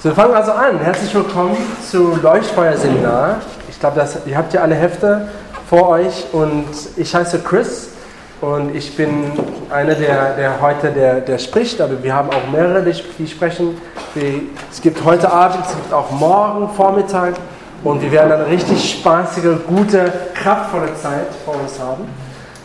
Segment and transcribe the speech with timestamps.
[0.00, 0.78] So, wir fangen also an.
[0.78, 1.56] Herzlich willkommen
[1.90, 3.40] zu Leuchtfeuerseminar.
[3.68, 5.26] Ich glaube, ihr habt ja alle Hefte
[5.68, 7.88] vor euch und ich heiße Chris
[8.40, 9.32] und ich bin
[9.70, 13.76] einer, der, der heute der, der spricht, aber wir haben auch mehrere, die sprechen.
[14.70, 17.34] Es gibt heute Abend, es gibt auch morgen Vormittag
[17.82, 22.04] und wir werden eine richtig spaßige, gute, kraftvolle Zeit vor uns haben.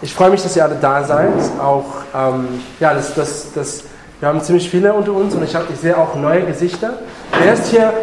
[0.03, 1.33] Ich freue mich, dass ihr alle da seid.
[1.59, 3.85] Auch, ähm, ja, das, das, das
[4.23, 6.93] wir haben ziemlich viele unter uns und ich, hab, ich sehe auch neue Gesichter.
[7.41, 7.93] Wer ist hier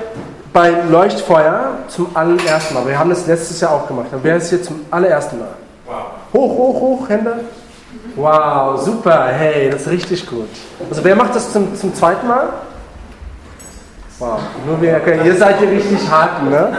[0.52, 2.86] bei Leuchtfeuer zum allerersten Mal?
[2.86, 4.06] Wir haben das letztes Jahr auch gemacht.
[4.22, 5.48] wer ist hier zum allerersten Mal?
[5.86, 5.94] Wow.
[6.32, 7.40] Hoch, hoch, hoch, Hände.
[8.16, 9.26] Wow, super.
[9.26, 10.48] Hey, das ist richtig gut.
[10.88, 12.48] Also wer macht das zum, zum zweiten Mal?
[14.18, 15.18] Wow, nur wir, okay.
[15.24, 16.76] ihr seid hier richtig hart, ne?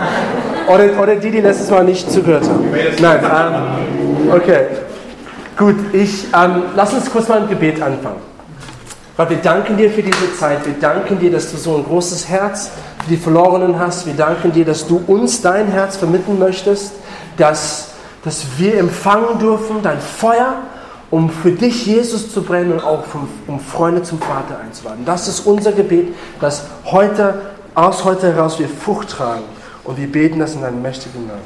[0.68, 2.72] Oder, oder die, die letztes Mal nicht zugehört haben.
[3.02, 4.68] Nein, ähm, okay.
[5.58, 8.31] Gut, ich, ähm, lass uns kurz mal im Gebet anfangen.
[9.18, 10.66] Gott, wir danken dir für diese Zeit.
[10.66, 12.72] Wir danken dir, dass du so ein großes Herz
[13.04, 14.06] für die Verlorenen hast.
[14.06, 16.94] Wir danken dir, dass du uns dein Herz vermitteln möchtest,
[17.38, 17.90] dass,
[18.24, 20.56] dass wir empfangen dürfen, dein Feuer,
[21.10, 23.04] um für dich, Jesus, zu brennen und auch
[23.48, 25.04] um Freunde zum Vater einzuladen.
[25.04, 27.42] Das ist unser Gebet, dass heute,
[27.76, 29.44] aus heute heraus wir Frucht tragen.
[29.84, 31.42] Und wir beten das in deinem mächtigen Namen.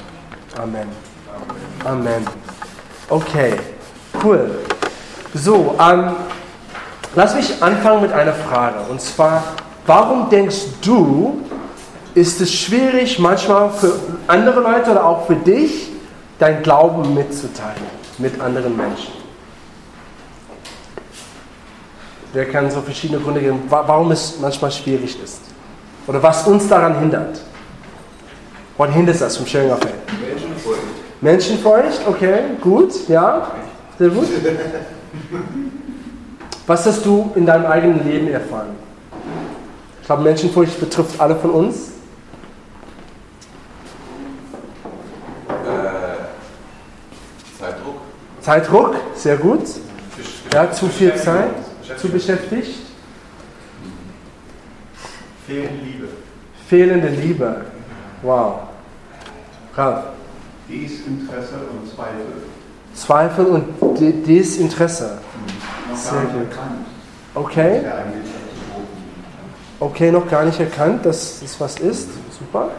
[0.61, 0.87] Amen.
[1.83, 2.27] Amen.
[3.09, 3.53] Okay,
[4.23, 4.51] cool.
[5.33, 6.15] So, ähm,
[7.15, 8.79] Lass mich anfangen mit einer Frage.
[8.89, 9.41] Und zwar,
[9.85, 11.41] warum denkst du,
[12.13, 13.93] ist es schwierig, manchmal für
[14.27, 15.91] andere Leute oder auch für dich,
[16.39, 17.75] dein Glauben mitzuteilen
[18.17, 19.13] mit anderen Menschen?
[22.33, 25.39] Wer kann so verschiedene Gründe geben, warum es manchmal schwierig ist?
[26.07, 27.39] Oder was uns daran hindert?
[28.75, 29.93] What hinders us from sharing our faith?
[30.21, 30.81] Menschenfurcht.
[31.21, 33.51] Menschenfurcht, okay, gut, ja,
[33.97, 34.27] sehr gut.
[36.67, 38.75] Was hast du in deinem eigenen Leben erfahren?
[40.01, 41.91] Ich glaube, Menschenfurcht betrifft alle von uns.
[45.47, 46.25] Äh,
[47.59, 47.95] Zeitdruck.
[48.41, 49.61] Zeitdruck, sehr gut.
[50.53, 51.51] Ja, zu viel Zeit,
[51.97, 52.79] zu beschäftigt.
[55.45, 56.07] Fehlende Liebe.
[56.67, 57.65] Fehlende Liebe.
[58.23, 58.59] Wow.
[59.75, 60.05] Ralf.
[60.67, 62.25] Desinteresse und Zweifel.
[62.95, 65.19] Zweifel und Desinteresse.
[65.95, 66.47] Sehr gut.
[67.35, 67.81] Okay.
[69.79, 72.09] Okay, noch gar nicht erkannt, dass es was ist.
[72.37, 72.69] Super.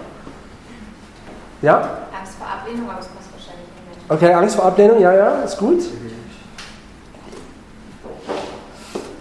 [1.63, 1.77] Ja?
[2.19, 4.17] Angst vor Ablehnung, aber es passt wahrscheinlich nicht mehr.
[4.17, 5.83] Okay, Angst vor Ablehnung, ja, ja, ist gut.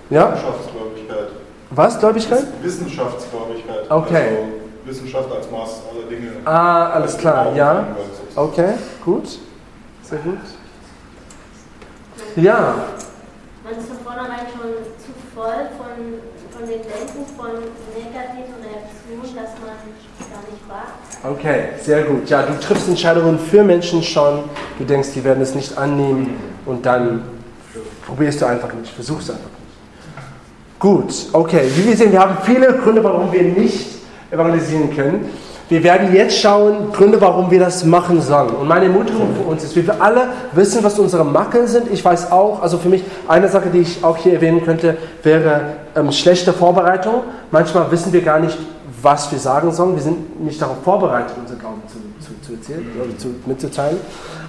[0.09, 0.34] Ja?
[0.34, 1.28] Wissenschaftsgläubigkeit.
[1.72, 2.45] Was, Gläubigkeit?
[2.61, 3.91] Wissenschaftsgläubigkeit.
[3.91, 4.29] Okay.
[4.29, 6.31] Also Wissenschaft als Maß aller Dinge.
[6.45, 7.88] Ah, alles klar, ja.
[8.35, 8.73] Okay,
[9.03, 9.39] gut.
[10.03, 10.38] Sehr gut.
[12.35, 12.75] Ja,
[13.65, 14.69] man ist von vornherein schon
[15.01, 16.21] zu voll von,
[16.51, 17.49] von dem Denken von
[17.97, 19.73] negativen Reaktionen, dass man
[20.29, 21.39] gar nicht wagt.
[21.39, 22.29] Okay, sehr gut.
[22.29, 24.43] Ja, du triffst Entscheidungen für Menschen schon,
[24.77, 26.37] du denkst, die werden es nicht annehmen
[26.67, 27.23] und dann
[28.05, 30.79] probierst du einfach nicht, versuchst einfach nicht.
[30.79, 31.67] Gut, okay.
[31.73, 33.95] Wie wir sehen, wir haben viele Gründe, warum wir nicht
[34.29, 35.27] evangelisieren können.
[35.67, 38.49] Wir werden jetzt schauen, Gründe, warum wir das machen sollen.
[38.49, 41.91] Und meine Ermutigung für uns ist, wir alle wissen, was unsere Macken sind.
[41.91, 45.61] Ich weiß auch, also für mich, eine Sache, die ich auch hier erwähnen könnte, wäre
[45.95, 47.23] ähm, schlechte Vorbereitung.
[47.49, 48.57] Manchmal wissen wir gar nicht,
[49.01, 49.95] was wir sagen sollen.
[49.95, 53.97] Wir sind nicht darauf vorbereitet, unser Glauben zu, zu, zu erzählen oder zu, mitzuteilen.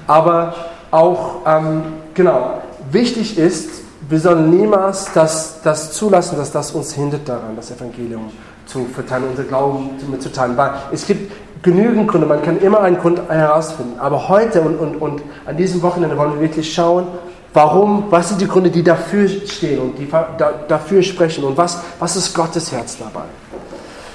[0.07, 0.55] Aber
[0.91, 1.83] auch, ähm,
[2.13, 2.61] genau,
[2.91, 3.71] wichtig ist,
[4.09, 8.31] wir sollen niemals das, das zulassen, dass das uns hindert daran, das Evangelium
[8.67, 10.57] zu verteilen, unser Glauben mitzuteilen.
[10.57, 11.33] Weil es gibt
[11.63, 13.99] genügend Gründe, man kann immer einen Grund herausfinden.
[13.99, 17.07] Aber heute und, und, und an diesem Wochenende wollen wir wirklich schauen,
[17.55, 21.81] warum, was sind die Gründe, die dafür stehen und die da, dafür sprechen und was,
[21.99, 23.25] was ist Gottes Herz dabei.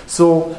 [0.06, 0.56] So,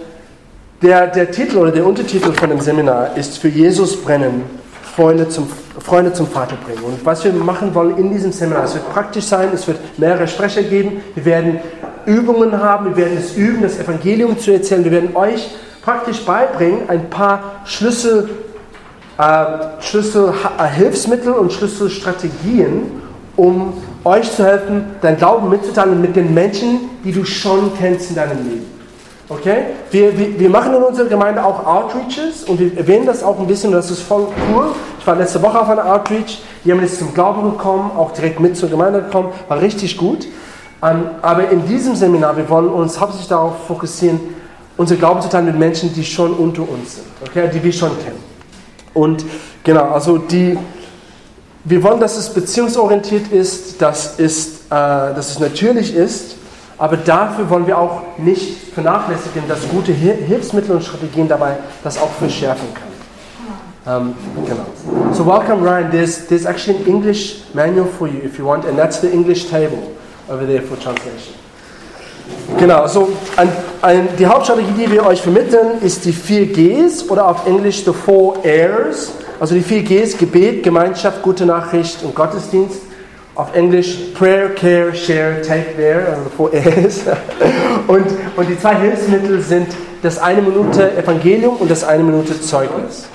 [0.82, 4.42] der, der Titel oder der Untertitel von dem Seminar ist für Jesus brennen,
[4.82, 5.48] Freunde zum,
[5.78, 6.82] Freunde zum Vater bringen.
[6.82, 10.26] Und was wir machen wollen in diesem Seminar, es wird praktisch sein, es wird mehrere
[10.26, 11.60] Sprecher geben, wir werden
[12.06, 14.84] Übungen haben, wir werden es üben, das Evangelium zu erzählen.
[14.84, 15.50] Wir werden euch
[15.82, 18.31] praktisch beibringen, ein paar Schlüssel,
[19.19, 19.44] äh,
[19.81, 23.02] Schlüssel äh, und Schlüsselstrategien,
[23.37, 28.16] um euch zu helfen, dein Glauben mitzuteilen mit den Menschen, die du schon kennst in
[28.16, 28.66] deinem Leben.
[29.28, 29.64] Okay?
[29.90, 33.46] Wir, wir, wir, machen in unserer Gemeinde auch Outreaches und wir erwähnen das auch ein
[33.46, 34.66] bisschen das ist voll cool.
[34.98, 38.56] Ich war letzte Woche auf einer Outreach, haben jetzt zum Glauben gekommen, auch direkt mit
[38.56, 40.26] zur Gemeinde gekommen, war richtig gut.
[40.82, 44.20] Aber in diesem Seminar, wir wollen uns hauptsächlich darauf fokussieren,
[44.76, 47.90] unser Glauben zu teilen mit Menschen, die schon unter uns sind, okay, die wir schon
[48.02, 48.23] kennen.
[48.93, 49.25] Und
[49.64, 50.58] genau, also die,
[51.64, 56.37] wir wollen, dass es beziehungsorientiert ist, dass es, äh, dass es natürlich ist,
[56.79, 61.96] Aber dafür wollen wir auch nicht vernachlässigen, dass gute Hil- Hilfsmittel und Strategien dabei das
[61.96, 62.88] auch verschärfen kann.
[63.84, 64.14] Um,
[64.44, 64.64] genau.
[65.12, 65.93] So welcome Ryan.
[65.93, 69.49] There's there's actually an English manual for you if you want, and that's the English
[69.49, 69.79] table
[70.28, 71.34] over there for translation.
[72.58, 73.48] Genau, so ein,
[73.80, 77.92] ein, die Hauptstrategie, die wir euch vermitteln, ist die vier Gs oder auf Englisch the
[77.92, 79.12] four Airs.
[79.40, 82.78] Also die vier Gs, Gebet, Gemeinschaft, gute Nachricht und Gottesdienst.
[83.34, 87.00] Auf Englisch Prayer, Care, Share, Take There, also the four Airs.
[87.88, 89.66] Und, und die zwei Hilfsmittel sind
[90.02, 93.08] das eine Minute Evangelium und das eine Minute Zeugnis.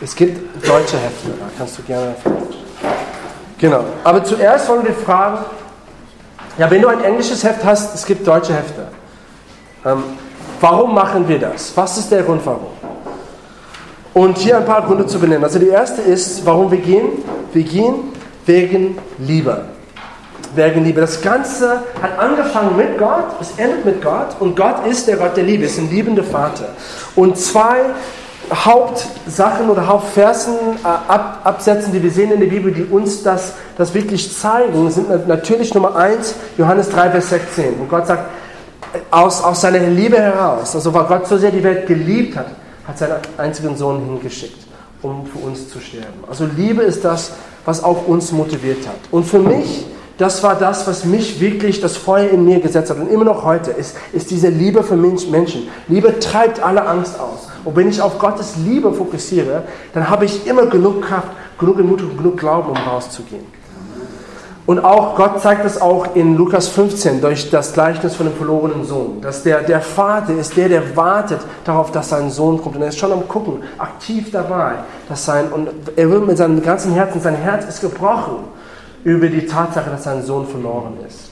[0.00, 2.16] Es gibt deutsche Hefte, da kannst du gerne.
[3.58, 3.84] Genau.
[4.02, 5.44] Aber zuerst wollen wir fragen,
[6.58, 8.88] ja, wenn du ein englisches Heft hast, es gibt deutsche Hefte.
[9.86, 10.02] Ähm,
[10.60, 11.72] warum machen wir das?
[11.76, 12.66] Was ist der Grund, warum?
[14.12, 15.44] Und hier ein paar Gründe zu benennen.
[15.44, 17.22] Also die erste ist, warum wir gehen.
[17.52, 17.94] Wir gehen
[18.44, 19.66] wegen Liebe.
[20.56, 21.00] Wegen Liebe.
[21.00, 25.36] Das Ganze hat angefangen mit Gott, es endet mit Gott und Gott ist der Gott
[25.36, 26.70] der Liebe, ist ein liebender Vater.
[27.14, 27.84] Und zwei
[28.52, 33.54] Hauptsachen oder Hauptversen, äh, Ab, Absätzen, die wir sehen in der Bibel, die uns das,
[33.76, 37.80] das wirklich zeigen, sind natürlich Nummer eins, Johannes 3, Vers 16.
[37.80, 38.30] Und Gott sagt,
[39.10, 42.46] aus, aus seiner Liebe heraus, also weil Gott so sehr die Welt geliebt hat,
[42.86, 44.66] hat seinen einzigen Sohn hingeschickt,
[45.02, 46.24] um für uns zu sterben.
[46.28, 47.32] Also Liebe ist das,
[47.64, 48.96] was auch uns motiviert hat.
[49.10, 49.84] Und für mich,
[50.18, 53.44] das war das, was mich wirklich das Feuer in mir gesetzt hat und immer noch
[53.44, 55.68] heute, ist, ist diese Liebe für Mensch- Menschen.
[55.86, 57.48] Liebe treibt alle Angst aus.
[57.64, 59.62] Und wenn ich auf Gottes Liebe fokussiere,
[59.94, 61.28] dann habe ich immer genug Kraft,
[61.58, 63.46] genug Ermutigung, genug Glauben, um rauszugehen.
[64.66, 68.84] Und auch Gott zeigt es auch in Lukas 15 durch das Gleichnis von dem verlorenen
[68.84, 72.76] Sohn, dass der, der Vater ist der, der wartet darauf, dass sein Sohn kommt.
[72.76, 74.72] Und er ist schon am Gucken, aktiv dabei,
[75.08, 78.57] dass sein, und er will mit seinem ganzen Herzen, sein Herz ist gebrochen
[79.04, 81.30] über die Tatsache, dass sein Sohn verloren ist.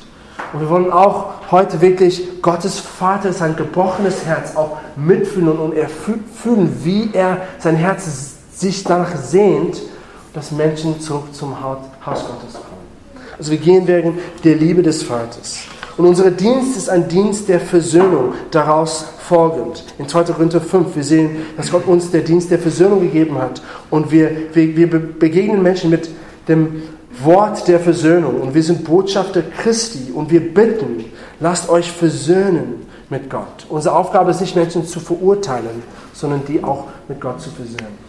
[0.52, 5.88] Und wir wollen auch heute wirklich Gottes Vater, sein gebrochenes Herz auch mitfühlen und er
[5.88, 9.82] fühlen, wie er sein Herz sich danach sehnt,
[10.32, 12.86] dass Menschen zurück zum Haus Gottes kommen.
[13.38, 15.58] Also wir gehen wegen der Liebe des Vaters.
[15.96, 19.82] Und unser Dienst ist ein Dienst der Versöhnung, daraus folgend.
[19.98, 20.24] In 2.
[20.24, 23.62] Korinther 5, wir sehen, dass Gott uns der Dienst der Versöhnung gegeben hat.
[23.90, 26.10] Und wir, wir, wir begegnen Menschen mit
[26.48, 26.82] dem
[27.22, 28.40] Wort der Versöhnung.
[28.40, 30.12] Und wir sind Botschafter Christi.
[30.12, 31.04] Und wir bitten,
[31.40, 33.66] lasst euch versöhnen mit Gott.
[33.68, 35.82] Unsere Aufgabe ist nicht, Menschen zu verurteilen,
[36.12, 38.06] sondern die auch mit Gott zu versöhnen.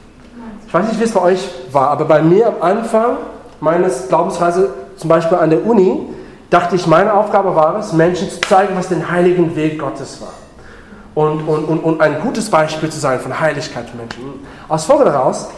[0.68, 3.18] Ich weiß nicht, wie es bei euch war, aber bei mir am Anfang
[3.62, 6.08] meines Glaubensreise, zum Beispiel an der Uni,
[6.50, 10.34] dachte ich, meine Aufgabe war es, Menschen zu zeigen, was den heiligen Weg Gottes war.
[11.16, 14.22] Und, und, und, und ein gutes Beispiel zu sein von Heiligkeit für Menschen.
[14.68, 15.50] Aus Folge daraus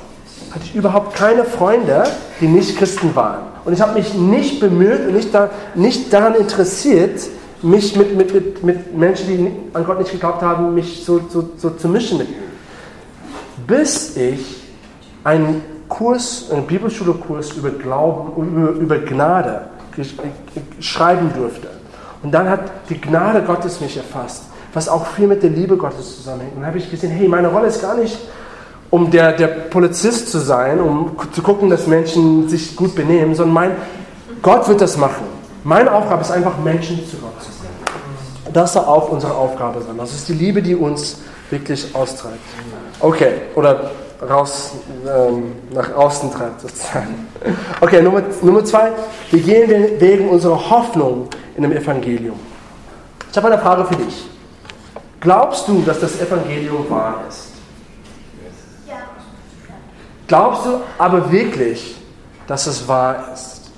[0.52, 2.04] hatte ich überhaupt keine Freunde,
[2.42, 3.44] die nicht Christen waren.
[3.66, 7.22] Und ich habe mich nicht bemüht und nicht, da, nicht daran interessiert,
[7.62, 11.50] mich mit, mit, mit, mit Menschen, die an Gott nicht geglaubt haben, mich so, so,
[11.58, 12.50] so zu mischen mit ihnen.
[13.68, 14.64] Bis ich
[15.24, 19.66] einen Kurs, einen Bibelschule-Kurs über Glauben, über, über Gnade
[20.80, 21.68] schreiben durfte.
[22.24, 24.44] Und dann hat die Gnade Gottes mich erfasst,
[24.74, 26.54] was auch viel mit der Liebe Gottes zusammenhängt.
[26.54, 28.18] Und dann habe ich gesehen, hey, meine Rolle ist gar nicht,
[28.90, 33.54] um der, der Polizist zu sein, um zu gucken, dass Menschen sich gut benehmen, sondern
[33.54, 33.72] mein,
[34.42, 35.26] Gott wird das machen.
[35.64, 38.54] Meine Aufgabe ist einfach, Menschen zu Gott zu bringen.
[38.54, 39.98] Das soll auch unsere Aufgabe sein.
[39.98, 41.20] Das ist die Liebe, die uns
[41.50, 42.40] wirklich austreibt.
[43.00, 43.92] Okay, oder
[44.28, 44.74] raus,
[45.06, 47.28] ähm, nach außen treibt sozusagen.
[47.80, 48.92] Okay, Nummer, Nummer zwei.
[49.32, 52.40] Wir gehen wegen unserer Hoffnung in dem Evangelium.
[53.32, 54.28] Ich habe eine Frage für dich.
[55.20, 57.49] Glaubst du, dass das Evangelium wahr ist?
[60.30, 61.96] Glaubst du aber wirklich,
[62.48, 63.72] dass es wahr ist?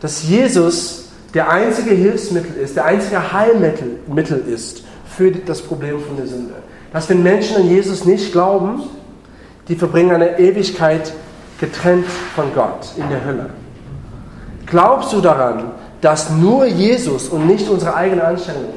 [0.00, 6.16] Dass Jesus der einzige Hilfsmittel ist, der einzige Heilmittel Mittel ist für das Problem von
[6.16, 6.54] der Sünde.
[6.92, 8.82] Dass wenn Menschen an Jesus nicht glauben,
[9.68, 11.12] die verbringen eine Ewigkeit
[11.60, 13.50] getrennt von Gott in der Hölle.
[14.64, 18.72] Glaubst du daran, dass nur Jesus und nicht unsere eigene Anstrengung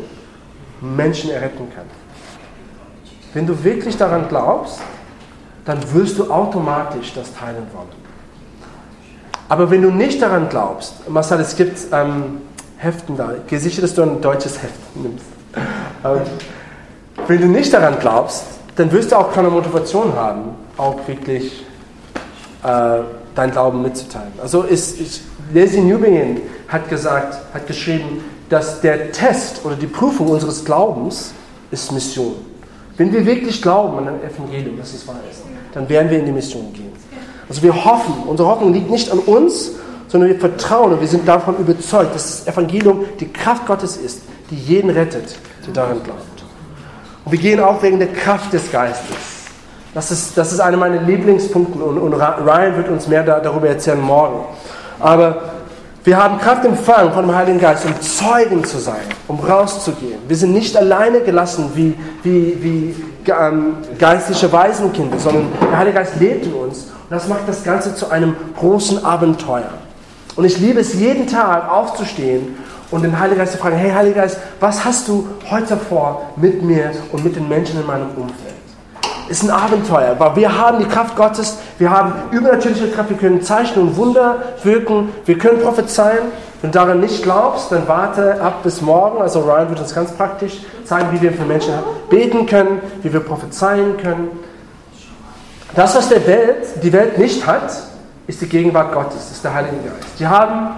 [0.81, 1.85] Menschen erretten kann?
[3.33, 4.81] Wenn du wirklich daran glaubst,
[5.65, 8.03] dann wirst du automatisch das teilen wollen.
[9.49, 12.41] Aber wenn du nicht daran glaubst, Marcel, es gibt ähm,
[12.77, 15.25] Heften da, ich sicher, dass du ein deutsches Heft nimmst.
[16.03, 16.21] Ähm,
[17.27, 21.63] wenn du nicht daran glaubst, dann wirst du auch keine Motivation haben, auch wirklich
[22.63, 22.99] äh,
[23.35, 24.33] dein Glauben mitzuteilen.
[24.41, 25.21] Also ist, ist,
[25.53, 31.33] Leslie Newbingen hat gesagt, hat geschrieben, dass der Test oder die Prüfung unseres Glaubens
[31.71, 32.35] ist Mission.
[32.97, 35.42] Wenn wir wirklich glauben an das Evangelium, dass es wahr ist,
[35.73, 36.91] dann werden wir in die Mission gehen.
[37.49, 39.71] Also wir hoffen, unsere Hoffnung liegt nicht an uns,
[40.07, 44.21] sondern wir vertrauen und wir sind davon überzeugt, dass das Evangelium die Kraft Gottes ist,
[44.49, 46.21] die jeden rettet, der daran glaubt.
[47.25, 49.15] Und wir gehen auch wegen der Kraft des Geistes.
[49.93, 53.67] Das ist, das ist einer meiner Lieblingspunkte und, und Ryan wird uns mehr da, darüber
[53.67, 54.45] erzählen morgen.
[54.99, 55.41] Aber
[56.03, 60.19] wir haben Kraft empfangen von dem Heiligen Geist, um Zeugen zu sein, um rauszugehen.
[60.27, 66.19] Wir sind nicht alleine gelassen wie, wie, wie ähm, geistliche Waisenkinder, sondern der Heilige Geist
[66.19, 66.85] lebt in uns.
[66.85, 69.69] Und das macht das Ganze zu einem großen Abenteuer.
[70.35, 72.55] Und ich liebe es, jeden Tag aufzustehen
[72.91, 76.61] und den Heiligen Geist zu fragen, hey Heiliger Geist, was hast du heute vor mit
[76.63, 78.52] mir und mit den Menschen in meinem Umfeld?
[79.29, 83.41] Ist ein Abenteuer, weil wir haben die Kraft Gottes, wir haben übernatürliche Kraft, wir können
[83.41, 86.19] Zeichen und Wunder wirken, wir können prophezeien.
[86.61, 89.21] Wenn du daran nicht glaubst, dann warte ab bis morgen.
[89.21, 91.73] Also Ryan wird uns ganz praktisch zeigen, wie wir für Menschen
[92.09, 94.29] beten können, wie wir prophezeien können.
[95.75, 97.69] Das, was der Welt, die Welt nicht hat,
[98.27, 100.19] ist die Gegenwart Gottes, ist der Heilige Geist.
[100.19, 100.69] Die haben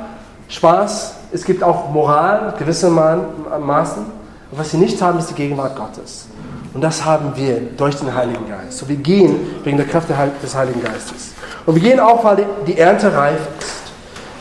[0.48, 4.06] Spaß, es gibt auch Moral, gewissermaßen,
[4.52, 6.28] was sie nicht haben, ist die Gegenwart Gottes.
[6.76, 8.80] Und das haben wir durch den Heiligen Geist.
[8.80, 11.34] So wir gehen wegen der Kraft des Heiligen Geistes.
[11.66, 13.86] Und wir gehen auch, weil die Ernte reif ist.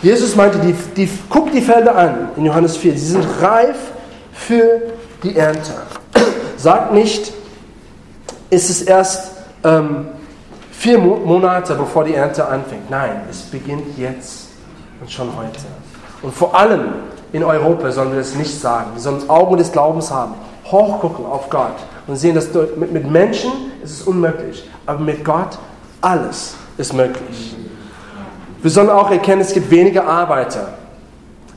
[0.02, 2.92] Jesus meinte, die, die, guck die Felder an in Johannes 4.
[2.94, 3.76] Sie sind reif
[4.32, 4.82] für
[5.22, 5.74] die Ernte.
[6.56, 7.32] Sagt nicht,
[8.50, 9.30] ist es erst
[9.62, 10.08] ähm,
[10.72, 12.90] vier Monate, bevor die Ernte anfängt.
[12.90, 14.48] Nein, es beginnt jetzt
[15.00, 15.60] und schon heute.
[16.20, 16.94] Und vor allem
[17.32, 18.90] in Europa sollen wir das nicht sagen.
[18.94, 21.76] Wir sollen Augen des Glaubens haben, hochgucken auf Gott
[22.06, 23.50] und sehen, dass mit, Menschen
[23.82, 25.58] ist es unmöglich, aber mit Gott
[26.00, 27.56] alles ist möglich.
[28.62, 30.74] Wir sollen auch erkennen, es gibt weniger Arbeiter.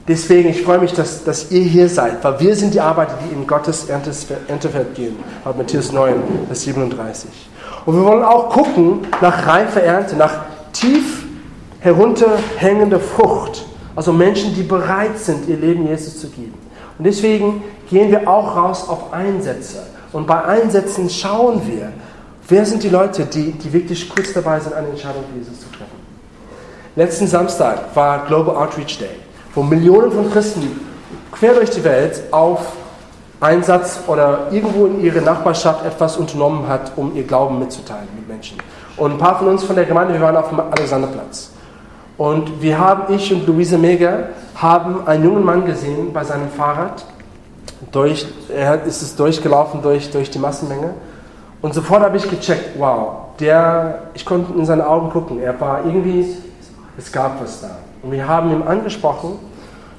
[0.08, 3.34] Deswegen, ich freue mich, dass, dass ihr hier seid, weil wir sind die Arbeiter, die
[3.34, 5.18] in Gottes Erntefeld gehen.
[5.44, 6.16] Laut Matthäus 9,
[6.48, 7.30] Vers 37.
[7.86, 11.25] Und wir wollen auch gucken nach reifer Ernte, nach tief
[11.80, 13.66] herunterhängender Frucht.
[13.96, 16.54] Also Menschen, die bereit sind, ihr Leben Jesus zu geben.
[16.98, 19.84] Und deswegen gehen wir auch raus auf Einsätze.
[20.17, 21.89] Und bei Einsätzen schauen wir,
[22.50, 25.69] wer sind die Leute, die, die wirklich kurz dabei sind, eine Entscheidung für Jesus zu
[25.69, 25.91] treffen.
[26.95, 29.12] Letzten Samstag war Global Outreach Day,
[29.53, 30.81] wo Millionen von Christen
[31.31, 32.65] quer durch die Welt auf
[33.39, 38.57] Einsatz oder irgendwo in ihrer Nachbarschaft etwas unternommen hat, um ihr Glauben mitzuteilen mit Menschen.
[38.97, 41.51] Und ein paar von uns von der Gemeinde, wir waren auf dem Alexanderplatz.
[42.17, 47.05] Und wir haben, ich und Luise Meger, haben einen jungen Mann gesehen bei seinem Fahrrad,
[47.91, 50.93] durch, er ist es durchgelaufen durch, durch die Massenmenge.
[51.62, 55.86] Und sofort habe ich gecheckt, wow, der, ich konnte in seine Augen gucken, er war
[55.86, 56.38] irgendwie,
[56.98, 57.77] es gab was da.
[58.03, 59.39] Und wir haben ihn angesprochen,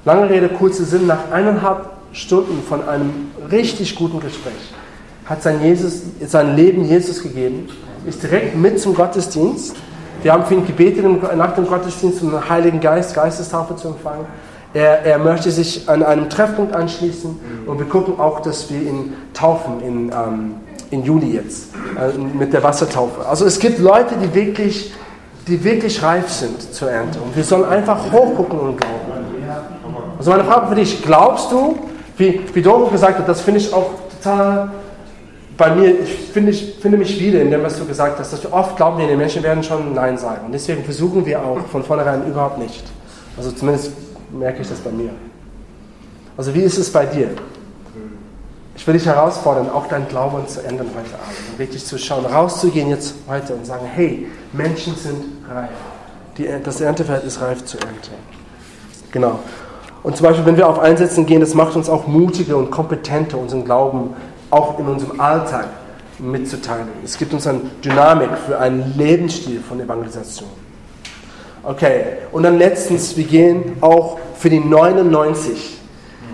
[0.05, 4.73] lange Rede, kurzer Sinn, nach eineinhalb Stunden von einem richtig guten Gespräch
[5.29, 7.69] hat sein, Jesus, sein Leben Jesus gegeben,
[8.05, 9.75] ist direkt mit zum Gottesdienst.
[10.23, 11.05] Wir haben für ihn gebetet
[11.37, 14.25] nach dem Gottesdienst, um den Heiligen Geist, Geistestaufe zu empfangen.
[14.73, 19.13] Er, er, möchte sich an einem Treffpunkt anschließen und wir gucken auch, dass wir ihn
[19.33, 20.55] taufen in, ähm,
[20.91, 23.27] in Juli jetzt äh, mit der Wassertaufe.
[23.27, 24.93] Also es gibt Leute, die wirklich,
[25.47, 28.95] die wirklich reif sind zur Ernte und wir sollen einfach hochgucken und glauben.
[30.19, 31.79] Also meine Frage für dich, glaubst du,
[32.17, 34.69] wie, wie Doro gesagt hat, das finde ich auch total
[35.59, 38.43] bei mir, ich finde, ich finde mich wieder in dem, was du gesagt hast, dass
[38.43, 40.45] wir oft glauben, die Menschen werden schon Nein sagen.
[40.45, 42.83] Und deswegen versuchen wir auch von vornherein überhaupt nicht.
[43.35, 43.91] Also zumindest
[44.31, 45.11] merke ich das bei mir.
[46.37, 47.29] Also wie ist es bei dir?
[48.75, 52.25] Ich will dich herausfordern, auch dein Glauben zu ändern heute Abend und richtig zu schauen,
[52.25, 55.69] rauszugehen jetzt heute und sagen, hey, Menschen sind reif.
[56.37, 58.13] Die, das Erntefeld ist reif zu ernten.
[59.11, 59.39] Genau.
[60.01, 63.37] Und zum Beispiel, wenn wir auf Einsätzen gehen, das macht uns auch mutiger und kompetenter,
[63.37, 64.13] unseren Glauben
[64.49, 65.67] auch in unserem Alltag
[66.17, 66.87] mitzuteilen.
[67.03, 70.49] Es gibt uns eine Dynamik für einen Lebensstil von Evangelisation.
[71.63, 75.77] Okay, und dann letztens, wir gehen auch für die 99.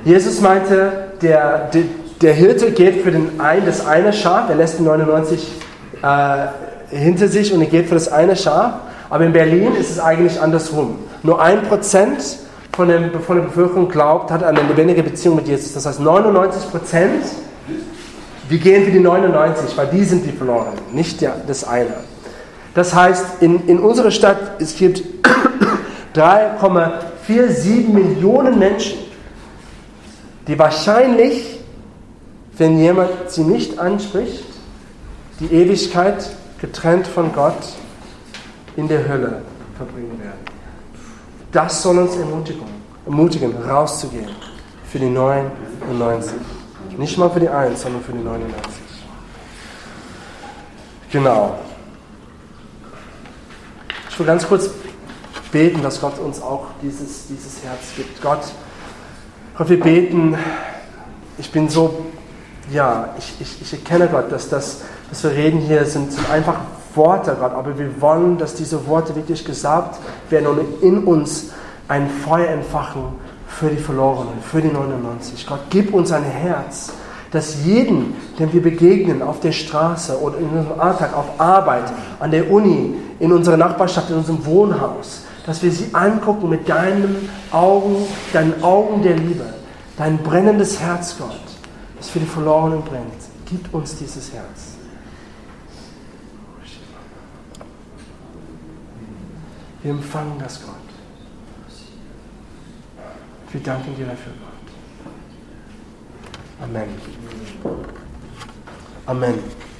[0.03, 1.82] Jesus meinte, der, der,
[2.22, 5.48] der Hirte geht für den ein, das eine Schaf, er lässt die 99
[6.03, 6.48] äh,
[6.96, 8.74] hinter sich und er geht für das eine Schaf.
[9.10, 11.00] Aber in Berlin ist es eigentlich andersrum.
[11.24, 12.38] Nur ein Prozent
[12.75, 15.74] von, dem, von der Bevölkerung glaubt, hat eine lebendige Beziehung mit Jesus.
[15.74, 17.24] Das heißt, 99 Prozent,
[18.48, 21.96] wir gehen für die 99, weil die sind die verloren, nicht der, das eine.
[22.75, 25.14] Das heißt, in, in unserer Stadt, es gibt
[26.15, 29.00] 3,47 Millionen Menschen,
[30.48, 31.60] die wahrscheinlich,
[32.57, 34.45] wenn jemand sie nicht anspricht,
[35.39, 36.29] die Ewigkeit
[36.62, 37.57] getrennt von Gott
[38.77, 39.41] in der Hölle
[39.75, 40.39] verbringen werden.
[41.51, 42.63] Das soll uns ermutigen,
[43.05, 44.29] ermutigen rauszugehen
[44.89, 46.34] für die 99.
[46.98, 48.81] Nicht mal für die 1, sondern für die 99.
[51.12, 51.60] Genau.
[54.10, 54.69] Ich will ganz kurz
[55.55, 58.21] beten, dass Gott uns auch dieses, dieses Herz gibt.
[58.21, 58.41] Gott,
[59.57, 60.38] Gott, wir beten,
[61.38, 62.07] ich bin so,
[62.74, 66.55] ja, ich, ich, ich erkenne Gott, dass das, was wir reden hier, sind, sind einfach
[66.93, 69.97] Worte, Gott, aber wir wollen, dass diese Worte wirklich gesagt
[70.29, 71.51] werden und in uns
[71.88, 73.03] ein Feuer entfachen
[73.47, 75.47] für die Verlorenen, für die 99.
[75.47, 76.91] Gott, gib uns ein Herz,
[77.31, 82.31] dass jeden, dem wir begegnen, auf der Straße oder in unserem Alltag, auf Arbeit, an
[82.31, 88.07] der Uni, in unserer Nachbarschaft, in unserem Wohnhaus, dass wir sie angucken mit deinen Augen,
[88.33, 89.45] deinen Augen der Liebe,
[89.97, 91.39] dein brennendes Herz, Gott,
[91.97, 93.13] das für die Verlorenen brennt.
[93.45, 94.73] Gib uns dieses Herz.
[99.83, 100.73] Wir empfangen das, Gott.
[103.51, 104.55] Wir danken dir dafür, Gott.
[106.67, 106.89] Amen.
[109.05, 109.75] Amen.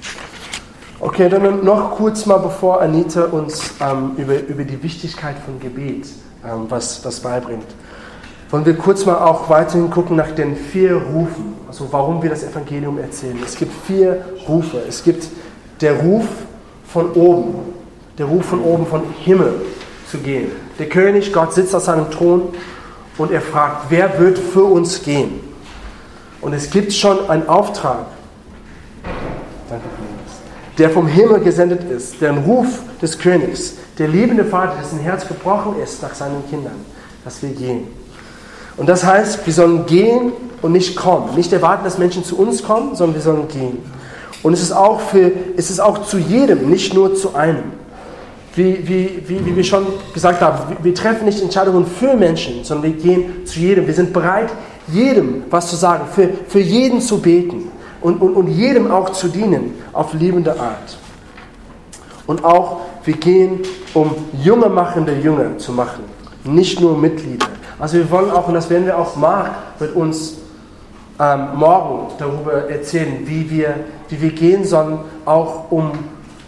[1.00, 6.08] Okay, dann noch kurz mal, bevor Anita uns ähm, über, über die Wichtigkeit von Gebet
[6.46, 7.66] ähm, was, was beibringt.
[8.50, 12.44] Wollen wir kurz mal auch weiterhin gucken nach den vier Rufen, also warum wir das
[12.44, 13.38] Evangelium erzählen.
[13.44, 14.78] Es gibt vier Rufe.
[14.88, 15.28] Es gibt
[15.82, 16.26] der Ruf
[16.88, 17.56] von oben,
[18.18, 19.62] der Ruf von oben, von Himmel
[20.10, 20.52] zu gehen.
[20.80, 22.54] Der König, Gott sitzt auf seinem Thron
[23.18, 25.42] und er fragt, wer wird für uns gehen?
[26.40, 28.06] Und es gibt schon einen Auftrag,
[30.78, 35.76] der vom Himmel gesendet ist, der Ruf des Königs, der liebende Vater, dessen Herz gebrochen
[35.82, 36.76] ist nach seinen Kindern,
[37.24, 37.88] dass wir gehen.
[38.78, 41.36] Und das heißt, wir sollen gehen und nicht kommen.
[41.36, 43.78] Nicht erwarten, dass Menschen zu uns kommen, sondern wir sollen gehen.
[44.44, 47.64] Und es ist auch, für, es ist auch zu jedem, nicht nur zu einem.
[48.54, 52.64] Wie, wie, wie, wie wir schon gesagt haben, wir, wir treffen nicht Entscheidungen für Menschen,
[52.64, 53.88] sondern wir gehen zu jedem.
[53.88, 54.50] Wir sind bereit,
[54.88, 57.72] jedem was zu sagen, für, für jeden zu beten
[58.06, 60.96] und, und, und jedem auch zu dienen auf liebende Art.
[62.28, 63.62] Und auch, wir gehen,
[63.96, 64.12] um
[64.44, 66.04] junge machende Jünger zu machen,
[66.44, 67.48] nicht nur Mitglieder.
[67.80, 70.36] Also wir wollen auch, und das werden wir auch Mark mit uns
[71.20, 73.74] ähm, morgen darüber erzählen, wie wir,
[74.10, 75.92] wie wir gehen sollen, auch um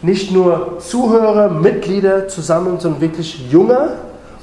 [0.03, 3.93] nicht nur Zuhörer, Mitglieder zusammen, sondern wirklich Junge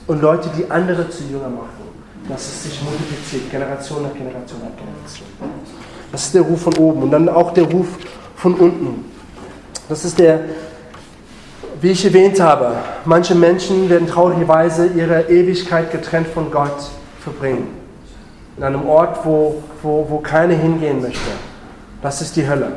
[0.09, 1.85] und Leute, die andere zu Jünger machen.
[2.29, 5.63] Dass es sich multipliziert, Generation nach Generation nach Generation.
[6.14, 7.88] Das ist der Ruf von oben und dann auch der Ruf
[8.37, 9.05] von unten.
[9.88, 10.42] Das ist der,
[11.81, 17.66] wie ich erwähnt habe, manche Menschen werden traurigerweise ihre Ewigkeit getrennt von Gott verbringen.
[18.57, 21.18] In einem Ort, wo, wo, wo keiner hingehen möchte.
[22.00, 22.74] Das ist die Hölle.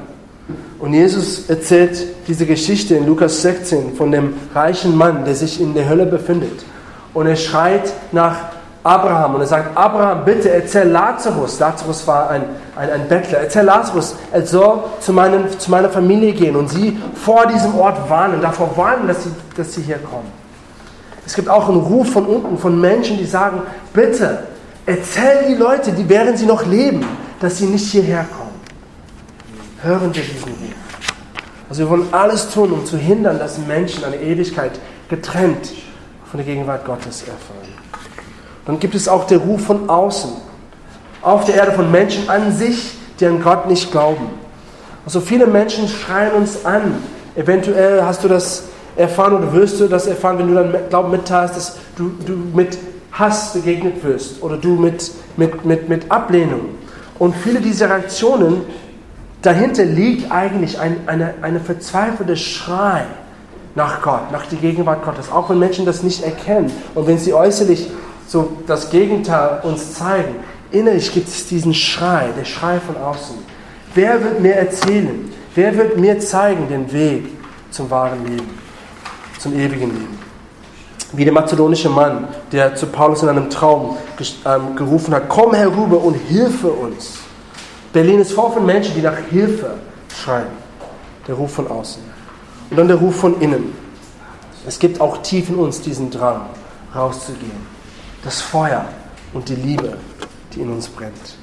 [0.79, 5.75] Und Jesus erzählt diese Geschichte in Lukas 16 von dem reichen Mann, der sich in
[5.75, 6.65] der Hölle befindet.
[7.13, 12.43] Und er schreit nach Abraham und er sagt, Abraham, bitte erzähl Lazarus, Lazarus war ein,
[12.75, 16.97] ein, ein Bettler, erzähl Lazarus, er soll zu, meinen, zu meiner Familie gehen und sie
[17.15, 20.31] vor diesem Ort warnen, davor warnen, dass sie, dass sie hier kommen.
[21.25, 23.61] Es gibt auch einen Ruf von unten, von Menschen, die sagen,
[23.93, 24.43] bitte
[24.85, 27.05] erzähl die Leute, die während sie noch leben,
[27.41, 28.47] dass sie nicht hierher kommen
[29.83, 30.57] hören wir diesen Ruf.
[31.69, 35.73] Also wir wollen alles tun, um zu hindern, dass Menschen eine Ewigkeit getrennt
[36.29, 37.86] von der Gegenwart Gottes erfahren.
[38.67, 40.29] Dann gibt es auch den Ruf von außen,
[41.21, 44.29] auf der Erde von Menschen an sich, die an Gott nicht glauben.
[45.05, 46.95] Also viele Menschen schreien uns an.
[47.35, 48.65] Eventuell hast du das
[48.97, 52.77] erfahren oder wirst du das erfahren, wenn du deinen Glauben mitteilst, dass du, du mit
[53.13, 56.61] Hass begegnet wirst oder du mit, mit, mit, mit Ablehnung.
[57.19, 58.61] Und viele dieser Reaktionen
[59.41, 63.05] dahinter liegt eigentlich ein, eine, eine verzweifelte Schrei
[63.75, 67.33] nach Gott, nach der Gegenwart Gottes, auch wenn Menschen das nicht erkennen und wenn sie
[67.33, 67.87] äußerlich
[68.27, 70.35] so das Gegenteil uns zeigen.
[70.71, 73.37] Innerlich gibt es diesen Schrei, der Schrei von außen.
[73.95, 75.31] Wer wird mir erzählen?
[75.55, 77.25] Wer wird mir zeigen den Weg
[77.71, 78.59] zum wahren Leben,
[79.39, 80.19] zum ewigen Leben?
[81.13, 83.95] Wie der mazedonische Mann, der zu Paulus in einem Traum
[84.45, 87.19] ähm, gerufen hat, komm herüber und hilfe uns.
[87.93, 89.75] Berlin ist voll von Menschen, die nach Hilfe
[90.13, 90.47] schreien.
[91.27, 92.03] Der Ruf von außen.
[92.69, 93.73] Und dann der Ruf von innen.
[94.67, 96.41] Es gibt auch tief in uns diesen Drang,
[96.93, 97.76] rauszugehen.
[98.27, 98.83] Das Feuer
[99.31, 99.93] und die Liebe,
[100.53, 101.37] die in uns brennt.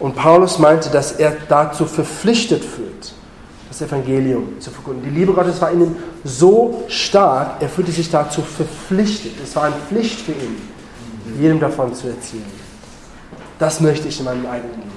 [0.00, 3.14] Und Paulus meinte, dass er dazu verpflichtet fühlt,
[3.68, 5.04] das Evangelium zu verkünden.
[5.04, 9.34] Die Liebe Gottes war in ihm so stark, er fühlte sich dazu verpflichtet.
[9.40, 10.56] Es war eine Pflicht für ihn,
[11.38, 12.42] jedem davon zu erzählen.
[13.60, 14.90] Das möchte ich in meinem eigenen Leben.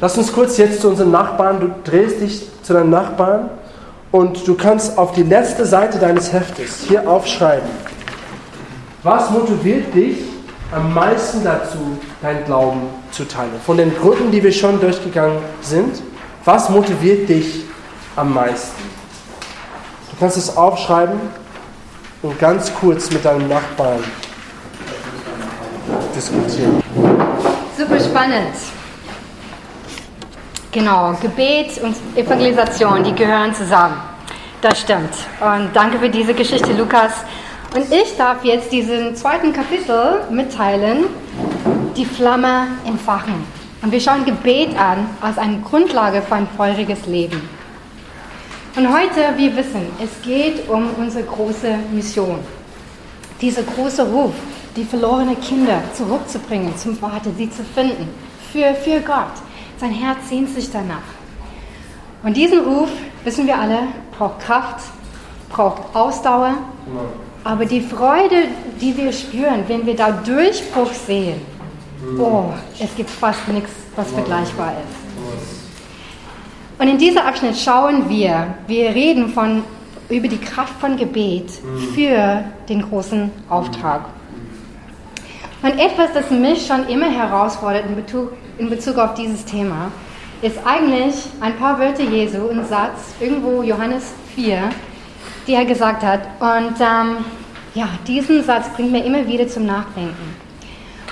[0.00, 1.60] Lass uns kurz jetzt zu unseren Nachbarn.
[1.60, 3.50] Du drehst dich zu deinem Nachbarn
[4.12, 7.89] und du kannst auf die letzte Seite deines Heftes hier aufschreiben.
[9.02, 10.18] Was motiviert dich
[10.72, 13.58] am meisten dazu, dein Glauben zu teilen?
[13.64, 16.02] Von den Gründen, die wir schon durchgegangen sind,
[16.44, 17.64] was motiviert dich
[18.14, 18.82] am meisten?
[20.10, 21.18] Du kannst es aufschreiben
[22.20, 24.04] und ganz kurz mit deinem Nachbarn
[26.14, 26.82] diskutieren.
[27.78, 28.54] super spannend.
[30.72, 33.96] Genau, Gebet und Evangelisation, die gehören zusammen.
[34.60, 35.14] Das stimmt.
[35.40, 37.12] Und danke für diese Geschichte, Lukas.
[37.72, 41.04] Und ich darf jetzt diesen zweiten Kapitel mitteilen,
[41.96, 43.34] die Flamme entfachen.
[43.80, 47.48] Und wir schauen Gebet an als eine Grundlage für ein feuriges Leben.
[48.74, 52.40] Und heute, wir wissen, es geht um unsere große Mission.
[53.40, 54.32] Dieser große Ruf,
[54.76, 58.08] die verlorenen Kinder zurückzubringen zum Vater, sie zu finden,
[58.52, 59.32] für, für Gott.
[59.78, 60.98] Sein Herz sehnt sich danach.
[62.24, 62.90] Und diesen Ruf,
[63.22, 63.78] wissen wir alle,
[64.18, 64.84] braucht Kraft,
[65.48, 66.54] braucht Ausdauer,
[67.44, 68.44] aber die Freude,
[68.80, 71.40] die wir spüren, wenn wir da Durchbruch sehen,
[72.18, 72.46] oh,
[72.78, 75.00] es gibt fast nichts, was vergleichbar ist.
[76.80, 79.62] Und in diesem Abschnitt schauen wir, wir reden von,
[80.08, 81.50] über die Kraft von Gebet
[81.94, 84.06] für den großen Auftrag.
[85.62, 89.92] Und etwas, das mich schon immer herausfordert in Bezug, in Bezug auf dieses Thema,
[90.40, 94.70] ist eigentlich ein paar Wörter Jesu, ein Satz, irgendwo Johannes 4,
[95.46, 96.20] die er gesagt hat.
[96.40, 97.24] Und ähm,
[97.74, 100.36] ja, diesen Satz bringt mir immer wieder zum Nachdenken.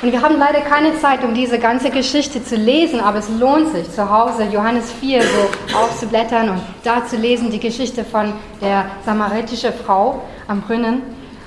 [0.01, 3.73] Und wir haben leider keine Zeit, um diese ganze Geschichte zu lesen, aber es lohnt
[3.73, 8.85] sich, zu Hause Johannes 4 so aufzublättern und da zu lesen, die Geschichte von der
[9.05, 11.03] samaritischen Frau am Brunnen.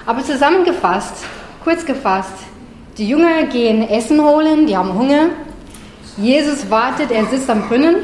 [0.06, 1.24] Aber zusammengefasst,
[1.64, 2.34] kurz gefasst,
[2.98, 5.30] die Jünger gehen Essen holen, die haben Hunger.
[6.18, 7.96] Jesus wartet, er sitzt am Brunnen.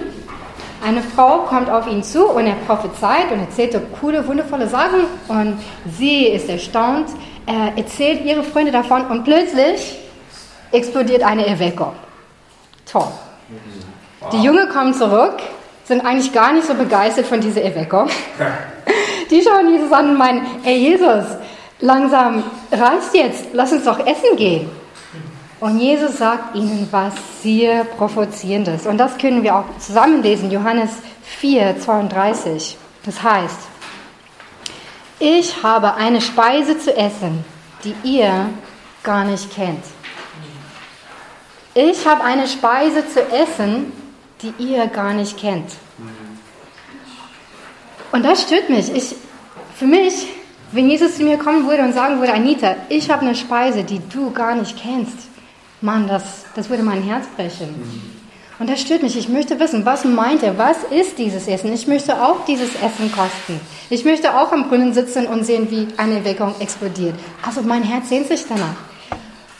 [0.85, 5.01] Eine Frau kommt auf ihn zu und er prophezeit und erzählt so coole, wundervolle Sachen.
[5.27, 5.59] Und
[5.97, 7.09] sie ist erstaunt,
[7.45, 9.97] er erzählt ihre Freunde davon und plötzlich
[10.71, 11.93] explodiert eine Erweckung.
[12.89, 13.07] Toll.
[14.31, 15.37] Die Jünger kommen zurück,
[15.85, 18.09] sind eigentlich gar nicht so begeistert von dieser Erweckung.
[19.31, 21.25] Die schauen Jesus an und meinen, ey Jesus,
[21.79, 24.69] langsam reißt jetzt, lass uns doch essen gehen.
[25.59, 28.85] Und Jesus sagt ihnen was sehr Provozierendes.
[28.85, 30.91] Und das können wir auch zusammenlesen, Johannes
[31.23, 32.77] 4, 32.
[33.05, 33.57] Das heißt,
[35.19, 37.43] ich habe eine Speise zu essen,
[37.83, 38.49] die ihr
[39.01, 39.83] gar nicht kennt.
[41.73, 43.91] Ich habe eine Speise zu essen,
[44.41, 45.71] die ihr gar nicht kennt.
[48.11, 48.93] Und das stört mich.
[48.95, 49.15] Ich,
[49.75, 50.27] für mich,
[50.71, 54.01] wenn Jesus zu mir kommen würde und sagen würde, Anita, ich habe eine Speise, die
[54.09, 55.29] du gar nicht kennst,
[55.81, 57.75] Mann, das, das würde mein Herz brechen.
[58.59, 59.15] Und das stört mich.
[59.15, 60.57] Ich möchte wissen, was meint er?
[60.57, 61.71] Was ist dieses Essen?
[61.73, 63.59] Ich möchte auch dieses Essen kosten.
[63.89, 67.13] Ich möchte auch am Brunnen sitzen und sehen, wie eine Erweckung explodiert.
[67.45, 68.75] Also mein Herz sehnt sich danach.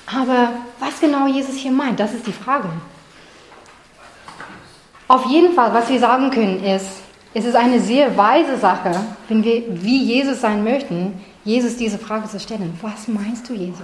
[0.08, 0.50] Aber
[0.80, 2.70] was genau Jesus hier meint, das ist die Frage.
[5.08, 6.88] Auf jeden Fall, was wir sagen können, ist,
[7.34, 8.92] es ist eine sehr weise Sache,
[9.28, 12.78] wenn wir wie Jesus sein möchten, Jesus diese Frage zu stellen.
[12.82, 13.80] Was meinst du, Jesus?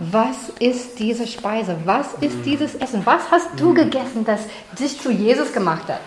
[0.00, 1.76] Was ist diese Speise?
[1.84, 3.02] Was ist dieses Essen?
[3.04, 4.40] Was hast du gegessen, das
[4.76, 6.00] dich zu Jesus gemacht hat?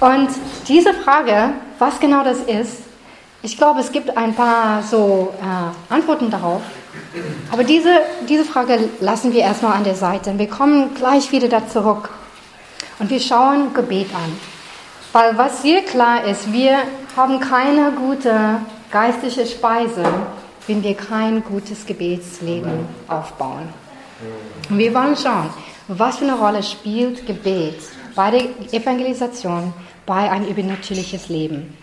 [0.00, 0.28] Und
[0.66, 2.78] diese Frage, was genau das ist,
[3.42, 6.62] ich glaube, es gibt ein paar so äh, Antworten darauf.
[7.52, 10.36] Aber diese, diese Frage lassen wir erstmal an der Seite.
[10.36, 12.10] Wir kommen gleich wieder da zurück.
[12.98, 14.36] Und wir schauen Gebet an.
[15.12, 16.78] Weil was sehr klar ist, wir
[17.16, 18.60] haben keine gute
[18.92, 20.04] geistliche Speise,
[20.66, 23.68] wenn wir kein gutes Gebetsleben aufbauen.
[24.68, 25.48] Und wir wollen schauen,
[25.88, 27.78] was für eine Rolle spielt Gebet
[28.14, 29.72] bei der Evangelisation,
[30.04, 31.76] bei ein übernatürliches Leben.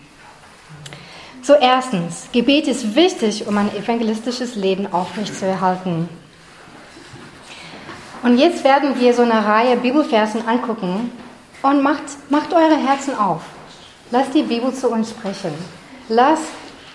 [1.42, 6.08] So erstens, Gebet ist wichtig, um ein evangelistisches Leben aufrechtzuerhalten.
[8.22, 11.10] Und jetzt werden wir so eine Reihe Bibelversen angucken
[11.62, 13.42] und macht, macht eure Herzen auf.
[14.14, 15.52] Lasst die Bibel zu uns sprechen.
[16.08, 16.44] Lasst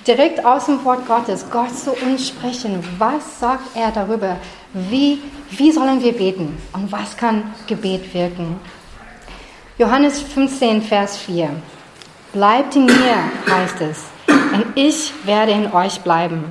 [0.07, 2.81] direkt aus dem Wort Gottes Gott zu uns sprechen.
[2.97, 4.37] Was sagt er darüber?
[4.71, 6.57] Wie, wie sollen wir beten?
[6.71, 8.61] Und was kann Gebet wirken?
[9.77, 11.49] Johannes 15, Vers 4.
[12.31, 13.17] Bleibt in mir,
[13.49, 14.05] heißt es
[14.53, 16.45] und ich werde in euch bleiben.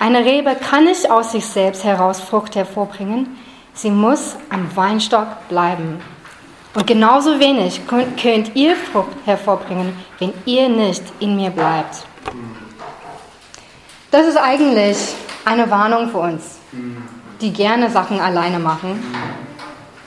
[0.00, 3.38] Eine Rebe kann nicht aus sich selbst heraus Frucht hervorbringen,
[3.72, 6.00] sie muss am Weinstock bleiben.
[6.74, 12.06] Und genauso wenig könnt ihr Frucht hervorbringen, wenn ihr nicht in mir bleibt.
[14.10, 14.96] Das ist eigentlich
[15.44, 16.58] eine Warnung für uns,
[17.40, 19.02] die gerne Sachen alleine machen,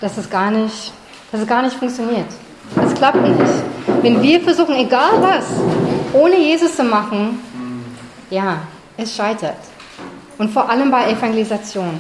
[0.02, 0.92] dass es gar nicht,
[1.32, 2.28] dass es gar nicht funktioniert.
[2.84, 3.36] Es klappt nicht.
[4.02, 5.46] Wenn wir versuchen, egal was,
[6.14, 7.40] ohne Jesus zu machen,
[8.30, 8.58] ja,
[8.98, 9.58] es scheitert.
[10.38, 12.00] Und vor allem bei Evangelisation.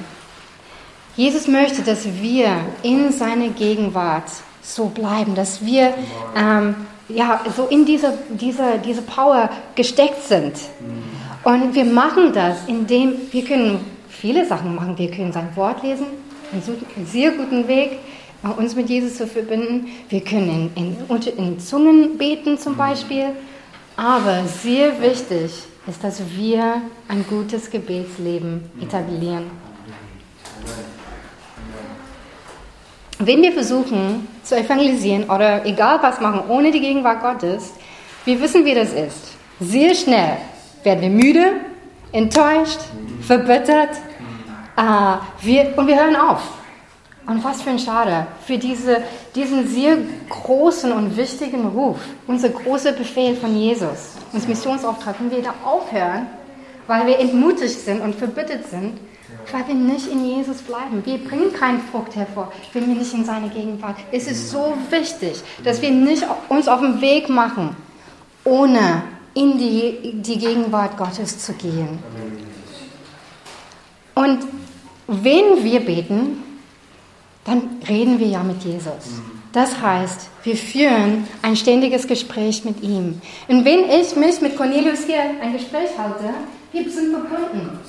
[1.16, 4.30] Jesus möchte, dass wir in seiner Gegenwart
[4.66, 5.94] so bleiben, dass wir
[6.36, 6.76] ähm,
[7.08, 10.54] ja, so in diese, diese, diese Power gesteckt sind.
[11.44, 14.98] Und wir machen das, indem wir können viele Sachen machen.
[14.98, 16.08] Wir können sein Wort lesen,
[16.52, 18.00] einen sehr guten Weg,
[18.58, 19.88] uns mit Jesus zu verbinden.
[20.10, 23.28] Wir können in, in, in Zungen beten zum Beispiel.
[23.96, 25.52] Aber sehr wichtig
[25.88, 29.52] ist, dass wir ein gutes Gebetsleben etablieren.
[33.20, 37.74] Wenn wir versuchen zu evangelisieren oder egal was machen ohne die Gegenwart Gottes,
[38.26, 39.38] wie wissen wir das ist?
[39.62, 40.38] Sehr schnell
[40.84, 41.54] werden wir müde,
[42.12, 42.80] enttäuscht,
[43.22, 43.92] verbittert
[44.76, 46.42] äh, wir, und wir hören auf.
[47.26, 49.02] Und was für ein Schade für diese,
[49.34, 49.98] diesen sehr
[50.30, 51.98] großen und wichtigen Ruf,
[52.28, 56.28] unser großer Befehl von Jesus, unser Missionsauftrag, wenn wir da aufhören,
[56.86, 59.00] weil wir entmutigt sind und verbittert sind,
[59.52, 61.06] weil wir nicht in Jesus bleiben.
[61.06, 63.98] Wir bringen keine Frucht hervor, wenn wir nicht in seine Gegenwart.
[64.12, 67.76] Es ist so wichtig, dass wir nicht uns auf den Weg machen,
[68.44, 69.04] ohne
[69.34, 72.00] in die, die Gegenwart Gottes zu gehen.
[74.16, 74.40] Und
[75.08, 76.44] wenn wir beten,
[77.44, 79.22] dann reden wir ja mit Jesus.
[79.52, 83.22] Das heißt, wir führen ein ständiges Gespräch mit ihm.
[83.48, 86.34] Und wenn ich mich mit Cornelius hier ein Gespräch halte,
[86.72, 87.80] wir sind verbunden.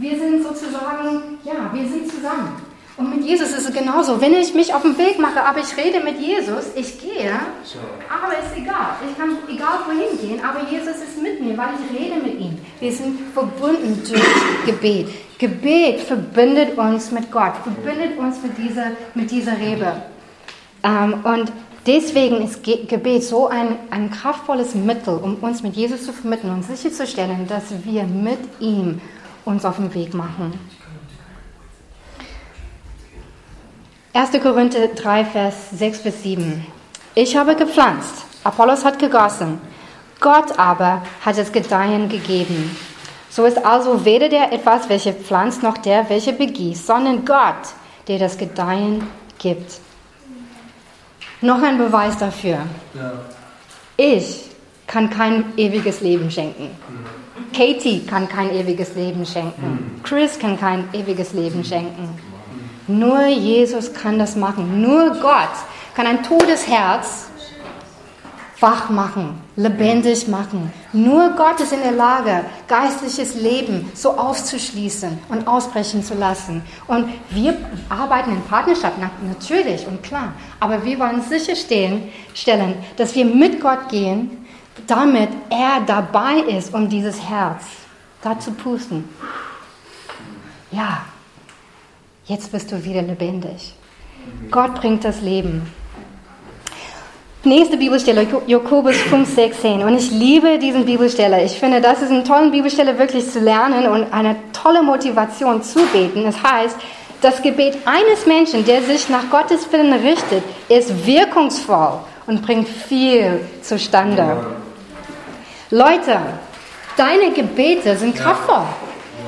[0.00, 2.56] Wir sind sozusagen, ja, wir sind zusammen.
[2.96, 4.20] Und mit Jesus ist es genauso.
[4.20, 8.32] Wenn ich mich auf den Weg mache, aber ich rede mit Jesus, ich gehe, aber
[8.32, 8.96] ist egal.
[9.08, 12.58] Ich kann egal wohin gehen, aber Jesus ist mit mir, weil ich rede mit ihm.
[12.80, 14.22] Wir sind verbunden durch
[14.66, 15.08] Gebet.
[15.38, 19.92] Gebet verbindet uns mit Gott, verbindet uns mit dieser, mit dieser Rebe.
[20.82, 21.52] Ähm, und
[21.86, 26.64] deswegen ist Gebet so ein, ein kraftvolles Mittel, um uns mit Jesus zu vermitteln und
[26.64, 29.00] sicherzustellen, dass wir mit ihm
[29.48, 30.58] uns auf den Weg machen.
[34.12, 34.30] 1.
[34.42, 36.66] Korinther 3, Vers 6 bis 7.
[37.14, 39.60] Ich habe gepflanzt, Apollos hat gegossen,
[40.20, 42.76] Gott aber hat es Gedeihen gegeben.
[43.30, 47.74] So ist also weder der etwas, welcher pflanzt, noch der, welcher begießt, sondern Gott,
[48.06, 49.06] der das Gedeihen
[49.38, 49.72] gibt.
[51.40, 52.58] Noch ein Beweis dafür.
[53.96, 54.42] Ich
[54.86, 56.70] kann kein ewiges Leben schenken.
[57.54, 60.00] Katie kann kein ewiges Leben schenken.
[60.02, 62.08] Chris kann kein ewiges Leben schenken.
[62.86, 64.80] Nur Jesus kann das machen.
[64.80, 65.50] Nur Gott
[65.94, 67.28] kann ein totes Herz
[68.60, 70.72] wach machen, lebendig machen.
[70.92, 76.62] Nur Gott ist in der Lage, geistliches Leben so aufzuschließen und ausbrechen zu lassen.
[76.86, 77.56] Und wir
[77.88, 78.96] arbeiten in Partnerschaft,
[79.26, 80.32] natürlich und klar.
[80.58, 84.37] Aber wir wollen sicherstellen, stellen, dass wir mit Gott gehen,
[84.86, 87.64] damit er dabei ist, um dieses Herz
[88.22, 89.04] da zu pusten.
[90.70, 91.04] Ja,
[92.28, 93.72] Jetzt bist du wieder lebendig.
[94.50, 95.62] Gott bringt das Leben.
[97.42, 99.82] Nächste Bibelstelle, Jakobus 5,16.
[99.82, 101.42] Und ich liebe diesen Bibelstelle.
[101.42, 105.78] Ich finde, das ist eine tolle Bibelstelle, wirklich zu lernen und eine tolle Motivation zu
[105.86, 106.26] beten.
[106.26, 106.76] Es das heißt,
[107.22, 113.40] das Gebet eines Menschen, der sich nach Gottes Willen richtet, ist wirkungsvoll und bringt viel
[113.62, 114.36] zustande.
[115.70, 116.18] Leute,
[116.96, 118.66] deine Gebete sind kraftvoll.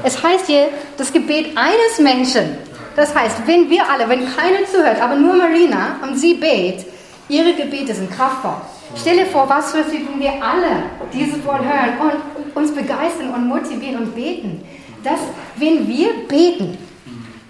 [0.03, 2.57] Es heißt hier, das Gebet eines Menschen
[2.97, 6.85] das heißt, wenn wir alle, wenn keiner zuhört, aber nur Marina und sie bet,
[7.29, 8.57] ihre Gebete sind kraftvoll.
[8.97, 13.47] Stell dir vor, was für wenn wir alle dieses Wort hören und uns begeistern und
[13.47, 14.63] motivieren und beten.
[15.05, 15.21] Dass,
[15.57, 16.77] wenn wir beten,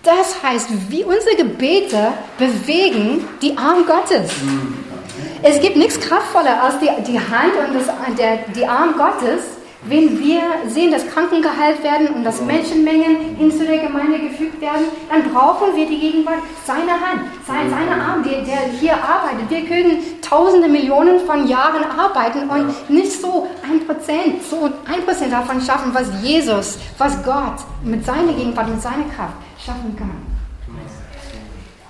[0.03, 4.31] das heißt, wie unsere Gebete bewegen die Arme Gottes.
[5.43, 7.87] Es gibt nichts kraftvoller als die, die Hand und das,
[8.19, 13.51] der, die Arm Gottes wenn wir sehen, dass Kranken geheilt werden und dass Menschenmengen hin
[13.51, 18.43] zu der Gemeinde gefügt werden, dann brauchen wir die Gegenwart seiner Hand, seiner Arm, der,
[18.43, 19.49] der hier arbeitet.
[19.49, 25.33] Wir können tausende Millionen von Jahren arbeiten und nicht so ein Prozent, so ein Prozent
[25.33, 30.27] davon schaffen, was Jesus, was Gott mit seiner Gegenwart und seiner Kraft schaffen kann.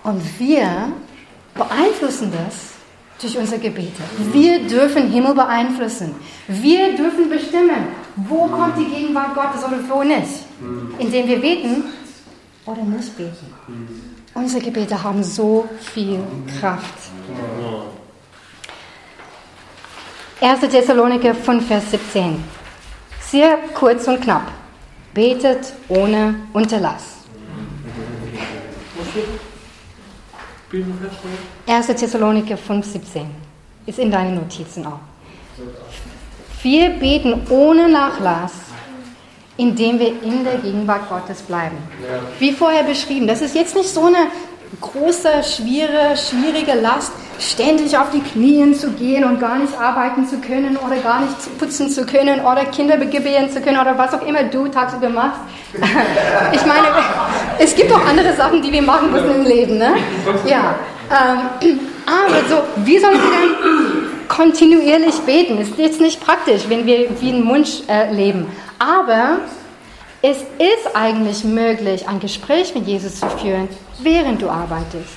[0.04, 0.92] Und wir
[1.54, 2.69] beeinflussen das
[3.20, 4.02] durch unsere Gebete.
[4.32, 6.14] Wir dürfen Himmel beeinflussen.
[6.48, 10.44] Wir dürfen bestimmen, wo kommt die Gegenwart Gottes oder wo nicht.
[10.98, 11.84] Indem wir beten
[12.64, 13.46] oder nicht beten.
[14.34, 16.20] Unsere Gebete haben so viel
[16.60, 16.94] Kraft.
[20.40, 20.60] 1.
[20.60, 22.42] Thessaloniker 5, Vers 17.
[23.20, 24.50] Sehr kurz und knapp.
[25.12, 27.18] Betet ohne Unterlass.
[31.66, 31.86] 1.
[31.86, 33.24] Thessaloniker 5,17
[33.86, 35.00] ist in deinen Notizen auch.
[36.62, 38.52] Wir beten ohne Nachlass,
[39.56, 41.76] indem wir in der Gegenwart Gottes bleiben.
[42.38, 44.28] Wie vorher beschrieben, das ist jetzt nicht so eine
[44.80, 50.38] große, schwere, schwierige Last, ständig auf die Knien zu gehen und gar nicht arbeiten zu
[50.38, 54.26] können oder gar nicht putzen zu können oder Kinder gebären zu können oder was auch
[54.26, 55.40] immer du tagsüber machst.
[56.52, 56.88] ich meine,
[57.58, 59.94] es gibt auch andere Sachen, die wir machen müssen im Leben, ne?
[60.46, 60.74] Ja.
[61.10, 65.58] Ähm, aber so, wie sollen wir dann kontinuierlich beten?
[65.58, 68.46] Ist jetzt nicht praktisch, wenn wir wie ein Mund äh, leben.
[68.78, 69.40] Aber
[70.22, 73.68] es ist eigentlich möglich, ein Gespräch mit Jesus zu führen,
[74.02, 75.16] während du arbeitest.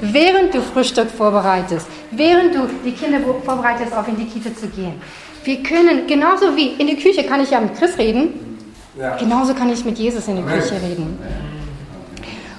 [0.00, 4.94] Während du Frühstück vorbereitest, während du die Kinder vorbereitest, auf in die Kita zu gehen.
[5.42, 8.58] Wir können, genauso wie in der Küche kann ich ja mit Chris reden,
[8.98, 9.16] ja.
[9.16, 11.18] genauso kann ich mit Jesus in der Küche reden.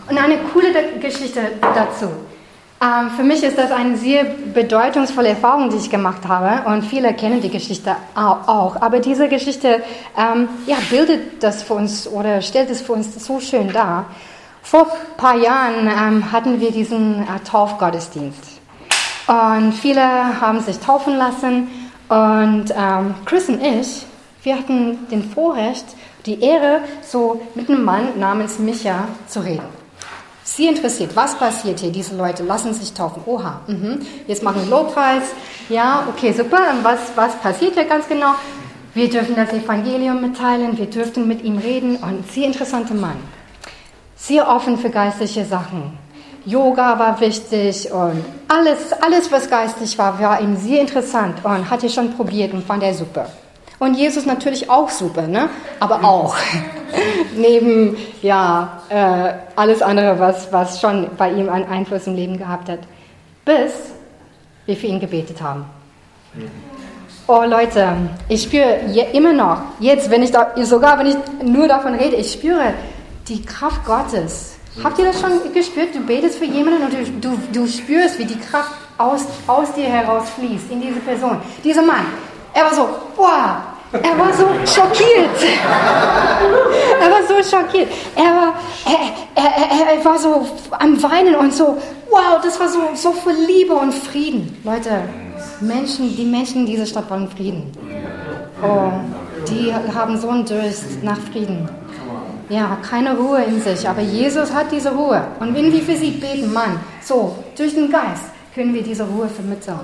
[0.07, 0.67] Und eine coole
[0.99, 2.09] Geschichte dazu.
[2.81, 6.69] Ähm, für mich ist das eine sehr bedeutungsvolle Erfahrung, die ich gemacht habe.
[6.69, 8.81] Und viele kennen die Geschichte auch.
[8.81, 9.81] Aber diese Geschichte
[10.17, 14.05] ähm, ja, bildet das für uns oder stellt es für uns so schön dar.
[14.61, 18.59] Vor ein paar Jahren ähm, hatten wir diesen äh, Taufgottesdienst.
[19.27, 21.67] Und viele haben sich taufen lassen.
[22.09, 24.05] Und ähm, Chris und ich,
[24.43, 25.85] wir hatten den Vorrecht,
[26.25, 29.74] die Ehre, so mit einem Mann namens Micha zu reden.
[30.45, 31.91] Sie interessiert, was passiert hier?
[31.91, 33.23] Diese Leute lassen sich taufen.
[33.25, 33.99] Oha, mhm.
[34.27, 35.23] jetzt machen wir Lobpreis.
[35.67, 36.59] Ja, okay, super.
[36.71, 38.35] Und was, was passiert hier ganz genau?
[38.93, 41.97] Wir dürfen das Evangelium mitteilen, wir dürften mit ihm reden.
[41.97, 43.17] Und sehr interessanter Mann
[44.27, 45.97] sehr offen für geistliche Sachen.
[46.45, 51.83] Yoga war wichtig und alles, alles, was geistig war, war ihm sehr interessant und hat
[51.83, 53.27] er schon probiert und fand er super.
[53.79, 55.49] Und Jesus natürlich auch super, ne?
[55.79, 56.35] aber auch
[57.35, 62.69] neben ja, äh, alles andere, was, was schon bei ihm einen Einfluss im Leben gehabt
[62.69, 62.79] hat.
[63.43, 63.73] Bis
[64.65, 65.65] wir für ihn gebetet haben.
[67.27, 67.95] Oh Leute,
[68.29, 68.79] ich spüre
[69.13, 72.73] immer noch, jetzt, wenn ich da, sogar wenn ich nur davon rede, ich spüre
[73.27, 74.57] die Kraft Gottes.
[74.83, 75.95] Habt ihr das schon gespürt?
[75.95, 79.85] Du betest für jemanden und du, du, du spürst, wie die Kraft aus, aus dir
[79.85, 81.37] herausfließt in diese Person.
[81.63, 82.05] Dieser Mann,
[82.55, 85.29] er war so, wow, er war so schockiert.
[87.01, 87.89] er war so schockiert.
[88.15, 88.53] Er war,
[88.85, 91.77] er, er, er, war so am Weinen und so,
[92.09, 94.57] wow, das war so, so voll Liebe und Frieden.
[94.63, 95.01] Leute,
[95.59, 97.71] Menschen, die Menschen in dieser Stadt wollen Frieden.
[98.63, 98.91] Oh,
[99.49, 101.69] die haben so einen Durst nach Frieden.
[102.47, 105.27] Ja, keine Ruhe in sich, aber Jesus hat diese Ruhe.
[105.41, 109.27] Und wenn wir für sie beten, Mann, so, durch den Geist können wir diese Ruhe
[109.27, 109.79] vermitteln.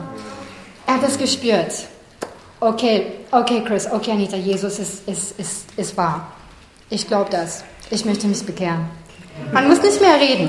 [0.85, 1.87] Er hat es gespürt.
[2.63, 6.27] Okay, okay, Chris, okay, Anita, Jesus ist, ist, ist, ist wahr.
[6.91, 7.63] Ich glaube das.
[7.89, 8.85] Ich möchte mich bekehren.
[9.51, 10.47] Man muss nicht mehr reden,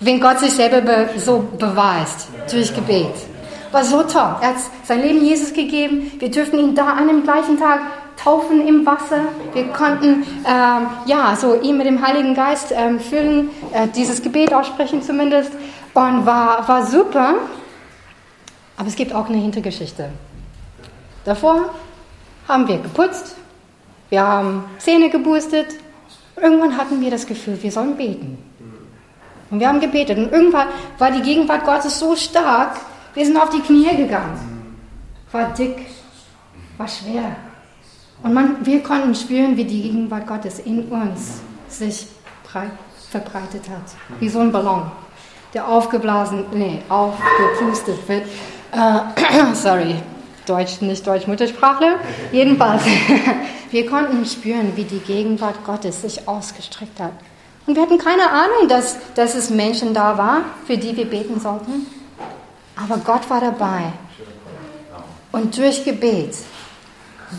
[0.00, 3.12] wenn Gott sich selber be so beweist durch Gebet.
[3.70, 4.36] War so toll.
[4.40, 6.10] Er hat sein Leben Jesus gegeben.
[6.18, 7.80] Wir dürfen ihn da an dem gleichen Tag
[8.16, 9.26] taufen im Wasser.
[9.52, 14.54] Wir konnten ähm, ja so ihn mit dem Heiligen Geist ähm, füllen, äh, dieses Gebet
[14.54, 15.52] aussprechen zumindest
[15.92, 17.34] und war, war super.
[18.78, 20.08] Aber es gibt auch eine Hintergeschichte.
[21.24, 21.70] Davor
[22.46, 23.36] haben wir geputzt,
[24.10, 25.66] wir haben Zähne geboostet.
[26.36, 28.38] Irgendwann hatten wir das Gefühl, wir sollen beten.
[29.50, 30.18] Und wir haben gebetet.
[30.18, 32.76] Und irgendwann war die Gegenwart Gottes so stark,
[33.14, 34.76] wir sind auf die Knie gegangen.
[35.30, 35.86] War dick,
[36.76, 37.36] war schwer.
[38.22, 42.06] Und man, wir konnten spüren, wie die Gegenwart Gottes in uns sich
[42.50, 42.70] breit,
[43.10, 43.94] verbreitet hat.
[44.18, 44.90] Wie so ein Ballon,
[45.52, 48.26] der aufgeblasen, nee, aufgepustet wird.
[48.72, 49.96] Äh, sorry,
[50.46, 51.96] Deutsch, nicht Deutsch-Muttersprachler.
[52.32, 52.82] Jedenfalls,
[53.70, 57.12] wir konnten spüren, wie die Gegenwart Gottes sich ausgestreckt hat.
[57.66, 61.40] Und wir hatten keine Ahnung, dass, dass es Menschen da war, für die wir beten
[61.40, 61.86] sollten.
[62.76, 63.92] Aber Gott war dabei.
[65.32, 66.36] Und durch Gebet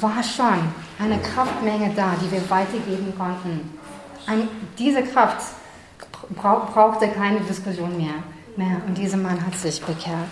[0.01, 3.77] war schon eine Kraftmenge da, die wir weitergeben konnten.
[4.25, 5.37] Ein, diese Kraft
[6.35, 8.15] brauch, brauchte keine Diskussion mehr.
[8.87, 10.29] Und dieser Mann hat sich bekehrt.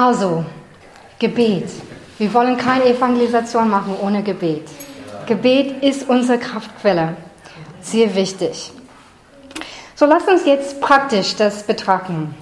[0.00, 0.46] Also,
[1.18, 1.68] Gebet.
[2.16, 4.66] Wir wollen keine Evangelisation machen ohne Gebet.
[5.26, 7.18] Gebet ist unsere Kraftquelle.
[7.82, 8.72] Sehr wichtig.
[9.94, 12.34] So lasst uns jetzt praktisch das betrachten.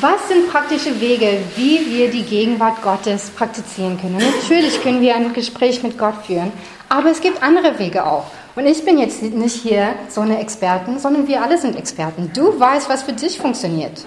[0.00, 4.18] Was sind praktische Wege, wie wir die Gegenwart Gottes praktizieren können?
[4.18, 6.52] Natürlich können wir ein Gespräch mit Gott führen,
[6.88, 8.26] aber es gibt andere Wege auch.
[8.54, 12.30] Und ich bin jetzt nicht hier so eine Expertin, sondern wir alle sind Experten.
[12.32, 14.04] Du weißt, was für dich funktioniert.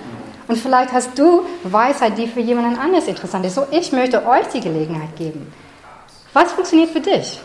[0.47, 3.55] Und vielleicht hast du Weisheit, die für jemanden anders interessant ist.
[3.55, 5.51] So, ich möchte euch die Gelegenheit geben.
[6.33, 7.39] Was funktioniert für dich?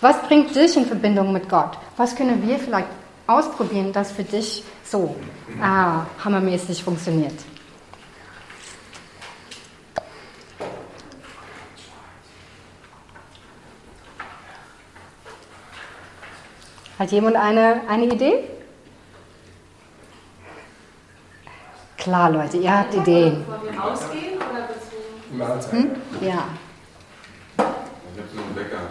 [0.00, 1.78] Was bringt dich in Verbindung mit Gott?
[1.96, 2.88] Was können wir vielleicht
[3.26, 5.14] ausprobieren, das für dich so
[5.62, 7.34] ah, hammermäßig funktioniert?
[16.98, 18.53] Hat jemand eine, eine Idee?
[22.04, 23.46] Klar, Leute, ihr habt Ideen.
[23.46, 24.68] Wollen wir ausgehen oder
[25.48, 25.72] Mahlzeit.
[25.72, 25.90] Hm?
[26.20, 26.44] Ja.
[27.56, 28.82] Ich habe so einen Wecker.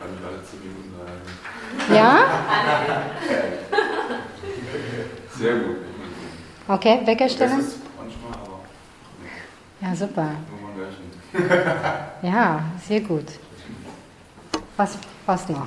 [0.00, 1.94] ich alles zu ihm sagen.
[1.94, 2.24] Ja?
[5.38, 5.76] Sehr gut.
[6.66, 7.60] Okay, Das Weckerstellen?
[7.60, 8.60] ist manchmal, aber
[9.82, 10.28] Ja, super.
[12.22, 13.26] Ja, sehr gut.
[14.78, 14.96] Was,
[15.26, 15.66] was noch?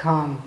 [0.00, 0.38] Komm.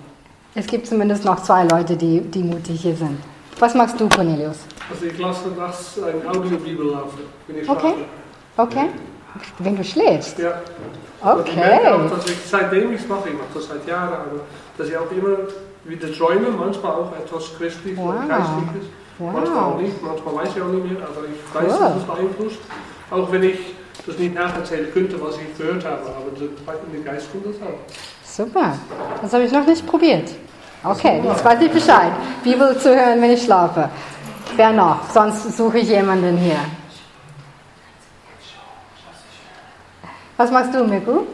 [0.54, 3.18] Es gibt zumindest noch zwei Leute, die, die mutig hier sind.
[3.58, 4.58] Was magst du, Cornelius?
[4.90, 7.94] Also ich lasse nachts eine Audiobibel laufen, wenn ich Okay.
[8.56, 8.68] schlafe.
[8.70, 8.86] Okay?
[9.58, 10.38] Wenn du schläfst?
[10.38, 10.60] Ja.
[11.22, 11.88] Und ich merke Okay.
[12.06, 14.40] auch, dass ich seitdem ich es mache, ich mache das seit Jahren, aber
[14.76, 15.38] dass ich auch immer
[15.84, 18.08] wieder träume, manchmal auch etwas christlich Wow.
[18.14, 18.88] oder geistliches.
[19.18, 19.80] Manchmal auch Wow.
[19.82, 21.88] nicht, manchmal weiß ich auch nicht mehr, aber ich weiß, Cool.
[21.88, 22.58] dass es beeinflusst.
[23.10, 23.58] Auch wenn ich
[24.06, 27.78] das nicht nacherzählen könnte, was ich gehört habe, aber der Geist tut das auch.
[28.36, 28.76] Super.
[29.22, 30.28] Das habe ich noch nicht probiert.
[30.82, 32.12] Okay, jetzt weiß ich Bescheid.
[32.42, 33.88] Bibel zu hören, wenn ich schlafe.
[34.56, 35.08] Wer noch?
[35.08, 36.58] Sonst suche ich jemanden hier.
[40.36, 41.26] Was machst du, Miku?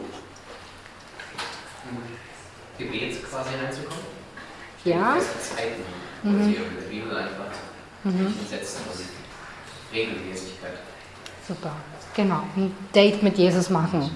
[2.77, 4.05] Gebet quasi reinzukommen.
[4.83, 5.15] Ja?
[5.39, 5.81] Zeiten,
[6.21, 7.51] wo sie in der Bibel einfach
[8.03, 10.77] hinsetzen und Regelmäßigkeit.
[11.47, 11.71] Super.
[12.15, 14.11] Genau, ein Date mit Jesus machen.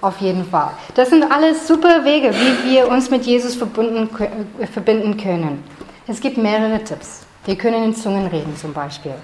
[0.00, 0.70] Auf jeden Fall.
[0.94, 5.62] Das sind alles super Wege, wie wir uns mit Jesus äh, verbinden können.
[6.06, 7.26] Es gibt mehrere Tipps.
[7.44, 9.14] Wir können in Zungen reden zum Beispiel.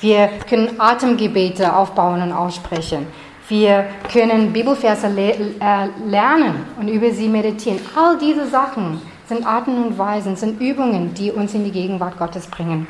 [0.00, 3.06] Wir können Atemgebete aufbauen und aussprechen.
[3.48, 7.80] Wir können Bibelverse le äh, lernen und über sie meditieren.
[7.94, 12.46] All diese Sachen sind Arten und Weisen, sind Übungen, die uns in die Gegenwart Gottes
[12.46, 12.86] bringen.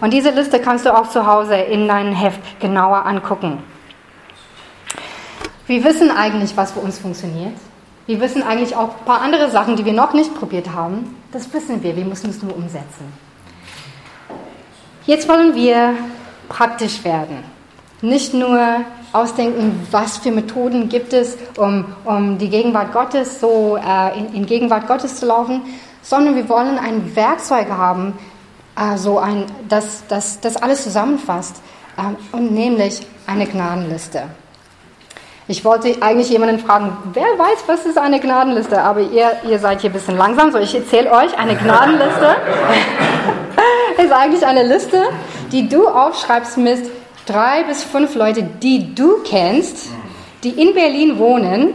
[0.00, 3.58] Und diese Liste kannst du auch zu Hause in deinem Heft genauer angucken.
[5.66, 7.54] Wir wissen eigentlich, was für uns funktioniert.
[8.06, 11.16] Wir wissen eigentlich auch ein paar andere Sachen, die wir noch nicht probiert haben.
[11.32, 13.12] Das wissen wir, wir müssen es nur umsetzen.
[15.06, 15.94] Jetzt wollen wir
[16.48, 17.38] praktisch werden.
[18.00, 24.18] Nicht nur ausdenken, was für Methoden gibt es, um, um die Gegenwart Gottes so äh,
[24.18, 25.62] in, in Gegenwart Gottes zu laufen,
[26.02, 28.16] sondern wir wollen ein Werkzeug haben,
[28.76, 31.60] äh, so ein, das, das, das alles zusammenfasst,
[31.96, 34.24] äh, und nämlich eine Gnadenliste.
[35.48, 38.82] Ich wollte eigentlich jemanden fragen, wer weiß, was ist eine Gnadenliste?
[38.82, 42.36] Aber ihr, ihr seid hier ein bisschen langsam, so ich erzähle euch, eine Gnadenliste
[44.02, 45.04] ist eigentlich eine Liste,
[45.52, 46.90] die du aufschreibst mit
[47.26, 49.90] drei bis fünf Leute, die du kennst,
[50.42, 51.74] die in Berlin wohnen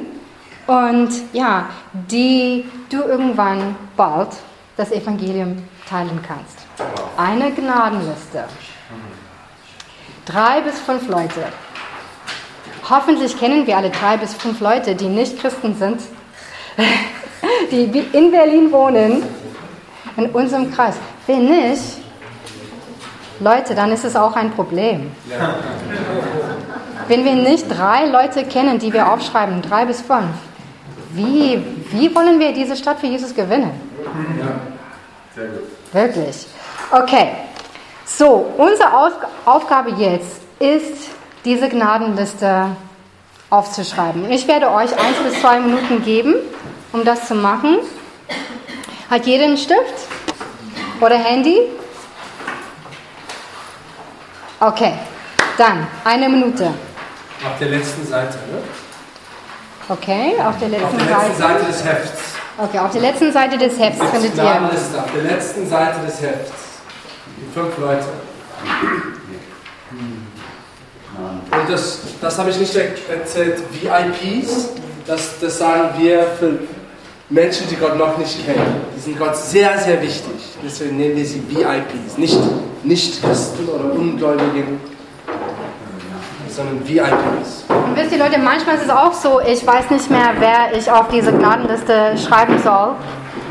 [0.67, 4.30] und ja, die du irgendwann bald
[4.76, 6.57] das Evangelium teilen kannst.
[7.15, 8.45] Eine Gnadenliste.
[10.26, 11.45] Drei bis fünf Leute.
[12.91, 16.01] Hoffentlich kennen wir alle drei bis fünf Leute, die nicht Christen sind,
[17.71, 19.23] die in Berlin wohnen,
[20.17, 20.95] in unserem Kreis.
[21.25, 21.81] Wenn nicht,
[23.39, 25.09] Leute, dann ist es auch ein Problem.
[27.07, 30.35] Wenn wir nicht drei Leute kennen, die wir aufschreiben, drei bis fünf,
[31.13, 33.71] wie, wie wollen wir diese Stadt für Jesus gewinnen?
[35.93, 36.45] Wirklich.
[36.91, 37.29] Okay.
[38.05, 39.13] So, unsere Auf
[39.45, 41.11] Aufgabe jetzt ist,
[41.45, 42.67] diese Gnadenliste
[43.49, 44.31] aufzuschreiben.
[44.31, 46.35] Ich werde euch eins bis zwei Minuten geben,
[46.93, 47.79] um das zu machen.
[49.09, 50.07] Hat jeder einen Stift
[51.01, 51.59] oder Handy?
[54.59, 54.93] Okay,
[55.57, 56.67] dann eine Minute.
[56.67, 58.61] Auf der letzten Seite, ne?
[59.89, 61.59] Okay, auf der Auf letzten der letzten Seite.
[61.59, 62.21] Seite des Hefts.
[62.57, 64.43] Okay, auf der letzten Seite des Hefts findet ihr.
[64.43, 66.51] Auf der letzten Seite des Hefts.
[67.37, 68.05] Die fünf Leute.
[71.51, 74.69] Und das, das habe ich nicht er- erzählt, VIPs,
[75.07, 76.59] das, das sagen wir für
[77.30, 78.82] Menschen, die Gott noch nicht kennen.
[78.95, 80.34] Die sind Gott sehr, sehr wichtig.
[80.63, 82.17] Deswegen nennen wir sie VIPs.
[82.17, 82.38] Nicht,
[82.84, 84.80] nicht Christen oder Ungläubigen,
[86.49, 87.65] sondern VIPs.
[87.69, 90.91] Und wisst ihr Leute, manchmal ist es auch so, ich weiß nicht mehr, wer ich
[90.91, 92.91] auf diese Gnadenliste schreiben soll.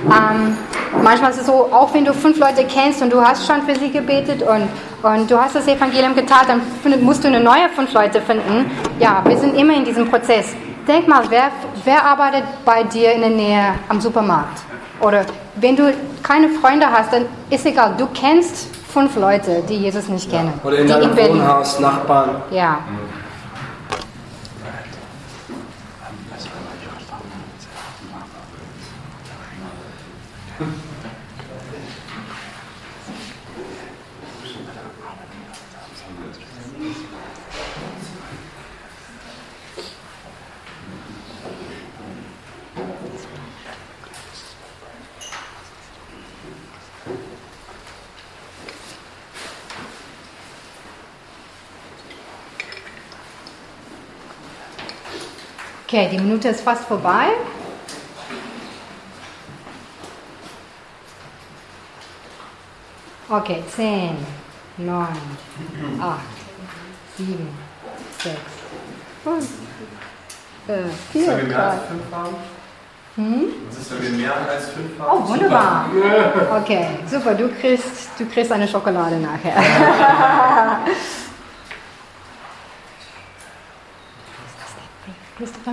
[0.05, 0.57] Ähm,
[1.03, 3.74] manchmal ist es so, auch wenn du fünf Leute kennst und du hast schon für
[3.78, 4.68] sie gebetet und,
[5.03, 8.70] und du hast das Evangelium getan, dann musst du eine neue fünf Leute finden.
[8.98, 10.55] Ja, wir sind immer in diesem Prozess.
[10.88, 11.51] Denk mal, wer,
[11.84, 14.62] wer arbeitet bei dir in der Nähe am Supermarkt?
[15.01, 15.24] Oder
[15.57, 20.30] wenn du keine Freunde hast, dann ist egal, du kennst fünf Leute, die Jesus nicht
[20.30, 20.53] kennen.
[20.64, 21.16] Oder in deinem.
[21.16, 22.42] Wohnhaus, Nachbarn.
[22.51, 22.80] Ja.
[55.93, 57.30] Okay, die Minute ist fast vorbei.
[63.28, 64.11] Okay, 10,
[64.76, 65.09] 9,
[66.01, 66.20] 8,
[67.18, 67.49] 7,
[68.22, 68.36] 6,
[69.24, 69.49] 5,
[70.68, 70.72] äh,
[71.11, 71.64] 4, Sollen wir mehr 3.
[71.64, 72.36] als fünf haben?
[73.16, 73.45] Hm?
[73.68, 75.24] Was ist, wenn wir mehr als fünf haben?
[75.24, 75.86] Oh, wunderbar.
[76.61, 79.57] Okay, super, du kriegst, du kriegst eine Schokolade nachher.
[85.41, 85.72] Christopher?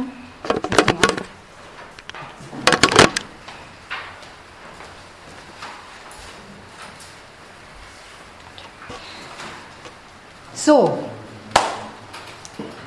[10.54, 10.98] So,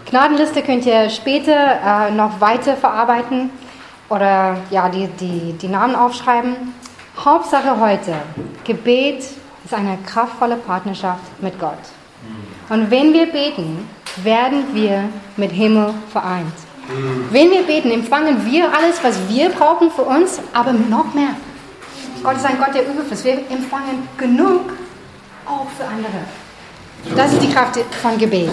[0.07, 3.51] Gnadenliste könnt ihr später äh, noch weiter verarbeiten
[4.09, 6.75] oder ja, die, die, die Namen aufschreiben.
[7.23, 8.15] Hauptsache heute,
[8.65, 9.19] Gebet
[9.65, 11.75] ist eine kraftvolle Partnerschaft mit Gott.
[12.71, 16.70] Und wenn wir beten, werden wir mit Himmel vereint.
[17.31, 21.37] Wenn wir beten, empfangen wir alles, was wir brauchen für uns, aber noch mehr.
[22.23, 23.25] Gott ist ein Gott der Überfluss.
[23.25, 24.73] Wir empfangen genug
[25.47, 27.17] auch für andere.
[27.17, 28.51] Das ist die Kraft von Gebet.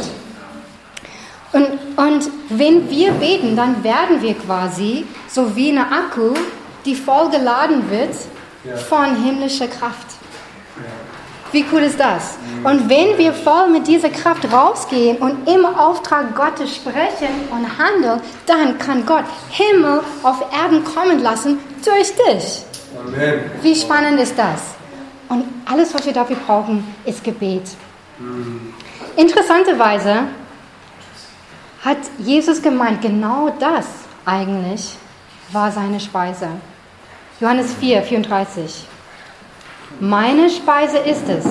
[1.52, 1.68] Und,
[1.98, 6.34] und wenn wir beten, dann werden wir quasi so wie eine Akku,
[6.86, 8.16] die voll geladen wird
[8.88, 10.17] von himmlischer Kraft.
[11.52, 12.38] Wie cool ist das?
[12.64, 18.22] Und wenn wir voll mit dieser Kraft rausgehen und im Auftrag Gottes sprechen und handeln,
[18.46, 22.64] dann kann Gott Himmel auf Erden kommen lassen durch dich.
[23.00, 23.52] Amen.
[23.62, 24.62] Wie spannend ist das?
[25.30, 27.64] Und alles, was wir dafür brauchen, ist Gebet.
[29.16, 30.24] Interessanterweise
[31.84, 33.86] hat Jesus gemeint, genau das
[34.26, 34.96] eigentlich
[35.52, 36.50] war seine Speise.
[37.40, 38.86] Johannes 4, 34.
[40.00, 41.46] Meine Speise ist es,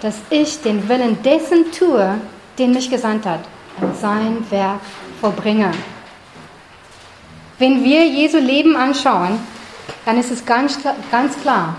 [0.00, 2.14] dass ich den Willen dessen tue,
[2.58, 3.40] den mich gesandt hat,
[3.80, 4.80] und sein Werk
[5.20, 5.70] vollbringe.
[7.58, 9.38] Wenn wir Jesu Leben anschauen,
[10.04, 11.76] dann ist es ganz, klar- ganz klar,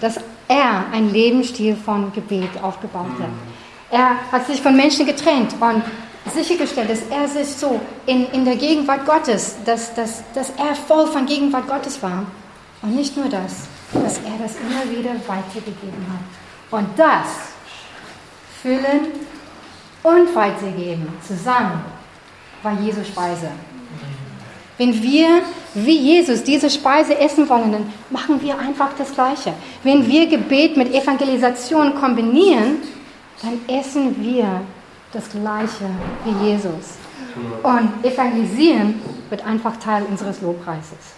[0.00, 0.18] dass
[0.48, 3.28] er einen Lebensstil von Gebet aufgebaut hat.
[3.90, 5.82] Er hat sich von Menschen getrennt und
[6.34, 11.06] sichergestellt, dass er sich so in, in der Gegenwart Gottes, dass, dass, dass er voll
[11.06, 12.24] von Gegenwart Gottes war.
[12.82, 16.78] Und nicht nur das, dass er das immer wieder weitergegeben hat.
[16.78, 17.54] Und das
[18.62, 19.12] füllen
[20.02, 21.84] und weitergeben zusammen
[22.62, 23.50] war Jesu Speise.
[24.78, 25.42] Wenn wir
[25.74, 29.54] wie Jesus diese Speise essen wollen, dann machen wir einfach das Gleiche.
[29.82, 32.78] Wenn wir Gebet mit Evangelisation kombinieren,
[33.42, 34.62] dann essen wir
[35.12, 35.88] das Gleiche
[36.24, 36.98] wie Jesus.
[37.62, 41.15] Und evangelisieren wird einfach Teil unseres Lobpreises.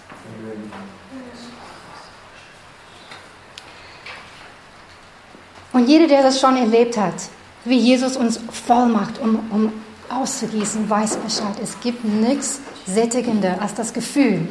[5.72, 7.14] Und jeder, der das schon erlebt hat,
[7.64, 9.72] wie Jesus uns voll macht, um, um
[10.08, 11.56] auszugießen, weiß Bescheid.
[11.62, 14.48] Es gibt nichts sättigender als das Gefühl,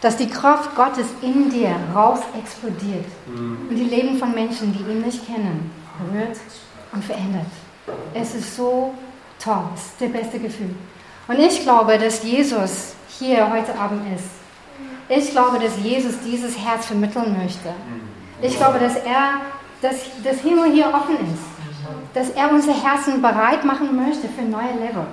[0.00, 5.00] dass die Kraft Gottes in dir raus explodiert und die Leben von Menschen, die ihn
[5.00, 6.36] nicht kennen, berührt
[6.92, 7.46] und verändert.
[8.12, 8.94] Es ist so
[9.42, 10.74] toll, es ist das beste Gefühl.
[11.26, 14.28] Und ich glaube, dass Jesus hier heute Abend ist.
[15.08, 17.70] Ich glaube, dass Jesus dieses Herz vermitteln möchte.
[18.42, 19.40] Ich glaube, dass er,
[19.84, 21.44] dass das Himmel hier offen ist.
[22.14, 25.04] Dass er unser Herzen bereit machen möchte für neue Level.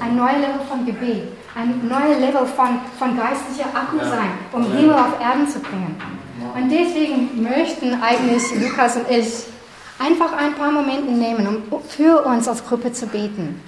[0.00, 1.28] Ein neues Level von Gebet.
[1.54, 5.96] Ein neues Level von, von geistlicher Akku sein, um Himmel auf Erden zu bringen.
[6.54, 9.44] Und deswegen möchten eigentlich Lukas und ich
[9.98, 13.60] einfach ein paar Momente nehmen, um für uns als Gruppe zu beten.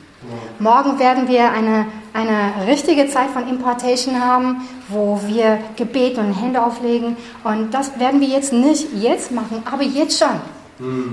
[0.58, 6.62] Morgen werden wir eine, eine richtige Zeit von Impartation haben, wo wir Gebet und Hände
[6.62, 7.16] auflegen.
[7.42, 10.40] Und das werden wir jetzt nicht jetzt machen, aber jetzt schon.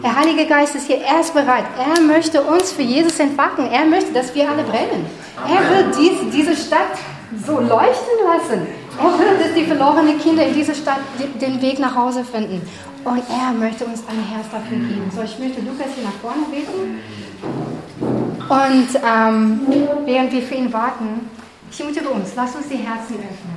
[0.04, 1.66] Der Heilige Geist ist hier, er ist bereit.
[1.78, 3.70] Er möchte uns für Jesus entfachen.
[3.72, 5.06] Er möchte, dass wir alle brennen.
[5.48, 6.98] Er will dies, diese Stadt
[7.46, 8.68] so leuchten lassen.
[9.00, 11.00] Er will, dass die verlorenen Kinder in dieser Stadt
[11.40, 12.62] den Weg nach Hause finden.
[13.04, 15.12] Und er möchte uns ein Herz dafür geben.
[15.16, 18.21] So, ich möchte Lukas hier nach vorne beten.
[18.52, 19.62] Und ähm,
[20.04, 21.30] während wir für ihn warten,
[21.72, 23.56] ich ermutige uns, lass uns die Herzen öffnen.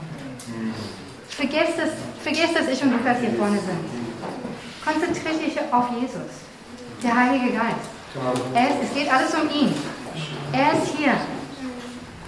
[1.31, 1.91] Vergesst, dass,
[2.23, 3.83] vergesst, dass ich und Lukas hier vorne sind.
[4.85, 6.31] Konzentriere dich auf Jesus,
[7.03, 7.91] der Heilige Geist.
[8.55, 9.75] Ist, es geht alles um ihn.
[10.53, 11.15] Er ist hier.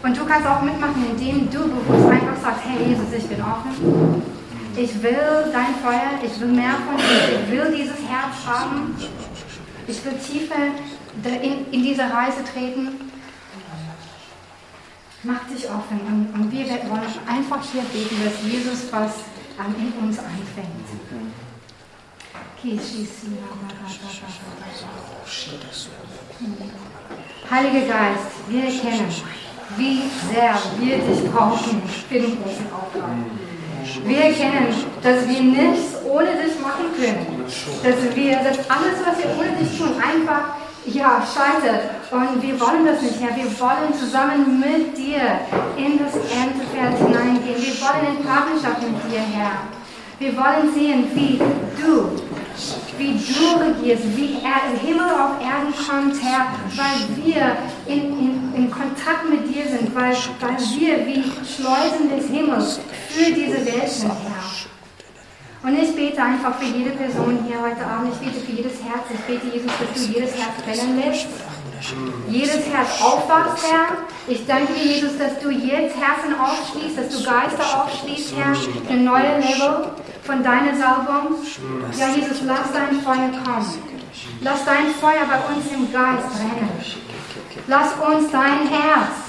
[0.03, 4.23] Und du kannst auch mitmachen, indem du bewusst einfach sagst, hey Jesus, ich bin offen.
[4.77, 8.97] Ich will dein Feuer, ich will mehr von dir, ich will dieses Herz haben.
[9.89, 10.73] Ich will tiefer
[11.43, 13.11] in, in diese Reise treten.
[15.23, 19.13] Mach dich offen und, und wir wollen einfach hier beten, dass Jesus was
[19.59, 20.87] in uns einfängt.
[27.51, 29.15] Heiliger Geist, wir erkennen,
[29.77, 33.11] wie sehr wir dich brauchen für den großen Auftrag.
[34.05, 37.45] Wir erkennen, dass wir nichts ohne dich machen können.
[37.83, 40.57] Dass wir, dass alles, was wir ohne dich tun, einfach
[40.87, 41.91] ja, scheitert.
[42.11, 43.37] Und wir wollen das nicht, Herr.
[43.37, 45.41] Wir wollen zusammen mit dir
[45.77, 47.59] in das Erntefeld hineingehen.
[47.59, 49.67] Wir wollen in Partnerschaft mit dir, Herr.
[50.19, 52.09] Wir wollen sehen, wie du,
[52.97, 57.57] wie du regierst, wie er, Himmel auf Erden kommt, Herr, weil wir
[57.87, 63.33] in, in, in Kontakt mit dir sind, weil, weil wir wie Schleusen des Himmels für
[63.33, 65.69] diese Welt sind, Herr.
[65.69, 69.05] Und ich bete einfach für jede Person hier heute Abend, ich bete für jedes Herz,
[69.13, 71.27] ich bete, Jesus, dass du jedes Herz brennen lässt
[72.29, 73.99] jedes Herz aufwachst, Herr.
[74.27, 78.93] Ich danke dir, Jesus, dass du jetzt Herzen aufschließt, dass du Geister aufschließt, Herr, für
[78.93, 79.91] ein neues Level
[80.23, 81.37] von deiner Salbung.
[81.99, 83.97] Ja, Jesus, lass dein Feuer kommen.
[84.41, 87.06] Lass dein Feuer bei uns im Geist brennen.
[87.67, 89.27] Lass uns dein Herz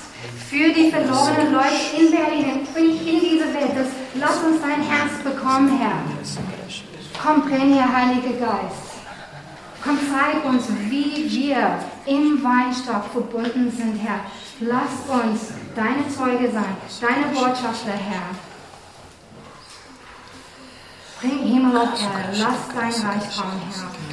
[0.50, 5.78] für die verlorenen Leute in Berlin, in, dieser Welt, das, lass uns dein Herz bekommen,
[5.78, 6.02] Herr.
[7.22, 8.88] Komm, brenn hier, Heiliger Geist.
[9.84, 14.22] Komm, zeig uns, wie wir im Weinstock verbunden sind, Herr.
[14.60, 18.36] Lass uns deine Zeuge sein, deine Botschafter, Herr.
[21.20, 24.07] Bring Himmel auf Erde, lass dein Reich kommen, Herr.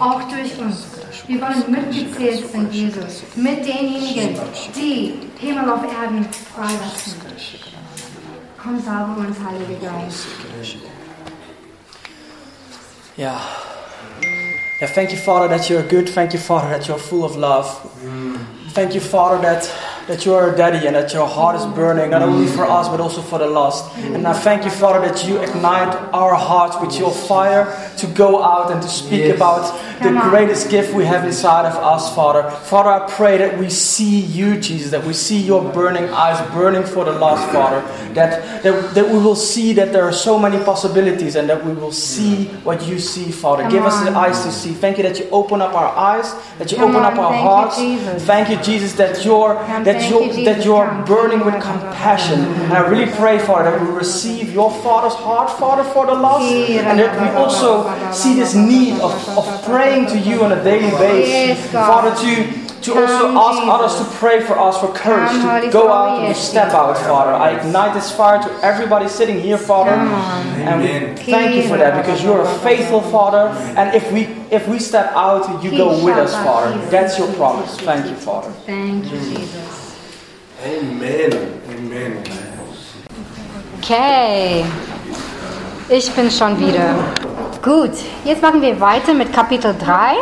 [0.00, 0.86] Auch durch uns.
[1.26, 4.38] Wir wollen mitgezählt sein, Jesus, mit denjenigen,
[4.74, 7.14] die Himmel auf Erden freilassen.
[8.62, 10.26] Komm, salbe uns, Heiliger Geist.
[13.16, 13.40] Ja.
[14.80, 16.08] Yeah, thank you, Father, that you're good.
[16.08, 17.66] Thank you, Father, that you're full of love.
[18.74, 19.68] Thank you, Father, that,
[20.08, 22.88] that you are a daddy and that your heart is burning, not only for us,
[22.88, 23.94] but also for the lost.
[23.98, 27.64] And I thank you, Father, that you ignite our hearts with your fire
[27.98, 29.36] to go out and to speak Yes.
[29.36, 29.62] about
[30.02, 32.48] the greatest gift we have inside of us, Father.
[32.50, 36.84] Father, I pray that we see you, Jesus, that we see your burning eyes burning
[36.84, 37.80] for the lost, Father.
[38.14, 41.72] That, that, that we will see that there are so many possibilities and that we
[41.72, 43.62] will see what you see, Father.
[43.64, 44.72] Come Give us the eyes to see.
[44.72, 47.30] Thank you that you open up our eyes, that you Come open on, up our
[47.30, 47.76] thank you, hearts.
[47.78, 48.24] Jesus.
[48.24, 52.40] Thank you, Jesus, that you're Come, that you're that you're burning with compassion.
[52.40, 56.44] And I really pray, Father, that we receive your Father's heart, Father, for the lost,
[56.52, 57.70] and that we also
[58.12, 62.32] see this need of, of praying to you on a daily basis, Father, to.
[62.82, 66.40] To also ask others to pray for us for courage to go out and to
[66.40, 67.32] step out, Father.
[67.32, 70.88] I ignite this fire to everybody sitting here, Father, and we
[71.24, 73.48] thank you for that because you're a faithful Father.
[73.76, 76.70] And if we if we step out, you go with us, Father.
[76.88, 77.76] That's your promise.
[77.80, 78.50] Thank you, Father.
[78.64, 79.77] Thank you, Jesus.
[80.60, 81.32] Amen.
[81.70, 82.18] Amen.
[83.80, 84.64] Okay,
[85.88, 86.96] ich bin schon wieder.
[87.62, 87.92] Gut,
[88.24, 90.14] jetzt machen wir weiter mit Kapitel 3.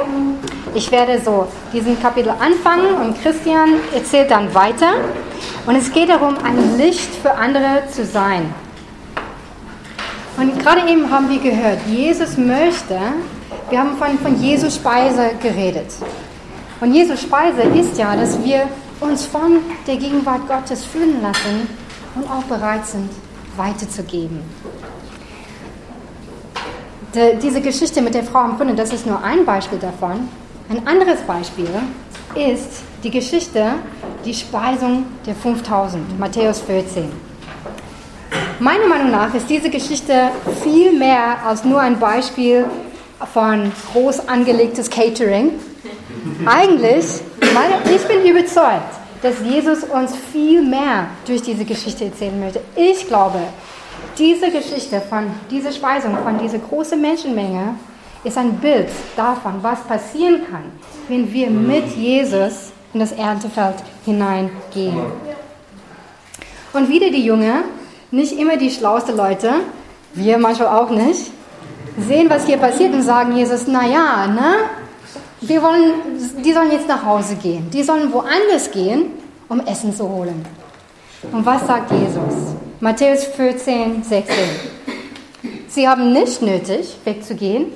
[0.75, 4.97] Ich werde so diesen Kapitel anfangen und Christian erzählt dann weiter.
[5.65, 8.55] Und es geht darum, ein Licht für andere zu sein.
[10.37, 12.99] Und gerade eben haben wir gehört, Jesus möchte,
[13.71, 15.95] wir haben von, von Jesus Speise geredet.
[16.83, 18.69] Und Jesus Speise ist ja, dass wir
[19.01, 21.69] uns von der Gegenwart Gottes füllen lassen
[22.15, 23.11] und auch bereit sind,
[23.57, 24.41] weiterzugeben.
[27.15, 30.29] Die, diese Geschichte mit der Frau am Brunnen, das ist nur ein Beispiel davon.
[30.69, 31.69] Ein anderes Beispiel
[32.35, 33.75] ist die Geschichte,
[34.25, 37.11] die Speisung der 5000, Matthäus 14.
[38.59, 40.31] Meiner Meinung nach ist diese Geschichte
[40.63, 42.65] viel mehr als nur ein Beispiel
[43.33, 45.53] von groß angelegtes Catering.
[46.45, 47.07] Eigentlich,
[47.55, 52.61] meine, ich bin überzeugt, dass Jesus uns viel mehr durch diese Geschichte erzählen möchte.
[52.75, 53.41] Ich glaube,
[54.19, 57.77] diese Geschichte von dieser Speisung, von dieser großen Menschenmenge,
[58.25, 60.65] ist ein Bild davon, was passieren kann,
[61.09, 65.01] wenn wir mit Jesus in das Erntefeld hineingehen.
[66.73, 67.63] Und wieder die Jünger,
[68.11, 69.51] nicht immer die schlauste Leute,
[70.15, 71.31] wir manchmal auch nicht,
[71.99, 74.55] sehen, was hier passiert und sagen Jesus, naja, ne?
[75.41, 75.93] Wir wollen,
[76.43, 77.69] die sollen jetzt nach Hause gehen.
[77.71, 79.11] Die sollen woanders gehen,
[79.49, 80.45] um Essen zu holen.
[81.33, 82.55] Und was sagt Jesus?
[82.81, 84.35] Matthäus 14, 16.
[85.69, 87.67] Sie haben nicht nötig, wegzugehen.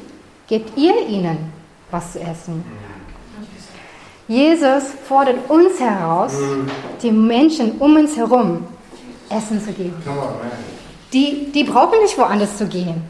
[0.47, 1.53] Gebt ihr ihnen
[1.91, 2.65] was zu essen.
[4.27, 6.33] Jesus fordert uns heraus,
[7.03, 8.65] die Menschen um uns herum
[9.29, 9.97] Essen zu geben.
[11.13, 13.03] Die, die brauchen nicht woanders zu gehen.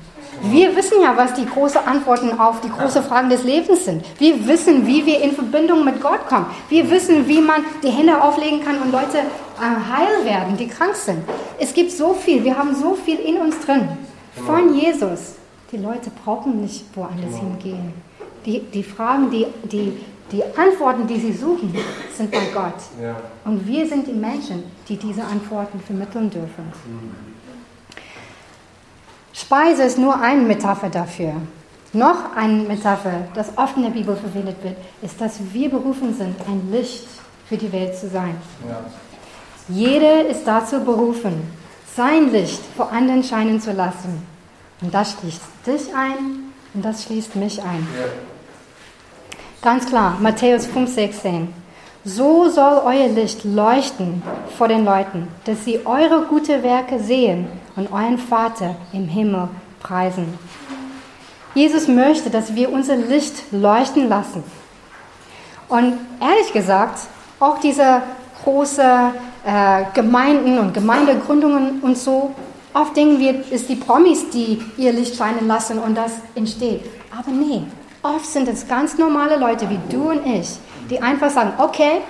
[0.43, 4.05] Wir wissen ja, was die großen Antworten auf die großen Fragen des Lebens sind.
[4.19, 6.47] Wir wissen, wie wir in Verbindung mit Gott kommen.
[6.69, 10.95] Wir wissen, wie man die Hände auflegen kann und Leute äh, heil werden, die krank
[10.95, 11.19] sind.
[11.59, 13.89] Es gibt so viel, wir haben so viel in uns drin.
[14.47, 15.35] Von Jesus.
[15.71, 17.93] Die Leute brauchen nicht woanders hingehen.
[18.47, 19.93] Die, die Fragen, die, die
[20.33, 21.75] Die Antworten, die sie suchen,
[22.17, 22.81] sind bei Gott.
[23.45, 26.73] Und wir sind die Menschen, die diese Antworten vermitteln dürfen.
[29.33, 31.35] Speise ist nur eine Metapher dafür.
[31.93, 36.37] Noch eine Metapher, das oft in der Bibel verwendet wird, ist, dass wir berufen sind,
[36.47, 37.07] ein Licht
[37.49, 38.37] für die Welt zu sein.
[38.69, 38.85] Ja.
[39.69, 41.51] Jeder ist dazu berufen,
[41.97, 44.25] sein Licht vor anderen scheinen zu lassen.
[44.81, 47.87] Und das schließt dich ein und das schließt mich ein.
[47.99, 48.07] Ja.
[49.63, 51.49] Ganz klar, Matthäus 5,16.
[52.05, 54.23] So soll euer Licht leuchten
[54.57, 57.47] vor den Leuten, dass sie eure gute Werke sehen
[57.77, 59.49] und euren Vater im Himmel
[59.81, 60.39] preisen.
[61.55, 64.43] Jesus möchte, dass wir unser Licht leuchten lassen.
[65.69, 67.01] Und ehrlich gesagt,
[67.39, 68.01] auch diese
[68.45, 68.83] große
[69.45, 72.35] äh, Gemeinden und Gemeindegründungen und so,
[72.73, 76.81] oft denken wir, es die Promis, die ihr Licht scheinen lassen und das entsteht.
[77.15, 77.63] Aber nee,
[78.03, 80.49] oft sind es ganz normale Leute wie du und ich,
[80.91, 82.03] die einfach sagen, okay,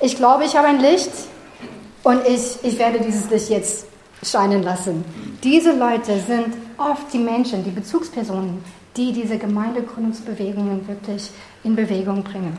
[0.00, 1.10] ich glaube, ich habe ein Licht
[2.02, 3.86] und ich, ich werde dieses Licht jetzt
[4.22, 5.04] scheinen lassen.
[5.44, 8.62] Diese Leute sind oft die Menschen, die Bezugspersonen,
[8.96, 11.30] die diese Gemeindegründungsbewegungen wirklich
[11.64, 12.56] in Bewegung bringen.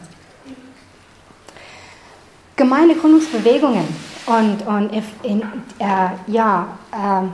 [2.56, 3.88] Gemeindegründungsbewegungen
[4.26, 4.92] und, und
[5.24, 5.42] in,
[5.80, 7.28] äh, ja, äh,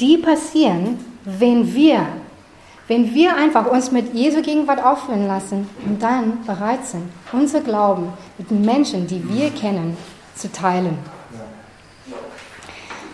[0.00, 2.06] die passieren, wenn wir,
[2.88, 8.12] wenn wir einfach uns mit Jesu Gegenwart auffüllen lassen und dann bereit sind, unser Glauben
[8.36, 9.96] mit den Menschen, die wir kennen,
[10.34, 10.98] zu teilen.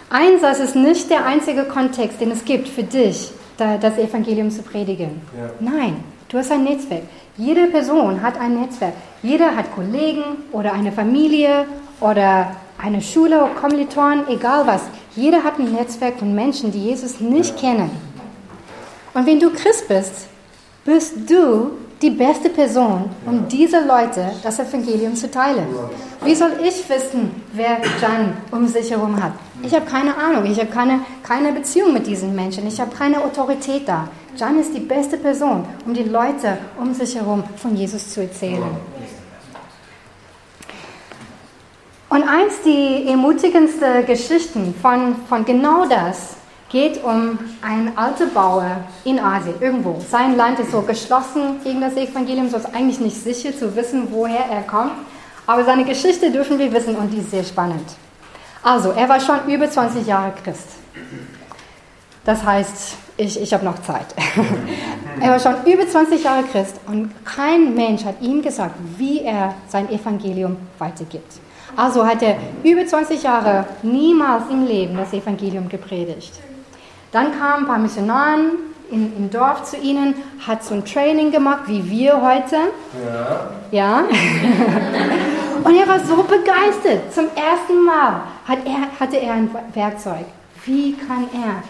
[0.08, 5.22] Einsatz ist nicht der einzige Kontext, den es gibt für dich, das Evangelium zu predigen.
[5.36, 5.50] Ja.
[5.60, 7.02] Nein, du hast ein Netzwerk.
[7.36, 8.94] Jede Person hat ein Netzwerk.
[9.22, 11.66] Jeder hat Kollegen oder eine Familie
[12.00, 14.82] oder eine Schule, Kommilitonen, egal was.
[15.14, 17.90] Jeder hat ein Netzwerk von Menschen, die Jesus nicht kennen.
[19.14, 20.28] Und wenn du Christ bist,
[20.84, 25.66] bist du die beste Person, um diese Leute das Evangelium zu teilen.
[26.24, 29.32] Wie soll ich wissen, wer Jan um sich herum hat?
[29.62, 33.22] Ich habe keine Ahnung, ich habe keine, keine Beziehung mit diesen Menschen, ich habe keine
[33.22, 34.08] Autorität da.
[34.36, 38.64] Jan ist die beste Person, um die Leute um sich herum von Jesus zu erzählen.
[42.08, 46.39] Und eins die ermutigendsten Geschichten von, von genau das
[46.70, 50.00] geht um einen alten Bauer in Asien, irgendwo.
[50.08, 54.08] Sein Land ist so geschlossen gegen das Evangelium, so ist eigentlich nicht sicher zu wissen,
[54.10, 54.92] woher er kommt.
[55.46, 57.90] Aber seine Geschichte dürfen wir wissen und die ist sehr spannend.
[58.62, 60.68] Also, er war schon über 20 Jahre Christ.
[62.24, 64.14] Das heißt, ich, ich habe noch Zeit.
[65.20, 69.54] er war schon über 20 Jahre Christ und kein Mensch hat ihm gesagt, wie er
[69.68, 71.40] sein Evangelium weitergibt.
[71.74, 76.32] Also hat er über 20 Jahre niemals im Leben das Evangelium gepredigt.
[77.12, 78.52] Dann kamen ein paar Missionaren
[78.90, 80.14] in, im Dorf zu ihnen,
[80.46, 82.56] hat so ein Training gemacht, wie wir heute.
[83.04, 83.50] Ja.
[83.70, 84.04] Ja.
[85.64, 87.12] Und er war so begeistert.
[87.12, 90.24] Zum ersten Mal hat er, hatte er ein Werkzeug.
[90.64, 91.62] Wie kann er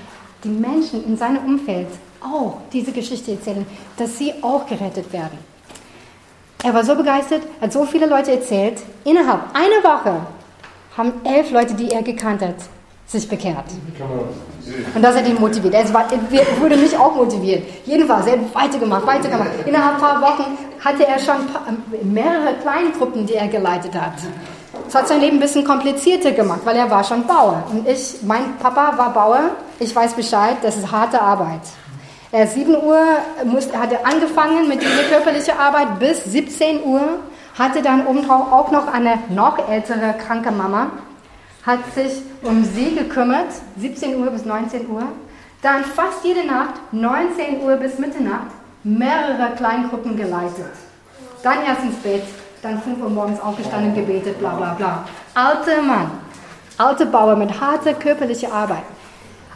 [0.45, 1.88] die Menschen in seinem Umfeld
[2.20, 3.66] auch diese Geschichte erzählen,
[3.97, 5.38] dass sie auch gerettet werden?
[6.62, 8.82] Er war so begeistert, hat so viele Leute erzählt.
[9.05, 10.20] Innerhalb einer Woche
[10.97, 12.57] haben elf Leute, die er gekannt hat,
[13.11, 13.64] sich bekehrt.
[14.94, 15.74] Und das hat ihn motiviert.
[15.74, 17.64] Er war, er wurde nicht auch motiviert.
[17.84, 19.50] Jedenfalls, er hat weitergemacht, weitergemacht.
[19.66, 21.34] Innerhalb ein paar Wochen hatte er schon
[22.04, 24.14] mehrere Kleingruppen, die er geleitet hat.
[24.84, 27.64] Das hat sein Leben ein bisschen komplizierter gemacht, weil er war schon Bauer.
[27.70, 29.40] Und ich, mein Papa war Bauer.
[29.80, 31.62] Ich weiß Bescheid, das ist harte Arbeit.
[32.30, 33.00] Er 7 Uhr
[33.44, 37.00] musste, hatte angefangen mit dieser körperlichen Arbeit bis 17 Uhr,
[37.58, 40.90] hatte dann obendrauf auch noch eine noch ältere kranke Mama
[41.70, 45.04] hat sich um sie gekümmert, 17 Uhr bis 19 Uhr.
[45.62, 48.50] Dann fast jede Nacht, 19 Uhr bis Mitternacht,
[48.82, 50.74] mehrere Kleingruppen geleitet.
[51.42, 52.24] Dann erst ins Bett,
[52.62, 55.04] dann 5 Uhr morgens aufgestanden, gebetet, bla bla bla.
[55.34, 56.10] Alter Mann,
[56.76, 58.82] alter Bauer mit harter körperlicher Arbeit.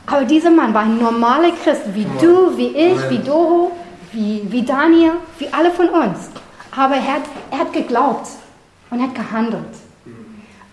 [0.07, 3.73] Aber dieser Mann war ein normaler Christ, wie du, wie ich, wie Doro,
[4.13, 6.31] wie, wie Daniel, wie alle von uns.
[6.77, 8.29] Aber er hat, er hat geglaubt
[8.91, 9.84] und er hat gehandelt.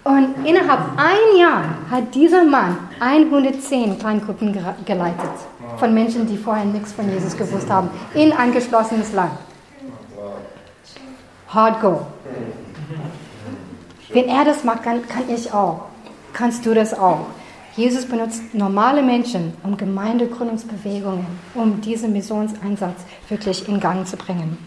[0.04, 4.52] Und innerhalb ein Jahr hat dieser Mann 110 Kleingruppen
[4.86, 5.30] geleitet
[5.78, 9.34] von Menschen, die vorher nichts von Jesus gewusst haben, in ein geschlossenes Land.
[11.50, 12.08] Hardcore.
[14.10, 15.86] Wenn er das macht, kann, kann ich auch.
[16.34, 17.28] Kannst du das auch.
[17.76, 24.58] Jesus benutzt normale Menschen, um Gemeindegründungsbewegungen, um diesen Missionseinsatz wirklich in Gang zu bringen.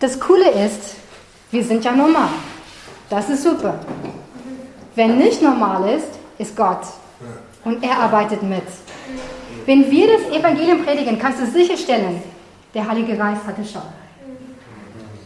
[0.00, 0.96] Das Coole ist,
[1.50, 2.28] wir sind ja normal.
[3.14, 3.74] Das ist super.
[4.96, 6.80] Wenn nicht normal ist, ist Gott.
[7.64, 8.64] Und er arbeitet mit.
[9.66, 12.20] Wenn wir das Evangelium predigen, kannst du sicherstellen,
[12.74, 13.82] der Heilige Geist hat es schon.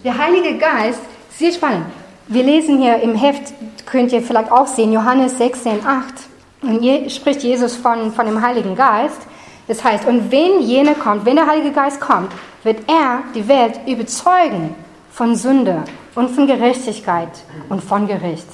[0.04, 1.86] Der Heilige Geist, sehr spannend.
[2.26, 3.54] Wir lesen hier im Heft,
[3.86, 6.14] könnt ihr vielleicht auch sehen, Johannes 16, 8.
[6.60, 9.22] Und hier spricht Jesus von, von dem Heiligen Geist.
[9.66, 12.32] Das heißt, und wenn jener kommt, wenn der Heilige Geist kommt,
[12.64, 14.74] wird er die Welt überzeugen
[15.18, 15.82] von Sünde
[16.14, 17.30] und von Gerechtigkeit
[17.68, 18.46] und von Gericht.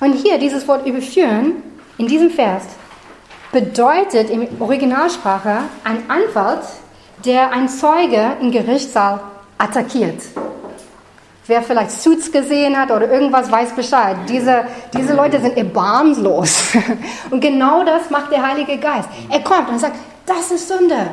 [0.00, 1.62] Und hier dieses Wort überführen,
[1.98, 2.62] in diesem Vers,
[3.52, 6.62] bedeutet in Originalsprache ein Anwalt,
[7.26, 9.20] der einen Zeuge im Gerichtssaal
[9.58, 10.22] attackiert.
[11.46, 14.16] Wer vielleicht Suits gesehen hat oder irgendwas weiß Bescheid.
[14.30, 14.64] Diese,
[14.96, 16.72] diese Leute sind erbarmslos.
[17.30, 19.10] Und genau das macht der Heilige Geist.
[19.28, 21.10] Er kommt und sagt, das ist Sünde.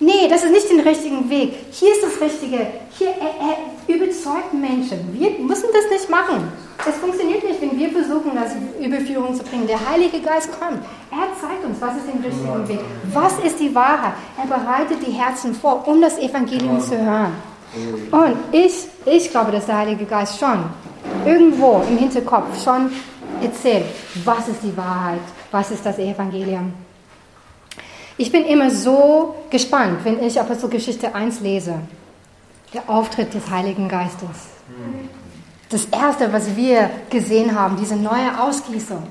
[0.00, 1.54] Nee, das ist nicht den richtigen Weg.
[1.72, 2.66] Hier ist das Richtige.
[2.96, 4.98] Hier, er, er überzeugt Menschen.
[5.12, 6.52] Wir müssen das nicht machen.
[6.88, 9.66] Es funktioniert nicht, wenn wir versuchen, das Überführung zu bringen.
[9.66, 10.84] Der Heilige Geist kommt.
[11.10, 12.80] Er zeigt uns, was ist den richtigen Weg.
[13.12, 14.12] Was ist die Wahrheit?
[14.40, 17.32] Er bereitet die Herzen vor, um das Evangelium zu hören.
[18.12, 20.64] Und ich, ich glaube, dass der Heilige Geist schon
[21.26, 22.90] irgendwo im Hinterkopf schon
[23.42, 23.84] erzählt,
[24.24, 25.20] was ist die Wahrheit,
[25.50, 26.72] was ist das Evangelium.
[28.20, 31.78] Ich bin immer so gespannt, wenn ich Apostelgeschichte 1 lese.
[32.74, 34.48] Der Auftritt des Heiligen Geistes.
[35.70, 39.04] Das Erste, was wir gesehen haben, diese neue Ausgießung.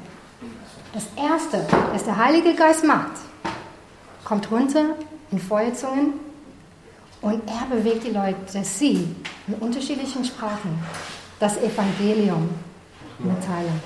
[0.93, 3.13] Das Erste, was der Heilige Geist macht,
[4.25, 4.95] kommt runter
[5.31, 6.13] in Feuerzungen
[7.21, 9.15] und er bewegt die Leute, dass sie
[9.47, 10.83] in unterschiedlichen Sprachen
[11.39, 12.49] das Evangelium
[13.19, 13.81] mitteilen.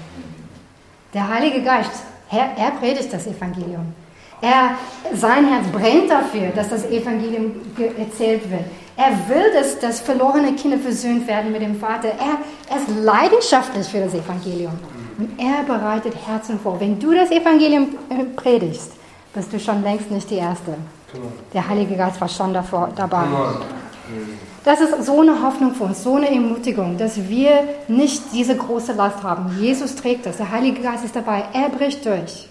[1.14, 1.92] Der Heilige Geist,
[2.32, 3.94] er, er predigt das Evangelium.
[4.42, 4.76] Er,
[5.14, 7.52] sein Herz brennt dafür, dass das Evangelium
[7.98, 8.64] erzählt wird.
[8.98, 12.10] Er will, dass, dass verlorene Kinder versöhnt werden mit dem Vater.
[12.10, 12.38] Er,
[12.70, 14.74] er ist leidenschaftlich für das Evangelium.
[15.18, 16.80] Und er bereitet Herzen vor.
[16.80, 18.94] Wenn du das Evangelium äh, predigst,
[19.34, 20.76] bist du schon längst nicht die Erste.
[21.54, 23.26] Der Heilige Geist war schon davor, dabei.
[24.64, 28.94] Das ist so eine Hoffnung für uns, so eine Ermutigung, dass wir nicht diese große
[28.94, 29.58] Last haben.
[29.60, 32.51] Jesus trägt das, der Heilige Geist ist dabei, er bricht durch.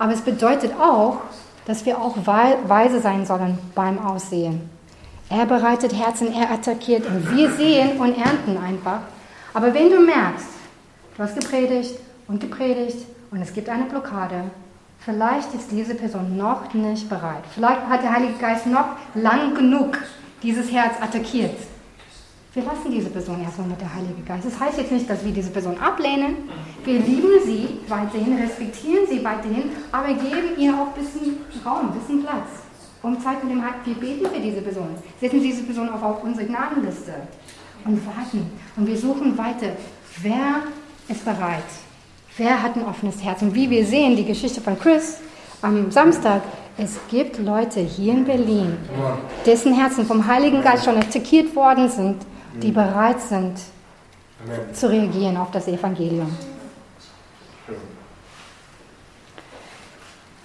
[0.00, 1.18] Aber es bedeutet auch,
[1.66, 4.70] dass wir auch weise sein sollen beim Aussehen.
[5.28, 9.00] Er bereitet Herzen, er attackiert und wir sehen und ernten einfach.
[9.52, 10.46] Aber wenn du merkst,
[11.16, 14.44] du hast gepredigt und gepredigt und es gibt eine Blockade,
[15.00, 17.44] vielleicht ist diese Person noch nicht bereit.
[17.54, 19.98] Vielleicht hat der Heilige Geist noch lang genug
[20.42, 21.58] dieses Herz attackiert.
[22.52, 24.44] Wir lassen diese Person erstmal mit der Heilige Geist.
[24.44, 26.34] Das heißt jetzt nicht, dass wir diese Person ablehnen.
[26.84, 32.00] Wir lieben sie weiterhin, respektieren sie weiterhin, aber geben ihr auch ein bisschen Raum, ein
[32.00, 32.48] bisschen Platz.
[33.02, 34.88] Um Zeit mit dem Heiligen Wir beten für diese Person.
[35.20, 37.12] Setzen diese Person auch auf unsere Gnadenliste
[37.84, 38.50] und warten.
[38.76, 39.76] Und wir suchen weiter.
[40.20, 40.62] Wer
[41.08, 41.62] ist bereit?
[42.36, 43.42] Wer hat ein offenes Herz?
[43.42, 45.18] Und wie wir sehen, die Geschichte von Chris
[45.62, 46.42] am Samstag,
[46.76, 48.76] es gibt Leute hier in Berlin,
[49.46, 52.16] dessen Herzen vom Heiligen Geist schon attackiert worden sind
[52.54, 53.58] die bereit sind
[54.44, 54.74] Amen.
[54.74, 56.34] zu reagieren auf das Evangelium.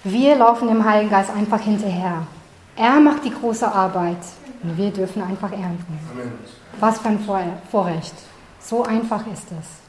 [0.04, 2.28] Wir laufen dem Heiligen Geist einfach hinterher.
[2.76, 4.18] Er macht die große Arbeit
[4.62, 6.00] und wir dürfen einfach ernten.
[6.12, 6.34] Amen.
[6.80, 7.20] Was für ein
[7.72, 8.14] Vorrecht.
[8.60, 9.86] So einfach ist es.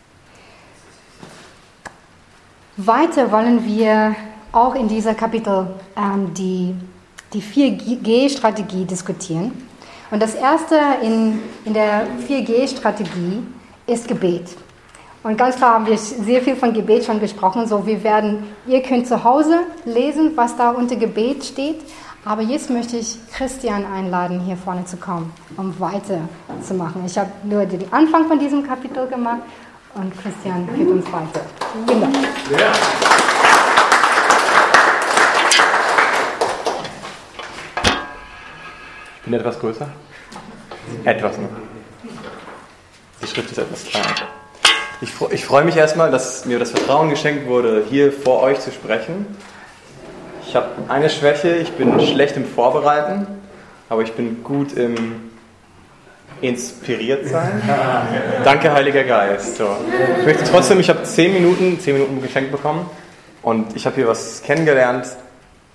[2.79, 4.15] Weiter wollen wir
[4.53, 6.75] auch in dieser Kapitel ähm, die,
[7.33, 9.66] die 4G-Strategie diskutieren.
[10.11, 13.43] Und das erste in, in der 4G-Strategie
[13.87, 14.57] ist Gebet.
[15.23, 17.67] Und ganz klar haben wir sehr viel von Gebet schon gesprochen.
[17.67, 21.81] So, wir werden, ihr könnt zu Hause lesen, was da unter Gebet steht.
[22.25, 27.05] Aber jetzt möchte ich Christian einladen, hier vorne zu kommen, um weiterzumachen.
[27.07, 29.43] Ich habe nur den Anfang von diesem Kapitel gemacht
[29.95, 31.41] und Christian führt uns weiter.
[31.87, 32.15] Dank.
[32.51, 33.26] Ja.
[39.27, 39.89] Bin etwas größer.
[41.05, 41.49] Etwas noch.
[43.21, 44.07] Die Schrift ist etwas kleiner.
[45.03, 48.71] Ich, ich freue mich erstmal, dass mir das Vertrauen geschenkt wurde, hier vor euch zu
[48.71, 49.27] sprechen.
[50.47, 53.27] Ich habe eine Schwäche, ich bin schlecht im Vorbereiten,
[53.89, 55.27] aber ich bin gut im
[56.43, 57.63] inspiriert sein.
[58.45, 59.57] Danke, Heiliger Geist.
[59.57, 59.69] So.
[60.21, 62.89] Ich möchte trotzdem, ich habe zehn Minuten, zehn Minuten geschenkt bekommen
[63.43, 65.07] und ich habe hier was kennengelernt,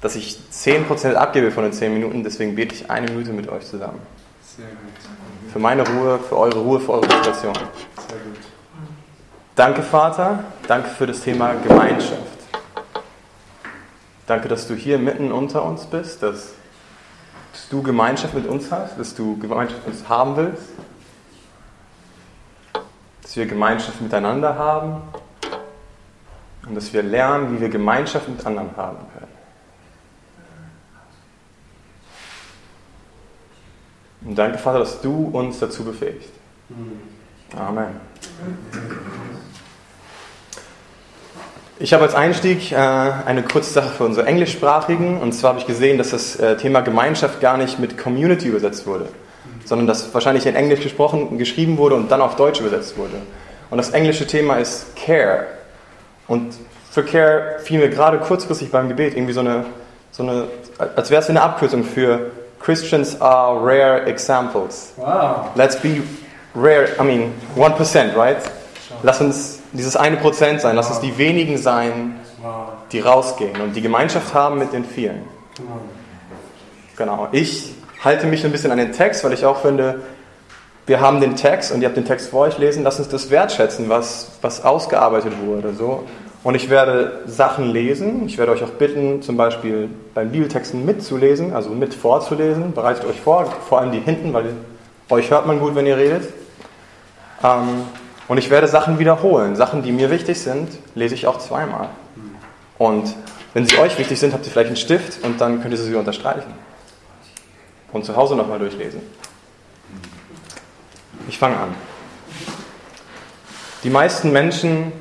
[0.02, 3.66] dass ich 10% abgebe von den 10 Minuten, deswegen bete ich eine Minute mit euch
[3.66, 4.00] zusammen.
[4.44, 5.54] Sehr gut.
[5.54, 7.54] Für meine Ruhe, für eure Ruhe, für eure Situation.
[7.54, 8.40] Sehr gut.
[9.56, 10.44] Danke, Vater.
[10.68, 12.22] Danke für das Thema Gemeinschaft.
[14.26, 16.54] Danke, dass du hier mitten unter uns bist, dass,
[17.52, 20.70] dass du Gemeinschaft mit uns hast, dass du Gemeinschaft mit uns haben willst,
[23.22, 25.02] dass wir Gemeinschaft miteinander haben
[26.66, 29.31] und dass wir lernen, wie wir Gemeinschaft mit anderen haben können.
[34.26, 36.30] Und danke, Vater, dass du uns dazu befähigst.
[37.58, 38.00] Amen.
[41.80, 45.18] Ich habe als Einstieg äh, eine kurze Sache für unsere Englischsprachigen.
[45.20, 48.86] Und zwar habe ich gesehen, dass das äh, Thema Gemeinschaft gar nicht mit Community übersetzt
[48.86, 49.08] wurde,
[49.66, 53.16] sondern dass wahrscheinlich in Englisch gesprochen, geschrieben wurde und dann auf Deutsch übersetzt wurde.
[53.72, 55.48] Und das englische Thema ist Care.
[56.28, 56.54] Und
[56.92, 59.66] für Care fiel mir gerade kurzfristig beim Gebet irgendwie so eine,
[60.12, 60.48] so eine
[60.78, 62.32] als wäre es eine Abkürzung für
[62.62, 64.94] Christians are rare examples.
[64.98, 65.52] Wow.
[65.56, 66.04] Let's be
[66.54, 68.38] rare, I mean, 1%, right?
[69.04, 72.20] Lass uns dieses eine Prozent sein, lass uns die wenigen sein,
[72.92, 75.24] die rausgehen und die Gemeinschaft haben mit den vielen.
[76.98, 77.28] Genau.
[77.32, 80.02] Ich halte mich ein bisschen an den Text, weil ich auch finde,
[80.88, 83.30] wir haben den Text und ihr habt den Text vor euch lesen, lasst uns das
[83.30, 85.74] wertschätzen, was, was ausgearbeitet wurde.
[85.74, 86.04] So.
[86.44, 88.26] Und ich werde Sachen lesen.
[88.26, 92.74] Ich werde euch auch bitten, zum Beispiel beim Bibeltexten mitzulesen, also mit vorzulesen.
[92.74, 94.56] Bereitet euch vor, vor allem die hinten, weil
[95.10, 96.34] euch hört man gut, wenn ihr redet.
[97.44, 97.84] Ähm,
[98.28, 99.56] und ich werde Sachen wiederholen.
[99.56, 101.90] Sachen, die mir wichtig sind, lese ich auch zweimal.
[102.78, 103.14] Und
[103.54, 105.94] wenn sie euch wichtig sind, habt ihr vielleicht einen Stift und dann könnt ihr sie
[105.94, 106.54] unterstreichen.
[107.92, 109.02] Und zu Hause nochmal durchlesen.
[111.28, 111.76] Ich fange an.
[113.84, 114.92] Die meisten Menschen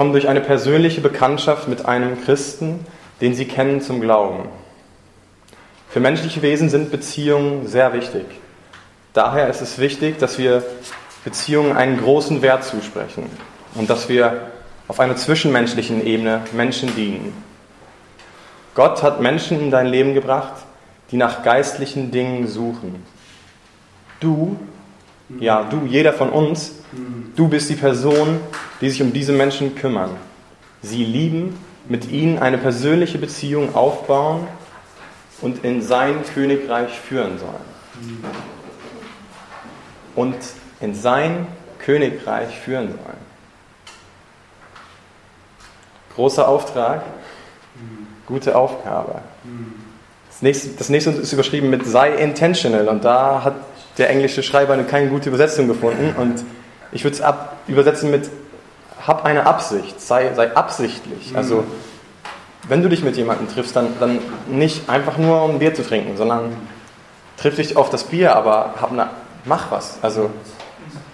[0.00, 2.86] kommen durch eine persönliche Bekanntschaft mit einem Christen,
[3.20, 4.48] den sie kennen, zum Glauben.
[5.90, 8.24] Für menschliche Wesen sind Beziehungen sehr wichtig.
[9.12, 10.62] Daher ist es wichtig, dass wir
[11.22, 13.24] Beziehungen einen großen Wert zusprechen
[13.74, 14.46] und dass wir
[14.88, 17.34] auf einer zwischenmenschlichen Ebene Menschen dienen.
[18.74, 20.62] Gott hat Menschen in dein Leben gebracht,
[21.10, 23.04] die nach geistlichen Dingen suchen.
[24.18, 24.58] Du,
[25.38, 26.72] ja, du, jeder von uns,
[27.36, 28.40] du bist die Person,
[28.80, 30.10] die sich um diese Menschen kümmern.
[30.82, 31.56] Sie lieben,
[31.88, 34.46] mit ihnen eine persönliche Beziehung aufbauen
[35.40, 38.24] und in sein Königreich führen sollen.
[40.14, 40.36] Und
[40.80, 41.46] in sein
[41.78, 43.30] Königreich führen sollen.
[46.14, 47.02] Großer Auftrag,
[48.26, 49.22] gute Aufgabe.
[50.28, 53.54] Das nächste, das nächste ist überschrieben mit sei intentional und da hat
[53.98, 56.44] der englische Schreiber keine gute Übersetzung gefunden und
[56.92, 58.30] ich würde es ab, übersetzen mit
[59.06, 61.32] hab eine Absicht, sei, sei absichtlich.
[61.34, 61.64] Also
[62.68, 64.18] wenn du dich mit jemandem triffst, dann, dann
[64.48, 66.56] nicht einfach nur um Bier zu trinken, sondern
[67.36, 69.08] triff dich auf das Bier, aber hab eine,
[69.44, 69.98] mach was.
[70.02, 70.30] Also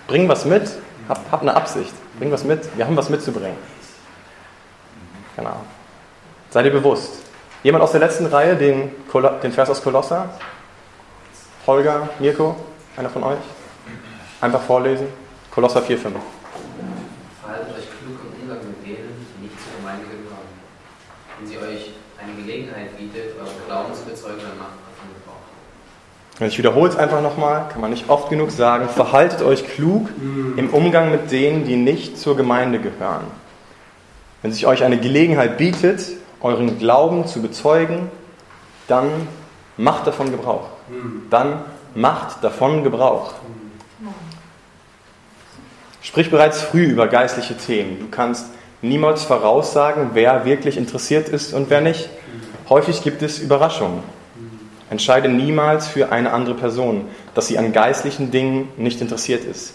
[0.09, 0.71] bring was mit,
[1.09, 3.57] hab, hab eine Absicht, bring was mit, wir haben was mitzubringen.
[5.37, 5.57] Genau.
[6.51, 7.13] Sei dir bewusst.
[7.63, 8.91] Jemand aus der letzten Reihe, den,
[9.43, 10.31] den Vers aus Kolosser?
[11.67, 12.55] Holger, Mirko,
[12.97, 13.39] einer von euch?
[14.41, 15.09] Einfach vorlesen.
[15.51, 15.97] Kolosser 4,5.
[17.43, 20.47] Verhaltet euch klug im Umgang mit denen, die nicht zur Gemeinde gehören.
[21.39, 21.91] Wenn sie euch
[22.23, 26.49] eine Gelegenheit bietet, euren Glauben zu bezeugen, dann macht davon Gebrauch.
[26.49, 28.89] Ich wiederhole es einfach nochmal, kann man nicht oft genug sagen.
[28.89, 30.09] Verhaltet euch klug
[30.57, 33.25] im Umgang mit denen, die nicht zur Gemeinde gehören.
[34.43, 36.07] Wenn sich euch eine Gelegenheit bietet,
[36.41, 38.09] euren Glauben zu bezeugen,
[38.87, 39.09] dann
[39.77, 40.76] macht davon Gebrauch.
[41.31, 41.61] Dann
[41.95, 43.35] macht davon Gebrauch.
[46.03, 47.99] Sprich bereits früh über geistliche Themen.
[47.99, 48.47] Du kannst
[48.81, 52.09] niemals voraussagen, wer wirklich interessiert ist und wer nicht.
[52.69, 54.03] Häufig gibt es Überraschungen.
[54.89, 59.75] Entscheide niemals für eine andere Person, dass sie an geistlichen Dingen nicht interessiert ist.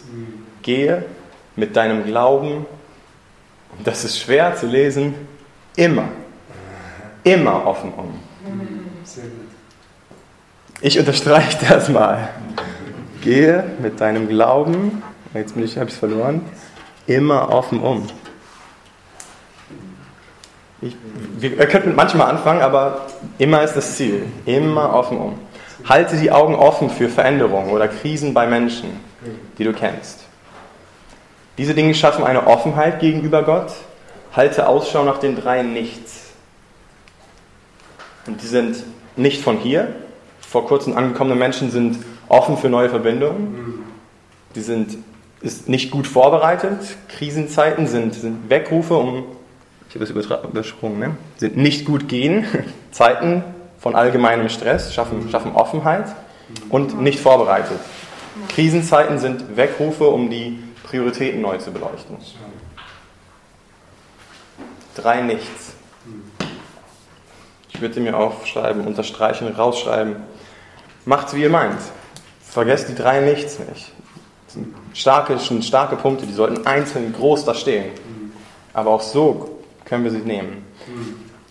[0.62, 1.06] Gehe
[1.56, 2.66] mit deinem Glauben,
[3.78, 5.16] und das ist schwer zu lesen,
[5.76, 6.10] immer,
[7.24, 8.20] immer offen um.
[10.82, 12.30] Ich unterstreiche das mal.
[13.22, 15.04] Gehe mit deinem Glauben,
[15.36, 16.42] jetzt bin ich, habe ich es verloren,
[17.06, 18.08] immer offen um.
[20.82, 20.96] Ich,
[21.38, 23.06] wir, wir könnten manchmal anfangen, aber
[23.38, 24.26] immer ist das Ziel.
[24.48, 25.40] Immer offen um.
[25.88, 29.00] Halte die Augen offen für Veränderungen oder Krisen bei Menschen,
[29.60, 30.22] die du kennst.
[31.60, 33.72] Diese Dinge schaffen eine Offenheit gegenüber Gott.
[34.36, 36.32] Halte Ausschau nach den drei Nichts.
[38.26, 38.84] Und die sind
[39.16, 39.94] nicht von hier.
[40.52, 41.98] Vor kurzem angekommene Menschen sind
[42.28, 43.86] offen für neue Verbindungen.
[44.54, 44.98] Die sind
[45.40, 46.98] ist nicht gut vorbereitet.
[47.08, 49.24] Krisenzeiten sind, sind Wegrufe, um,
[49.88, 51.16] ich habe es übersprungen, ne?
[51.38, 52.46] sind nicht gut gehen.
[52.92, 53.46] Zeiten
[53.80, 56.14] von allgemeinem Stress schaffen, schaffen Offenheit
[56.68, 57.80] und nicht vorbereitet.
[58.50, 62.18] Krisenzeiten sind Wegrufe, um die Prioritäten neu zu beleuchten.
[64.98, 65.76] Drei Nichts.
[67.70, 70.18] Ich würde mir aufschreiben, unterstreichen, rausschreiben.
[71.06, 71.80] Macht's wie ihr meint.
[72.42, 73.92] Vergesst die drei Nichts nicht.
[74.46, 77.86] Das sind starke, sind starke Punkte, die sollten einzeln groß da stehen.
[78.74, 80.66] Aber auch so können wir sie nehmen.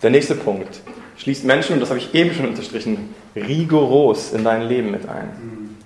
[0.02, 0.80] Der nächste Punkt.
[1.16, 5.76] Schließt Menschen, und das habe ich eben schon unterstrichen, rigoros in dein Leben mit ein.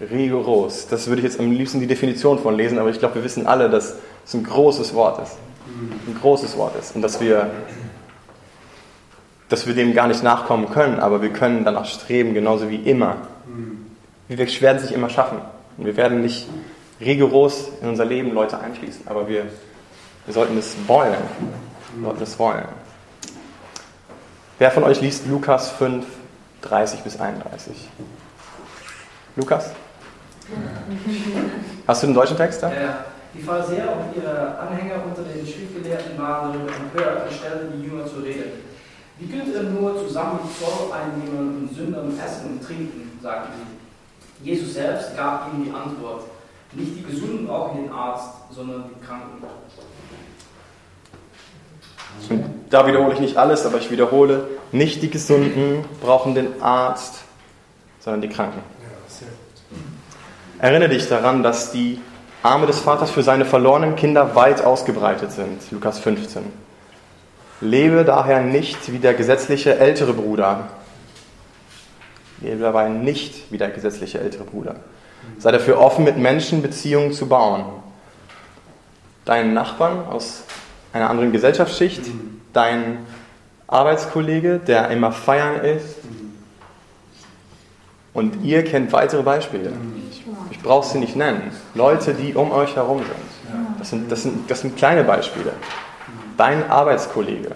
[0.00, 0.86] Rigoros.
[0.88, 3.46] Das würde ich jetzt am liebsten die Definition von lesen, aber ich glaube, wir wissen
[3.46, 5.36] alle, dass es ein großes Wort ist.
[6.06, 6.94] Ein großes Wort ist.
[6.94, 7.50] Und dass wir,
[9.54, 13.18] dass wir dem gar nicht nachkommen können, aber wir können danach streben, genauso wie immer.
[14.26, 15.38] Wir werden es nicht immer schaffen.
[15.76, 16.48] Und wir werden nicht
[17.00, 19.44] rigoros in unser Leben Leute einschließen, aber wir,
[20.24, 21.14] wir sollten es wollen.
[21.94, 22.64] Wir sollten es wollen.
[24.58, 26.04] Wer von euch liest Lukas 5,
[26.62, 27.76] 30 bis 31?
[29.36, 29.70] Lukas?
[31.86, 32.72] Hast du den deutschen Text da?
[32.72, 33.04] Ja.
[33.32, 38.06] Die Pharisäer und ihre Anhänger unter den Schriftgelehrten waren darüber empört und stellten die Jünger
[38.06, 38.44] zur Rede.
[39.18, 43.18] Wie könnt ihr nur zusammen mit Zolleinnehmern und Sündern essen und trinken?
[43.22, 44.50] sagten sie.
[44.50, 46.24] Jesus selbst gab ihnen die Antwort.
[46.72, 49.42] Nicht die Gesunden brauchen den Arzt, sondern die Kranken.
[52.70, 57.22] Da wiederhole ich nicht alles, aber ich wiederhole, nicht die Gesunden brauchen den Arzt,
[58.00, 58.60] sondern die Kranken.
[60.58, 62.00] Erinnere dich daran, dass die
[62.42, 65.70] Arme des Vaters für seine verlorenen Kinder weit ausgebreitet sind.
[65.70, 66.63] Lukas 15.
[67.60, 70.68] Lebe daher nicht wie der gesetzliche ältere Bruder.
[72.40, 74.76] Lebe dabei nicht wie der gesetzliche ältere Bruder.
[75.38, 77.64] Sei dafür offen, mit Menschen Beziehungen zu bauen.
[79.24, 80.42] Deinen Nachbarn aus
[80.92, 82.02] einer anderen Gesellschaftsschicht,
[82.52, 82.98] dein
[83.66, 85.96] Arbeitskollege, der immer feiern ist.
[88.12, 89.72] Und ihr kennt weitere Beispiele.
[90.50, 91.50] Ich brauche sie nicht nennen.
[91.74, 93.78] Leute, die um euch herum sind.
[93.78, 95.52] Das sind, das sind, das sind kleine Beispiele.
[96.36, 97.52] Dein Arbeitskollege.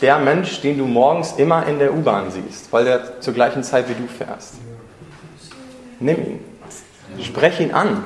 [0.00, 3.88] Der Mensch, den du morgens immer in der U-Bahn siehst, weil der zur gleichen Zeit
[3.88, 4.54] wie du fährst.
[5.98, 6.40] Nimm ihn.
[7.22, 8.04] Sprech ihn an.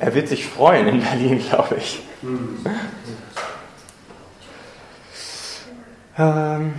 [0.00, 2.00] Er wird sich freuen in Berlin, glaube ich.
[6.16, 6.74] Ähm,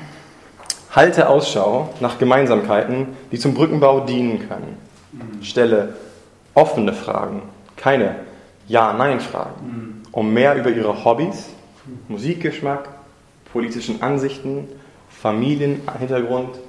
[0.92, 4.78] halte Ausschau nach Gemeinsamkeiten, die zum Brückenbau dienen können.
[5.42, 5.96] Stelle
[6.54, 7.44] offene Fragen,
[7.76, 8.16] keine
[8.68, 11.50] Ja-Nein-Fragen, um mehr über ihre Hobbys,
[12.08, 12.90] Musikgeschmack,
[13.52, 14.68] politischen Ansichten,
[15.10, 16.60] Familienhintergrund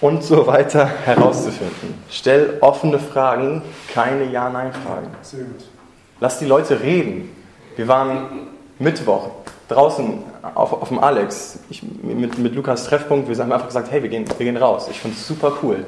[0.00, 1.94] und so weiter herauszufinden.
[2.08, 5.08] Stell offene Fragen, keine Ja-Nein-Fragen.
[6.20, 7.30] Lass die Leute reden.
[7.76, 8.48] Wir waren
[8.78, 9.30] Mittwoch
[9.68, 10.22] draußen
[10.54, 13.28] auf, auf dem Alex ich, mit, mit Lukas Treffpunkt.
[13.28, 14.88] Wir haben einfach gesagt, hey, wir gehen, wir gehen raus.
[14.90, 15.84] Ich fand es super cool.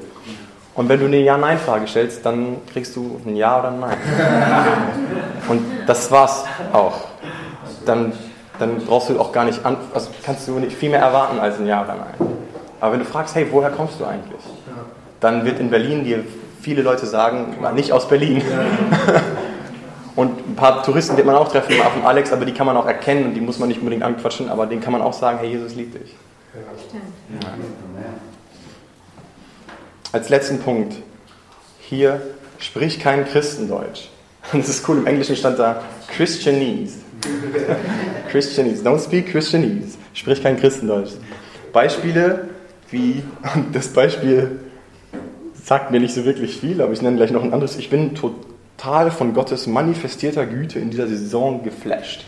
[0.74, 3.96] Und wenn du eine Ja-Nein-Frage stellst, dann kriegst du ein Ja oder ein Nein.
[5.48, 7.08] Und das war's auch.
[7.84, 8.12] Dann,
[8.58, 11.58] dann brauchst du auch gar nicht an, also kannst du nicht viel mehr erwarten als
[11.58, 12.28] ein Ja oder Nein.
[12.80, 14.40] Aber wenn du fragst, hey, woher kommst du eigentlich?
[15.20, 16.24] Dann wird in Berlin dir
[16.60, 18.42] viele Leute sagen, nicht aus Berlin.
[20.16, 22.76] Und ein paar Touristen wird man auch treffen auf dem Alex, aber die kann man
[22.76, 25.38] auch erkennen und die muss man nicht unbedingt anquatschen, aber denen kann man auch sagen,
[25.40, 26.14] hey, Jesus liebt dich.
[27.40, 27.48] Ja.
[30.12, 30.94] Als letzten Punkt,
[31.80, 32.20] hier
[32.58, 34.08] sprich kein Christendeutsch.
[34.52, 36.98] Das ist cool, im Englischen stand da Christianese.
[38.30, 39.96] Christianese, don't speak Christianese.
[40.12, 41.12] Sprich kein Christendeutsch.
[41.72, 42.48] Beispiele
[42.90, 43.22] wie,
[43.72, 44.60] das Beispiel
[45.64, 47.76] sagt mir nicht so wirklich viel, aber ich nenne gleich noch ein anderes.
[47.76, 52.26] Ich bin total von Gottes manifestierter Güte in dieser Saison geflasht.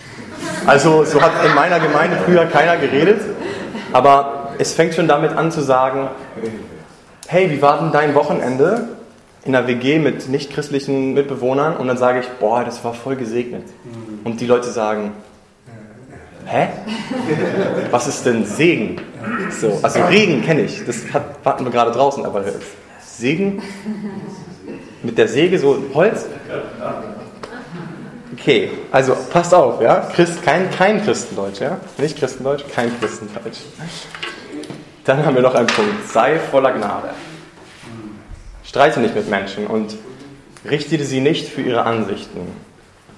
[0.66, 3.20] Also so hat in meiner Gemeinde früher keiner geredet,
[3.92, 6.08] aber es fängt schon damit an zu sagen,
[7.26, 8.88] hey, wie war denn dein Wochenende
[9.44, 11.76] in der WG mit nichtchristlichen Mitbewohnern?
[11.76, 13.64] Und dann sage ich, boah, das war voll gesegnet.
[14.24, 15.12] Und die Leute sagen,
[16.46, 16.68] hä?
[17.90, 19.00] Was ist denn Segen?
[19.50, 22.44] So, also Regen kenne ich, das hat, hatten wir gerade draußen, aber
[23.00, 23.62] Segen
[25.02, 26.26] mit der Säge so Holz?
[28.32, 30.08] Okay, also passt auf, ja?
[30.14, 31.78] Christ, kein, kein Christendeutsch, ja?
[31.98, 33.60] Nicht Christendeutsch, kein Christendeutsch.
[35.04, 36.08] Dann haben wir noch einen Punkt.
[36.08, 37.10] Sei voller Gnade.
[38.64, 39.96] Streite nicht mit Menschen und
[40.68, 42.40] richte sie nicht für ihre Ansichten.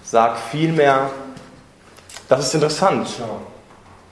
[0.03, 1.11] Sag vielmehr,
[2.29, 3.09] das ist interessant.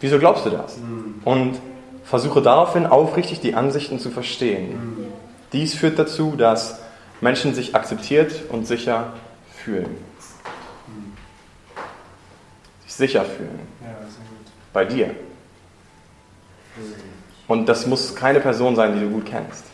[0.01, 0.79] Wieso glaubst du das?
[1.25, 1.61] Und
[2.05, 5.11] versuche daraufhin aufrichtig die Ansichten zu verstehen.
[5.53, 6.81] Dies führt dazu, dass
[7.21, 9.13] Menschen sich akzeptiert und sicher
[9.65, 9.97] fühlen.
[12.85, 13.61] Sich sicher fühlen.
[14.73, 15.15] Bei dir.
[17.47, 19.65] Und das muss keine Person sein, die du gut kennst.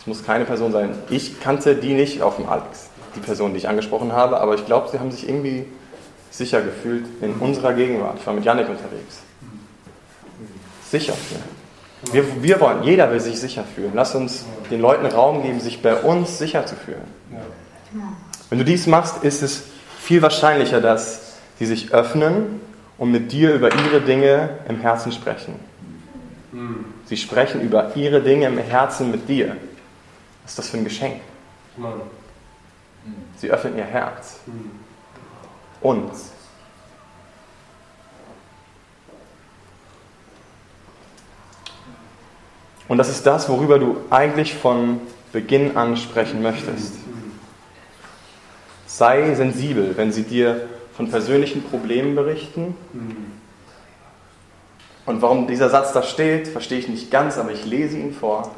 [0.00, 0.90] Es muss keine Person sein.
[1.10, 4.66] Ich kannte die nicht auf dem Alex, die Person, die ich angesprochen habe, aber ich
[4.66, 5.66] glaube, sie haben sich irgendwie
[6.30, 8.18] sicher gefühlt in unserer Gegenwart.
[8.20, 9.22] Ich war mit Janik unterwegs.
[10.90, 11.58] Sicher fühlen.
[12.12, 13.92] Wir, wir wollen, jeder will sich sicher fühlen.
[13.94, 17.02] Lass uns den Leuten Raum geben, sich bei uns sicher zu fühlen.
[18.50, 19.64] Wenn du dies machst, ist es
[20.00, 22.60] viel wahrscheinlicher, dass sie sich öffnen
[22.96, 25.54] und mit dir über ihre Dinge im Herzen sprechen.
[27.04, 29.56] Sie sprechen über ihre Dinge im Herzen mit dir.
[30.42, 31.20] Was ist das für ein Geschenk?
[33.36, 34.40] Sie öffnen ihr Herz.
[34.46, 34.70] Hm.
[35.80, 36.32] Uns.
[42.88, 45.00] Und das ist das, worüber du eigentlich von
[45.32, 46.94] Beginn an sprechen möchtest.
[48.86, 50.66] Sei sensibel, wenn sie dir
[50.96, 52.74] von persönlichen Problemen berichten.
[55.08, 58.54] Und warum dieser Satz da steht, verstehe ich nicht ganz, aber ich lese ihn vor.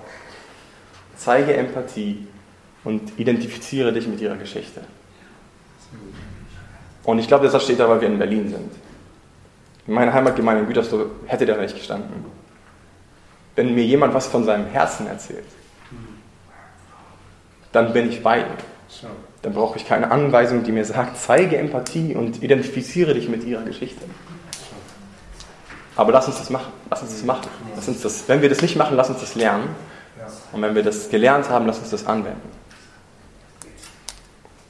[1.16, 2.27] Zeige Empathie
[2.82, 4.81] und identifiziere dich mit ihrer Geschichte.
[7.05, 8.72] Und ich glaube, das steht da, weil wir in Berlin sind.
[9.86, 12.24] In meiner Heimatgemeinde in Gütersloh hätte der nicht gestanden.
[13.55, 15.47] Wenn mir jemand was von seinem Herzen erzählt,
[17.70, 18.56] dann bin ich bei ihm.
[19.43, 23.62] Dann brauche ich keine Anweisung, die mir sagt, zeige Empathie und identifiziere dich mit ihrer
[23.62, 24.05] Geschichte.
[26.01, 26.72] Aber lass uns das machen.
[26.89, 27.47] Lass uns das machen.
[27.77, 29.68] Lass uns das, wenn wir das nicht machen, lass uns das lernen.
[30.51, 32.40] Und wenn wir das gelernt haben, lass uns das anwenden.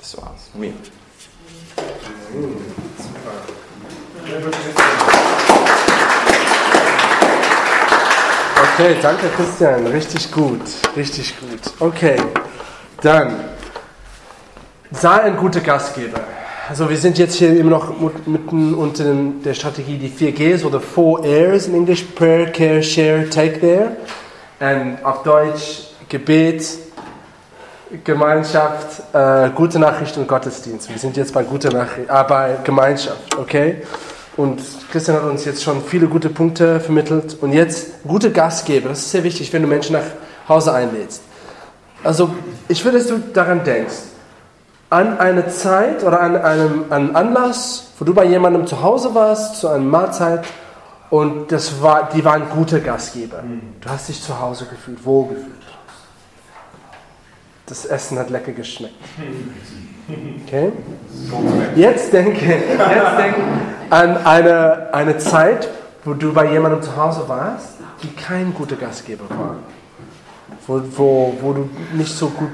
[0.00, 0.72] Das war's mir.
[8.74, 9.86] Okay, danke Christian.
[9.86, 10.62] Richtig gut.
[10.96, 11.60] Richtig gut.
[11.78, 12.20] Okay,
[13.02, 13.44] dann
[14.90, 16.39] sei ein guter Gastgeber.
[16.70, 17.92] Also wir sind jetzt hier immer noch
[18.26, 19.12] mitten unter
[19.44, 22.04] der Strategie die 4 Gs oder 4 Rs in Englisch.
[22.14, 23.96] Prayer, Care, Share, Take There.
[24.60, 26.64] Und auf Deutsch Gebet,
[28.04, 30.88] Gemeinschaft, äh, gute Nachricht und Gottesdienst.
[30.88, 33.78] Wir sind jetzt bei guter Nachricht, äh, bei Gemeinschaft, okay?
[34.36, 34.60] Und
[34.92, 37.36] Christian hat uns jetzt schon viele gute Punkte vermittelt.
[37.40, 38.90] Und jetzt gute Gastgeber.
[38.90, 40.06] Das ist sehr wichtig, wenn du Menschen nach
[40.48, 41.22] Hause einlädst.
[42.04, 42.30] Also
[42.68, 44.10] ich will, dass du daran denkst.
[44.90, 49.60] An eine Zeit oder an einem, einen Anlass, wo du bei jemandem zu Hause warst,
[49.60, 50.44] zu einer Mahlzeit,
[51.10, 53.42] und das war, die waren gute Gastgeber.
[53.80, 55.50] Du hast dich zu Hause gefühlt, wohlgefühlt.
[57.66, 58.94] Das Essen hat lecker geschmeckt.
[60.44, 60.72] Okay?
[61.76, 63.40] Jetzt denke, jetzt denke
[63.90, 65.68] an eine, eine Zeit,
[66.04, 69.56] wo du bei jemandem zu Hause warst, die kein guter Gastgeber war.
[70.66, 72.48] Wo, wo, wo du nicht so gut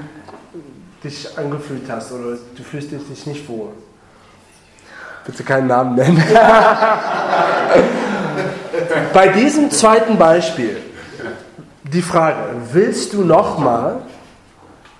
[1.06, 3.70] dich angefühlt hast oder du fühlst dich nicht wohl.
[5.24, 6.22] Bitte keinen Namen nennen.
[9.12, 10.76] Bei diesem zweiten Beispiel
[11.92, 12.36] die Frage,
[12.72, 14.00] willst du nochmal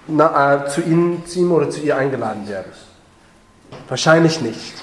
[0.08, 0.82] äh, zu,
[1.26, 2.72] zu ihm oder zu ihr eingeladen werden?
[3.88, 4.74] Wahrscheinlich nicht.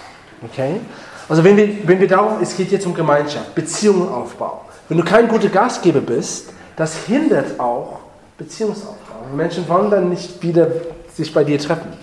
[0.43, 0.81] Okay?
[1.29, 4.59] Also wenn wir, wenn wir darum, es geht jetzt um Gemeinschaft, Beziehungen aufbauen.
[4.89, 7.99] Wenn du kein guter Gastgeber bist, das hindert auch
[8.37, 9.25] Beziehungsaufbau.
[9.35, 10.67] Menschen wollen dann nicht wieder
[11.15, 11.93] sich bei dir treffen.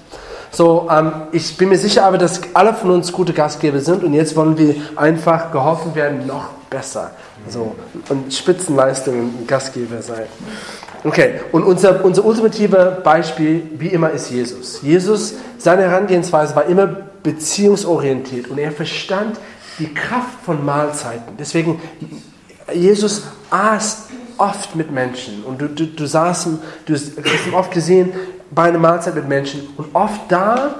[0.53, 4.15] So, ähm, ich bin mir sicher aber, dass alle von uns gute Gastgeber sind und
[4.15, 7.13] jetzt wollen wir einfach geholfen werden, noch besser.
[7.49, 7.75] So,
[8.09, 10.27] und Spitzenleistungen Gastgeber sein.
[11.05, 14.83] Okay, und unser, unser ultimative Beispiel, wie immer, ist Jesus.
[14.83, 16.89] Jesus, seine Herangehensweise war immer
[17.23, 19.39] beziehungsorientiert und er verstand
[19.79, 21.37] die Kraft von Mahlzeiten.
[21.39, 21.81] Deswegen,
[22.75, 27.17] Jesus aß oft mit Menschen und du, du, du saßen, du hast
[27.47, 28.13] ihn oft gesehen
[28.51, 30.75] bei einer Mahlzeit mit Menschen und oft da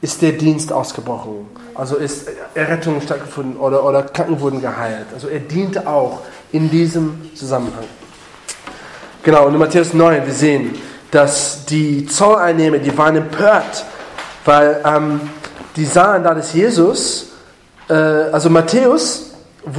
[0.00, 1.48] ist der Dienst ausgebrochen.
[1.74, 5.06] Also ist Errettung stattgefunden oder, oder Kranken wurden geheilt.
[5.12, 6.20] Also er diente auch
[6.52, 7.84] in diesem Zusammenhang.
[9.22, 10.74] Genau, und in Matthäus 9, wir sehen,
[11.10, 13.84] dass die Zolleinnehmer, die waren empört,
[14.44, 15.20] weil ähm,
[15.76, 17.32] die sahen da, dass Jesus,
[17.88, 19.27] äh, also Matthäus,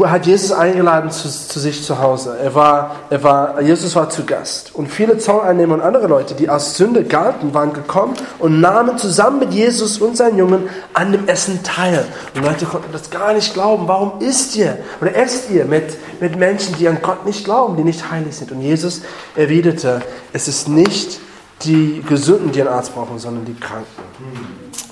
[0.05, 2.37] hat Jesus eingeladen zu, zu, sich zu Hause.
[2.41, 4.75] Er war, er war, Jesus war zu Gast.
[4.75, 9.39] Und viele Zolleinnehmer und andere Leute, die als Sünde galten, waren gekommen und nahmen zusammen
[9.39, 12.05] mit Jesus und seinen Jungen an dem Essen teil.
[12.35, 13.87] Und Leute konnten das gar nicht glauben.
[13.87, 17.83] Warum isst ihr oder esst ihr mit, mit Menschen, die an Gott nicht glauben, die
[17.83, 18.51] nicht heilig sind?
[18.51, 19.01] Und Jesus
[19.35, 20.01] erwiderte,
[20.33, 21.19] es ist nicht
[21.63, 23.85] die Gesunden, die einen Arzt brauchen, sondern die Kranken.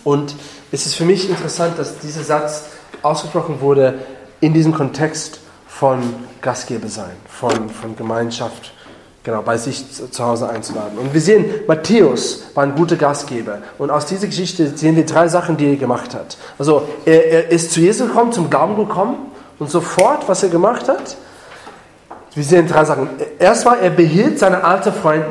[0.03, 0.36] Und
[0.72, 2.65] es ist für mich interessant, dass dieser Satz
[3.02, 3.99] ausgesprochen wurde,
[4.41, 5.99] in diesem Kontext von
[6.41, 8.73] Gastgeber sein, von, von Gemeinschaft,
[9.23, 10.97] genau, bei sich zu Hause einzuladen.
[10.97, 13.59] Und wir sehen, Matthäus war ein guter Gastgeber.
[13.77, 16.38] Und aus dieser Geschichte sehen wir drei Sachen, die er gemacht hat.
[16.57, 19.18] Also, er, er ist zu Jesus gekommen, zum Glauben gekommen
[19.59, 21.18] und sofort, was er gemacht hat,
[22.34, 23.09] wir sehen drei Sachen.
[23.39, 25.26] Erstmal, er behielt seine alte Freunde.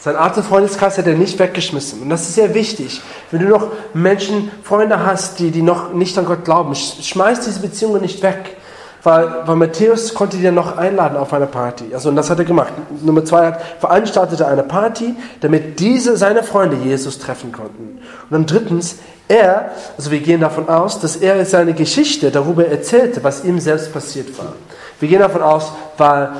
[0.00, 2.00] Sein alter Freundeskreis hat er nicht weggeschmissen.
[2.00, 3.02] Und das ist sehr wichtig.
[3.30, 7.60] Wenn du noch Menschen, Freunde hast, die, die noch nicht an Gott glauben, schmeiß diese
[7.60, 8.56] Beziehungen nicht weg.
[9.02, 11.84] Weil, weil Matthäus konnte die ja noch einladen auf eine Party.
[11.92, 12.72] Also, und das hat er gemacht.
[13.02, 17.98] Nummer zwei hat veranstaltete eine Party, damit diese, seine Freunde Jesus treffen konnten.
[17.98, 18.96] Und dann drittens,
[19.28, 23.92] er, also wir gehen davon aus, dass er seine Geschichte darüber erzählte, was ihm selbst
[23.92, 24.52] passiert war.
[24.98, 26.30] Wir gehen davon aus, weil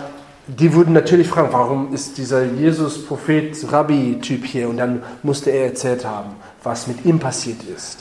[0.47, 4.69] die würden natürlich fragen, warum ist dieser Jesus-Prophet-Rabbi-Typ hier?
[4.69, 6.31] Und dann musste er erzählt haben,
[6.62, 7.99] was mit ihm passiert ist.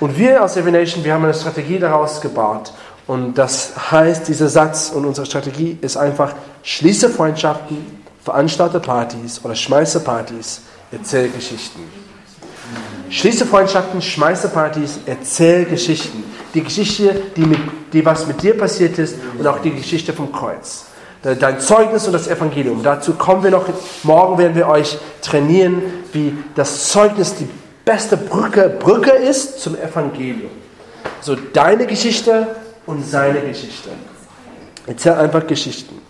[0.00, 2.72] Und wir als Evanation, wir haben eine Strategie daraus gebaut.
[3.06, 7.78] Und das heißt, dieser Satz und unsere Strategie ist einfach, schließe Freundschaften,
[8.22, 10.60] veranstalte Partys oder schmeiße Partys,
[10.92, 11.80] erzähle Geschichten.
[13.10, 16.22] Schließe Freundschaften, schmeiße Partys, erzähl Geschichten.
[16.52, 17.60] Die Geschichte, die, mit,
[17.92, 20.87] die was mit dir passiert ist und auch die Geschichte vom Kreuz.
[21.34, 22.82] Dein Zeugnis und das Evangelium.
[22.82, 23.66] Dazu kommen wir noch.
[24.02, 25.82] Morgen werden wir euch trainieren,
[26.12, 27.48] wie das Zeugnis die
[27.84, 30.50] beste Brücke, Brücke ist zum Evangelium.
[31.20, 32.48] So deine Geschichte
[32.86, 33.90] und seine Geschichte.
[34.86, 36.00] Erzähl einfach Geschichten.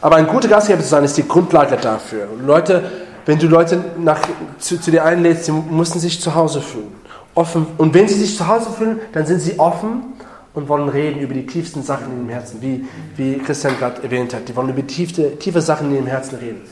[0.00, 2.28] Aber ein guter Gastgeber zu sein, ist die Grundlage dafür.
[2.32, 2.82] Und Leute,
[3.24, 4.20] wenn du Leute nach,
[4.58, 6.92] zu, zu dir einlädst, sie müssen sich zu Hause fühlen.
[7.34, 7.66] Offen.
[7.78, 10.12] Und wenn sie sich zu Hause fühlen, dann sind sie offen
[10.54, 12.84] und wollen reden über die tiefsten Sachen in ihrem Herzen, wie,
[13.16, 14.48] wie Christian gerade erwähnt hat.
[14.48, 16.62] Die wollen über tiefe, tiefe Sachen in ihrem Herzen reden.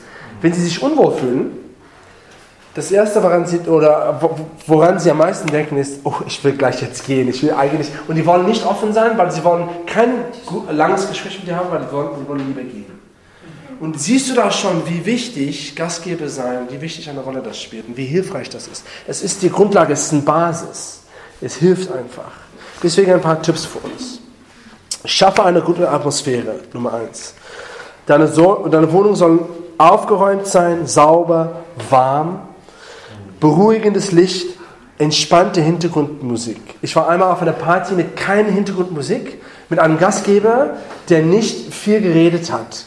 [0.41, 1.51] Wenn sie sich unwohl fühlen,
[2.73, 4.21] das Erste, woran sie, oder
[4.65, 7.89] woran sie am meisten denken, ist, oh, ich will gleich jetzt gehen, ich will eigentlich,
[8.07, 10.09] und die wollen nicht offen sein, weil sie wollen kein
[10.69, 13.01] langes Gespräch mit dir haben, weil die wollen, die wollen lieber gehen.
[13.81, 17.87] Und siehst du da schon, wie wichtig Gastgeber sein, wie wichtig eine Rolle das spielt
[17.87, 18.85] und wie hilfreich das ist.
[19.07, 21.01] Es ist die Grundlage, es ist eine Basis.
[21.41, 22.31] Es hilft einfach.
[22.83, 24.19] Deswegen ein paar Tipps für uns.
[25.05, 27.33] Schaffe eine gute Atmosphäre, Nummer eins.
[28.05, 29.39] Deine, so deine Wohnung soll
[29.77, 32.41] aufgeräumt sein, sauber, warm,
[33.39, 34.47] beruhigendes Licht,
[34.97, 36.75] entspannte Hintergrundmusik.
[36.81, 40.71] Ich war einmal auf einer Party mit keiner Hintergrundmusik, mit einem Gastgeber,
[41.09, 42.85] der nicht viel geredet hat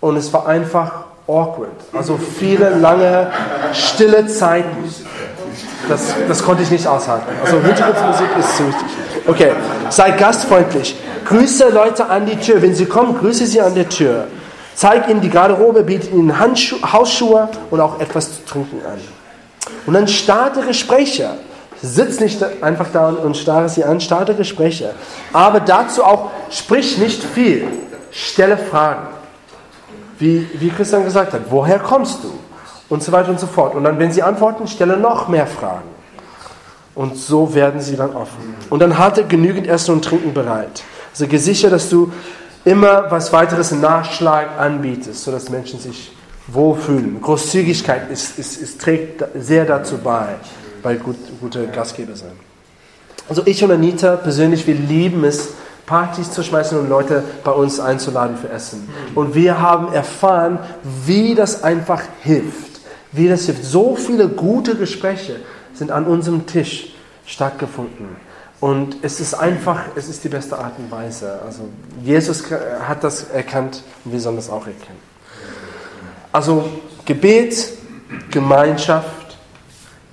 [0.00, 1.70] und es war einfach awkward.
[1.92, 3.30] Also viele lange
[3.72, 4.84] stille Zeiten.
[5.88, 7.26] Das, das konnte ich nicht aushalten.
[7.44, 8.86] Also Hintergrundmusik ist zu wichtig.
[9.26, 9.52] Okay,
[9.88, 10.96] sei gastfreundlich.
[11.24, 12.62] Grüße Leute an die Tür.
[12.62, 14.26] Wenn sie kommen, grüße sie an der Tür.
[14.74, 18.98] Zeig ihnen die Garderobe, biete ihnen Handschu Hausschuhe und auch etwas zu trinken an.
[19.86, 21.30] Und dann starte Gespräche.
[21.82, 24.94] Sitz nicht einfach da und starre sie an, starte Gespräche.
[25.32, 27.66] Aber dazu auch, sprich nicht viel.
[28.10, 29.08] Stelle Fragen
[30.20, 32.38] wie, wie Christian gesagt hat, woher kommst du?
[32.90, 33.74] Und so weiter und so fort.
[33.74, 35.88] Und dann, wenn sie antworten, stelle noch mehr Fragen.
[36.94, 38.54] Und so werden sie dann offen.
[38.68, 40.82] Und dann hatte genügend Essen und Trinken bereit.
[41.12, 42.12] Also gesichert, dass du
[42.64, 46.12] immer was weiteres im Nachschlag anbietest, sodass Menschen sich
[46.48, 47.20] wohlfühlen.
[47.20, 50.34] Großzügigkeit ist, ist, ist, trägt sehr dazu bei,
[50.82, 52.32] bei gut, gute Gastgeber sein.
[53.28, 55.50] Also ich und Anita persönlich, wir lieben es,
[55.86, 58.88] Partys zu schmeißen und Leute bei uns einzuladen für Essen.
[59.14, 60.58] Und wir haben erfahren,
[61.04, 62.69] wie das einfach hilft.
[63.12, 63.64] Wie das hilft.
[63.64, 65.36] So viele gute Gespräche
[65.74, 66.94] sind an unserem Tisch
[67.26, 68.08] stattgefunden.
[68.60, 71.40] Und es ist einfach, es ist die beste Art und Weise.
[71.44, 71.62] Also
[72.02, 72.44] Jesus
[72.86, 74.98] hat das erkannt und wir sollen das auch erkennen.
[76.30, 76.68] Also
[77.06, 77.72] Gebet,
[78.30, 79.38] Gemeinschaft,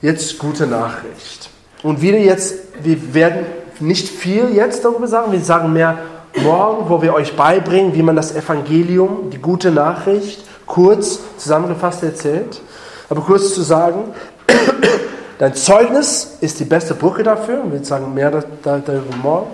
[0.01, 1.49] jetzt gute Nachricht.
[1.83, 3.45] Und wieder jetzt, wir werden
[3.79, 5.99] nicht viel jetzt darüber sagen, wir sagen mehr
[6.41, 12.61] morgen, wo wir euch beibringen, wie man das Evangelium, die gute Nachricht, kurz zusammengefasst erzählt.
[13.09, 14.13] Aber kurz zu sagen,
[15.39, 17.63] dein Zeugnis ist die beste Brücke dafür.
[17.69, 19.51] Wir sagen mehr darüber morgen.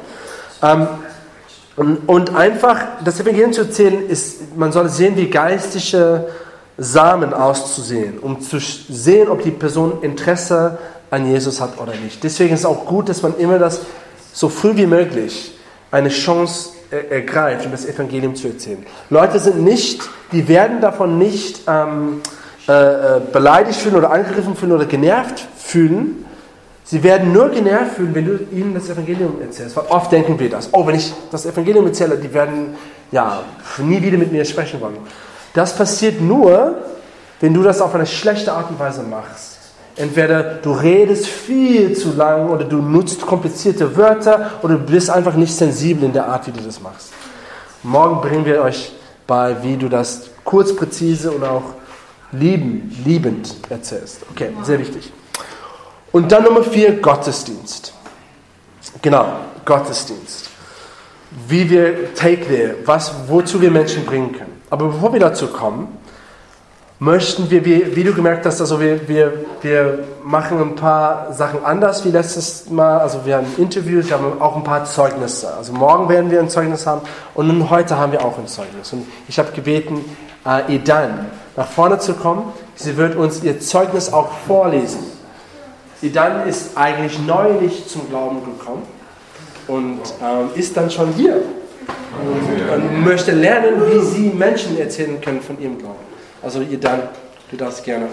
[0.61, 0.87] Ähm,
[1.75, 6.25] und einfach das Evangelium zu erzählen, ist, man soll sehen, wie geistige
[6.77, 10.77] Samen auszusehen, um zu sehen, ob die Person Interesse
[11.09, 12.23] an Jesus hat oder nicht.
[12.23, 13.81] Deswegen ist es auch gut, dass man immer das
[14.33, 15.57] so früh wie möglich
[15.91, 16.71] eine Chance
[17.09, 18.85] ergreift, um das Evangelium zu erzählen.
[19.09, 20.01] Leute sind nicht,
[20.31, 22.21] die werden davon nicht ähm,
[22.67, 22.71] äh,
[23.17, 26.23] äh, beleidigt fühlen oder angegriffen fühlen oder genervt fühlen.
[26.85, 29.75] Sie werden nur genervt fühlen, wenn du ihnen das Evangelium erzählst.
[29.75, 30.69] Weil oft denken wir das.
[30.71, 32.75] Oh, wenn ich das Evangelium erzähle, die werden
[33.11, 33.43] ja
[33.79, 34.97] nie wieder mit mir sprechen wollen.
[35.53, 36.75] Das passiert nur,
[37.41, 39.57] wenn du das auf eine schlechte Art und Weise machst.
[39.97, 45.35] Entweder du redest viel zu lang oder du nutzt komplizierte Wörter oder du bist einfach
[45.35, 47.11] nicht sensibel in der Art, wie du das machst.
[47.83, 48.93] Morgen bringen wir euch
[49.27, 51.63] bei, wie du das kurz, präzise und auch
[52.33, 54.21] lieben, liebend erzählst.
[54.31, 55.11] Okay, sehr wichtig.
[56.11, 57.93] Und dann Nummer vier, Gottesdienst.
[59.01, 59.25] Genau,
[59.65, 60.49] Gottesdienst.
[61.47, 64.61] Wie wir Take There, was, wozu wir Menschen bringen können.
[64.69, 65.87] Aber bevor wir dazu kommen,
[66.99, 71.65] möchten wir, wie, wie, du gemerkt hast, also wir, wir, wir machen ein paar Sachen
[71.65, 72.99] anders wie letztes Mal.
[72.99, 75.53] Also wir haben Interviews, wir haben auch ein paar Zeugnisse.
[75.53, 77.01] Also morgen werden wir ein Zeugnis haben
[77.33, 78.93] und heute haben wir auch ein Zeugnis.
[78.93, 80.05] Und ich habe gebeten,
[80.45, 82.51] äh, Idan nach vorne zu kommen.
[82.75, 84.99] Sie wird uns ihr Zeugnis auch vorlesen.
[86.01, 88.83] Idan ist eigentlich neulich zum Glauben gekommen
[89.67, 91.41] und ähm, ist dann schon hier.
[92.21, 95.99] Und, und möchte lernen, wie sie Menschen erzählen können von ihrem Glauben.
[96.41, 97.03] Also ihr dann,
[97.49, 98.07] du darfst gerne.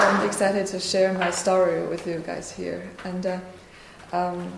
[0.00, 2.82] I'm excited to share my story with you guys here.
[3.04, 4.52] And uh, um,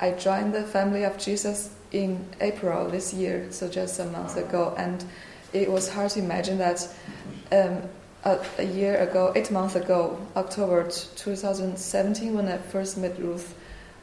[0.00, 4.74] I joined the family of Jesus in April this year, so just a month ago.
[4.76, 5.04] And
[5.52, 6.86] it was hard to imagine that
[7.52, 7.82] um,
[8.24, 13.54] a, a year ago, eight months ago, October 2017, when I first met Ruth,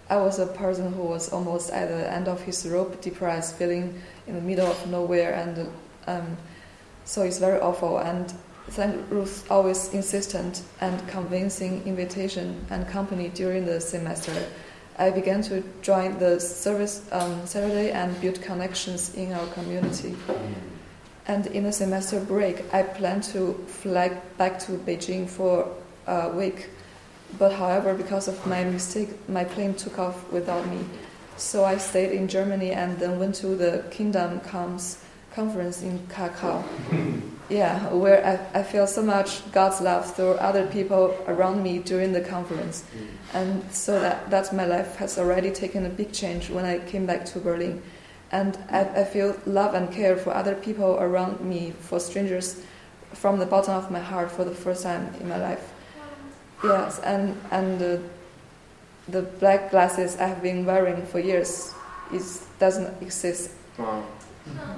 [0.10, 4.00] I was a person who was almost at the end of his rope, depressed, feeling
[4.28, 5.68] in the middle of nowhere, and
[6.08, 6.38] um,
[7.06, 7.98] so it's very awful.
[7.98, 8.32] And
[8.70, 14.46] thank Ruth always insistent and convincing invitation and company during the semester.
[14.98, 20.16] I began to join the service um, Saturday and build connections in our community.
[21.28, 25.68] And in the semester break, I plan to fly back to Beijing for
[26.08, 26.70] a week.
[27.38, 30.80] But however, because of my mistake, my plane took off without me.
[31.36, 35.04] So I stayed in Germany and then went to the Kingdom Comes
[35.36, 36.64] conference in Krakow.
[37.50, 42.14] Yeah, where I, I feel so much God's love through other people around me during
[42.14, 42.84] the conference.
[43.34, 47.06] And so that, that my life has already taken a big change when I came
[47.06, 47.84] back to Berlin.
[48.32, 52.64] And I, I feel love and care for other people around me, for strangers,
[53.14, 55.72] from the bottom of my heart for the first time in my life.
[56.64, 57.98] Yes, and, and uh,
[59.08, 61.76] the black glasses I have been wearing for years
[62.12, 63.52] is, doesn't exist.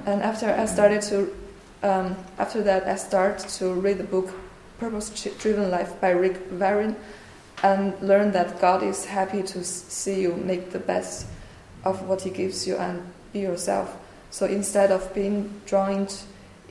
[0.06, 1.34] And after I started to,
[1.82, 4.32] um, after that, I started to read the book
[4.78, 6.96] Purpose Driven Life by Rick Warren
[7.62, 11.26] and learn that God is happy to see you make the best
[11.84, 13.96] of what He gives you and be yourself.
[14.30, 16.08] So instead of being drawn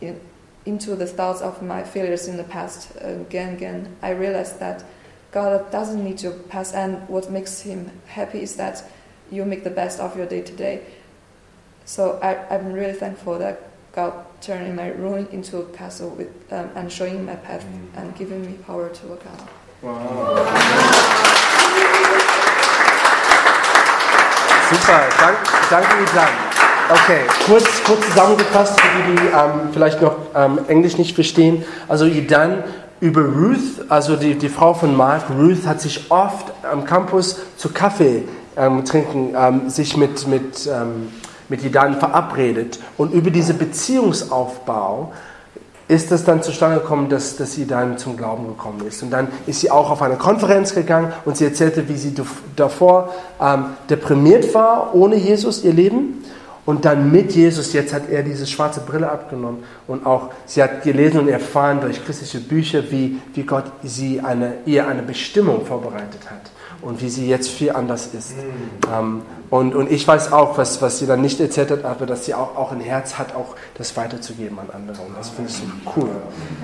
[0.01, 0.19] in,
[0.65, 4.83] into the thoughts of my failures in the past again and again, I realized that
[5.31, 8.83] God doesn't need your past, and what makes Him happy is that
[9.29, 10.85] you make the best of your day to day.
[11.87, 13.61] So I, I'm really thankful that
[13.95, 14.11] God
[14.41, 17.65] turned my ruin into a castle with, um, and showing my path
[17.95, 19.47] and giving me power to work out.
[24.67, 25.37] Super, dank,
[25.69, 26.27] danke Isan.
[26.89, 31.63] Okay, kurz, kurz zusammengefasst für die, die ähm, vielleicht noch ähm, Englisch nicht verstehen.
[31.87, 32.65] Also Idan
[32.99, 37.69] über Ruth, also die, die Frau von Mark, Ruth hat sich oft am Campus zu
[37.69, 38.23] Kaffee
[38.57, 41.13] ähm, trinken, ähm, sich mit, mit, ähm,
[41.49, 42.79] mit Idan verabredet.
[42.97, 45.13] Und über diesen Beziehungsaufbau
[45.87, 49.01] ist es dann zustande gekommen, dass, dass sie dann zum Glauben gekommen ist.
[49.03, 52.41] Und dann ist sie auch auf eine Konferenz gegangen und sie erzählte, wie sie dav-
[52.55, 56.25] davor ähm, deprimiert war, ohne Jesus ihr Leben.
[56.65, 60.83] Und dann mit Jesus, jetzt hat er diese schwarze Brille abgenommen und auch sie hat
[60.83, 66.29] gelesen und erfahren durch christliche Bücher, wie, wie Gott sie eine, ihr eine Bestimmung vorbereitet
[66.29, 66.41] hat
[66.81, 68.33] und wie sie jetzt viel anders ist.
[68.93, 72.25] Ähm, und, und ich weiß auch, was, was sie dann nicht erzählt hat, aber dass
[72.25, 75.01] sie auch, auch ein Herz hat, auch das weiterzugeben an andere.
[75.03, 75.63] Und das finde ich so
[75.95, 76.09] cool.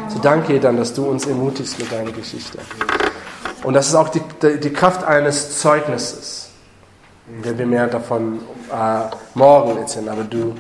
[0.10, 2.60] So danke dann, dass du uns ermutigst mit deiner Geschichte.
[3.64, 6.50] Und das ist auch die, die, die Kraft eines Zeugnisses.
[7.42, 10.54] Wir mehr davon äh, morgen erzählen, aber du,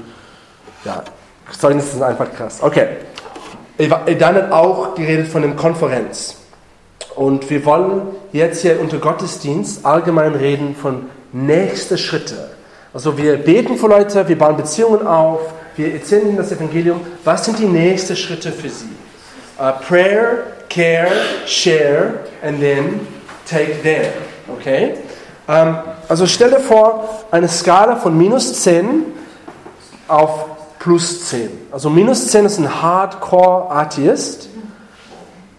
[0.85, 1.03] ja,
[1.51, 2.59] Zeugnisse sind einfach krass.
[2.61, 2.87] Okay.
[3.77, 6.37] Dann hat auch geredet von einer Konferenz.
[7.15, 12.49] Und wir wollen jetzt hier unter Gottesdienst allgemein reden von nächste Schritte.
[12.93, 15.41] Also wir beten für Leute, wir bauen Beziehungen auf,
[15.75, 17.01] wir erzählen ihnen das Evangelium.
[17.23, 18.89] Was sind die nächsten Schritte für sie?
[19.59, 21.11] Uh, prayer, care,
[21.45, 23.07] share and then
[23.47, 24.11] take them.
[24.59, 24.95] Okay?
[25.47, 25.77] Ähm,
[26.07, 29.03] also stell dir vor, eine Skala von minus 10
[30.07, 30.45] auf
[30.79, 31.49] plus 10.
[31.71, 34.49] Also minus 10 ist ein Hardcore-Atheist.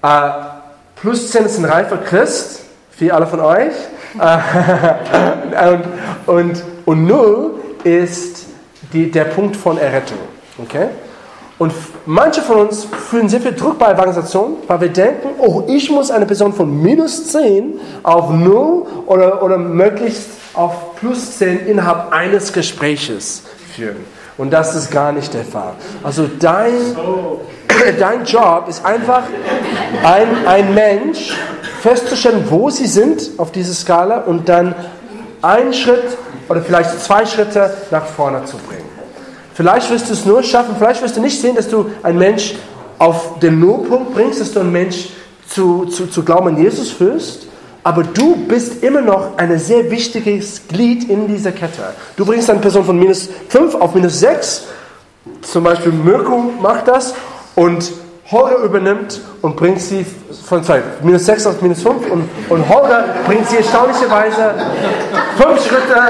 [0.03, 0.31] Äh,
[1.05, 2.63] plus 10 ist ein reifer Christ,
[2.99, 3.75] wie alle von euch.
[4.19, 4.39] Äh,
[6.27, 7.55] und, und, und 0
[7.85, 8.47] ist
[8.91, 10.17] die, der Punkt von Errettung.
[10.57, 10.89] Okay?
[11.59, 11.75] Und
[12.07, 16.11] manche von uns fühlen sehr viel Druck bei Evangelisation, weil wir denken, oh, ich muss
[16.11, 22.51] eine Person von minus 10 auf 0 oder, oder möglichst auf plus 10 innerhalb eines
[22.51, 23.43] Gespräches
[23.75, 24.07] führen.
[24.37, 25.75] Und das ist gar nicht der Fall.
[26.03, 26.73] Also dein,
[27.99, 29.23] dein Job ist einfach,
[30.03, 31.33] ein, ein Mensch
[31.81, 34.75] festzustellen, wo sie sind auf dieser Skala und dann
[35.43, 36.17] einen Schritt
[36.49, 38.89] oder vielleicht zwei Schritte nach vorne zu bringen.
[39.55, 42.55] Vielleicht wirst du es nur schaffen, vielleicht wirst du nicht sehen, dass du einen Mensch
[42.99, 45.11] auf den Nullpunkt bringst, dass du einen Mensch
[45.49, 47.47] zu, zu, zu Glauben an Jesus führst,
[47.85, 51.83] aber du bist immer noch ein sehr wichtiges Glied in dieser Kette.
[52.17, 54.65] Du bringst eine Person von minus 5 auf minus 6,
[55.43, 57.15] zum Beispiel Mirko macht das
[57.55, 57.93] und
[58.31, 60.05] Holger übernimmt und bringt sie
[60.47, 64.55] von zwei, minus 6 auf minus 5 und, und Holger bringt sie erstaunlicherweise
[65.37, 66.01] fünf Schritte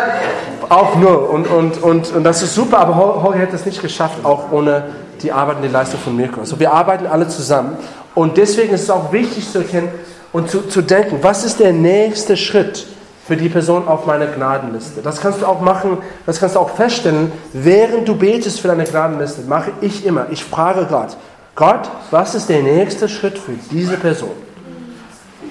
[0.69, 1.17] auf null.
[1.17, 4.53] Und, und, und, und das ist super, aber Hol- Holger hätte es nicht geschafft, auch
[4.53, 4.85] ohne
[5.23, 6.41] die Arbeit und die Leistung von Mirko.
[6.41, 7.77] Also wir arbeiten alle zusammen
[8.15, 9.89] und deswegen ist es auch wichtig zu erkennen
[10.35, 12.87] und zu, zu denken, was ist der nächste Schritt
[13.25, 15.01] für die Person auf meiner Gnadenliste.
[15.01, 18.85] Das kannst du auch machen, das kannst du auch feststellen, während du betest für deine
[18.85, 20.27] Gnadenliste, mache ich immer.
[20.31, 21.17] Ich frage Gott,
[21.55, 24.33] Gott, was ist der nächste Schritt für diese Person?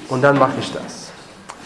[0.09, 1.11] Und dann mache ich das.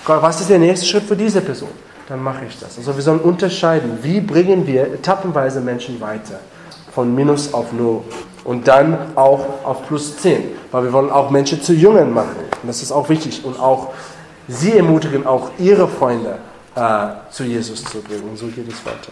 [0.06, 1.70] Gott, was ist der nächste Schritt für diese Person?
[2.08, 2.78] Dann mache ich das.
[2.78, 6.40] Also wir sollen unterscheiden, wie bringen wir etappenweise Menschen weiter.
[6.94, 8.04] Von Minus auf Null.
[8.46, 10.44] Und dann auch auf plus 10.
[10.72, 12.47] Weil wir wollen auch Menschen zu Jüngern machen.
[12.62, 13.44] Und das ist auch wichtig.
[13.46, 13.94] Und auch
[14.48, 16.38] sie ermutigen, auch ihre Freunde
[16.76, 18.30] äh, zu Jesus zu bringen.
[18.30, 19.12] Und so geht es weiter.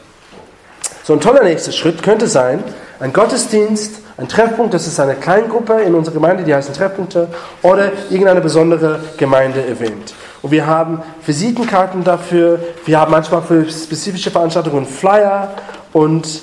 [1.03, 2.63] So ein toller nächster Schritt könnte sein,
[2.99, 7.27] ein Gottesdienst, ein Treffpunkt, das ist eine Kleingruppe in unserer Gemeinde, die heißen Treffpunkte,
[7.61, 10.15] oder irgendeine besondere Gemeinde-Event.
[10.41, 15.53] Und wir haben Visitenkarten dafür, wir haben manchmal für spezifische Veranstaltungen Flyer
[15.91, 16.41] und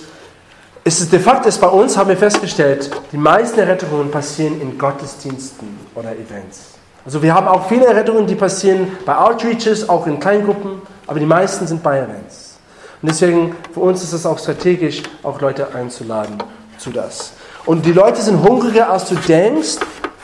[0.84, 4.76] es ist de facto ist bei uns, haben wir festgestellt, die meisten Errettungen passieren in
[4.76, 6.71] Gottesdiensten oder Events.
[7.04, 11.26] Also wir haben auch viele Errettungen, die passieren bei Outreaches, auch in Kleingruppen, aber die
[11.26, 12.58] meisten sind bei Events.
[13.02, 16.36] Und deswegen, für uns ist es auch strategisch, auch Leute einzuladen
[16.78, 17.32] zu das.
[17.66, 19.78] Und die Leute sind hungriger, als du denkst,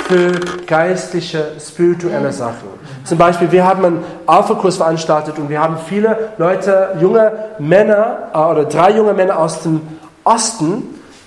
[0.08, 0.32] für
[0.66, 2.68] geistliche, spirituelle Sachen.
[3.04, 8.38] Zum Beispiel, wir haben einen Alpha-Kurs veranstaltet und wir haben viele Leute, junge Männer äh,
[8.38, 9.82] oder drei junge Männer aus dem
[10.24, 10.82] Osten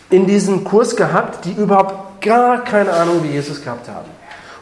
[0.10, 4.10] in diesem Kurs gehabt, die überhaupt gar keine Ahnung, wie Jesus gehabt haben.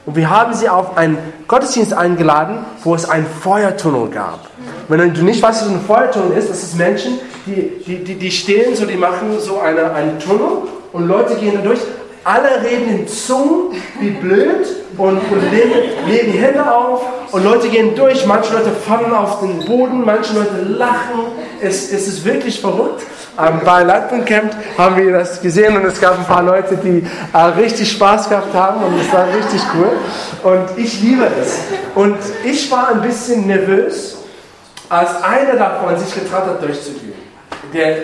[0.09, 4.39] Und wir haben sie auf einen Gottesdienst eingeladen, wo es einen Feuertunnel gab.
[4.87, 8.31] Wenn du nicht weißt, was ein Feuertunnel ist, das ist Menschen, die, die, die, die
[8.31, 10.63] stehen so, die machen so eine, einen Tunnel
[10.93, 11.81] und Leute gehen da durch.
[12.23, 14.65] Alle reden in Zungen wie blöd
[14.97, 15.73] und, und legen,
[16.07, 18.25] legen die Hände auf und Leute gehen durch.
[18.25, 21.19] Manche Leute fallen auf den Boden, manche Leute lachen.
[21.61, 23.03] Es, es ist wirklich verrückt.
[23.63, 27.37] Bei Lightboom Camp haben wir das gesehen und es gab ein paar Leute, die äh,
[27.37, 30.51] richtig Spaß gehabt haben und es war richtig cool.
[30.51, 31.59] Und ich liebe es.
[31.95, 34.17] Und ich war ein bisschen nervös,
[34.89, 37.13] als einer davon sich getraut hat, durchzugehen,
[37.73, 37.97] der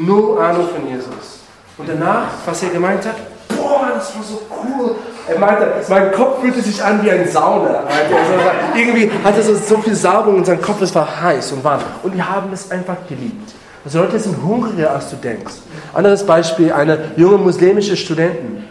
[0.00, 1.40] null Ahnung von Jesus.
[1.76, 3.16] Und danach, was er gemeint hat,
[3.48, 4.94] boah, das war so cool.
[5.28, 7.68] Er meinte, mein Kopf fühlte sich an wie ein Sauna.
[7.68, 7.86] er.
[7.86, 11.82] Also, irgendwie hatte so, so viel Salbung in seinem Kopf, es war heiß und warm.
[12.02, 13.52] Und die haben es einfach geliebt.
[13.94, 15.54] Leute sind hungriger, als du denkst.
[15.94, 18.64] Anderes Beispiel, eine junge muslimische Studentin,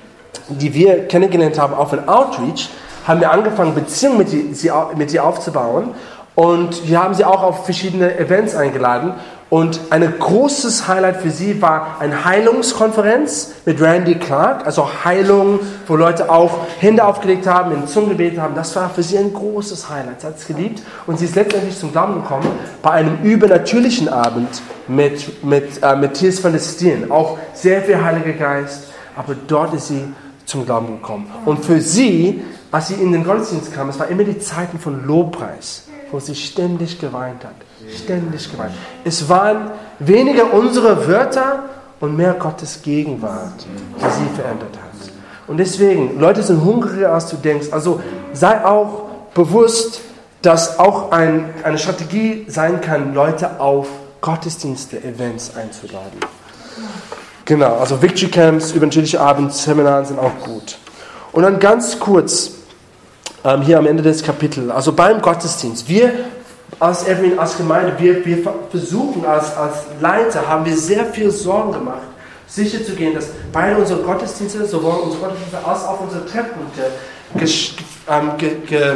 [0.49, 2.69] die wir kennengelernt haben auf einem Outreach,
[3.07, 5.95] haben wir angefangen, Beziehungen mit, sie, mit ihr aufzubauen.
[6.35, 9.13] Und wir haben sie auch auf verschiedene Events eingeladen.
[9.49, 15.95] Und ein großes Highlight für sie war eine Heilungskonferenz mit Randy Clark, also Heilung, wo
[15.95, 18.55] Leute auch Hände aufgelegt haben, in Zungen gebetet haben.
[18.55, 20.19] Das war für sie ein großes Highlight.
[20.19, 22.47] Sie hat es geliebt und sie ist letztendlich zum Glauben gekommen
[22.81, 27.09] bei einem übernatürlichen Abend mit, mit äh, Matthias von der Steen.
[27.09, 30.03] Auch sehr viel Heiliger Geist, aber dort ist sie
[30.45, 31.31] zum Glauben gekommen.
[31.45, 35.07] Und für sie, als sie in den Gottesdienst kam, es war immer die Zeiten von
[35.07, 37.55] Lobpreis, wo sie ständig geweint hat.
[37.95, 38.73] Ständig geweint.
[39.03, 41.63] Es waren weniger unsere Wörter
[41.99, 43.65] und mehr Gottes Gegenwart,
[43.97, 44.87] die sie verändert hat.
[45.47, 47.67] Und deswegen, Leute sind hungriger, als du denkst.
[47.71, 48.01] Also
[48.33, 50.01] sei auch bewusst,
[50.41, 53.87] dass auch ein, eine Strategie sein kann, Leute auf
[54.21, 56.19] Gottesdienste, Events einzuladen.
[57.45, 60.77] Genau, also Victory Camps, evangelische Abendseminare sind auch gut.
[61.31, 62.51] Und dann ganz kurz,
[63.45, 66.11] ähm, hier am Ende des Kapitels, also beim Gottesdienst, wir
[66.79, 68.37] als Evelyn, als Gemeinde, wir, wir
[68.69, 72.07] versuchen als, als Leiter, haben wir sehr viel Sorgen gemacht,
[72.47, 76.91] sicherzugehen, dass beide unsere Gottesdienste, sowohl unsere Gottesdienste als auch unsere Treffpunkte,
[78.09, 78.95] ähm, ge, ge,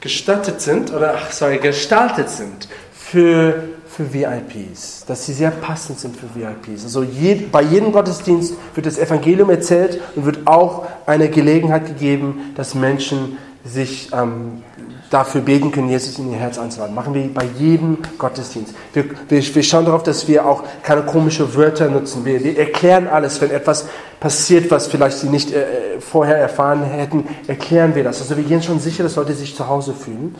[0.00, 6.26] gestattet sind, oder sorry, gestaltet sind für, für VIPs, dass sie sehr passend sind für
[6.34, 6.84] VIPs.
[6.84, 12.52] Also je, bei jedem Gottesdienst wird das Evangelium erzählt und wird auch eine Gelegenheit gegeben,
[12.56, 14.62] dass Menschen sich ähm,
[15.10, 16.94] dafür beten können, Jesus in ihr Herz einzuladen.
[16.94, 18.74] Machen wir bei jedem Gottesdienst.
[18.92, 22.24] Wir, wir, wir schauen darauf, dass wir auch keine komischen Wörter nutzen.
[22.24, 23.88] Wir, wir erklären alles, wenn etwas
[24.20, 28.20] passiert, was vielleicht sie nicht äh, vorher erfahren hätten, erklären wir das.
[28.20, 30.36] Also wir gehen schon sicher, dass Leute sich zu Hause fühlen.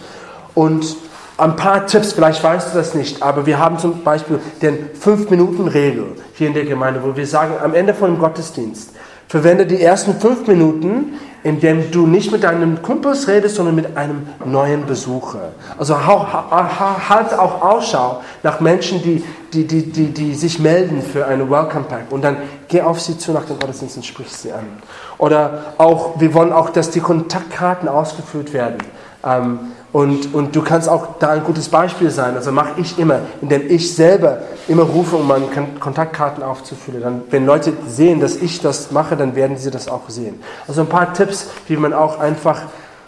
[0.54, 0.96] Und
[1.36, 6.04] ein paar Tipps, vielleicht weißt du das nicht, aber wir haben zum Beispiel den 5-Minuten-Regel
[6.34, 8.90] hier in der Gemeinde, wo wir sagen, am Ende von dem Gottesdienst,
[9.26, 14.26] verwende die ersten fünf Minuten indem du nicht mit deinen Kumpels redest, sondern mit einem
[14.44, 15.52] neuen Besucher.
[15.78, 21.48] Also halt auch Ausschau nach Menschen, die, die, die, die, die sich melden für eine
[21.50, 22.36] Welcome Pack und dann
[22.68, 24.66] geh auf sie zu nach dem Gottesdienst und sprich sie an.
[25.18, 28.78] Oder auch, wir wollen auch, dass die Kontaktkarten ausgefüllt werden.
[29.24, 29.58] Ähm,
[29.92, 32.36] und, und du kannst auch da ein gutes Beispiel sein.
[32.36, 34.38] Also mache ich immer, indem ich selber
[34.68, 37.02] immer rufe, um meine Kon- Kontaktkarten aufzufüllen.
[37.02, 40.40] Dann, wenn Leute sehen, dass ich das mache, dann werden sie das auch sehen.
[40.68, 42.62] Also ein paar Tipps, wie man auch einfach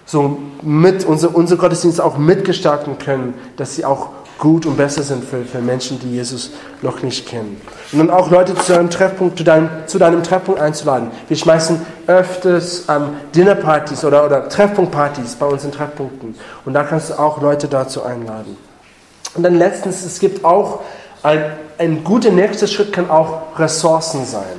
[0.05, 4.09] so mit unsere, unsere Gottesdienste auch mitgestalten können, dass sie auch
[4.43, 6.51] gut und besser sind für, für Menschen, die Jesus
[6.83, 7.61] noch nicht kennen.
[7.93, 11.13] Und dann auch Leute zu deinem Treffpunkt, zu deinem, zu deinem Treffpunkt einzuladen.
[11.29, 16.35] Wir schmeißen öfters ähm, Dinnerpartys oder, oder Treffpunktpartys bei unseren Treffpunkten.
[16.65, 18.57] Und da kannst du auch Leute dazu einladen.
[19.37, 20.81] Und dann letztens, es gibt auch
[21.23, 21.45] ein,
[21.79, 24.59] ein guter nächster Schritt kann auch Ressourcen sein.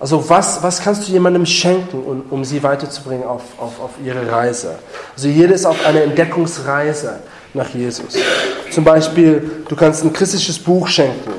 [0.00, 4.32] Also was, was kannst du jemandem schenken, um, um sie weiterzubringen auf, auf, auf ihre
[4.32, 4.76] Reise?
[5.14, 7.20] Also jeder ist auf einer Entdeckungsreise
[7.54, 8.14] nach Jesus.
[8.70, 11.32] Zum Beispiel, du kannst ein christliches Buch schenken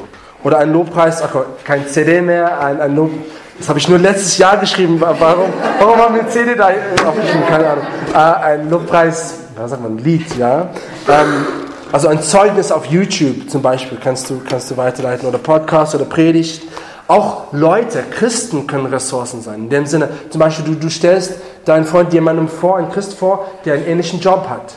[0.43, 3.11] oder einen Lobpreis, ach, kein CD mehr, ein, ein Lob,
[3.57, 4.99] das habe ich nur letztes Jahr geschrieben.
[4.99, 6.69] Warum, warum haben wir CD da
[7.07, 7.47] aufgeschrieben?
[7.47, 7.85] Keine Ahnung.
[8.13, 10.69] Äh, ein Lobpreis, was sagt man, Lied, ja.
[11.07, 11.45] Ähm,
[11.91, 16.05] also ein Zeugnis auf YouTube zum Beispiel kannst du, kannst du weiterleiten oder Podcast oder
[16.05, 16.63] Predigt.
[17.07, 19.63] Auch Leute, Christen können Ressourcen sein.
[19.63, 21.33] In dem Sinne, zum Beispiel, du, du stellst
[21.65, 24.75] deinen Freund jemandem vor, einen Christ vor, der einen ähnlichen Job hat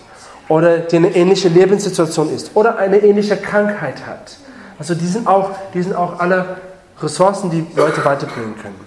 [0.48, 4.36] oder der eine ähnliche Lebenssituation ist oder eine ähnliche Krankheit hat.
[4.78, 6.56] Also die sind auch, die sind auch alle
[7.01, 8.86] Ressourcen, die Leute weiterbringen können.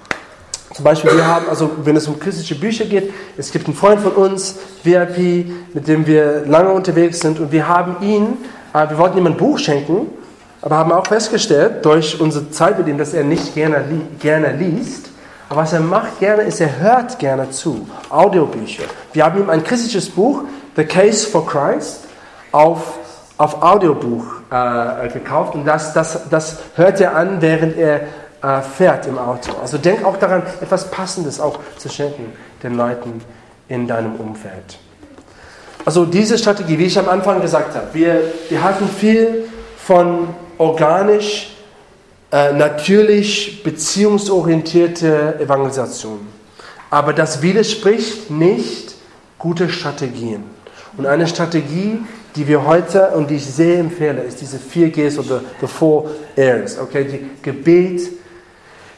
[0.74, 4.00] Zum Beispiel, wir haben, also wenn es um christliche Bücher geht, es gibt einen Freund
[4.02, 8.38] von uns, VIP, mit dem wir lange unterwegs sind und wir haben ihn,
[8.74, 10.08] äh, wir wollten ihm ein Buch schenken,
[10.62, 13.84] aber haben auch festgestellt, durch unsere Zeit mit ihm, dass er nicht gerne,
[14.20, 15.08] gerne liest.
[15.50, 17.88] Aber was er macht gerne, ist, er hört gerne zu.
[18.10, 18.84] Audiobücher.
[19.14, 20.44] Wir haben ihm ein christliches Buch,
[20.80, 22.06] The Case for Christ,
[22.54, 22.98] auf,
[23.38, 28.04] auf Audiobuch äh, gekauft und das, das, das hört er an, während er
[28.42, 29.52] äh, fährt im Auto.
[29.62, 32.32] Also denk auch daran, etwas Passendes auch zu schenken
[32.64, 33.22] den Leuten
[33.68, 34.80] in deinem Umfeld.
[35.84, 41.58] Also diese Strategie, wie ich am Anfang gesagt habe, wir, wir halten viel von organisch,
[42.32, 46.26] äh, natürlich beziehungsorientierte Evangelisation.
[46.90, 48.96] Aber das widerspricht nicht
[49.38, 50.58] gute Strategien.
[51.00, 51.98] Und eine Strategie,
[52.36, 56.12] die wir heute und die ich sehr empfehle, ist diese 4 Gs oder the Four
[56.36, 56.78] Airs.
[56.78, 58.02] Okay, die Gebet,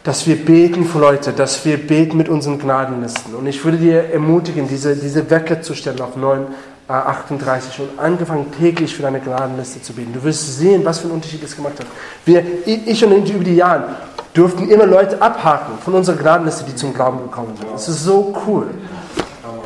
[0.03, 3.35] dass wir beten für Leute, dass wir beten mit unseren Gnadenlisten.
[3.35, 6.47] Und ich würde dir ermutigen, diese, diese Wecker zu stellen auf 9,
[6.89, 10.11] äh, 38 und angefangen täglich für deine Gnadenliste zu beten.
[10.11, 11.85] Du wirst sehen, was für einen Unterschied es gemacht hat.
[12.25, 13.89] Wir, ich und ich über die Jahre
[14.33, 17.71] durften immer Leute abhaken von unserer Gnadenliste, die zum Glauben gekommen sind.
[17.71, 18.69] Das ist so cool.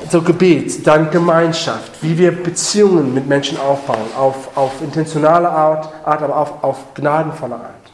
[0.09, 6.21] So Gebet, dann Gemeinschaft, wie wir Beziehungen mit Menschen aufbauen, auf, auf intentionale Art, Art
[6.21, 7.85] aber auf, auf gnadenvolle Art.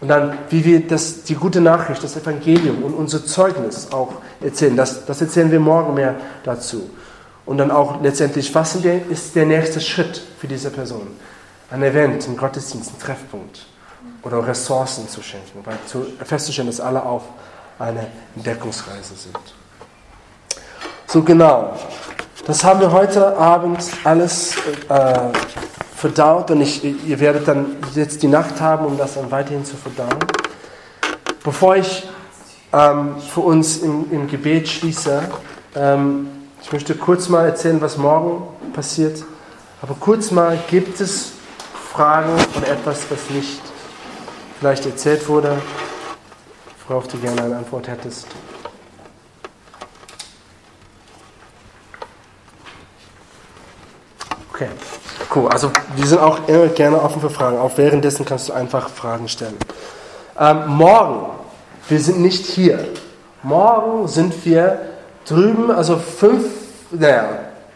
[0.00, 4.76] Und dann, wie wir das, die gute Nachricht, das Evangelium und unser Zeugnis auch erzählen.
[4.76, 6.90] Das, das erzählen wir morgen mehr dazu.
[7.46, 11.06] Und dann auch letztendlich, was ist der nächste Schritt für diese Person?
[11.70, 13.66] Ein Event, ein Gottesdienst, ein Treffpunkt
[14.22, 17.22] oder Ressourcen zu schenken, weil zu, festzustellen, dass alle auf
[17.78, 18.06] einer
[18.36, 19.38] Entdeckungsreise sind.
[21.06, 21.72] So genau.
[22.46, 24.56] Das haben wir heute Abend alles
[24.88, 25.14] äh,
[25.94, 29.76] verdaut und ich, ihr werdet dann jetzt die Nacht haben, um das dann weiterhin zu
[29.76, 30.18] verdauen.
[31.44, 32.08] Bevor ich
[32.72, 35.22] ähm, für uns im, im Gebet schließe,
[35.76, 36.28] ähm,
[36.60, 38.42] ich möchte kurz mal erzählen, was morgen
[38.72, 39.24] passiert.
[39.82, 41.32] Aber kurz mal, gibt es
[41.92, 43.60] Fragen oder etwas, was nicht
[44.58, 45.56] vielleicht erzählt wurde,
[46.88, 48.26] worauf du gerne eine Antwort hättest?
[54.56, 54.68] Okay,
[55.34, 55.48] cool.
[55.48, 57.58] Also wir sind auch immer gerne offen für Fragen.
[57.58, 59.54] Auch währenddessen kannst du einfach Fragen stellen.
[60.40, 61.26] Ähm, morgen,
[61.90, 62.82] wir sind nicht hier.
[63.42, 64.78] Morgen sind wir
[65.26, 66.46] drüben, also fünf,
[66.90, 67.28] naja,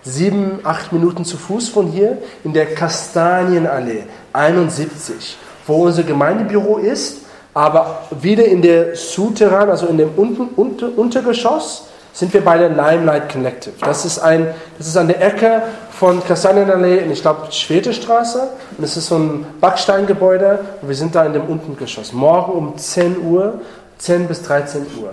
[0.02, 5.36] sieben, acht Minuten zu Fuß von hier in der Kastanienallee 71,
[5.66, 11.89] wo unser Gemeindebüro ist, aber wieder in der Souterrain, also in dem unten, unter, Untergeschoss,
[12.12, 13.74] sind wir bei der Limelight Collective.
[13.80, 15.62] Das ist, ein, das ist an der Ecke
[15.92, 18.48] von Kastanienallee und ich glaube Schwetestraße.
[18.76, 22.12] Und es ist so ein Backsteingebäude und wir sind da in dem Untergeschoss.
[22.12, 23.60] Morgen um 10 Uhr,
[23.98, 25.12] 10 bis 13 Uhr.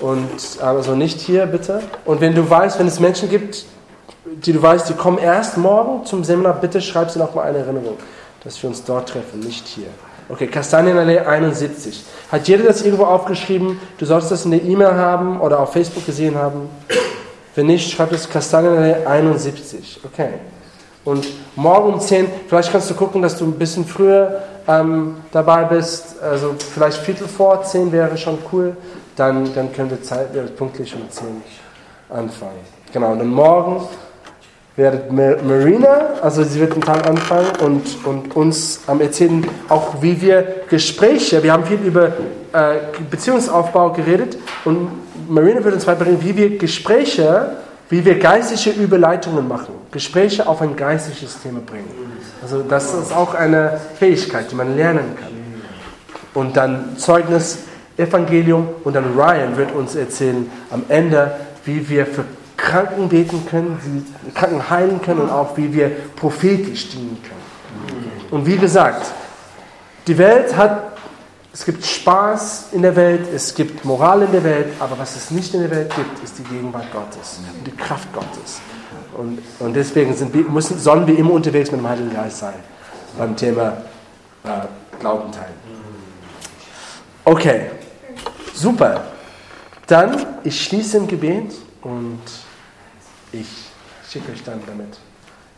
[0.00, 1.80] Und also nicht hier bitte.
[2.04, 3.64] Und wenn du weißt, wenn es Menschen gibt,
[4.26, 7.58] die du weißt, die kommen erst morgen zum Seminar, bitte schreib sie noch mal eine
[7.58, 7.96] Erinnerung,
[8.44, 9.88] dass wir uns dort treffen, nicht hier.
[10.28, 12.04] Okay, Kastanienallee 71.
[12.32, 13.80] Hat jeder das irgendwo aufgeschrieben?
[13.98, 16.68] Du sollst das in der E-Mail haben oder auf Facebook gesehen haben?
[17.54, 20.00] Wenn nicht, schreib es Kastanienallee 71.
[20.04, 20.30] Okay.
[21.04, 25.62] Und morgen um 10, vielleicht kannst du gucken, dass du ein bisschen früher ähm, dabei
[25.62, 26.20] bist.
[26.20, 28.76] Also vielleicht Viertel vor 10 wäre schon cool.
[29.14, 31.42] Dann, dann können wir Zeit, pünktlich um 10
[32.10, 32.58] anfangen.
[32.92, 33.82] Genau, und dann morgen
[34.76, 40.20] Ma- Marina, also sie wird einen Tag anfangen und, und uns am erzählen, auch wie
[40.20, 42.08] wir Gespräche, wir haben viel über
[42.52, 42.76] äh,
[43.10, 44.36] Beziehungsaufbau geredet
[44.66, 44.88] und
[45.28, 47.56] Marina wird uns beibringen, wie wir Gespräche,
[47.88, 51.88] wie wir geistliche Überleitungen machen, Gespräche auf ein geistliches Thema bringen.
[52.42, 55.30] Also das ist auch eine Fähigkeit, die man lernen kann.
[56.34, 57.60] Und dann Zeugnis,
[57.96, 61.32] Evangelium und dann Ryan wird uns erzählen am Ende,
[61.64, 62.24] wie wir für
[62.66, 68.10] Kranken beten können, wie Kranken heilen können und auch wie wir prophetisch dienen können.
[68.30, 69.06] Und wie gesagt,
[70.06, 70.98] die Welt hat,
[71.52, 75.30] es gibt Spaß in der Welt, es gibt Moral in der Welt, aber was es
[75.30, 78.60] nicht in der Welt gibt, ist die Gegenwart Gottes und die Kraft Gottes.
[79.16, 82.54] Und, und deswegen sind müssen, sollen wir immer unterwegs mit dem Heiligen Geist sein
[83.16, 83.78] beim Thema
[84.44, 85.54] äh, Glauben teilen.
[87.24, 87.70] Okay,
[88.54, 89.04] super.
[89.86, 92.20] Dann, ich schließe im Gebet und
[93.32, 93.48] ich
[94.08, 94.98] schicke euch dann damit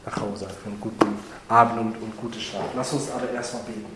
[0.06, 1.18] nach Hause für einen guten
[1.48, 2.64] Abend und, und gute Schlaf.
[2.74, 3.86] Lass uns aber erstmal beten.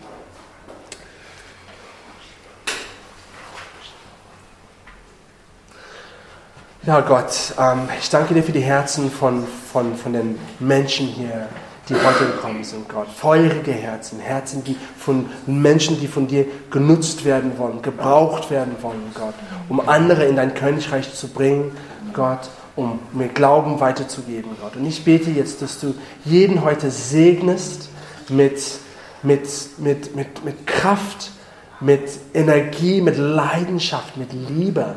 [6.85, 11.47] Ja, Gott, ähm, ich danke dir für die Herzen von, von, von den Menschen hier,
[11.87, 13.07] die heute gekommen sind, Gott.
[13.07, 19.13] Feurige Herzen, Herzen die von Menschen, die von dir genutzt werden wollen, gebraucht werden wollen,
[19.13, 19.33] Gott,
[19.69, 21.71] um andere in dein Königreich zu bringen,
[22.11, 24.75] Gott, um mir Glauben weiterzugeben, Gott.
[24.75, 25.93] Und ich bete jetzt, dass du
[26.25, 27.89] jeden heute segnest
[28.29, 28.61] mit,
[29.21, 29.47] mit,
[29.77, 31.31] mit, mit, mit Kraft,
[31.79, 34.95] mit Energie, mit Leidenschaft, mit Liebe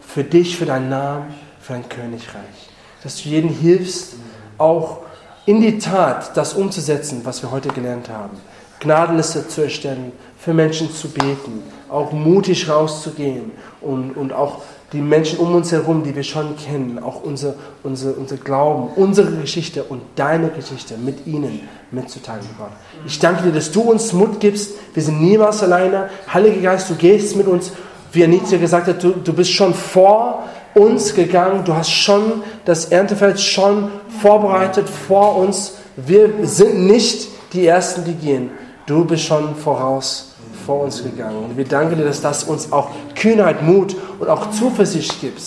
[0.00, 2.70] für dich, für deinen Namen, für dein Königreich.
[3.02, 4.14] Dass du jeden hilfst,
[4.58, 4.98] auch
[5.46, 8.36] in die Tat das umzusetzen, was wir heute gelernt haben.
[8.80, 15.38] Gnadenliste zu erstellen, für Menschen zu beten, auch mutig rauszugehen und, und auch die Menschen
[15.38, 20.02] um uns herum, die wir schon kennen, auch unser, unser, unser Glauben, unsere Geschichte und
[20.14, 22.70] deine Geschichte mit ihnen mitzuteilen, Gott.
[23.04, 24.74] Ich danke dir, dass du uns Mut gibst.
[24.94, 26.08] Wir sind niemals alleine.
[26.32, 27.72] Heiliger Geist, du gehst mit uns
[28.16, 30.44] wie Anita gesagt hat, du, du bist schon vor
[30.74, 33.90] uns gegangen, du hast schon das Erntefeld schon
[34.20, 35.74] vorbereitet vor uns.
[35.96, 38.50] Wir sind nicht die Ersten, die gehen.
[38.86, 40.34] Du bist schon voraus
[40.66, 41.44] vor uns gegangen.
[41.44, 45.40] Und wir danken dir, dass das uns auch Kühnheit, Mut und auch Zuversicht gibt,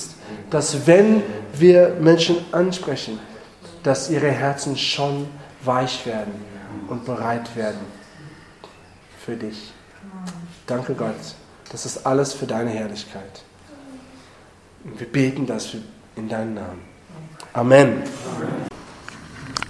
[0.50, 1.22] dass wenn
[1.54, 3.20] wir Menschen ansprechen,
[3.84, 5.28] dass ihre Herzen schon
[5.64, 6.34] weich werden
[6.88, 7.80] und bereit werden
[9.26, 9.72] für dich.
[10.66, 11.16] Danke Gott.
[11.72, 13.44] Das ist alles für deine Herrlichkeit.
[14.84, 15.76] Und wir beten das
[16.16, 16.82] in deinen Namen.
[17.54, 18.04] Amen.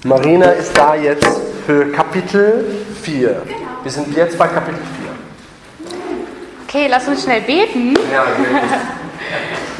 [0.04, 1.28] Marina ist da jetzt
[1.66, 2.66] für Kapitel
[3.02, 3.42] 4.
[3.84, 4.99] Wir sind jetzt bei Kapitel 4.
[6.70, 7.96] Okay, lass uns schnell beten.
[8.12, 8.26] Ja,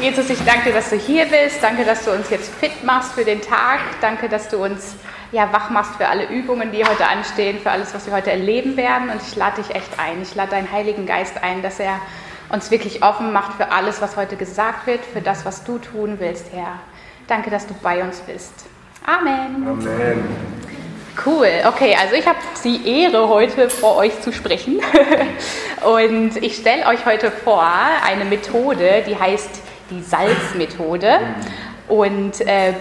[0.00, 1.62] Jesus, ich danke dir, dass du hier bist.
[1.62, 3.78] Danke, dass du uns jetzt fit machst für den Tag.
[4.00, 4.96] Danke, dass du uns
[5.30, 8.76] ja, wach machst für alle Übungen, die heute anstehen, für alles, was wir heute erleben
[8.76, 9.08] werden.
[9.08, 10.20] Und ich lade dich echt ein.
[10.22, 12.00] Ich lade deinen Heiligen Geist ein, dass er
[12.48, 16.16] uns wirklich offen macht für alles, was heute gesagt wird, für das, was du tun
[16.18, 16.80] willst, Herr.
[17.28, 18.66] Danke, dass du bei uns bist.
[19.06, 19.64] Amen.
[19.64, 20.24] Amen.
[21.24, 24.80] Cool, okay, also ich habe die Ehre, heute vor euch zu sprechen.
[25.84, 27.66] Und ich stelle euch heute vor
[28.04, 29.60] eine Methode, die heißt
[29.90, 31.20] die Salzmethode.
[31.88, 32.74] Und äh,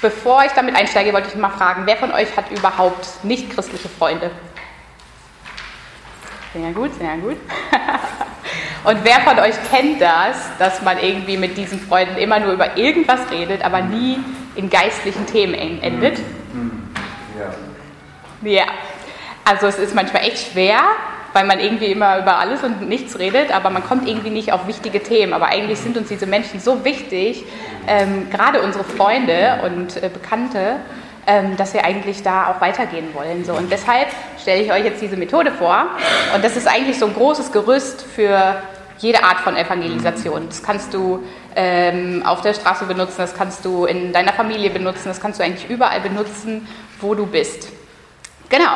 [0.00, 3.88] bevor ich damit einsteige, wollte ich mal fragen, wer von euch hat überhaupt nicht christliche
[3.88, 4.30] Freunde?
[6.54, 7.36] Sehr gut, sehr gut.
[8.84, 12.76] Und wer von euch kennt das, dass man irgendwie mit diesen Freunden immer nur über
[12.76, 14.18] irgendwas redet, aber nie
[14.56, 16.18] in geistlichen Themen endet?
[16.18, 16.24] Ja.
[18.44, 18.64] Ja,
[19.44, 20.80] also es ist manchmal echt schwer,
[21.32, 24.66] weil man irgendwie immer über alles und nichts redet, aber man kommt irgendwie nicht auf
[24.66, 25.32] wichtige Themen.
[25.32, 27.44] Aber eigentlich sind uns diese Menschen so wichtig,
[27.86, 30.76] ähm, gerade unsere Freunde und äh, Bekannte,
[31.26, 33.44] ähm, dass wir eigentlich da auch weitergehen wollen.
[33.44, 33.54] So.
[33.54, 34.08] Und deshalb
[34.40, 35.86] stelle ich euch jetzt diese Methode vor.
[36.34, 38.56] Und das ist eigentlich so ein großes Gerüst für
[38.98, 40.46] jede Art von Evangelisation.
[40.48, 41.24] Das kannst du
[41.56, 45.44] ähm, auf der Straße benutzen, das kannst du in deiner Familie benutzen, das kannst du
[45.44, 46.66] eigentlich überall benutzen,
[47.00, 47.68] wo du bist.
[48.48, 48.74] Genau.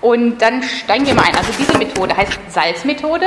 [0.00, 1.36] Und dann steigen wir mal ein.
[1.36, 3.26] Also diese Methode heißt Salzmethode.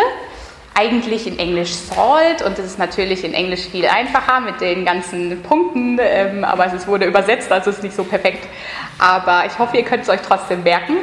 [0.75, 5.41] Eigentlich in Englisch Salt und es ist natürlich in Englisch viel einfacher mit den ganzen
[5.43, 8.47] Punkten, ähm, aber es wurde übersetzt, also ist nicht so perfekt.
[8.97, 10.97] Aber ich hoffe, ihr könnt es euch trotzdem merken.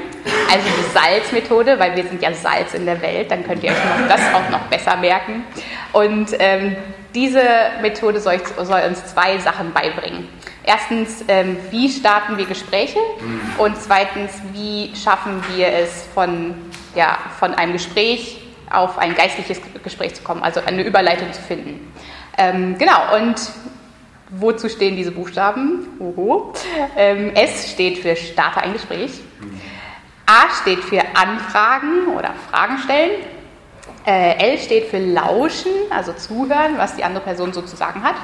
[0.51, 3.77] Also die Salzmethode, weil wir sind ja Salz in der Welt, dann könnt ihr euch
[4.09, 5.45] das auch noch besser merken.
[5.93, 6.77] Und ähm,
[7.15, 7.43] diese
[7.83, 10.29] Methode soll, soll uns zwei Sachen beibringen.
[10.67, 12.99] Erstens, ähm, wie starten wir Gespräche?
[13.57, 16.55] Und zweitens, wie schaffen wir es von,
[16.97, 21.93] ja, von einem Gespräch auf ein geistliches Gespräch zu kommen, also eine Überleitung zu finden.
[22.37, 23.37] Ähm, genau, und
[24.31, 25.87] wozu stehen diese Buchstaben?
[26.01, 26.53] Oho.
[26.97, 29.21] Ähm, S steht für Starte ein Gespräch.
[30.27, 33.23] A steht für Anfragen oder Fragen stellen.
[34.05, 38.17] Äh, L steht für Lauschen, also zuhören, was die andere Person so zu sagen hat.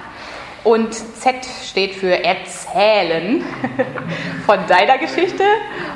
[0.65, 1.35] Und Z
[1.65, 3.45] steht für Erzählen
[4.47, 5.45] von deiner Geschichte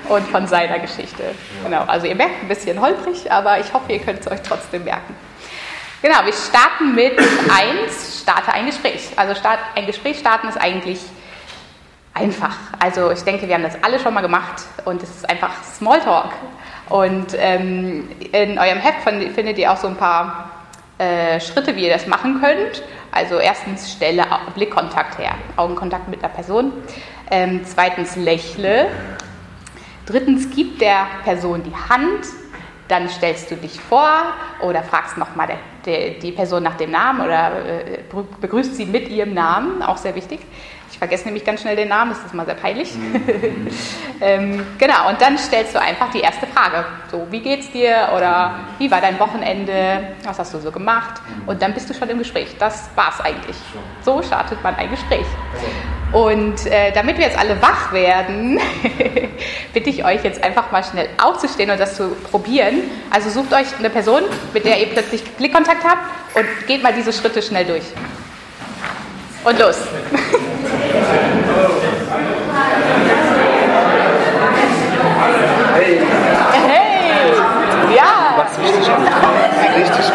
[0.09, 1.23] und von seiner Geschichte.
[1.63, 4.85] Genau, also ihr merkt ein bisschen holprig, aber ich hoffe, ihr könnt es euch trotzdem
[4.85, 5.15] merken.
[6.03, 9.11] Genau, wir starten mit 1, starte ein Gespräch.
[9.17, 11.01] Also start, ein Gespräch starten ist eigentlich
[12.13, 12.57] einfach.
[12.79, 16.33] Also ich denke, wir haben das alle schon mal gemacht und es ist einfach Smalltalk.
[16.89, 19.03] Und ähm, in eurem Heft
[19.35, 20.51] findet ihr auch so ein paar
[20.99, 22.83] äh, Schritte, wie ihr das machen könnt.
[23.17, 26.71] Also erstens stelle Blickkontakt her, Augenkontakt mit der Person.
[27.31, 28.89] Ähm, zweitens lächle.
[30.05, 32.27] Drittens gib der Person die Hand.
[32.89, 34.11] Dann stellst du dich vor
[34.61, 35.49] oder fragst nochmal
[35.87, 37.99] die Person nach dem Namen oder äh,
[38.41, 40.41] begrüßt sie mit ihrem Namen, auch sehr wichtig.
[40.91, 42.95] Ich vergesse nämlich ganz schnell den Namen, das ist mal sehr peinlich.
[42.95, 43.69] Mhm.
[44.21, 46.87] ähm, genau, und dann stellst du einfach die erste Frage.
[47.11, 48.09] So, wie geht's dir?
[48.17, 50.15] Oder wie war dein Wochenende?
[50.25, 51.21] Was hast du so gemacht?
[51.47, 52.57] Und dann bist du schon im Gespräch.
[52.59, 53.57] Das war's eigentlich.
[54.03, 55.27] So startet man ein Gespräch.
[56.13, 58.59] Und äh, damit wir jetzt alle wach werden,
[59.75, 62.83] bitte ich euch jetzt einfach mal schnell aufzustehen und das zu probieren.
[63.11, 64.23] Also sucht euch eine Person,
[64.55, 67.85] mit der ihr plötzlich Blickkontakt habt und geht mal diese Schritte schnell durch.
[69.47, 69.77] Und los.
[75.75, 76.01] Hey.
[76.67, 77.95] Hey.
[77.95, 78.45] Ja.
[78.61, 78.89] Richtig.
[79.77, 80.13] Richtig.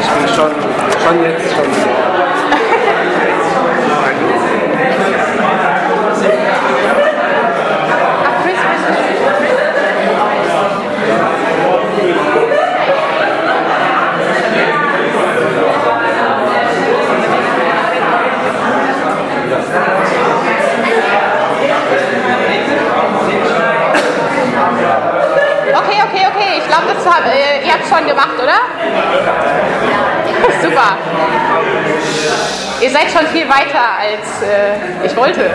[0.00, 0.50] Ich bin schon,
[1.02, 1.64] schon jetzt schon.
[25.72, 26.58] Okay, okay, okay.
[26.58, 28.60] Ich glaube, das habt, äh, ihr habt es schon gemacht, oder?
[30.62, 30.96] Super.
[32.80, 35.50] Ihr seid schon viel weiter, als äh, ich wollte.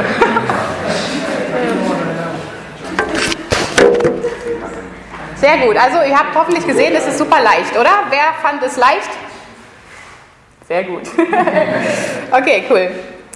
[5.55, 5.77] Sehr gut.
[5.77, 7.91] Also ihr habt hoffentlich gesehen, es ist super leicht, oder?
[8.09, 9.09] Wer fand es leicht?
[10.67, 11.03] Sehr gut.
[12.31, 12.91] okay, cool.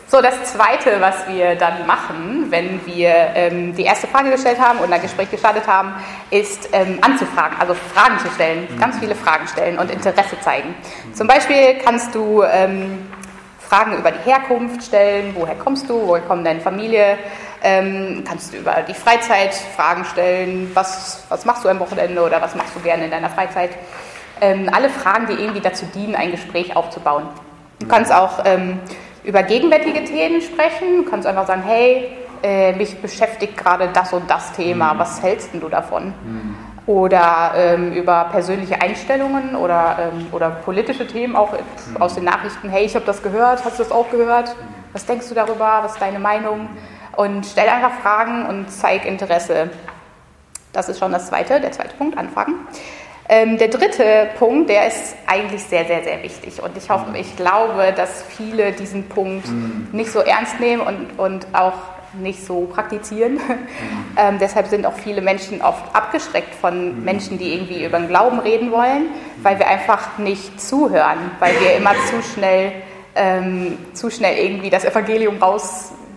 [0.08, 4.80] So, das Zweite, was wir dann machen, wenn wir ähm, die erste Frage gestellt haben
[4.80, 5.94] und ein Gespräch gestartet haben,
[6.32, 10.74] ist ähm, anzufragen, also Fragen zu stellen, ganz viele Fragen stellen und Interesse zeigen.
[11.14, 13.08] Zum Beispiel kannst du ähm,
[13.60, 17.20] Fragen über die Herkunft stellen, woher kommst du, woher kommt deine Familie,
[17.64, 22.42] ähm, kannst du über die Freizeit Fragen stellen, was, was machst du am Wochenende oder
[22.42, 23.72] was machst du gerne in deiner Freizeit.
[24.42, 27.28] Ähm, alle Fragen, die irgendwie dazu dienen, ein Gespräch aufzubauen.
[27.80, 28.80] Du kannst auch ähm,
[29.24, 31.04] über gegenwärtige Themen sprechen.
[31.04, 32.10] Du kannst einfach sagen, hey,
[32.42, 36.14] äh, mich beschäftigt gerade das und das Thema, was hältst denn du davon?
[36.86, 41.54] Oder ähm, über persönliche Einstellungen oder, ähm, oder politische Themen, auch
[42.00, 44.56] aus den Nachrichten, hey, ich habe das gehört, hast du das auch gehört?
[44.94, 45.82] Was denkst du darüber?
[45.84, 46.70] Was ist deine Meinung?
[47.20, 49.70] Und stell einfach Fragen und zeig Interesse.
[50.72, 52.54] Das ist schon das zweite, der zweite Punkt, Anfragen.
[53.28, 56.64] Ähm, der dritte Punkt, der ist eigentlich sehr, sehr, sehr wichtig.
[56.64, 59.50] Und ich hoffe, ich glaube, dass viele diesen Punkt
[59.92, 61.74] nicht so ernst nehmen und, und auch
[62.14, 63.38] nicht so praktizieren.
[64.18, 68.40] ähm, deshalb sind auch viele Menschen oft abgeschreckt von Menschen, die irgendwie über den Glauben
[68.40, 69.08] reden wollen,
[69.44, 72.72] weil wir einfach nicht zuhören, weil wir immer zu schnell,
[73.14, 75.38] ähm, zu schnell irgendwie das Evangelium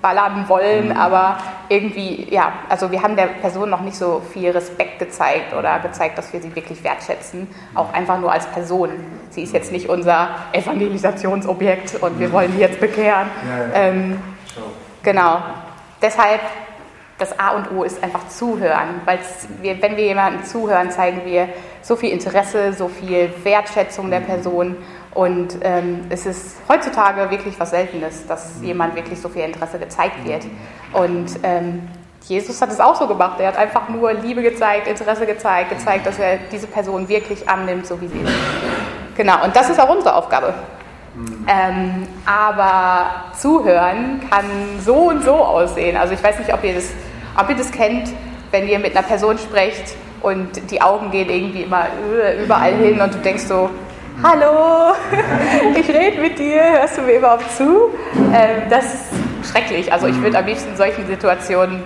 [0.02, 1.38] rausballern wollen, aber
[1.68, 6.18] irgendwie, ja, also wir haben der Person noch nicht so viel Respekt gezeigt oder gezeigt,
[6.18, 8.90] dass wir sie wirklich wertschätzen, auch einfach nur als Person.
[9.30, 13.28] Sie ist jetzt nicht unser Evangelisationsobjekt und wir wollen sie jetzt bekehren.
[13.74, 14.20] Ähm,
[15.02, 15.38] genau.
[16.00, 16.40] Deshalb
[17.18, 19.20] das A und O ist einfach zuhören, weil
[19.60, 21.48] wir, wenn wir jemandem zuhören, zeigen wir
[21.80, 24.76] so viel Interesse, so viel Wertschätzung der Person
[25.14, 30.24] und ähm, es ist heutzutage wirklich was Seltenes, dass jemand wirklich so viel Interesse gezeigt
[30.24, 30.44] wird.
[30.92, 31.88] Und ähm,
[32.24, 33.38] Jesus hat es auch so gemacht.
[33.38, 37.86] Er hat einfach nur Liebe gezeigt, Interesse gezeigt, gezeigt, dass er diese Person wirklich annimmt,
[37.86, 38.32] so wie sie ist.
[39.16, 40.54] Genau, und das ist auch unsere Aufgabe.
[41.46, 44.46] Ähm, aber zuhören kann
[44.80, 45.98] so und so aussehen.
[45.98, 46.90] Also ich weiß nicht, ob ihr das,
[47.38, 48.10] ob ihr das kennt,
[48.50, 51.88] wenn ihr mit einer Person sprecht und die Augen gehen irgendwie immer
[52.42, 53.68] überall hin und du denkst so,
[54.22, 54.94] hallo,
[55.76, 57.90] ich rede mit dir, hörst du mir überhaupt zu?
[58.32, 59.06] Ähm, das
[59.50, 59.92] schrecklich.
[59.92, 61.82] Also ich würde am liebsten in solchen Situationen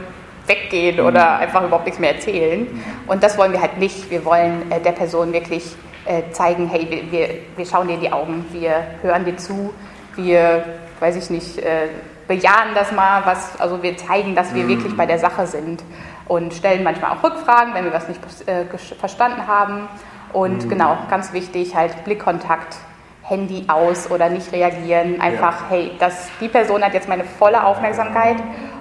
[0.47, 2.67] weggehen oder einfach überhaupt nichts mehr erzählen.
[3.07, 4.11] Und das wollen wir halt nicht.
[4.11, 8.01] Wir wollen äh, der Person wirklich äh, zeigen, hey, wir, wir, wir schauen dir in
[8.01, 9.73] die Augen, wir hören dir zu,
[10.15, 10.65] wir,
[11.01, 11.89] weiß ich nicht, äh,
[12.29, 15.83] bejahen das mal, was, also wir zeigen, dass wir wirklich bei der Sache sind
[16.29, 18.65] und stellen manchmal auch Rückfragen, wenn wir was nicht äh,
[18.99, 19.89] verstanden haben.
[20.37, 22.77] Und genau, ganz wichtig, halt Blickkontakt,
[23.23, 25.19] Handy aus oder nicht reagieren.
[25.19, 28.37] Einfach, hey, das, die Person hat jetzt meine volle Aufmerksamkeit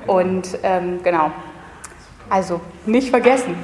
[0.05, 1.31] und ähm, genau,
[2.29, 3.55] also nicht vergessen.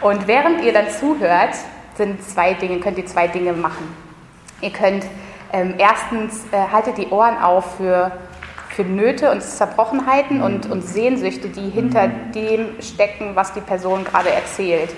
[0.00, 1.56] Und während ihr dann zuhört,
[1.96, 3.88] sind zwei Dinge, könnt ihr zwei Dinge machen.
[4.60, 5.04] Ihr könnt
[5.52, 8.12] ähm, erstens äh, haltet die Ohren auf für,
[8.74, 14.30] für Nöte und Zerbrochenheiten und, und Sehnsüchte, die hinter dem stecken, was die Person gerade
[14.30, 14.90] erzählt.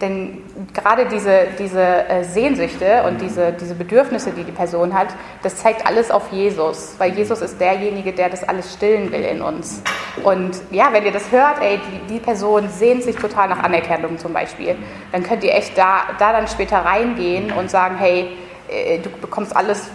[0.00, 0.42] Denn
[0.72, 5.08] gerade diese, diese äh, Sehnsüchte und diese, diese Bedürfnisse, die die Person hat,
[5.42, 9.42] das zeigt alles auf Jesus, weil Jesus ist derjenige, der das alles stillen will in
[9.42, 9.82] uns.
[10.22, 14.18] Und ja, wenn ihr das hört, ey, die, die Person sehnt sich total nach Anerkennung
[14.18, 14.76] zum Beispiel,
[15.10, 18.28] dann könnt ihr echt da, da dann später reingehen und sagen, hey,
[18.68, 19.90] äh, du bekommst alles,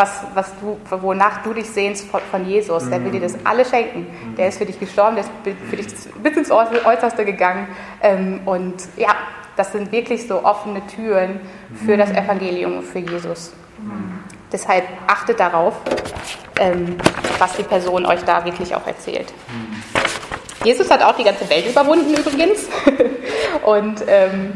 [0.00, 2.88] was, was du, wonach du dich sehnst von, von Jesus.
[2.88, 4.06] Der will dir das alles schenken.
[4.36, 5.86] Der ist für dich gestorben, der ist für dich
[6.22, 7.68] bis ins Äußerste gegangen.
[8.02, 9.14] Ähm, und ja,
[9.56, 11.40] das sind wirklich so offene Türen
[11.84, 13.52] für das Evangelium, für Jesus.
[14.50, 15.74] Deshalb achtet darauf,
[16.58, 16.96] ähm,
[17.38, 19.32] was die Person euch da wirklich auch erzählt.
[20.64, 22.68] Jesus hat auch die ganze Welt überwunden übrigens
[23.64, 24.52] und ähm,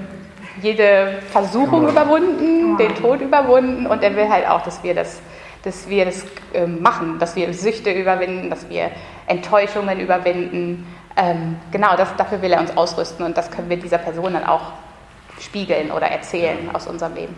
[0.60, 5.20] jede Versuchung überwunden, den Tod überwunden und er will halt auch, dass wir das,
[5.64, 8.90] dass wir das ähm, machen, dass wir Süchte überwinden, dass wir
[9.26, 10.86] Enttäuschungen überwinden.
[11.16, 14.44] Ähm, genau, das, dafür will er uns ausrüsten und das können wir dieser Person dann
[14.44, 14.72] auch
[15.40, 17.34] spiegeln oder erzählen aus unserem Leben.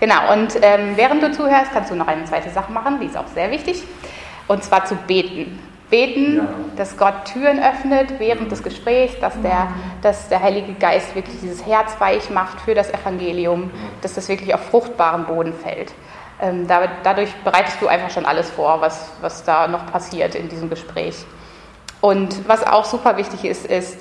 [0.00, 3.16] Genau, und ähm, während du zuhörst, kannst du noch eine zweite Sache machen, die ist
[3.16, 3.82] auch sehr wichtig,
[4.48, 5.58] und zwar zu beten.
[5.90, 6.40] Beten,
[6.76, 9.68] dass Gott Türen öffnet während des Gesprächs, dass der,
[10.00, 13.70] dass der Heilige Geist wirklich dieses Herz weich macht für das Evangelium,
[14.00, 15.92] dass das wirklich auf fruchtbaren Boden fällt.
[16.42, 20.48] Ähm, da, dadurch bereitest du einfach schon alles vor, was, was da noch passiert in
[20.48, 21.24] diesem Gespräch.
[22.00, 23.98] Und was auch super wichtig ist, ist,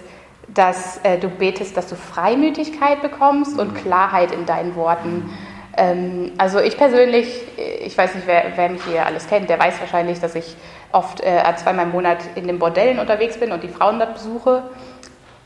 [0.47, 5.31] dass äh, du betest, dass du Freimütigkeit bekommst und Klarheit in deinen Worten.
[5.77, 9.80] Ähm, also ich persönlich, ich weiß nicht, wer, wer mich hier alles kennt, der weiß
[9.80, 10.55] wahrscheinlich, dass ich
[10.91, 14.63] oft äh, zweimal im Monat in den Bordellen unterwegs bin und die Frauen dort besuche.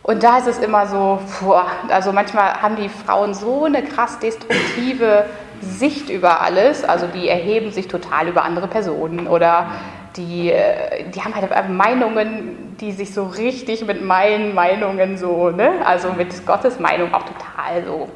[0.06, 4.19] Und da ist es immer so, boah, also manchmal haben die Frauen so eine krass
[4.19, 5.26] destruktive
[5.61, 9.72] Sicht über alles, also die erheben sich total über andere Personen oder
[10.15, 15.72] die, äh, die haben halt Meinungen, die sich so richtig mit meinen Meinungen so, ne,
[15.84, 18.07] also mit Gottes Meinung auch total so,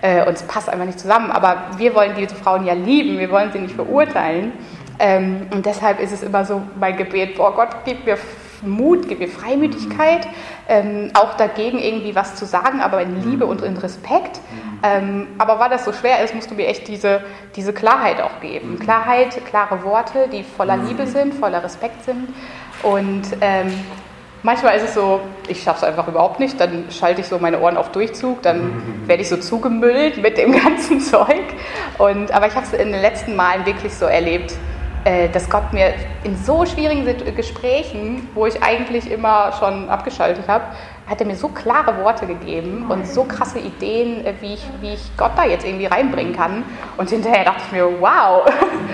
[0.00, 1.30] äh, und es passt einfach nicht zusammen.
[1.30, 4.52] Aber wir wollen diese Frauen ja lieben, wir wollen sie nicht verurteilen.
[4.98, 8.16] Ähm, und deshalb ist es immer so mein Gebet, boah Gott, gib mir
[8.62, 10.26] Mut, gib mir Freimütigkeit,
[10.68, 14.40] ähm, auch dagegen irgendwie was zu sagen, aber in Liebe und in Respekt.
[14.82, 17.22] Ähm, aber weil das so schwer ist, musst du mir echt diese,
[17.54, 18.78] diese Klarheit auch geben.
[18.78, 22.28] Klarheit, klare Worte, die voller Liebe sind, voller Respekt sind.
[22.82, 23.72] Und ähm,
[24.42, 27.60] manchmal ist es so, ich schaffe es einfach überhaupt nicht, dann schalte ich so meine
[27.60, 31.44] Ohren auf Durchzug, dann werde ich so zugemüllt mit dem ganzen Zeug.
[31.98, 34.54] Und, aber ich habe es in den letzten Malen wirklich so erlebt,
[35.32, 37.04] dass Gott mir in so schwierigen
[37.36, 40.64] Gesprächen, wo ich eigentlich immer schon abgeschaltet habe,
[41.06, 44.94] hat er mir so klare Worte gegeben und so krasse Ideen, äh, wie ich, wie
[44.94, 46.64] ich Gott da jetzt irgendwie reinbringen kann.
[46.96, 48.44] Und hinterher dachte ich mir, wow,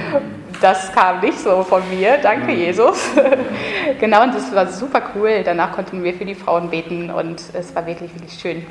[0.60, 3.10] das kam nicht so von mir, danke Jesus.
[3.98, 5.42] genau, und das war super cool.
[5.42, 8.66] Danach konnten wir für die Frauen beten und es war wirklich, wirklich schön.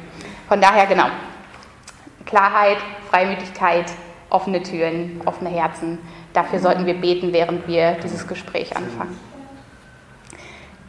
[0.48, 1.08] Von daher, genau,
[2.26, 2.78] Klarheit,
[3.10, 3.86] Freimütigkeit,
[4.30, 5.98] offene Türen, offene Herzen.
[6.34, 9.20] Dafür sollten wir beten, während wir dieses Gespräch anfangen.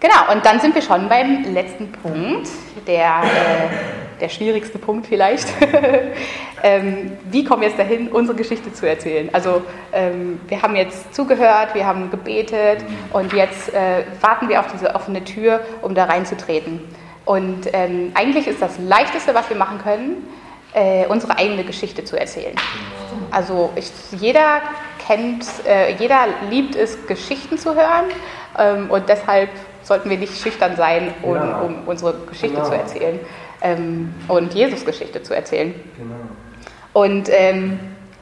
[0.02, 2.48] Genau, und dann sind wir schon beim letzten Punkt,
[2.88, 5.46] der, äh, der schwierigste Punkt vielleicht.
[6.64, 9.30] ähm, wie kommen wir jetzt dahin, unsere Geschichte zu erzählen?
[9.32, 9.62] Also
[9.92, 14.92] ähm, wir haben jetzt zugehört, wir haben gebetet und jetzt äh, warten wir auf diese
[14.92, 16.80] offene Tür, um da reinzutreten.
[17.24, 20.28] Und ähm, eigentlich ist das Leichteste, was wir machen können,
[20.74, 22.56] äh, unsere eigene Geschichte zu erzählen.
[23.30, 23.90] Also ich,
[24.20, 24.62] jeder
[25.06, 28.04] kennt, äh, jeder liebt es, Geschichten zu hören
[28.58, 29.50] ähm, und deshalb
[29.82, 31.58] sollten wir nicht schüchtern sein, um, Ja.
[31.60, 32.68] um unsere Geschichte Genau.
[32.68, 33.20] zu erzählen
[33.60, 35.74] ähm, und Jesus Geschichte zu erzählen.
[35.96, 36.14] Genau.
[36.92, 37.78] Und ähm,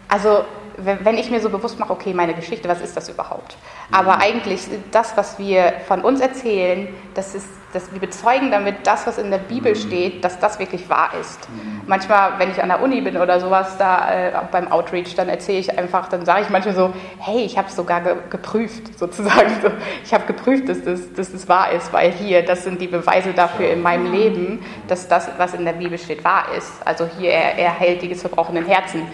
[0.08, 0.44] also
[0.84, 3.56] wenn ich mir so bewusst mache, okay, meine Geschichte, was ist das überhaupt?
[3.90, 9.06] Aber eigentlich das, was wir von uns erzählen, das ist, dass wir bezeugen damit das,
[9.06, 11.48] was in der Bibel steht, dass das wirklich wahr ist.
[11.86, 15.58] Manchmal, wenn ich an der Uni bin oder sowas, da äh, beim Outreach, dann erzähle
[15.58, 19.50] ich einfach, dann sage ich manchmal so, hey, ich habe es sogar ge geprüft, sozusagen.
[19.62, 19.70] So,
[20.04, 23.32] ich habe geprüft, dass das, dass das wahr ist, weil hier, das sind die Beweise
[23.32, 26.72] dafür in meinem Leben, dass das, was in der Bibel steht, wahr ist.
[26.84, 29.06] Also hier, er, er heilt die zerbrochenen Herzen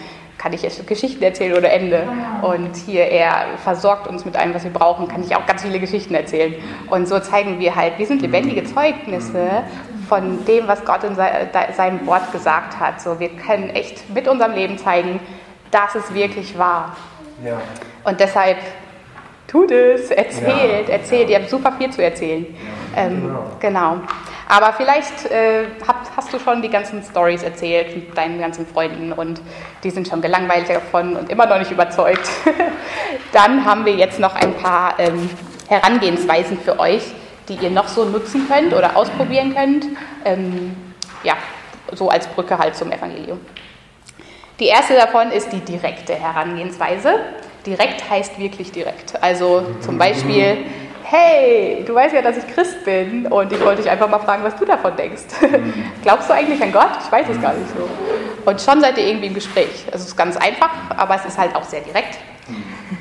[0.47, 2.07] kann ich jetzt Geschichten erzählen oder Ende.
[2.41, 5.77] Und hier, er versorgt uns mit allem, was wir brauchen, kann ich auch ganz viele
[5.77, 6.55] Geschichten erzählen.
[6.89, 9.63] Und so zeigen wir halt, wir sind lebendige Zeugnisse
[10.07, 13.01] von dem, was Gott in seinem Wort gesagt hat.
[13.01, 15.19] So, wir können echt mit unserem Leben zeigen,
[15.69, 16.95] dass es wirklich wahr.
[17.43, 17.59] Ja.
[18.05, 18.55] Und deshalb
[19.47, 20.93] tut es, erzählt, Ja.
[20.93, 21.29] erzählt.
[21.29, 22.45] Ihr habt super viel zu erzählen.
[22.95, 23.97] Ähm, genau.
[24.49, 29.11] Aber vielleicht äh, habt, hast du schon die ganzen Stories erzählt mit deinen ganzen Freunden
[29.11, 29.41] und
[29.83, 32.29] die sind schon gelangweilt davon und immer noch nicht überzeugt.
[33.33, 35.29] Dann haben wir jetzt noch ein paar ähm,
[35.67, 37.03] Herangehensweisen für euch,
[37.49, 39.85] die ihr noch so nutzen könnt oder ausprobieren könnt.
[40.23, 40.75] Ähm,
[41.23, 41.33] ja,
[41.91, 43.39] so als Brücke halt zum Evangelium.
[44.59, 47.19] Die erste davon ist die direkte Herangehensweise.
[47.65, 49.21] Direkt heißt wirklich direkt.
[49.21, 50.57] Also zum Beispiel,
[51.09, 54.43] hey, du weißt ja, dass ich Christ bin und ich wollte dich einfach mal fragen,
[54.43, 55.23] was du davon denkst.
[56.03, 56.89] Glaubst du eigentlich an Gott?
[57.03, 57.87] Ich weiß es gar nicht so.
[58.49, 59.85] Und schon seid ihr irgendwie im Gespräch.
[59.85, 62.17] Also es ist ganz einfach, aber es ist halt auch sehr direkt.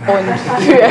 [0.07, 0.89] Und für,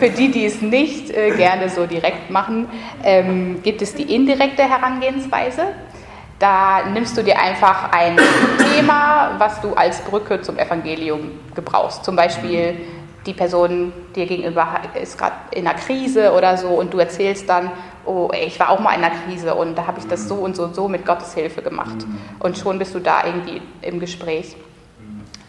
[0.06, 2.68] für die, die es nicht äh, gerne so direkt machen,
[3.02, 5.62] ähm, gibt es die indirekte Herangehensweise.
[6.38, 8.16] Da nimmst du dir einfach ein
[8.72, 12.04] Thema, was du als Brücke zum Evangelium gebrauchst.
[12.04, 12.76] Zum Beispiel
[13.26, 17.70] die Person dir gegenüber ist gerade in einer Krise oder so und du erzählst dann,
[18.06, 20.36] oh, ey, ich war auch mal in einer Krise und da habe ich das so
[20.36, 22.06] und so und so mit Gottes Hilfe gemacht.
[22.38, 24.56] Und schon bist du da irgendwie im Gespräch.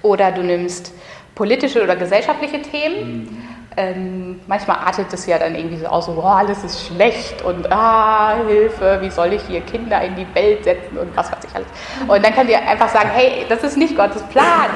[0.01, 0.93] Oder du nimmst
[1.35, 3.48] politische oder gesellschaftliche Themen.
[3.77, 7.71] Ähm, manchmal artet es ja dann irgendwie so aus, so, boah, alles ist schlecht und
[7.71, 11.55] ah, Hilfe, wie soll ich hier Kinder in die Welt setzen und was weiß ich
[11.55, 11.67] alles.
[12.07, 14.69] Und dann könnt ihr einfach sagen, hey, das ist nicht Gottes Plan.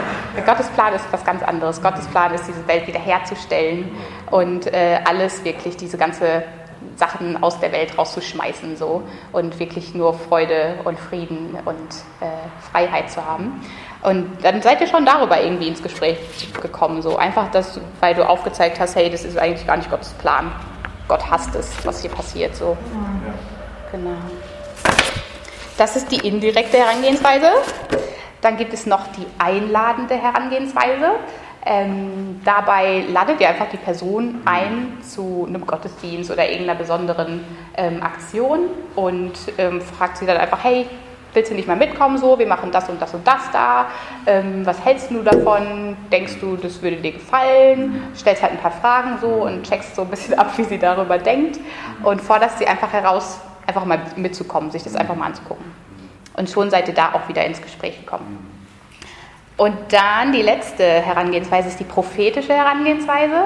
[0.45, 1.81] Gottes Plan ist was ganz anderes.
[1.81, 3.91] Gottes Plan ist, diese Welt wiederherzustellen
[4.31, 6.43] und äh, alles wirklich, diese ganze
[6.95, 11.75] Sachen aus der Welt rauszuschmeißen so und wirklich nur Freude und Frieden und
[12.21, 12.25] äh,
[12.71, 13.61] Freiheit zu haben.
[14.03, 16.17] Und dann seid ihr schon darüber irgendwie ins Gespräch
[16.61, 20.13] gekommen, so einfach, dass, weil du aufgezeigt hast, hey, das ist eigentlich gar nicht Gottes
[20.13, 20.51] Plan.
[21.07, 22.77] Gott hasst es, was hier passiert, so.
[23.91, 24.15] Genau.
[25.77, 27.51] Das ist die indirekte Herangehensweise.
[28.41, 31.11] Dann gibt es noch die einladende Herangehensweise.
[31.65, 37.45] Ähm, dabei ladet ihr einfach die Person ein zu einem Gottesdienst oder irgendeiner besonderen
[37.77, 40.87] ähm, Aktion und ähm, fragt sie dann einfach, hey,
[41.33, 42.37] willst du nicht mal mitkommen so?
[42.37, 43.87] Wir machen das und das und das da.
[44.25, 45.97] Ähm, was hältst du davon?
[46.11, 48.03] Denkst du, das würde dir gefallen?
[48.15, 51.17] Stellst halt ein paar Fragen so und checkst so ein bisschen ab, wie sie darüber
[51.17, 51.59] denkt
[52.03, 55.65] und forderst sie einfach heraus, einfach mal mitzukommen, sich das einfach mal anzugucken.
[56.35, 58.49] Und schon seid ihr da auch wieder ins Gespräch gekommen.
[59.55, 63.43] Und dann die letzte Herangehensweise ist die prophetische Herangehensweise.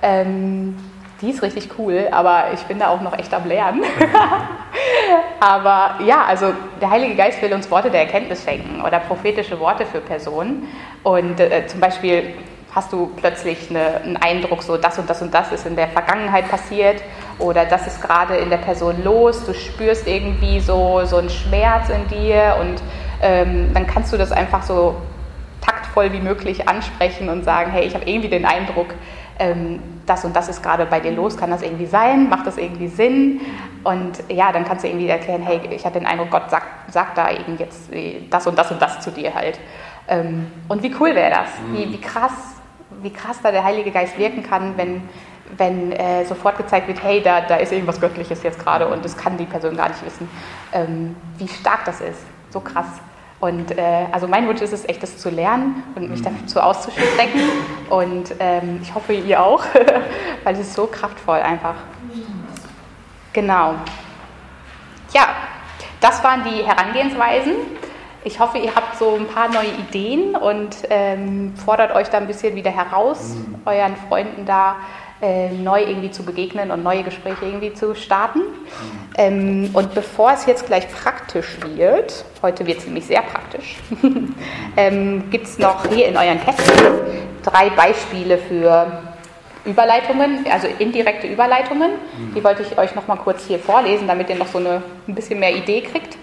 [0.00, 0.76] Ähm,
[1.20, 3.82] die ist richtig cool, aber ich bin da auch noch echt am Lernen.
[5.40, 9.84] aber ja, also der Heilige Geist will uns Worte der Erkenntnis schenken oder prophetische Worte
[9.86, 10.68] für Personen.
[11.02, 12.34] Und äh, zum Beispiel
[12.74, 15.88] hast du plötzlich eine, einen Eindruck, so das und das und das ist in der
[15.88, 17.02] Vergangenheit passiert
[17.38, 19.44] oder das ist gerade in der Person los.
[19.44, 22.80] Du spürst irgendwie so, so einen Schmerz in dir und
[23.22, 24.96] ähm, dann kannst du das einfach so
[25.60, 28.94] taktvoll wie möglich ansprechen und sagen, hey, ich habe irgendwie den Eindruck,
[29.40, 32.58] ähm, das und das ist gerade bei dir los, kann das irgendwie sein, macht das
[32.58, 33.40] irgendwie Sinn?
[33.82, 37.16] Und ja, dann kannst du irgendwie erklären, hey, ich habe den Eindruck, Gott sagt, sagt
[37.16, 39.58] da eben jetzt äh, das und das und das zu dir halt.
[40.08, 41.48] Ähm, und wie cool wäre das?
[41.72, 42.32] Wie, wie krass,
[43.02, 45.08] wie krass da der Heilige Geist wirken kann, wenn,
[45.56, 49.16] wenn äh, sofort gezeigt wird, hey, da, da ist irgendwas Göttliches jetzt gerade und das
[49.16, 50.28] kann die Person gar nicht wissen.
[50.72, 53.00] Ähm, wie stark das ist, so krass.
[53.40, 57.40] Und äh, also mein Wunsch ist es echt, das zu lernen und mich dazu auszustrecken.
[57.88, 59.64] Und ähm, ich hoffe, ihr auch,
[60.44, 61.76] weil es ist so kraftvoll einfach.
[63.32, 63.74] Genau.
[65.14, 65.28] Ja,
[66.00, 67.54] das waren die Herangehensweisen.
[68.24, 72.26] Ich hoffe, ihr habt so ein paar neue Ideen und ähm, fordert euch da ein
[72.26, 73.34] bisschen wieder heraus,
[73.64, 74.76] euren Freunden da
[75.22, 78.40] äh, neu irgendwie zu begegnen und neue Gespräche irgendwie zu starten.
[79.18, 83.76] Ähm, und bevor es jetzt gleich praktisch wird, heute wird es nämlich sehr praktisch,
[84.76, 89.02] ähm, gibt es noch hier in euren Heften drei Beispiele für
[89.66, 91.92] Überleitungen, also indirekte Überleitungen.
[92.34, 95.14] Die wollte ich euch noch mal kurz hier vorlesen, damit ihr noch so eine, ein
[95.14, 96.16] bisschen mehr Idee kriegt.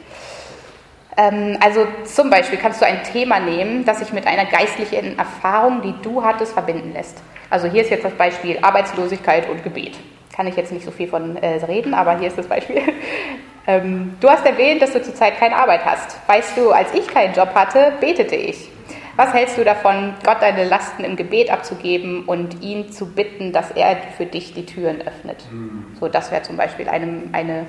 [1.16, 5.82] Ähm, also zum Beispiel kannst du ein Thema nehmen, das sich mit einer geistlichen Erfahrung,
[5.82, 7.22] die du hattest, verbinden lässt.
[7.50, 9.98] Also hier ist jetzt das Beispiel Arbeitslosigkeit und Gebet.
[10.36, 12.82] Kann ich jetzt nicht so viel von äh, reden, aber hier ist das Beispiel.
[13.68, 16.18] ähm, du hast erwähnt, dass du zurzeit keine Arbeit hast.
[16.28, 18.70] Weißt du, als ich keinen Job hatte, betete ich.
[19.16, 23.72] Was hältst du davon, Gott deine Lasten im Gebet abzugeben und ihn zu bitten, dass
[23.72, 25.44] er für dich die Türen öffnet?
[26.00, 27.66] So, das wäre zum Beispiel eine, eine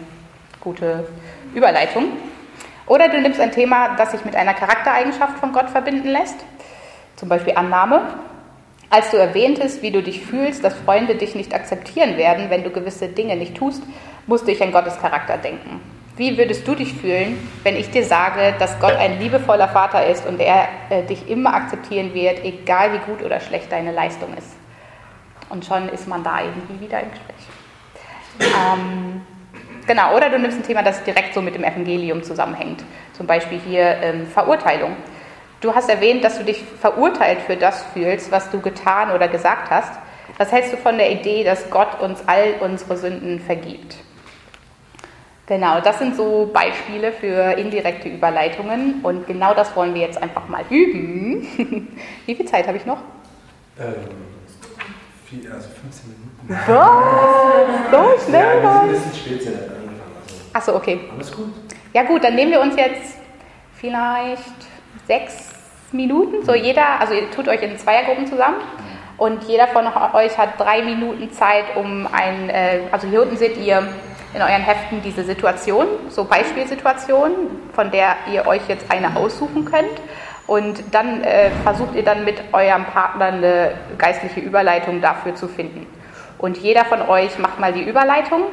[0.60, 1.08] gute
[1.54, 2.12] Überleitung.
[2.86, 6.36] Oder du nimmst ein Thema, das sich mit einer Charaktereigenschaft von Gott verbinden lässt,
[7.16, 8.02] zum Beispiel Annahme.
[8.90, 12.70] Als du erwähntest, wie du dich fühlst, dass Freunde dich nicht akzeptieren werden, wenn du
[12.70, 13.82] gewisse Dinge nicht tust,
[14.26, 15.80] musste ich an Gottes Charakter denken.
[16.16, 20.26] Wie würdest du dich fühlen, wenn ich dir sage, dass Gott ein liebevoller Vater ist
[20.26, 24.56] und er äh, dich immer akzeptieren wird, egal wie gut oder schlecht deine Leistung ist?
[25.48, 27.36] Und schon ist man da irgendwie wieder im Gespräch.
[28.40, 29.22] Ähm,
[29.86, 32.82] genau, oder du nimmst ein Thema, das direkt so mit dem Evangelium zusammenhängt.
[33.12, 34.96] Zum Beispiel hier ähm, Verurteilung.
[35.60, 39.70] Du hast erwähnt, dass du dich verurteilt für das fühlst, was du getan oder gesagt
[39.70, 39.92] hast.
[40.36, 43.96] Was hältst du von der Idee, dass Gott uns all unsere Sünden vergibt?
[45.46, 50.46] Genau, das sind so Beispiele für indirekte Überleitungen und genau das wollen wir jetzt einfach
[50.46, 51.88] mal üben.
[52.26, 52.98] Wie viel Zeit habe ich noch?
[53.80, 53.94] Ähm,
[55.24, 56.68] viel, also 15 Minuten.
[56.68, 56.88] Was?
[57.90, 60.00] So schnell Ja, ein bisschen spät sind angefangen.
[60.52, 60.72] Also.
[60.72, 61.00] Achso, okay.
[61.14, 61.48] Alles gut.
[61.94, 63.16] Ja gut, dann nehmen wir uns jetzt
[63.74, 64.67] vielleicht
[65.06, 65.50] sechs
[65.92, 66.44] Minuten.
[66.44, 68.56] So jeder, also ihr tut euch in Zweiergruppen zusammen
[69.16, 73.56] und jeder von euch hat drei Minuten Zeit, um ein, äh, also hier unten seht
[73.56, 73.82] ihr
[74.34, 80.00] in euren Heften diese Situation, so Beispielsituationen, von der ihr euch jetzt eine aussuchen könnt.
[80.46, 85.86] Und dann äh, versucht ihr dann mit eurem Partner eine geistliche Überleitung dafür zu finden.
[86.38, 88.44] Und jeder von euch macht mal die Überleitung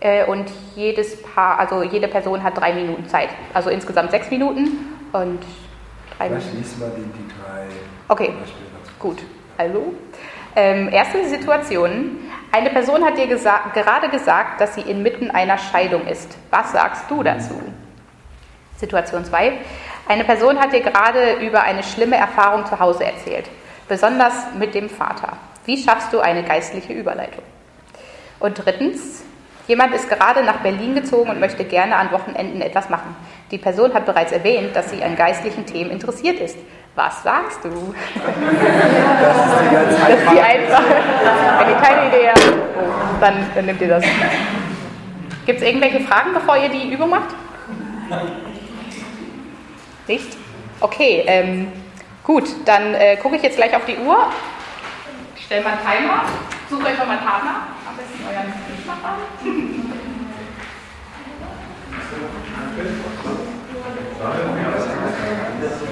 [0.00, 3.28] äh, und jedes Paar, also jede Person hat drei Minuten Zeit.
[3.52, 5.40] Also insgesamt sechs Minuten und
[6.18, 7.66] drei Vielleicht liest mal die, die drei
[8.08, 8.74] Okay, Beispiele
[9.04, 9.22] gut.
[9.58, 9.94] Also,
[10.56, 12.18] ähm, erste Situation.
[12.50, 16.36] Eine Person hat dir gesa gerade gesagt, dass sie inmitten einer Scheidung ist.
[16.50, 17.60] Was sagst du dazu?
[18.76, 19.52] Situation 2.
[20.08, 23.48] Eine Person hat dir gerade über eine schlimme Erfahrung zu Hause erzählt,
[23.88, 25.36] besonders mit dem Vater.
[25.66, 27.42] Wie schaffst du eine geistliche Überleitung?
[28.38, 29.24] Und drittens,
[29.66, 33.16] jemand ist gerade nach Berlin gezogen und möchte gerne an Wochenenden etwas machen.
[33.50, 36.58] Die Person hat bereits erwähnt, dass sie an geistlichen Themen interessiert ist.
[36.94, 37.70] Was sagst du?
[38.14, 40.96] Das ist die ganz Das ist die einfache.
[41.58, 44.04] Wenn ihr keine Idee habt, oh, dann, dann nehmt ihr das.
[45.46, 47.34] Gibt es irgendwelche Fragen, bevor ihr die Übung macht?
[50.06, 50.36] Nicht?
[50.80, 51.72] Okay, ähm,
[52.22, 54.28] gut, dann äh, gucke ich jetzt gleich auf die Uhr.
[55.36, 56.24] Ich stelle mal einen Timer.
[56.70, 57.73] Sucht euch noch mal einen Partner.
[58.26, 58.30] 아,
[64.18, 65.84] 나는 그냥 생각하면 안 됐어.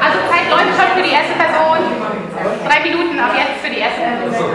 [0.00, 1.78] Also Zeit läuft schon für die erste Person.
[2.66, 4.54] Drei Minuten ab jetzt für die erste Person.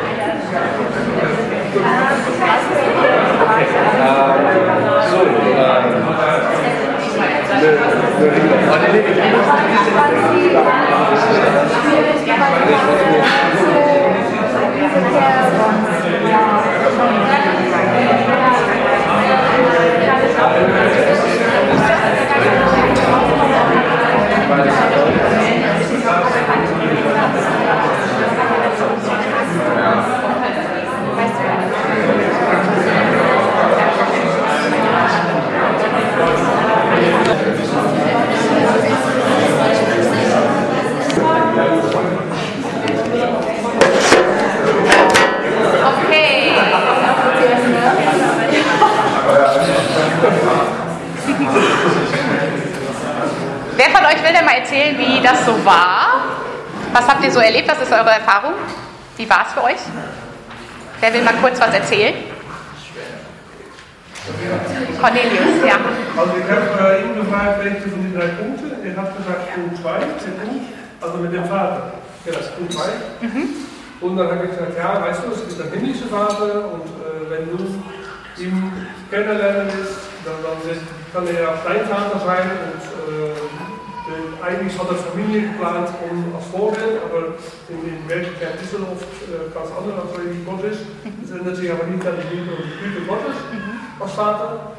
[37.26, 37.53] Okay.
[54.24, 56.24] Euch will denn mal erzählen, wie das so war?
[56.94, 57.68] Was habt ihr so erlebt?
[57.68, 58.54] Was ist eure Erfahrung?
[59.18, 59.82] Wie war es für euch?
[61.02, 62.14] Wer will mal kurz was erzählen?
[65.02, 65.76] Cornelius, ja.
[66.16, 68.72] Also ich habe eben gefragt, welche von den drei Punkten.
[68.86, 70.66] Ihr habt gesagt Punkt 2, der Punkt.
[71.02, 71.91] also mit dem Vater.
[72.24, 73.30] Ja, das ist gut weit.
[74.00, 77.30] Und dann habe ich gesagt, ja, weißt du, es gibt einen himmlischen Vater und äh,
[77.30, 77.84] wenn du
[78.41, 80.80] ihn kennenlernen willst, dann, dann
[81.12, 82.93] kann er ja dein Vater sein und
[84.14, 87.34] äh, eigentlich hat er Familie geplant um, als Vorbild, aber
[87.69, 90.85] in, ist er oft äh, ganz anders, als wie Gott ist.
[91.23, 93.35] Es ändert sich aber nicht an die Liebe und die Güte Gottes
[93.99, 94.73] als Vater.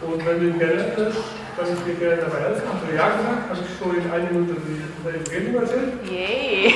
[0.00, 1.18] Und wenn du ihn kennenlernst,
[1.58, 2.62] kann ich dir gerne dabei helfen.
[2.70, 5.92] Hast du ja gesagt, habe ich so in einer Minute die Evangelium erzählt.
[6.06, 6.74] Yay!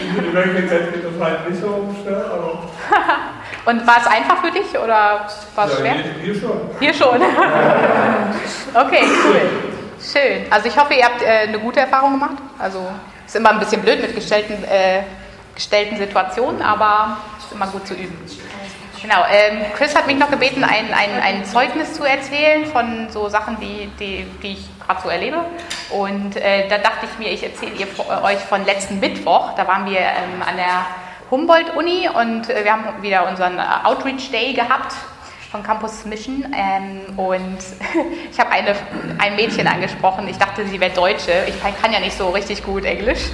[0.00, 2.64] In der Wirklichkeit geht das halt nicht so schnell, aber
[3.66, 5.94] Und war es einfach für dich oder war es ja, schwer?
[6.22, 6.60] hier schon.
[6.80, 7.16] Hier schon.
[8.74, 9.69] okay, cool.
[10.02, 10.50] Schön.
[10.50, 12.36] Also ich hoffe, ihr habt äh, eine gute Erfahrung gemacht.
[12.58, 12.90] Also
[13.26, 15.02] ist immer ein bisschen blöd mit gestellten, äh,
[15.54, 18.18] gestellten Situationen, aber ist immer gut zu üben.
[19.02, 23.28] Genau, ähm, Chris hat mich noch gebeten, ein, ein, ein Zeugnis zu erzählen von so
[23.28, 25.38] Sachen, die, die, die ich gerade so erlebe.
[25.90, 29.54] Und äh, da dachte ich mir, ich erzähle ihr, äh, euch von letzten Mittwoch.
[29.54, 30.86] Da waren wir ähm, an der
[31.30, 34.94] Humboldt-Uni und äh, wir haben wieder unseren äh, Outreach Day gehabt
[35.50, 36.46] von Campus Mission.
[36.56, 37.58] Ähm, und
[38.30, 40.28] ich habe ein Mädchen angesprochen.
[40.28, 41.32] Ich dachte, sie wäre Deutsche.
[41.48, 43.26] Ich kann ja nicht so richtig gut Englisch.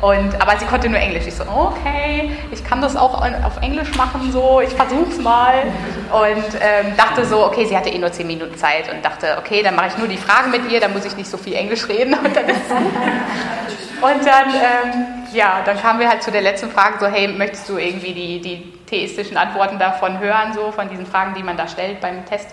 [0.00, 1.26] Und, aber sie konnte nur Englisch.
[1.26, 5.62] Ich so, okay, ich kann das auch auf Englisch machen, so, ich versuch's mal.
[6.12, 9.62] Und ähm, dachte so, okay, sie hatte eh nur zehn Minuten Zeit und dachte, okay,
[9.62, 11.88] dann mache ich nur die Fragen mit ihr, dann muss ich nicht so viel Englisch
[11.88, 12.14] reden.
[12.24, 12.44] Und dann,
[14.00, 17.68] und dann ähm, ja, dann kamen wir halt zu der letzten Frage, so, hey, möchtest
[17.68, 21.68] du irgendwie die, die theistischen Antworten davon hören, so, von diesen Fragen, die man da
[21.68, 22.48] stellt beim Test?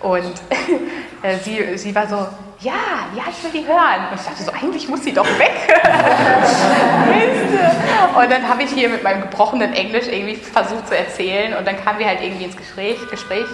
[0.00, 0.22] Und
[1.22, 2.26] äh, sie, sie war so,
[2.60, 4.08] ja, ja, ich will die hören.
[4.10, 5.52] Und ich dachte so, eigentlich muss sie doch weg.
[8.16, 11.82] Und dann habe ich hier mit meinem gebrochenen Englisch irgendwie versucht zu erzählen und dann
[11.82, 12.98] kamen wir halt irgendwie ins Gespräch.
[13.10, 13.46] Gespräch.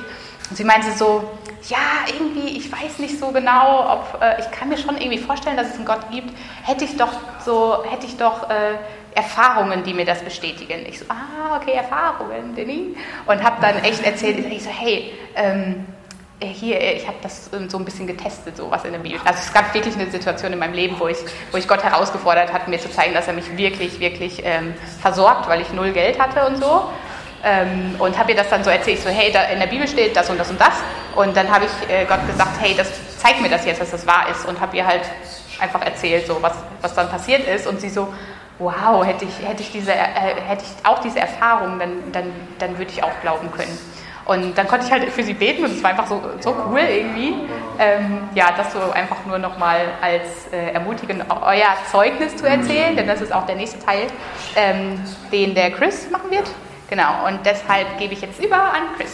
[0.49, 1.29] Und sie meinte so,
[1.69, 5.57] ja, irgendwie, ich weiß nicht so genau, ob, äh, ich kann mir schon irgendwie vorstellen,
[5.57, 6.31] dass es einen Gott gibt.
[6.65, 7.13] Hätte ich doch
[7.45, 8.77] so, hätte ich doch äh,
[9.15, 10.85] Erfahrungen, die mir das bestätigen.
[10.89, 12.97] Ich so, ah, okay, Erfahrungen, Denny.
[13.27, 15.87] Und habe dann echt erzählt, ich so, hey, ähm,
[16.39, 18.99] äh, hier, äh, ich habe das ähm, so ein bisschen getestet, so was in der
[18.99, 19.19] Bibel.
[19.25, 21.17] Also es gab wirklich eine Situation in meinem Leben, wo ich,
[21.51, 25.49] wo ich Gott herausgefordert hat, mir zu zeigen, dass er mich wirklich, wirklich ähm, versorgt,
[25.49, 26.91] weil ich null Geld hatte und so.
[27.45, 30.17] Ähm, und habe ihr das dann so erzählt, so, hey, da in der Bibel steht
[30.17, 30.75] das und das und das.
[31.15, 32.89] Und dann habe ich äh, Gott gesagt, hey, das
[33.19, 34.47] zeig mir das jetzt, dass das wahr ist.
[34.47, 35.03] Und habe ihr halt
[35.61, 37.67] einfach erzählt, so was, was dann passiert ist.
[37.67, 38.13] Und sie so,
[38.59, 39.97] wow, hätte ich, hätte ich, diese, äh,
[40.47, 43.79] hätte ich auch diese Erfahrung, dann, dann, dann würde ich auch glauben können.
[44.27, 46.81] Und dann konnte ich halt für sie beten und es war einfach so, so cool
[46.81, 47.35] irgendwie.
[47.79, 53.07] Ähm, ja, das so einfach nur nochmal als äh, ermutigend euer Zeugnis zu erzählen, denn
[53.07, 54.09] das ist auch der nächste Teil,
[54.57, 55.01] ähm,
[55.31, 56.51] den der Chris machen wird.
[56.89, 59.11] Genau, und deshalb gebe ich jetzt über an Chris.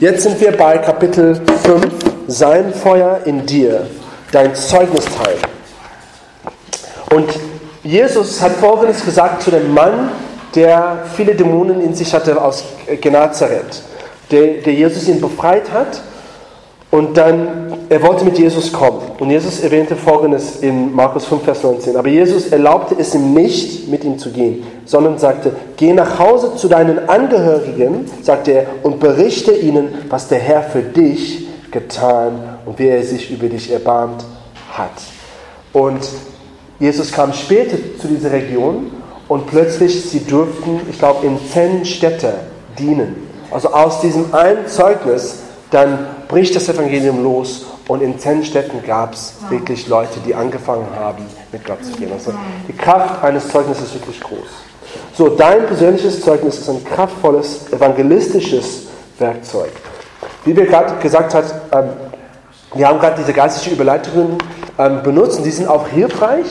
[0.00, 1.86] Jetzt sind wir bei Kapitel 5,
[2.26, 3.86] sein Feuer in dir,
[4.32, 5.36] dein Zeugnisteil.
[7.10, 7.30] Und
[7.82, 10.10] Jesus hat Folgendes gesagt zu dem Mann,
[10.54, 12.64] der viele Dämonen in sich hatte aus
[13.00, 13.82] Genazareth,
[14.30, 16.02] der, der Jesus ihn befreit hat
[16.90, 19.00] und dann, er wollte mit Jesus kommen.
[19.18, 21.96] Und Jesus erwähnte Folgendes in Markus 5, Vers 19.
[21.96, 26.56] Aber Jesus erlaubte es ihm nicht, mit ihm zu gehen, sondern sagte, geh nach Hause
[26.56, 32.78] zu deinen Angehörigen, sagte er, und berichte ihnen, was der Herr für dich getan und
[32.80, 34.24] wie er sich über dich erbarmt
[34.72, 34.90] hat.
[35.72, 36.00] Und
[36.80, 38.90] Jesus kam später zu dieser Region
[39.28, 42.34] und plötzlich, sie durften, ich glaube, in zehn Städte
[42.76, 43.28] dienen.
[43.52, 49.14] Also aus diesem einen Zeugnis, dann bricht das Evangelium los und in zehn Städten gab
[49.14, 52.12] es wirklich Leute, die angefangen haben, mit Gott zu gehen.
[52.12, 52.32] Also
[52.68, 54.48] die Kraft eines Zeugnisses ist wirklich groß.
[55.16, 58.86] So, dein persönliches Zeugnis ist ein kraftvolles, evangelistisches
[59.18, 59.70] Werkzeug.
[60.44, 61.90] Wie wir gerade gesagt haben, ähm,
[62.74, 64.38] wir haben gerade diese geistlichen Überleitungen
[64.78, 66.46] ähm, benutzt und die sind auch hilfreich.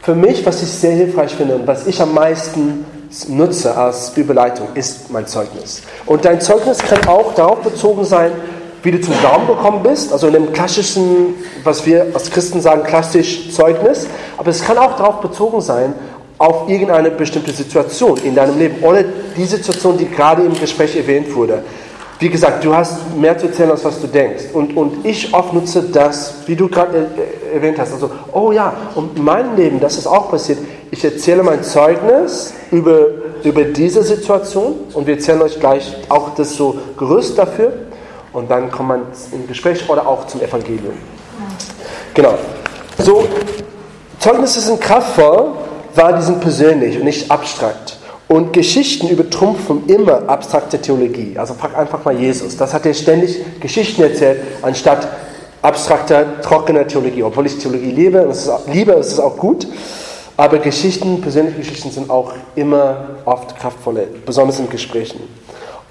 [0.00, 2.84] Für mich, was ich sehr hilfreich finde und was ich am meisten
[3.28, 5.82] nutze als Überleitung, ist mein Zeugnis.
[6.06, 8.32] Und dein Zeugnis kann auch darauf bezogen sein,
[8.82, 12.82] wie du zum Glauben gekommen bist, also in dem klassischen, was wir als Christen sagen,
[12.82, 14.06] klassisch Zeugnis,
[14.36, 15.94] aber es kann auch darauf bezogen sein,
[16.38, 19.04] auf irgendeine bestimmte Situation in deinem Leben oder
[19.36, 21.62] die Situation, die gerade im Gespräch erwähnt wurde.
[22.18, 24.44] Wie gesagt, du hast mehr zu erzählen, als was du denkst.
[24.52, 27.06] Und, und ich oft nutze das, wie du gerade
[27.52, 27.92] erwähnt hast.
[27.92, 30.58] Also, oh ja, und in meinem Leben, das ist auch passiert.
[30.94, 33.06] Ich erzähle mein Zeugnis über,
[33.42, 37.72] über diese Situation und wir erzählen euch gleich auch das so Gerüst dafür.
[38.34, 39.00] Und dann kommt man
[39.32, 40.92] im Gespräch oder auch zum Evangelium.
[42.12, 42.34] Genau.
[42.98, 43.26] So,
[44.18, 45.52] Zeugnisse sind kraftvoll,
[45.94, 47.96] weil die sind persönlich und nicht abstrakt.
[48.28, 51.38] Und Geschichten übertrumpfen immer abstrakte Theologie.
[51.38, 52.58] Also frag einfach mal Jesus.
[52.58, 55.08] Das hat er ständig Geschichten erzählt, anstatt
[55.62, 57.22] abstrakter, trockener Theologie.
[57.22, 59.66] Obwohl ich Theologie liebe, und es ist, liebe, es ist auch gut.
[60.42, 62.96] Aber Geschichten, persönliche Geschichten sind auch immer
[63.26, 65.20] oft kraftvolle, besonders in Gesprächen.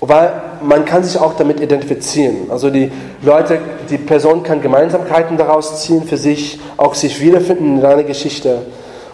[0.01, 2.51] Weil man kann sich auch damit identifizieren.
[2.51, 2.91] Also die
[3.21, 3.59] Leute,
[3.89, 8.63] die Person kann Gemeinsamkeiten daraus ziehen für sich, auch sich wiederfinden in deiner Geschichte.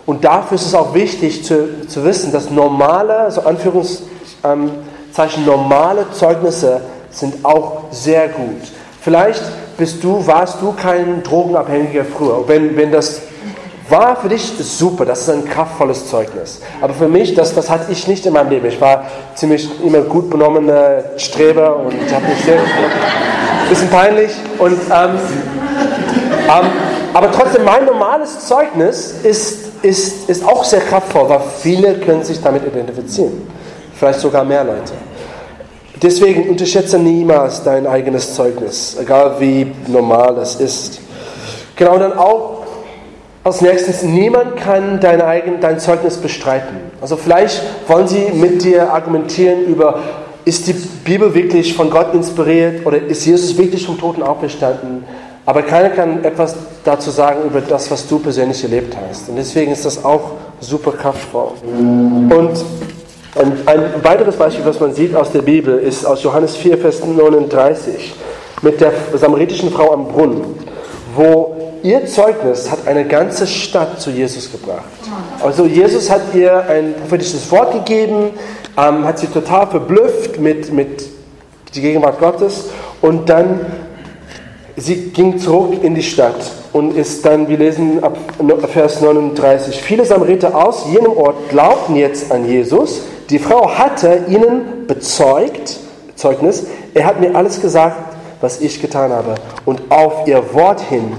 [0.07, 6.81] Und dafür ist es auch wichtig zu, zu wissen, dass normale, so Anführungszeichen normale Zeugnisse
[7.11, 8.71] sind auch sehr gut.
[9.01, 9.43] Vielleicht
[9.77, 12.43] bist du, warst du kein Drogenabhängiger früher.
[12.47, 13.21] Wenn, wenn das
[13.89, 16.61] war für dich ist super, das ist ein kraftvolles Zeugnis.
[16.81, 18.65] Aber für mich, das, das hatte ich nicht in meinem Leben.
[18.67, 19.05] Ich war
[19.35, 22.59] ziemlich immer gut benommener Streber und habe mich sehr.
[23.69, 24.31] bisschen peinlich.
[24.59, 25.19] Und, ähm,
[26.47, 26.67] ähm,
[27.13, 32.41] aber trotzdem, mein normales Zeugnis ist, ist, ist auch sehr kraftvoll, weil viele können sich
[32.41, 33.47] damit identifizieren.
[33.95, 34.93] Vielleicht sogar mehr Leute.
[36.01, 40.99] Deswegen unterschätze niemals dein eigenes Zeugnis, egal wie normal es ist.
[41.75, 42.56] Genau, dann auch
[43.47, 46.77] als nächstes, niemand kann dein, eigen, dein Zeugnis bestreiten.
[47.01, 49.99] Also vielleicht wollen sie mit dir argumentieren über,
[50.43, 55.05] ist die Bibel wirklich von Gott inspiriert oder ist Jesus wirklich vom Toten auferstanden?
[55.45, 59.29] Aber keiner kann etwas dazu sagen über das, was du persönlich erlebt hast.
[59.29, 61.51] Und deswegen ist das auch super kraftvoll.
[61.63, 62.51] Und
[63.39, 66.99] ein, ein weiteres Beispiel, was man sieht aus der Bibel, ist aus Johannes 4, Vers
[67.05, 68.13] 39
[68.61, 70.41] mit der samaritischen Frau am Brunnen,
[71.15, 71.56] wo
[71.87, 74.83] ihr Zeugnis hat eine ganze Stadt zu Jesus gebracht.
[75.41, 78.31] Also Jesus hat ihr ein prophetisches Wort gegeben,
[78.77, 81.07] ähm, hat sie total verblüfft mit, mit
[81.73, 82.65] der Gegenwart Gottes
[83.01, 83.61] und dann
[84.75, 86.35] sie ging zurück in die Stadt
[86.73, 88.17] und ist dann, wir lesen ab
[88.73, 93.01] Vers 39, viele Samariter aus jenem Ort glaubten jetzt an Jesus.
[93.29, 95.79] Die Frau hatte ihnen bezeugt,
[96.15, 97.97] Zeugnis, er hat mir alles gesagt,
[98.41, 99.35] was ich getan habe.
[99.65, 101.15] Und auf ihr Wort hin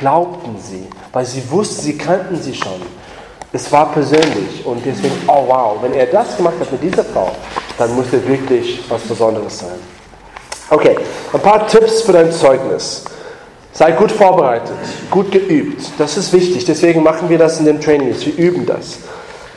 [0.00, 2.80] glaubten sie, weil sie wussten, sie kannten sie schon.
[3.52, 7.30] Es war persönlich und deswegen, oh wow, wenn er das gemacht hat mit dieser Frau,
[7.78, 9.78] dann muss er wirklich was Besonderes sein.
[10.70, 10.96] Okay,
[11.32, 13.04] ein paar Tipps für dein Zeugnis.
[13.72, 14.76] Sei gut vorbereitet,
[15.10, 15.82] gut geübt.
[15.98, 16.64] Das ist wichtig.
[16.64, 18.24] Deswegen machen wir das in den Trainings.
[18.26, 18.98] Wir üben das.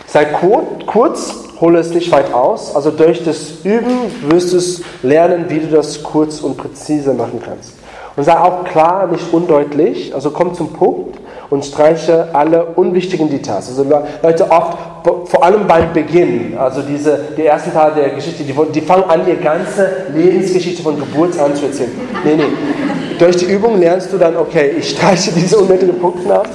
[0.08, 2.76] Sei kur kurz, hole es nicht weit aus.
[2.76, 7.74] Also durch das Üben wirst du lernen, wie du das kurz und präzise machen kannst.
[8.16, 10.14] Und sei auch klar, nicht undeutlich.
[10.14, 11.18] Also komm zum Punkt
[11.50, 13.70] und streiche alle unwichtigen Details.
[13.70, 13.86] Also
[14.22, 18.82] Leute oft, vor allem beim Beginn, also diese, die ersten Teile der Geschichte, die, die
[18.82, 21.92] fangen an, ihre ganze Lebensgeschichte von Geburt an zu erzählen.
[22.24, 23.18] Nee, nee.
[23.20, 26.48] Durch die Übung lernst du dann, okay, ich streiche diese unnötigen Punkte ab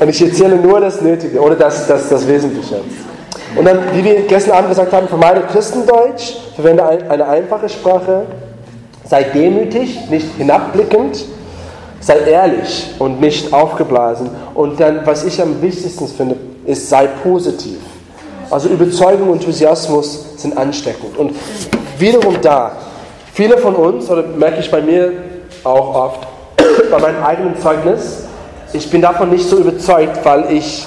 [0.00, 2.80] und ich erzähle nur das Nötige oder das, das, das Wesentliche.
[3.56, 8.26] Und dann, wie wir gestern Abend gesagt haben, vermeide Christendeutsch, verwende eine einfache Sprache,
[9.08, 11.24] sei demütig, nicht hinabblickend,
[12.00, 14.30] sei ehrlich und nicht aufgeblasen.
[14.54, 16.36] Und dann, was ich am wichtigsten finde,
[16.66, 17.78] ist, sei positiv.
[18.50, 21.16] Also Überzeugung und Enthusiasmus sind ansteckend.
[21.16, 21.34] Und
[21.98, 22.72] wiederum da,
[23.32, 25.12] viele von uns, oder merke ich bei mir
[25.64, 26.26] auch oft,
[26.90, 28.24] bei meinem eigenen Zeugnis,
[28.72, 30.86] ich bin davon nicht so überzeugt, weil ich,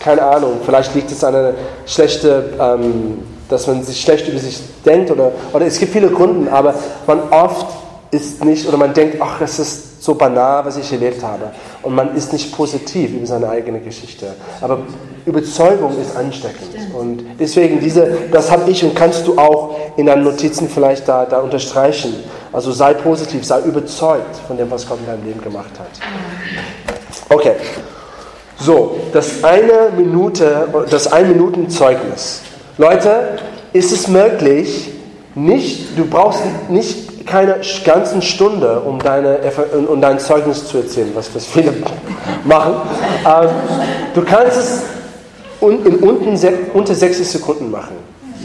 [0.00, 1.54] keine Ahnung, vielleicht liegt es an einer
[1.86, 3.18] schlechten, ähm,
[3.52, 6.74] dass man sich schlecht über sich denkt oder, oder es gibt viele Gründe, aber
[7.06, 7.66] man oft
[8.10, 11.50] ist nicht, oder man denkt, ach, das ist so banal, was ich erlebt habe.
[11.82, 14.34] Und man ist nicht positiv über seine eigene Geschichte.
[14.60, 14.80] Aber
[15.24, 16.76] Überzeugung ist ansteckend.
[16.92, 21.24] Und deswegen, diese, das habe ich und kannst du auch in deinen Notizen vielleicht da,
[21.24, 22.14] da unterstreichen.
[22.52, 25.88] Also sei positiv, sei überzeugt von dem, was Gott in deinem Leben gemacht hat.
[27.30, 27.54] Okay.
[28.58, 32.42] So, das eine Minute, das ein Minuten Zeugnis.
[32.78, 33.38] Leute,
[33.72, 34.90] ist es möglich,
[35.34, 39.38] nicht, du brauchst nicht keine ganzen Stunde, um, deine,
[39.88, 41.72] um dein Zeugnis zu erzählen, was, was viele
[42.44, 42.74] machen.
[43.26, 43.48] Ähm,
[44.14, 44.82] du kannst es
[45.60, 46.36] in unten,
[46.74, 47.96] unter 60 Sekunden machen.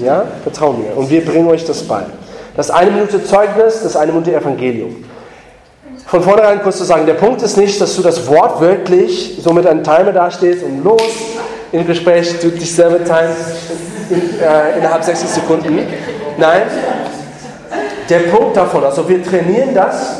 [0.04, 0.96] Ja, vertrau mir.
[0.96, 2.04] Und wir bringen euch das bei.
[2.56, 5.04] Das eine Minute Zeugnis, das eine Minute Evangelium.
[6.06, 9.52] Von vornherein kurz zu sagen, der Punkt ist nicht, dass du das Wort wirklich so
[9.52, 11.02] mit einem Timer dastehst und los
[11.72, 15.80] im Gespräch du dich selber timest in, äh, innerhalb 60 Sekunden.
[16.38, 16.62] Nein,
[18.10, 20.20] der Punkt davon, also wir trainieren das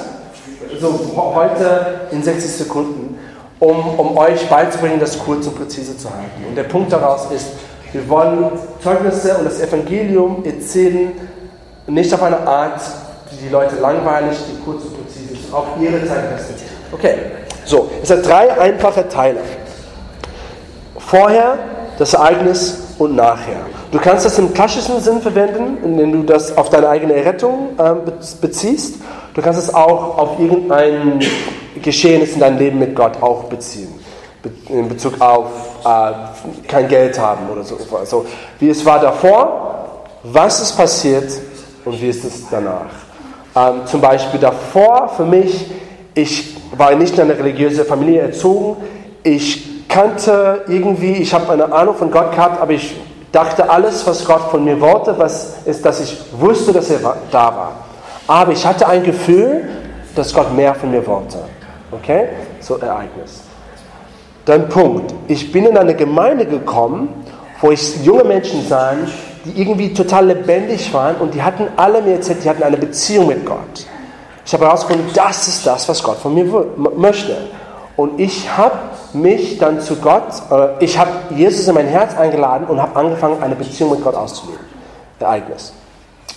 [0.80, 3.18] so heute in 60 Sekunden,
[3.60, 6.46] um, um euch beizubringen, das kurz und präzise zu halten.
[6.48, 7.48] Und der Punkt daraus ist,
[7.94, 8.52] wir wollen
[8.84, 11.14] Zeugnisse und das Evangelium erzählen,
[11.88, 12.82] nicht auf eine Art,
[13.32, 16.72] die die Leute langweilig, die kurz und präzise ist, auf ihre Zeit respektiert.
[16.92, 17.16] Okay,
[17.64, 19.40] so, es hat drei einfache Teile.
[20.98, 21.58] Vorher,
[21.98, 23.66] das Ereignis und nachher.
[23.92, 27.94] Du kannst das im klassischen Sinn verwenden, indem du das auf deine eigene Errettung äh,
[28.42, 28.96] beziehst.
[29.34, 31.20] Du kannst es auch auf irgendein
[31.82, 33.94] Geschehnis in deinem Leben mit Gott auch beziehen.
[34.44, 35.48] Be- In Bezug auf
[35.86, 37.78] äh, kein Geld haben oder so.
[37.98, 38.26] Also,
[38.60, 41.32] wie es war davor, was ist passiert
[41.86, 42.92] und wie ist es danach.
[43.56, 45.66] Ähm, zum Beispiel davor für mich,
[46.14, 48.78] ich war nicht in einer religiösen Familie erzogen.
[49.24, 52.96] Ich kannte irgendwie, ich habe eine Ahnung von Gott gehabt, aber ich
[53.32, 57.00] dachte, alles, was Gott von mir wollte, was ist, dass ich wusste, dass er
[57.32, 57.72] da war.
[58.28, 59.70] Aber ich hatte ein Gefühl,
[60.16, 61.40] dass Gott mehr von mir wollte.
[61.92, 62.30] Okay?
[62.60, 63.42] So Ereignis.
[64.46, 65.14] Dann Punkt.
[65.28, 67.26] Ich bin in eine Gemeinde gekommen,
[67.62, 68.94] wo ich junge Menschen sah,
[69.46, 73.28] die irgendwie total lebendig waren und die hatten alle mir erzählt, die hatten eine Beziehung
[73.28, 73.86] mit Gott.
[74.46, 76.46] Ich habe herausgefunden, das ist das, was Gott von mir
[76.96, 77.36] möchte.
[77.98, 78.78] Und ich habe
[79.12, 83.42] mich dann zu Gott, äh, ich habe Jesus in mein Herz eingeladen und habe angefangen,
[83.42, 84.64] eine Beziehung mit Gott auszuleben.
[85.20, 85.74] Ereignis.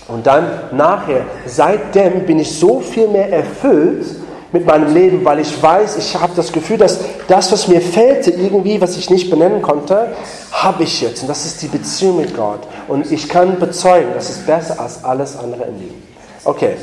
[0.08, 4.06] Und dann nachher, seitdem bin ich so viel mehr erfüllt
[4.52, 8.30] mit meinem Leben, weil ich weiß, ich habe das Gefühl, dass das, was mir fehlte,
[8.30, 10.08] irgendwie, was ich nicht benennen konnte,
[10.50, 11.22] habe ich jetzt.
[11.22, 12.60] Und das ist die Beziehung mit Gott.
[12.88, 16.02] Und ich kann bezeugen, das ist besser als alles andere im Leben.
[16.44, 16.76] Okay,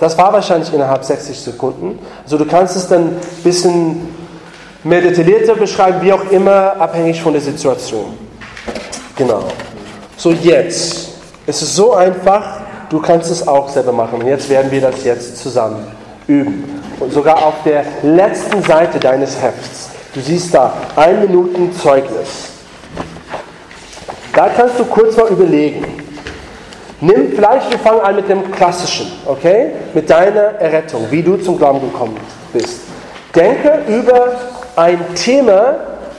[0.00, 1.98] das war wahrscheinlich innerhalb 60 Sekunden.
[2.24, 4.08] Also du kannst es dann ein bisschen
[4.84, 8.16] mehr detaillierter beschreiben, wie auch immer, abhängig von der Situation.
[9.16, 9.44] Genau.
[10.16, 11.08] So jetzt.
[11.46, 14.20] Es ist so einfach, du kannst es auch selber machen.
[14.20, 15.86] Und jetzt werden wir das jetzt zusammen
[16.26, 16.80] üben.
[17.00, 19.90] Und sogar auf der letzten Seite deines Hefts.
[20.14, 22.50] Du siehst da ein Minuten Zeugnis.
[24.34, 26.01] Da kannst du kurz mal überlegen.
[27.02, 29.72] Nimm, vielleicht wir fangen an mit dem Klassischen, okay?
[29.92, 32.16] Mit deiner Errettung, wie du zum Glauben gekommen
[32.52, 32.82] bist.
[33.34, 34.34] Denke über
[34.76, 35.74] ein Thema,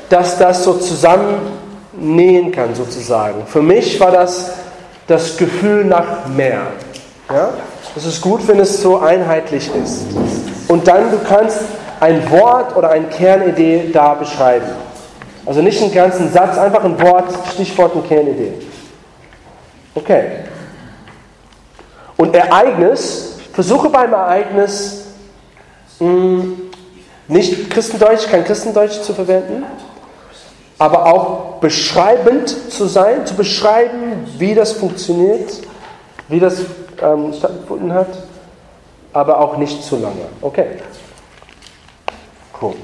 [0.09, 3.47] das das so zusammennähen kann, sozusagen.
[3.47, 4.51] Für mich war das
[5.07, 6.63] das Gefühl nach mehr.
[7.29, 7.51] Ja?
[7.95, 10.07] Es ist gut, wenn es so einheitlich ist.
[10.67, 11.59] Und dann, du kannst
[12.01, 14.67] ein Wort oder eine Kernidee da beschreiben.
[15.45, 18.51] Also nicht einen ganzen Satz, einfach ein Wort, Stichwort und Kernidee.
[19.95, 20.23] Okay.
[22.17, 25.05] Und Ereignis, versuche beim Ereignis
[25.99, 26.43] mh,
[27.27, 29.63] nicht Christendeutsch, kein Christendeutsch zu verwenden,
[30.77, 35.61] aber auch beschreibend zu sein, zu beschreiben, wie das funktioniert,
[36.27, 36.61] wie das
[37.01, 38.09] ähm, stattgefunden hat,
[39.13, 40.27] aber auch nicht zu lange.
[40.41, 40.67] Okay.
[42.59, 42.75] Cool.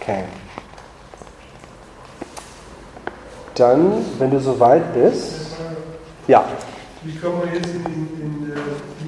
[0.00, 0.24] Okay.
[3.58, 5.48] Dann, wenn du soweit bist,
[6.28, 6.44] ja,
[7.02, 8.52] Wie kann man jetzt in, in, in,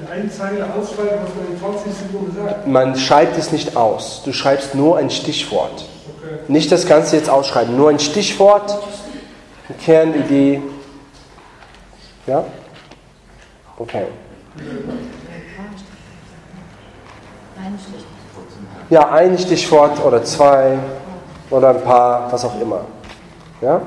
[0.00, 2.66] in eine Zeile ausschreiben, was man in 20 Sekunden sagt?
[2.66, 4.22] man schreibt es nicht aus.
[4.24, 5.84] Du schreibst nur ein Stichwort.
[6.18, 6.34] Okay.
[6.48, 8.76] Nicht das Ganze jetzt ausschreiben, nur ein Stichwort,
[9.68, 10.62] eine Kernidee.
[12.26, 12.44] Ja?
[13.76, 14.06] Okay.
[18.88, 20.78] Ja, ein Stichwort oder zwei
[21.50, 22.80] oder ein paar, was auch immer.
[23.60, 23.82] Ja?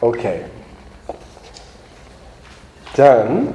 [0.00, 0.40] Okay.
[2.96, 3.48] Dann,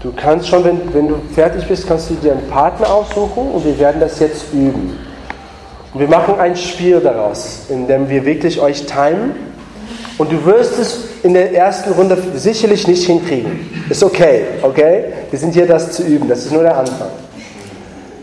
[0.00, 3.64] du kannst schon, wenn, wenn du fertig bist, kannst du dir einen Partner aussuchen und
[3.64, 4.98] wir werden das jetzt üben.
[5.92, 9.34] Und wir machen ein Spiel daraus, in dem wir wirklich euch timen
[10.18, 13.86] und du wirst es in der ersten Runde sicherlich nicht hinkriegen.
[13.88, 15.12] Ist okay, okay?
[15.30, 16.28] Wir sind hier, das zu üben.
[16.28, 17.08] Das ist nur der Anfang.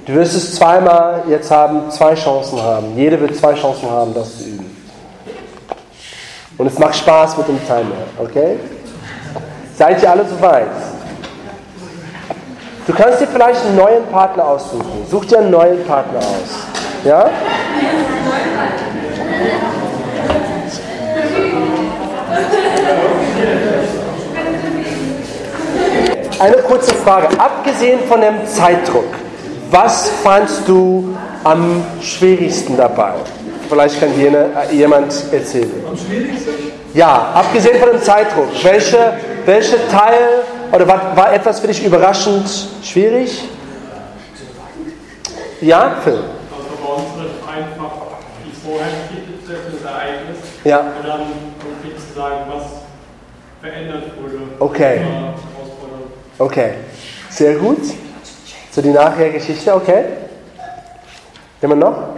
[0.05, 2.97] Du wirst es zweimal jetzt haben, zwei Chancen haben.
[2.97, 4.52] Jede wird zwei Chancen haben, das zu üben.
[6.57, 8.59] Und es macht Spaß mit dem Timer, okay?
[9.75, 10.67] Seid ihr alle soweit?
[12.85, 15.05] Du kannst dir vielleicht einen neuen Partner aussuchen.
[15.09, 16.67] Such dir einen neuen Partner aus.
[17.05, 17.29] Ja?
[26.39, 27.27] Eine kurze Frage.
[27.39, 29.05] Abgesehen von dem Zeitdruck,
[29.71, 33.13] was fandst du am schwierigsten dabei?
[33.69, 35.71] Vielleicht kann jene, jemand erzählen.
[36.93, 38.49] Ja, abgesehen von dem Zeitdruck.
[38.63, 39.13] Welche,
[39.45, 42.47] welche Teil oder war, war etwas für dich überraschend
[42.83, 43.43] schwierig?
[45.61, 46.13] Ja, Phil.
[46.13, 46.23] Also
[46.81, 47.91] bei uns wird einfach
[48.43, 50.37] die treffen, das Ereignis.
[50.63, 50.79] Ja.
[50.79, 51.21] Und dann
[51.59, 52.63] konkret zu sagen, was
[53.61, 54.43] verändert wurde.
[54.59, 55.01] Okay.
[56.37, 56.73] Okay,
[57.29, 57.81] sehr gut.
[58.71, 60.05] So die Nachhergeschichte, okay.
[61.61, 62.12] Immer noch?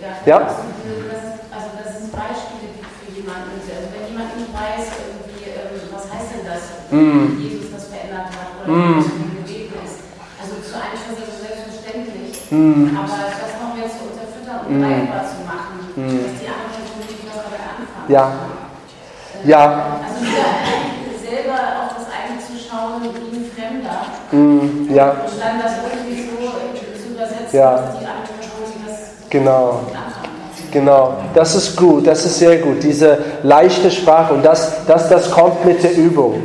[0.00, 0.38] Ja?
[0.38, 3.58] Dass es, also dass es Beispiele gibt für jemanden.
[3.58, 6.62] Also wenn jemand nicht weiß, irgendwie, ähm, was heißt denn das,
[6.94, 7.34] Mm.
[7.38, 8.94] wie Jesus das verändert hat oder Mm.
[8.94, 9.98] wie es gewesen ist.
[10.38, 12.30] Also zu eigentlich schon so selbstverständlich.
[12.54, 12.94] Mm.
[12.94, 14.82] Aber das noch mehr zu unterfüttern und Mm.
[14.86, 16.22] greifbar zu machen, Mm.
[16.22, 18.24] dass die andere Person wirklich was damit anfangen Ja.
[19.44, 19.62] Ja.
[20.06, 20.18] Also
[21.26, 23.98] selber auf das eigene zu schauen wie ein Fremder.
[24.32, 25.10] Mm, ja.
[25.26, 27.70] Und dann das irgendwie so zu übersetzen, Ja.
[27.76, 28.17] dass die andere Person das
[29.30, 29.80] Genau.
[30.70, 35.30] Genau, das ist gut, das ist sehr gut, diese leichte Sprache und das, das, das
[35.30, 36.42] kommt mit der Übung.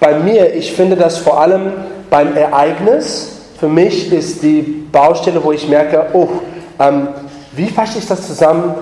[0.00, 1.72] Bei mir, ich finde das vor allem
[2.08, 6.28] beim Ereignis, für mich ist die Baustelle, wo ich merke, oh,
[6.80, 7.08] ähm,
[7.52, 8.74] wie fasche ich das zusammen?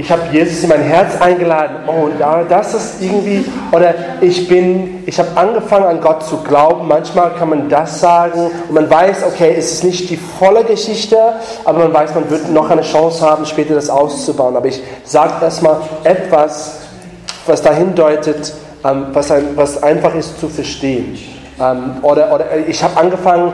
[0.00, 1.76] Ich habe Jesus in mein Herz eingeladen.
[1.86, 6.88] Oh, da- das ist irgendwie, oder ich bin, ich habe angefangen an Gott zu glauben.
[6.88, 11.18] Manchmal kann man das sagen und man weiß, okay, es ist nicht die volle Geschichte,
[11.66, 14.56] aber man weiß, man wird noch eine Chance haben, später das auszubauen.
[14.56, 16.78] Aber ich sage erstmal etwas,
[17.46, 21.18] was dahin deutet, ähm, was einfach ist zu verstehen.
[21.60, 23.52] Ähm, oder, oder ich habe angefangen,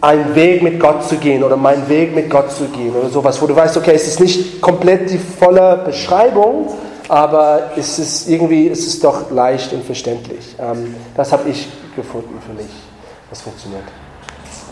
[0.00, 3.40] einen Weg mit Gott zu gehen oder meinen Weg mit Gott zu gehen oder sowas,
[3.40, 6.68] wo du weißt, okay, es ist nicht komplett die volle Beschreibung,
[7.08, 10.56] aber es ist irgendwie, es ist doch leicht und verständlich.
[10.58, 12.70] Ähm, das habe ich gefunden für mich,
[13.30, 13.84] was funktioniert.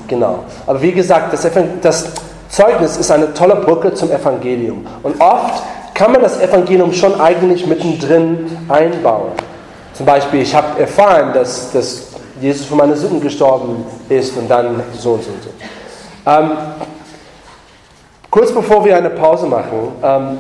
[0.09, 0.41] Genau.
[0.67, 1.49] Aber wie gesagt, das,
[1.83, 2.07] das
[2.49, 4.87] Zeugnis ist eine tolle Brücke zum Evangelium.
[5.03, 5.63] Und oft
[5.95, 9.33] kann man das Evangelium schon eigentlich mittendrin einbauen.
[9.95, 12.06] Zum Beispiel, ich habe erfahren, dass, dass
[12.41, 15.51] Jesus für meine Sünden gestorben ist und dann so und so und so.
[16.31, 16.51] Ähm,
[18.31, 20.39] kurz bevor wir eine Pause machen, ähm,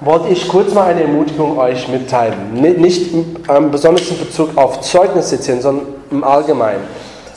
[0.00, 2.54] wollte ich kurz mal eine Ermutigung euch mitteilen.
[2.54, 3.12] Ni- Nicht
[3.48, 6.82] ähm, besonders in Bezug auf Zeugnisse zählen, sondern im Allgemeinen.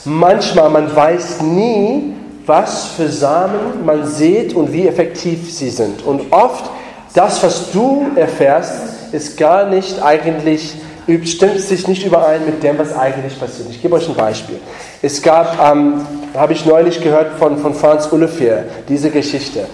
[0.05, 2.13] Manchmal, man weiß nie,
[2.45, 6.05] was für Samen man sieht und wie effektiv sie sind.
[6.05, 6.65] Und oft,
[7.13, 8.73] das, was du erfährst,
[9.11, 10.75] ist gar nicht eigentlich,
[11.23, 13.69] stimmt sich nicht überein mit dem, was eigentlich passiert.
[13.69, 14.59] Ich gebe euch ein Beispiel.
[15.01, 19.67] Es gab, ähm, habe ich neulich gehört von, von Franz Ullefer, diese Geschichte.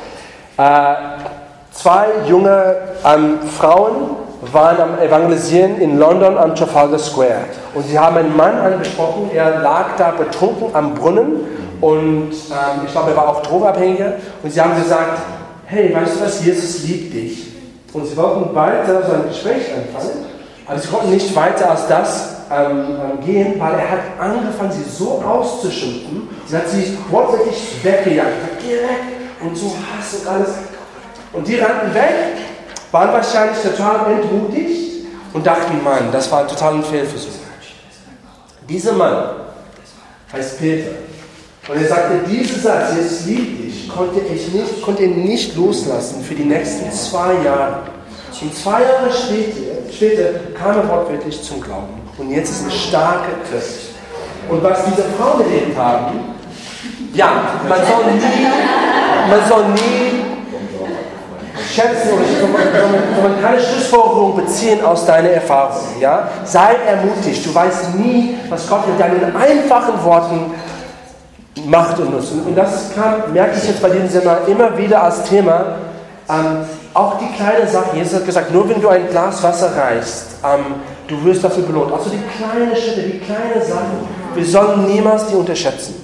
[0.57, 0.93] Äh,
[1.71, 4.17] zwei junge ähm, Frauen
[4.51, 7.45] waren am Evangelisieren in London am Trafalgar Square.
[7.73, 11.41] Und sie haben einen Mann angesprochen, er lag da betrunken am Brunnen
[11.81, 14.13] und ähm, ich glaube, er war auch Drogenabhängiger.
[14.41, 15.19] Und sie haben gesagt,
[15.65, 17.47] hey, weißt du was, Jesus liebt dich.
[17.93, 20.25] Und sie wollten weiter so ein Gespräch anfangen,
[20.67, 24.89] aber sie konnten nicht weiter als das ähm, ähm, gehen, weil er hat angefangen, sie
[24.89, 26.29] so auszuschimpfen.
[26.45, 28.31] Sie hat sie wortwörtlich weggejagt.
[28.61, 29.17] Geh weg!
[29.41, 30.49] Und so Hass und alles.
[31.33, 32.13] Und die rannten weg,
[32.91, 37.31] waren wahrscheinlich total entmutigt und dachten, Mann, das war total ein Fehlversuch.
[38.67, 39.25] Dieser Mann
[40.33, 40.91] heißt Peter.
[41.67, 46.23] Und er sagte, diesen Satz, Jesus liebt dich, konnte, ich nicht, konnte er nicht loslassen
[46.23, 47.96] für die nächsten zwei Jahre.
[48.41, 52.01] Und zwei Jahre später, später kam er wortwörtlich zum Glauben.
[52.17, 53.95] Und jetzt ist ein starker Christ.
[54.49, 56.19] Und was diese Frauen erlebt haben,
[57.13, 57.29] ja,
[57.67, 58.47] man soll nie,
[59.29, 60.27] man soll nie
[61.73, 65.99] schätzen oder man keine Schlussfolgerung beziehen aus deiner Erfahrung.
[65.99, 66.29] Ja?
[66.43, 67.45] Sei ermutigt.
[67.45, 70.51] Du weißt nie, was Gott mit deinen einfachen Worten
[71.65, 72.31] macht und nutzt.
[72.31, 75.65] Und das kam, merke ich jetzt bei diesem Seminar immer wieder als Thema.
[76.29, 76.65] Ähm,
[76.97, 80.75] auch die kleine Sache, Jesus hat gesagt, nur wenn du ein Glas Wasser reichst, ähm,
[81.07, 81.93] du wirst dafür belohnt.
[81.93, 85.95] Also die kleine Schritte, die kleine Sachen, wir sollen niemals die unterschätzen.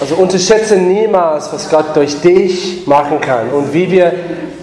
[0.00, 3.50] Also unterschätze niemals, was Gott durch dich machen kann.
[3.50, 4.06] Und wie wir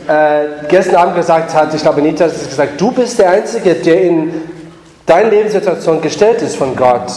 [0.08, 3.76] äh, gestern Abend gesagt hat, ich glaube, Anita hat es gesagt, du bist der Einzige,
[3.76, 4.34] der in
[5.06, 7.12] deine Lebenssituation gestellt ist von Gott.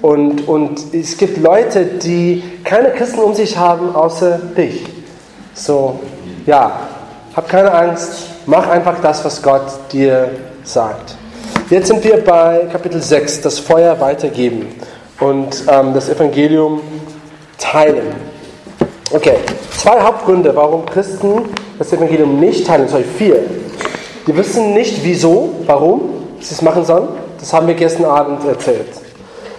[0.00, 4.86] Und, und es gibt Leute, die keine Christen um sich haben, außer dich.
[5.54, 6.00] So,
[6.46, 6.80] ja,
[7.36, 10.30] hab keine Angst, mach einfach das, was Gott dir
[10.64, 11.14] sagt.
[11.68, 14.74] Jetzt sind wir bei Kapitel 6, das Feuer weitergeben
[15.20, 16.80] und ähm, das Evangelium
[17.58, 18.14] teilen.
[19.12, 19.34] Okay,
[19.76, 21.42] zwei Hauptgründe, warum Christen
[21.78, 23.40] das Evangelium nicht teilen, sorry, vier.
[24.26, 27.08] Die wissen nicht wieso, warum sie es machen sollen.
[27.38, 28.88] Das haben wir gestern Abend erzählt.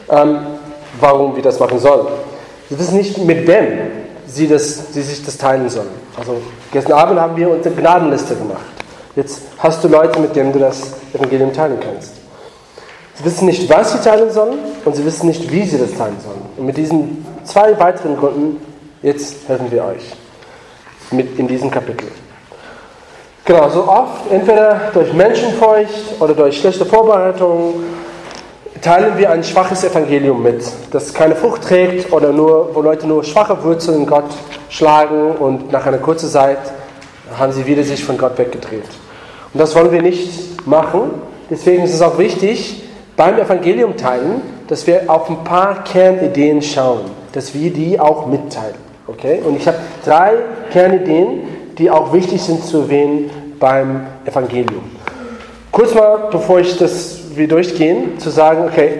[0.10, 0.40] Ähm,
[1.00, 2.08] warum wir das machen sollen.
[2.70, 5.90] Sie wissen nicht, mit wem sie, das, sie sich das teilen sollen.
[6.18, 6.42] Also
[6.72, 8.66] gestern Abend haben wir unsere Gnadenliste gemacht.
[9.16, 12.14] Jetzt hast du Leute, mit denen du das Evangelium teilen kannst.
[13.16, 16.18] Sie wissen nicht, was sie teilen sollen und sie wissen nicht, wie sie das teilen
[16.24, 16.42] sollen.
[16.56, 18.62] Und mit diesen zwei weiteren Gründen,
[19.02, 20.04] jetzt helfen wir euch
[21.10, 22.08] mit in diesem Kapitel.
[23.46, 27.76] Genau, so oft, entweder durch Menschenfurcht oder durch schlechte Vorbereitung,
[28.82, 33.24] teilen wir ein schwaches Evangelium mit, das keine Frucht trägt oder nur, wo Leute nur
[33.24, 34.30] schwache Wurzeln in Gott
[34.70, 36.60] schlagen und nach einer kurzen Zeit
[37.38, 38.86] haben sie wieder sich von Gott weggedreht.
[39.54, 41.12] Und das wollen wir nicht machen.
[41.50, 42.84] Deswegen ist es auch wichtig,
[43.16, 48.76] beim Evangelium teilen, dass wir auf ein paar Kernideen schauen, dass wir die auch mitteilen.
[49.08, 49.42] Okay?
[49.44, 50.34] Und ich habe drei
[50.72, 51.42] Kernideen,
[51.78, 54.84] die auch wichtig sind zu erwähnen beim Evangelium.
[55.72, 59.00] Kurz mal, bevor ich das wir durchgehen, zu sagen, okay,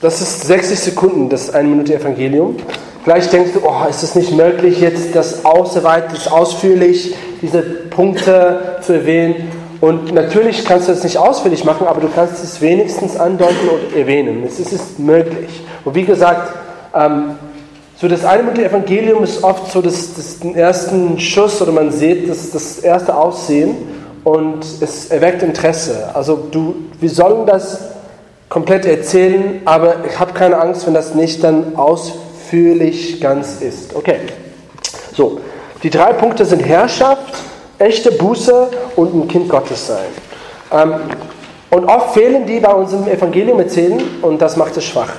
[0.00, 2.56] das ist 60 Sekunden, das eine Minute Evangelium.
[3.04, 8.78] Vielleicht denkst du, oh, ist es nicht möglich, jetzt das ausweit, das ausführlich, diese Punkte
[8.82, 9.48] zu erwähnen.
[9.80, 13.96] Und natürlich kannst du das nicht ausführlich machen, aber du kannst es wenigstens andeuten und
[13.96, 14.42] erwähnen.
[14.46, 15.62] Es ist möglich.
[15.84, 16.52] Und wie gesagt,
[16.94, 17.36] ähm,
[17.96, 22.28] so das eine Minute Evangelium ist oft so das, das ersten Schuss oder man sieht
[22.28, 23.76] das, das erste Aussehen
[24.24, 26.10] und es erweckt Interesse.
[26.14, 27.80] Also du, wir sollen das
[28.48, 33.94] komplett erzählen, aber ich habe keine Angst, wenn das nicht dann ausführlich ganz ist.
[33.94, 34.16] Okay,
[35.14, 35.40] so,
[35.82, 37.34] die drei Punkte sind Herrschaft,
[37.78, 40.08] echte Buße und ein Kind Gottes sein.
[40.72, 40.94] Ähm,
[41.70, 45.12] und oft fehlen die bei unserem Evangelium erzählen und das macht es schwach.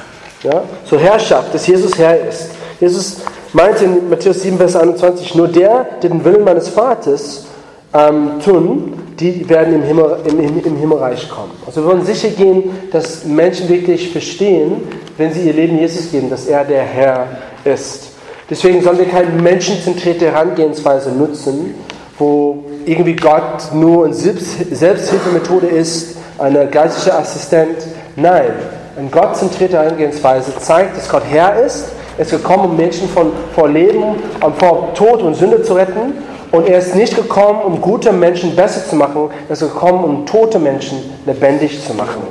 [0.43, 0.63] Ja?
[0.85, 2.51] So Herrschaft, dass Jesus Herr ist.
[2.79, 3.21] Jesus
[3.53, 7.45] meinte in Matthäus 7, Vers 21, nur der, der den Willen meines Vaters
[7.93, 11.51] ähm, tun, die werden im, Himmel, im, im Himmelreich kommen.
[11.65, 14.81] Also wir wollen sicher gehen, dass Menschen wirklich verstehen,
[15.17, 17.27] wenn sie ihr Leben Jesus geben, dass er der Herr
[17.63, 18.09] ist.
[18.49, 21.75] Deswegen sollen wir keine menschenzentrierte Herangehensweise nutzen,
[22.17, 27.77] wo irgendwie Gott nur eine Selbsthilfemethode ist, eine geistliche Assistent.
[28.15, 28.51] Nein,
[28.97, 31.89] eine gottzentrierte Herangehensweise zeigt, dass Gott Herr ist.
[32.17, 36.13] Er ist gekommen, um Menschen von, vor Leben, um vor Tod und Sünde zu retten
[36.51, 40.25] und er ist nicht gekommen, um gute Menschen besser zu machen, er ist gekommen, um
[40.25, 42.21] tote Menschen lebendig zu machen.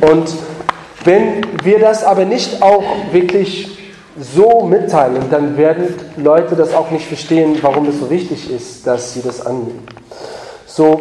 [0.00, 0.32] Und
[1.04, 2.82] wenn wir das aber nicht auch
[3.12, 3.78] wirklich
[4.18, 9.14] so mitteilen, dann werden Leute das auch nicht verstehen, warum es so wichtig ist, dass
[9.14, 9.86] sie das annehmen.
[10.66, 11.00] So,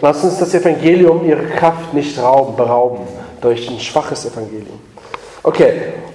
[0.00, 3.00] lass uns das Evangelium ihre Kraft nicht rauben, berauben
[3.40, 4.78] durch ein schwaches Evangelium.
[5.42, 5.72] Okay,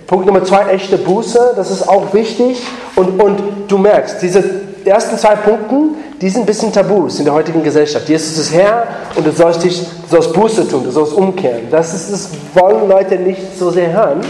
[0.07, 2.61] Punkt Nummer zwei, echte Buße, das ist auch wichtig.
[2.95, 7.33] Und, und du merkst, diese ersten zwei Punkten, die sind ein bisschen Tabus in der
[7.33, 8.07] heutigen Gesellschaft.
[8.09, 11.67] Jesus ist Herr und du sollst, dich, du sollst Buße tun, du sollst umkehren.
[11.71, 14.21] Das, ist, das wollen Leute nicht so sehr hören.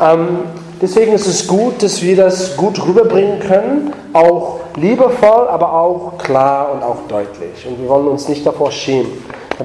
[0.00, 0.38] Ähm,
[0.80, 6.72] deswegen ist es gut, dass wir das gut rüberbringen können, auch liebevoll, aber auch klar
[6.72, 7.66] und auch deutlich.
[7.66, 9.12] Und wir wollen uns nicht davor schämen.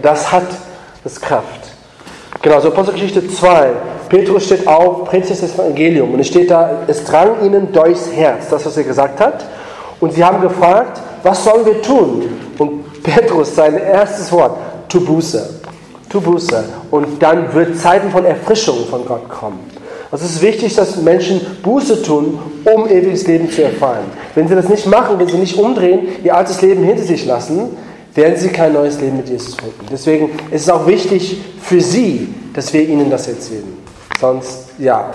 [0.01, 0.47] Das hat
[1.03, 1.71] das Kraft.
[2.41, 3.69] Genau, so Apostelgeschichte 2.
[4.09, 6.13] Petrus steht auf, predigt das Evangelium.
[6.13, 9.45] Und es steht da, es drang ihnen durchs Herz, das, was er gesagt hat.
[10.01, 12.23] Und sie haben gefragt, was sollen wir tun?
[12.57, 14.57] Und Petrus, sein erstes Wort,
[14.89, 15.61] tu Buße.
[16.09, 16.63] Tu Buße.
[16.89, 19.59] Und dann wird Zeiten von Erfrischung von Gott kommen.
[20.11, 24.03] Also es ist wichtig, dass Menschen Buße tun, um ewiges Leben zu erfahren.
[24.35, 27.77] Wenn sie das nicht machen, wenn sie nicht umdrehen, ihr altes Leben hinter sich lassen,
[28.13, 29.85] werden sie kein neues Leben mit Jesus finden.
[29.89, 33.77] Deswegen ist es auch wichtig für sie, dass wir ihnen das erzählen.
[34.19, 35.11] Sonst, ja,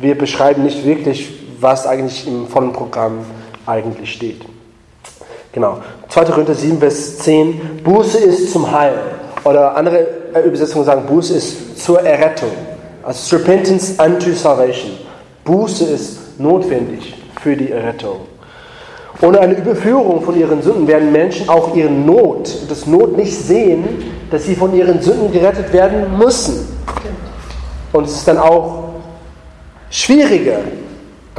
[0.00, 3.18] wir beschreiben nicht wirklich, was eigentlich im vollen Programm
[3.70, 4.42] eigentlich steht.
[5.52, 5.78] Genau.
[6.08, 6.24] 2.
[6.26, 7.80] Korinther 7, Vers 10.
[7.82, 8.94] Buße ist zum Heil.
[9.44, 10.06] Oder andere
[10.44, 12.50] Übersetzungen sagen, Buße ist zur Errettung.
[13.02, 14.92] Also Repentance unto Salvation.
[15.44, 18.20] Buße ist notwendig für die Errettung.
[19.22, 23.84] Ohne eine Überführung von ihren Sünden werden Menschen auch ihre Not, das Not nicht sehen,
[24.30, 26.66] dass sie von ihren Sünden gerettet werden müssen.
[27.92, 28.84] Und es ist dann auch
[29.90, 30.60] schwieriger,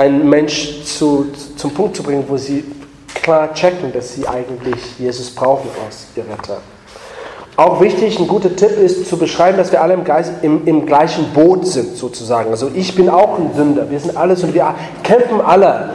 [0.02, 2.64] einen Mensch zu, zum Punkt zu bringen, wo sie
[3.22, 6.58] klar checken, dass sie eigentlich Jesus brauchen als ihr Retter.
[7.56, 10.86] Auch wichtig, ein guter Tipp ist zu beschreiben, dass wir alle im, Geist, im, im
[10.88, 12.50] gleichen Boot sind, sozusagen.
[12.50, 14.74] Also ich bin auch ein Sünder, wir sind alles und wir
[15.04, 15.90] kämpfen alle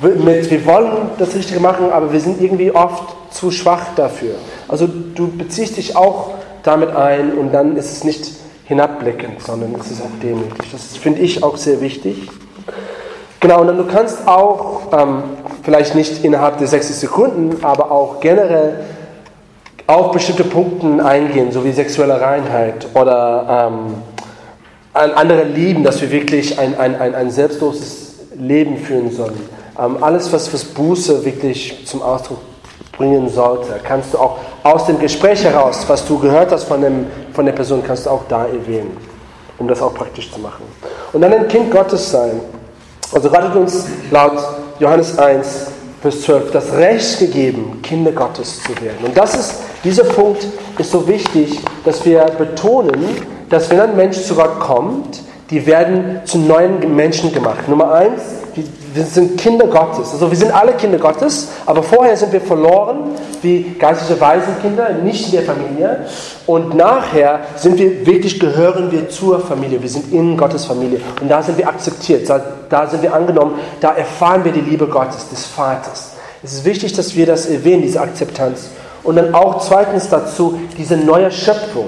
[0.00, 4.36] mit, wir wollen das Richtige machen, aber wir sind irgendwie oft zu schwach dafür.
[4.68, 6.30] Also du beziehst dich auch
[6.62, 8.30] damit ein und dann ist es nicht
[8.64, 10.70] hinabblickend, sondern es ist auch demütig.
[10.72, 12.28] Das finde ich auch sehr wichtig.
[13.42, 15.24] Genau, und dann du kannst auch, ähm,
[15.64, 18.84] vielleicht nicht innerhalb der 60 Sekunden, aber auch generell
[19.88, 23.94] auf bestimmte Punkte eingehen, so wie sexuelle Reinheit oder ähm,
[24.92, 29.40] an andere lieben, dass wir wirklich ein, ein, ein, ein selbstloses Leben führen sollen.
[29.76, 32.38] Ähm, alles, was, was Buße wirklich zum Ausdruck
[32.96, 37.06] bringen sollte, kannst du auch aus dem Gespräch heraus, was du gehört hast von, dem,
[37.32, 38.96] von der Person, kannst du auch da erwähnen,
[39.58, 40.62] um das auch praktisch zu machen.
[41.12, 42.40] Und dann ein Kind Gottes sein.
[43.12, 44.38] Also Gott hat uns laut
[44.78, 45.66] Johannes 1,
[46.00, 49.04] Vers 12 das Recht gegeben, Kinder Gottes zu werden.
[49.04, 50.46] Und das ist, dieser Punkt
[50.78, 53.04] ist so wichtig, dass wir betonen,
[53.50, 57.68] dass wenn ein Mensch zu Gott kommt, die werden zu neuen Menschen gemacht.
[57.68, 58.22] Nummer eins,
[58.94, 60.12] wir sind Kinder Gottes.
[60.12, 65.26] Also wir sind alle Kinder Gottes, aber vorher sind wir verloren wie geistliche Waisenkinder, nicht
[65.26, 66.06] in der Familie.
[66.46, 69.82] Und nachher sind wir wirklich, gehören wir zur Familie.
[69.82, 71.00] Wir sind in Gottes Familie.
[71.20, 74.86] Und da sind wir akzeptiert, da, da sind wir angenommen, da erfahren wir die Liebe
[74.86, 76.12] Gottes, des Vaters.
[76.42, 78.70] Es ist wichtig, dass wir das erwähnen, diese Akzeptanz.
[79.04, 81.86] Und dann auch zweitens dazu diese neue Schöpfung.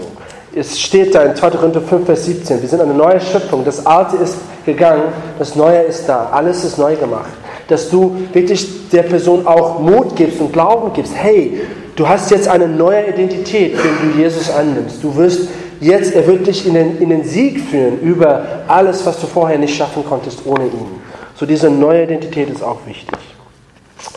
[0.56, 1.50] Es steht da in 2.
[1.50, 3.64] Korinther 5, Vers 17, wir sind eine neue Schöpfung.
[3.64, 5.02] Das Alte ist gegangen,
[5.38, 6.28] das Neue ist da.
[6.30, 7.30] Alles ist neu gemacht.
[7.68, 11.12] Dass du wirklich der Person auch Mut gibst und Glauben gibst.
[11.14, 11.62] Hey,
[11.96, 15.02] du hast jetzt eine neue Identität, wenn du Jesus annimmst.
[15.02, 15.48] Du wirst
[15.80, 19.58] jetzt, er wird dich in den, in den Sieg führen über alles, was du vorher
[19.58, 21.02] nicht schaffen konntest ohne ihn.
[21.34, 23.18] So diese neue Identität ist auch wichtig.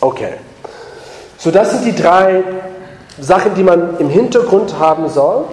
[0.02, 0.34] Okay.
[1.38, 2.44] So, das sind die drei
[3.20, 5.46] Sachen, die man im Hintergrund haben soll.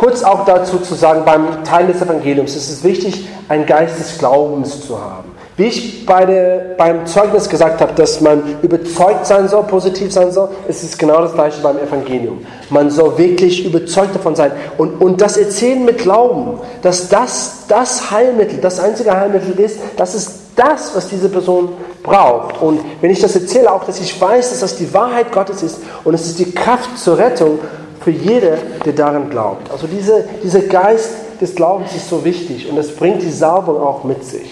[0.00, 4.16] Kurz auch dazu zu sagen, beim Teil des Evangeliums ist es wichtig, einen Geist des
[4.16, 5.30] Glaubens zu haben.
[5.58, 10.32] Wie ich bei der, beim Zeugnis gesagt habe, dass man überzeugt sein soll, positiv sein
[10.32, 12.38] soll, ist es genau das gleiche beim Evangelium.
[12.70, 14.52] Man soll wirklich überzeugt davon sein.
[14.78, 20.14] Und, und das Erzählen mit Glauben, dass das das Heilmittel, das einzige Heilmittel ist, das
[20.14, 22.62] ist das, was diese Person braucht.
[22.62, 25.76] Und wenn ich das erzähle, auch, dass ich weiß, dass das die Wahrheit Gottes ist
[26.04, 27.58] und es ist die Kraft zur Rettung
[28.00, 29.70] für jede, der daran glaubt.
[29.70, 34.04] Also diese, dieser Geist des Glaubens ist so wichtig und es bringt die Salbung auch
[34.04, 34.50] mit sich.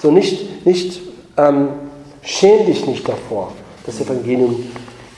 [0.00, 1.00] So nicht, nicht
[1.36, 1.68] ähm,
[2.22, 3.52] schäm dich nicht davor,
[3.86, 4.66] das Evangelium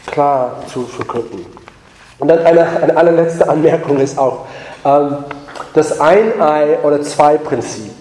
[0.07, 1.45] klar zu verkünden.
[2.19, 4.47] Und dann eine, eine allerletzte Anmerkung ist auch
[4.85, 5.19] ähm,
[5.75, 7.93] das Ein-Ei- oder Zwei-Prinzip.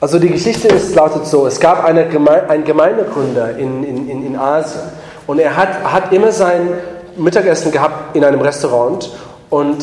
[0.00, 4.36] Also die Geschichte ist, lautet so, es gab eine Geme einen Gemeindegründer in, in, in
[4.36, 4.82] Asien
[5.28, 6.70] und er hat, hat immer sein
[7.16, 9.10] Mittagessen gehabt in einem Restaurant
[9.50, 9.82] und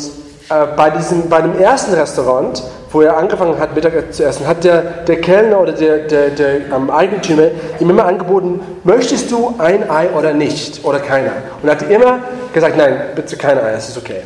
[0.49, 4.63] äh, bei, diesem, bei dem ersten Restaurant, wo er angefangen hat, Mittag zu essen, hat
[4.63, 7.49] der, der Kellner oder der, der, der ähm, Eigentümer
[7.79, 11.31] ihm immer angeboten, möchtest du ein Ei oder nicht oder keiner?
[11.61, 12.19] Und er hat immer
[12.51, 14.21] gesagt, nein, bitte kein Ei, es ist okay.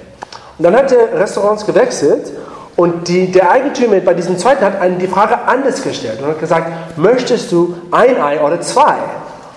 [0.58, 2.32] Und dann hat er Restaurants gewechselt
[2.76, 6.40] und die, der Eigentümer bei diesem zweiten hat einen die Frage anders gestellt und hat
[6.40, 8.96] gesagt, möchtest du ein Ei oder zwei?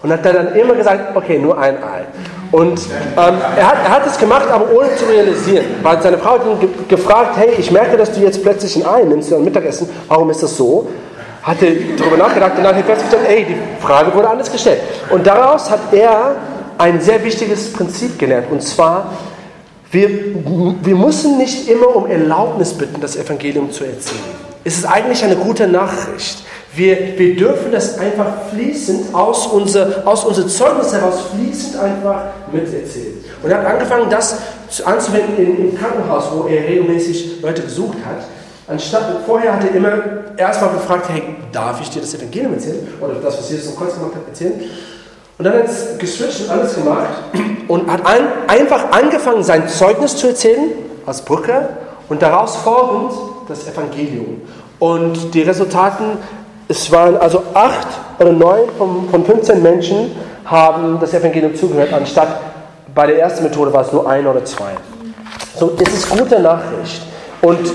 [0.02, 2.04] Und hat dann immer gesagt, okay, nur ein Ei.
[2.52, 5.64] Und ähm, er, hat, er hat es gemacht, aber ohne zu realisieren.
[5.82, 8.86] Weil seine Frau hat ihn ge gefragt, hey, ich merke, dass du jetzt plötzlich ein
[8.86, 10.88] Ei nimmst am Mittagessen, warum ist das so?
[11.42, 14.80] Hat er darüber nachgedacht und dann hat er festgestellt, ey, die Frage wurde anders gestellt.
[15.10, 16.36] Und daraus hat er
[16.78, 18.46] ein sehr wichtiges Prinzip gelernt.
[18.50, 19.12] Und zwar,
[19.90, 20.10] wir,
[20.82, 24.20] wir müssen nicht immer um Erlaubnis bitten, das Evangelium zu erzählen.
[24.64, 26.44] Es ist eigentlich eine gute Nachricht.
[26.76, 33.24] Wir, wir dürfen das einfach fließend aus unser, aus unser Zeugnis heraus fließend einfach miterzählen.
[33.42, 34.38] Und er hat angefangen, das
[34.84, 38.24] anzuwenden im Krankenhaus, wo er regelmäßig Leute besucht hat.
[38.68, 40.02] Anstatt, vorher hat er immer
[40.36, 42.86] erstmal gefragt, hey, darf ich dir das Evangelium erzählen?
[43.00, 44.60] Oder das, was Jesus am Kreuz gemacht hat, erzählen?
[45.38, 47.22] Und dann hat er geswitcht und alles gemacht
[47.68, 50.72] und hat an, einfach angefangen, sein Zeugnis zu erzählen,
[51.06, 51.68] als Brücke,
[52.08, 53.12] und daraus folgend
[53.48, 54.40] das Evangelium.
[54.78, 56.18] Und die Resultaten,
[56.68, 57.86] es waren also acht
[58.18, 62.28] oder neun von, von 15 Menschen haben das Evangelium zugehört, anstatt
[62.94, 64.72] bei der ersten Methode war es nur ein oder zwei.
[65.56, 67.02] So, es ist gute Nachricht.
[67.42, 67.72] Und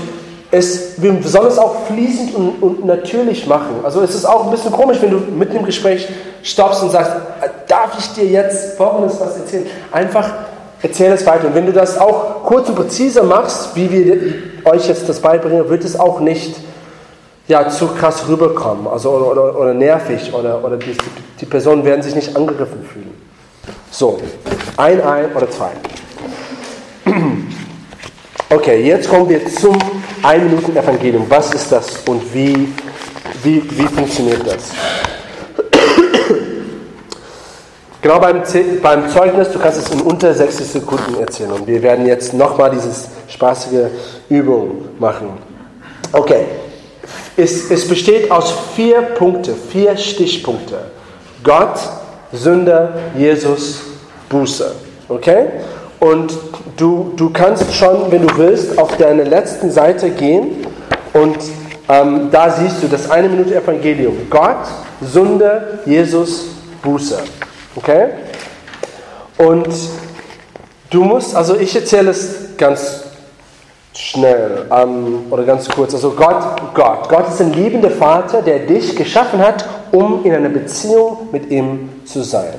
[0.50, 3.76] es, wir sollen es auch fließend und, und, natürlich machen.
[3.82, 6.06] Also es ist auch ein bisschen komisch, wenn du mitten im Gespräch
[6.42, 7.12] stoppst und sagst,
[7.68, 9.66] darf ich dir jetzt folgendes was erzählen?
[9.90, 10.30] Einfach
[10.82, 11.46] erzähl es weiter.
[11.46, 15.68] Und wenn du das auch kurz und präzise machst, wie wir euch jetzt das beibringen,
[15.70, 16.56] wird es auch nicht
[17.48, 20.96] ja, zu krass rüberkommen also, oder, oder, oder nervig oder, oder die,
[21.40, 23.10] die Personen werden sich nicht angegriffen fühlen.
[23.90, 24.20] So,
[24.76, 25.70] ein Ei oder zwei.
[28.48, 29.78] Okay, jetzt kommen wir zum
[30.22, 31.24] 1 Minuten Evangelium.
[31.26, 32.68] Was ist das und wie,
[33.42, 34.72] wie, wie funktioniert das?
[38.02, 38.42] Genau beim,
[38.82, 41.52] beim Zeugnis, du kannst es in unter 60 Sekunden erzählen.
[41.52, 42.90] Und wir werden jetzt nochmal diese
[43.28, 43.86] spaßige
[44.28, 45.28] Übung machen.
[46.12, 46.44] Okay,
[47.36, 50.78] es, es besteht aus vier Punkten, vier Stichpunkte.
[51.42, 51.78] Gott,
[52.32, 53.80] Sünder, Jesus,
[54.28, 54.72] Buße.
[55.08, 55.46] Okay?
[56.00, 56.32] Und
[56.76, 60.66] du, du kannst schon, wenn du willst, auf deine letzten Seite gehen
[61.12, 61.36] und
[61.88, 64.14] ähm, da siehst du das eine Minute Evangelium.
[64.30, 64.66] Gott,
[65.00, 66.46] Sünde, Jesus,
[66.82, 67.18] Buße.
[67.76, 68.08] Okay?
[69.38, 69.68] Und
[70.92, 73.04] Du musst, also ich erzähle es ganz
[74.12, 75.94] schnell ähm, oder ganz kurz.
[75.94, 80.48] Also Gott, Gott, Gott ist ein liebender Vater, der dich geschaffen hat, um in einer
[80.48, 82.54] Beziehung mit ihm zu sein.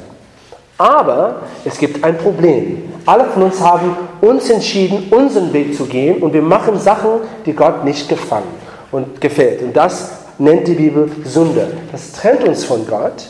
[0.77, 2.91] Aber es gibt ein Problem.
[3.06, 7.53] Alle von uns haben uns entschieden, unseren Weg zu gehen und wir machen Sachen, die
[7.53, 8.43] Gott nicht gefallen
[8.91, 9.61] und gefällt.
[9.61, 11.67] Und das nennt die Bibel Sünde.
[11.91, 13.27] Das trennt uns von Gott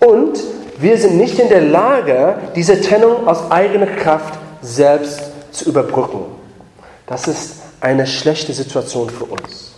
[0.00, 0.40] und
[0.78, 6.24] wir sind nicht in der Lage, diese Trennung aus eigener Kraft selbst zu überbrücken.
[7.06, 9.72] Das ist eine schlechte Situation für uns.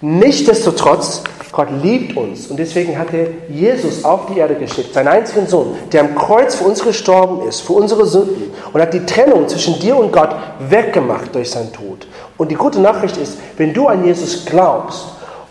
[0.00, 1.22] Nichtsdestotrotz,
[1.52, 5.76] Gott liebt uns und deswegen hat er Jesus auf die Erde geschickt, seinen einzigen Sohn,
[5.92, 9.78] der am Kreuz für uns gestorben ist, für unsere Sünden und hat die Trennung zwischen
[9.78, 10.34] dir und Gott
[10.68, 12.06] weggemacht durch seinen Tod.
[12.38, 15.04] Und die gute Nachricht ist, wenn du an Jesus glaubst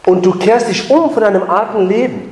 [0.06, 2.32] und du kehrst dich um von deinem alten Leben,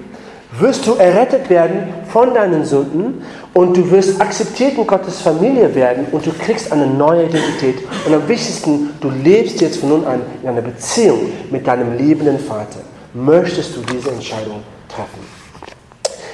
[0.59, 6.07] wirst du errettet werden von deinen Sünden und du wirst akzeptiert in Gottes Familie werden
[6.11, 7.77] und du kriegst eine neue Identität.
[8.05, 12.39] Und am wichtigsten, du lebst jetzt von nun an in einer Beziehung mit deinem liebenden
[12.39, 12.79] Vater.
[13.13, 15.39] Möchtest du diese Entscheidung treffen?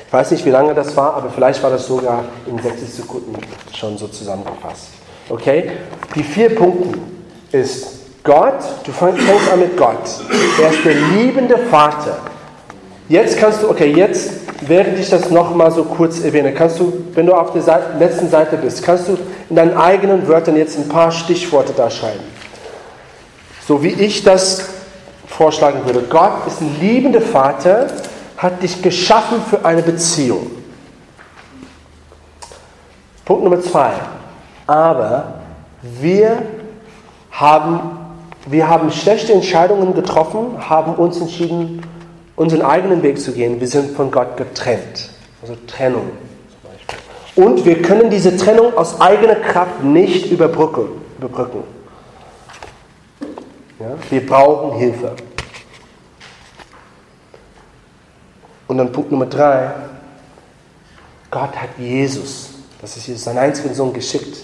[0.07, 3.33] Ich weiß nicht, wie lange das war, aber vielleicht war das sogar in 60 Sekunden
[3.73, 4.87] schon so zusammengefasst.
[5.29, 5.71] Okay?
[6.15, 6.99] Die vier Punkte
[7.51, 7.87] ist
[8.23, 9.21] Gott, du fängst
[9.51, 9.97] an mit Gott.
[10.61, 12.17] Er ist der liebende Vater.
[13.07, 17.25] Jetzt kannst du, okay, jetzt, während ich das nochmal so kurz erwähne, kannst du, wenn
[17.25, 19.17] du auf der Seite, letzten Seite bist, kannst du
[19.49, 22.23] in deinen eigenen Wörtern jetzt ein paar Stichworte da schreiben.
[23.67, 24.69] So wie ich das
[25.27, 26.03] vorschlagen würde.
[26.09, 27.87] Gott ist ein liebender Vater,
[28.37, 30.51] hat dich geschaffen für eine Beziehung.
[33.23, 33.91] Punkt Nummer zwei.
[34.67, 35.39] Aber
[35.81, 36.41] wir
[37.31, 37.79] haben,
[38.45, 41.81] wir haben schlechte Entscheidungen getroffen, haben uns entschieden,
[42.35, 43.59] unseren eigenen Weg zu gehen.
[43.59, 45.09] Wir sind von Gott getrennt.
[45.41, 46.09] Also Trennung
[46.49, 47.43] zum Beispiel.
[47.43, 50.89] Und wir können diese Trennung aus eigener Kraft nicht überbrücken.
[51.17, 51.63] überbrücken.
[53.79, 53.95] Ja?
[54.09, 55.15] Wir brauchen Hilfe.
[58.67, 59.71] Und dann Punkt Nummer drei.
[61.29, 64.37] Gott hat Jesus, das ist Jesus, seinen einzigen Sohn geschickt.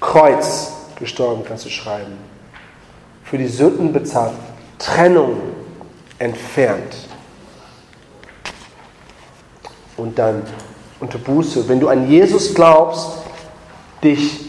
[0.00, 2.16] Kreuz gestorben, kannst du schreiben.
[3.24, 4.32] Für die Sünden bezahlt.
[4.78, 5.36] Trennung
[6.22, 6.94] entfernt.
[9.96, 10.42] Und dann
[11.00, 13.18] unter Buße, wenn du an Jesus glaubst,
[14.02, 14.46] dich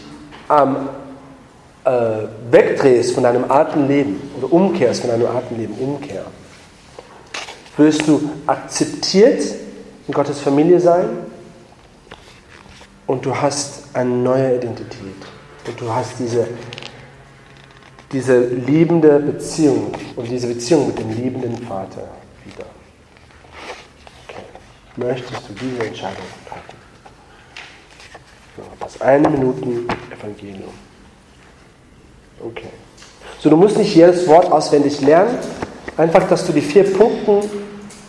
[0.48, 0.88] ähm,
[1.84, 1.90] äh,
[2.50, 6.24] wegdrehst von deinem alten Leben oder umkehrst von deinem alten Leben, Umkehr,
[7.76, 9.42] wirst du akzeptiert
[10.06, 11.08] in Gottes Familie sein
[13.06, 15.16] und du hast eine neue Identität
[15.66, 16.46] und du hast diese
[18.14, 22.06] diese liebende Beziehung und diese Beziehung mit dem liebenden Vater
[22.44, 22.64] wieder.
[24.28, 24.44] Okay.
[24.96, 26.78] Möchtest du diese Entscheidung treffen?
[28.78, 29.62] Das eine Minute
[30.16, 30.72] Evangelium.
[32.40, 32.68] Okay.
[33.40, 35.36] So, du musst nicht jedes Wort auswendig lernen.
[35.96, 37.48] Einfach, dass du die vier Punkte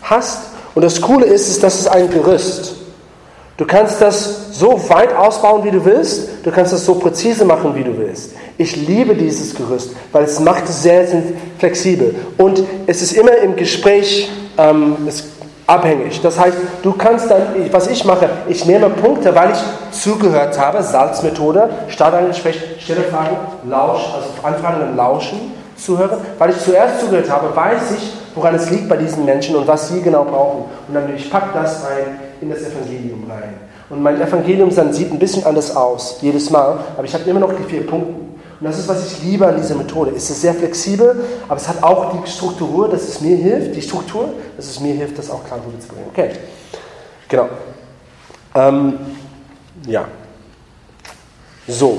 [0.02, 0.50] hast.
[0.76, 2.76] Und das Coole ist, ist, dass es ein Gerüst.
[3.56, 6.44] Du kannst das so weit ausbauen, wie du willst.
[6.44, 8.32] Du kannst das so präzise machen, wie du willst.
[8.58, 11.22] Ich liebe dieses Gerüst, weil es macht es sehr, sehr
[11.58, 12.14] flexibel.
[12.36, 14.96] Und es ist immer im Gespräch ähm,
[15.66, 16.20] abhängig.
[16.20, 20.82] Das heißt, du kannst dann, was ich mache, ich nehme Punkte, weil ich zugehört habe,
[20.82, 23.36] Salzmethode, starte ein Gespräch, stelle Fragen,
[23.68, 26.20] lausch, also Anfragen und Lauschen, zuhören.
[26.38, 29.88] Weil ich zuerst zugehört habe, weiß ich, woran es liegt bei diesen Menschen und was
[29.88, 30.64] sie genau brauchen.
[30.88, 33.54] Und dann ich packe das rein in das Evangelium rein.
[33.88, 37.40] Und mein Evangelium dann sieht ein bisschen anders aus, jedes Mal, aber ich habe immer
[37.40, 38.26] noch die vier Punkte.
[38.58, 40.12] Und das ist, was ich liebe an dieser Methode.
[40.16, 43.82] Es ist sehr flexibel, aber es hat auch die Struktur, dass es mir hilft, die
[43.82, 46.08] Struktur, dass es mir hilft, das auch klar rüberzubringen.
[46.10, 46.30] Okay,
[47.28, 47.48] genau.
[48.54, 48.94] Ähm,
[49.86, 50.06] ja.
[51.68, 51.98] So,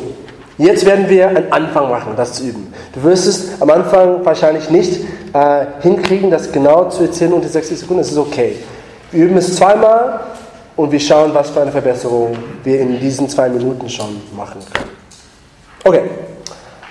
[0.57, 2.73] jetzt werden wir einen Anfang machen, das zu üben.
[2.93, 5.01] Du wirst es am Anfang wahrscheinlich nicht
[5.33, 8.01] äh, hinkriegen, das genau zu erzählen unter 60 Sekunden.
[8.01, 8.55] Das ist okay.
[9.11, 10.19] Wir üben es zweimal
[10.75, 14.89] und wir schauen, was für eine Verbesserung wir in diesen zwei Minuten schon machen können.
[15.83, 16.09] Okay.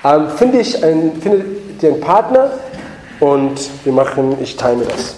[0.05, 1.45] Ähm, finde ich ein, finde
[1.81, 2.51] dir einen Partner
[3.21, 5.17] und wir machen, ich time das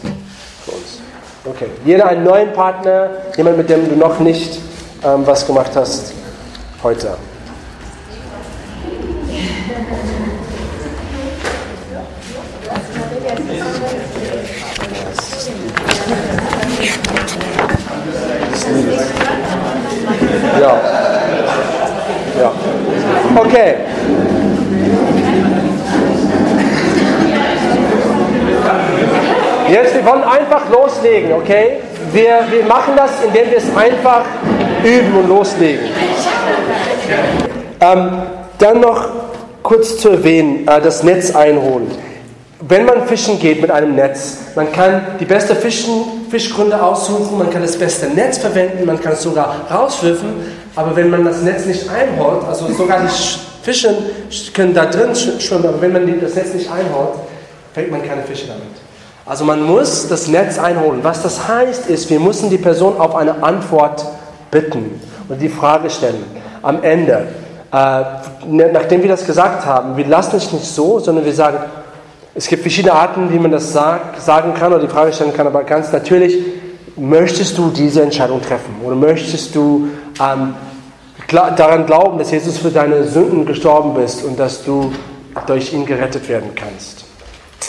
[0.64, 1.00] für uns.
[1.44, 1.68] Okay.
[1.84, 4.58] Jeder einen neuen Partner, jemand, mit dem du noch nicht
[5.04, 6.12] ähm, was gemacht hast
[6.82, 7.16] heute.
[20.60, 20.80] Ja.
[22.40, 22.52] Ja.
[23.34, 23.74] Okay.
[29.70, 31.80] Jetzt, wir wollen einfach loslegen, okay?
[32.12, 34.24] Wir, wir machen das, indem wir es einfach
[34.82, 35.86] üben und loslegen.
[37.80, 38.22] Ähm,
[38.58, 39.08] dann noch
[39.62, 41.90] kurz zu erwähnen, äh, das Netz einholen.
[42.60, 47.50] Wenn man fischen geht mit einem Netz, man kann die beste Fischen, Fischgründe aussuchen, man
[47.50, 50.28] kann das beste Netz verwenden, man kann es sogar rauswürfen,
[50.76, 53.08] aber wenn man das Netz nicht einholt, also sogar die
[53.62, 53.96] Fische
[54.54, 57.18] können da drin schwimmen, aber wenn man das Netz nicht einholt,
[57.74, 58.62] fängt man keine Fische damit.
[59.26, 61.00] Also man muss das Netz einholen.
[61.02, 64.04] Was das heißt, ist, wir müssen die Person auf eine Antwort
[64.50, 66.24] bitten und die Frage stellen.
[66.62, 67.28] Am Ende,
[67.70, 68.02] äh,
[68.72, 71.58] nachdem wir das gesagt haben, wir lassen es nicht so, sondern wir sagen,
[72.38, 75.48] es gibt verschiedene Arten, wie man das sagt, sagen kann oder die Frage stellen kann,
[75.48, 76.38] aber ganz natürlich,
[76.96, 79.88] möchtest du diese Entscheidung treffen oder möchtest du
[80.20, 80.54] ähm,
[81.26, 84.92] daran glauben, dass Jesus für deine Sünden gestorben ist und dass du
[85.48, 87.06] durch ihn gerettet werden kannst.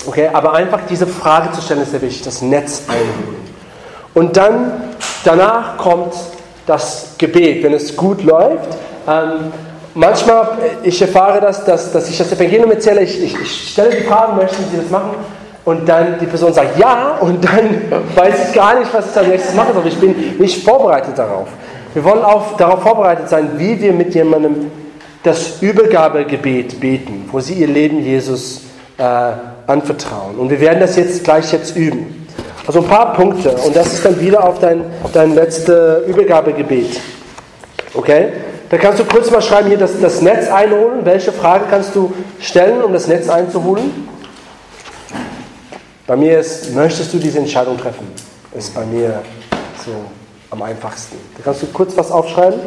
[0.05, 3.41] Okay, aber einfach diese Frage zu stellen ist sehr wichtig, das Netz einholen.
[4.13, 4.71] Und dann,
[5.23, 6.13] danach kommt
[6.67, 8.77] das Gebet, wenn es gut läuft.
[9.07, 9.51] Ähm,
[9.99, 10.47] manchmal,
[10.83, 14.33] ich erfahre das, dass, dass ich das Evangelium erzähle, ich, ich, ich stelle die Frage,
[14.33, 15.11] möchten Sie das machen?
[15.65, 17.81] Und dann die Person sagt ja und dann
[18.15, 21.49] weiß ich gar nicht, was ich als nächstes mache, aber ich bin nicht vorbereitet darauf.
[21.93, 24.71] Wir wollen auch darauf vorbereitet sein, wie wir mit jemandem
[25.23, 28.61] das Übergabegebet beten, wo sie ihr Leben Jesus
[28.97, 29.03] äh,
[29.67, 30.37] anvertrauen.
[30.37, 32.25] Und wir werden das jetzt gleich jetzt üben.
[32.65, 37.01] Also ein paar Punkte und das ist dann wieder auf dein, dein letztes Übergabegebet.
[37.95, 38.29] Okay?
[38.69, 41.03] Da kannst du kurz mal schreiben, hier das, das Netz einholen.
[41.03, 44.07] Welche Frage kannst du stellen, um das Netz einzuholen?
[46.05, 48.07] Bei mir ist, möchtest du diese Entscheidung treffen?
[48.53, 49.23] Ist bei mir
[49.83, 49.91] so
[50.51, 51.17] am einfachsten.
[51.37, 52.61] Da kannst du kurz was aufschreiben.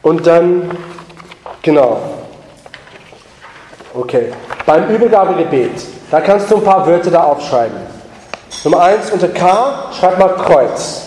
[0.00, 0.70] Und dann,
[1.60, 2.00] genau.
[3.92, 4.32] Okay.
[4.64, 7.91] Beim Übergabegebet, da kannst du ein paar Wörter da aufschreiben.
[8.64, 11.02] Nummer eins unter K, schreib mal Kreuz.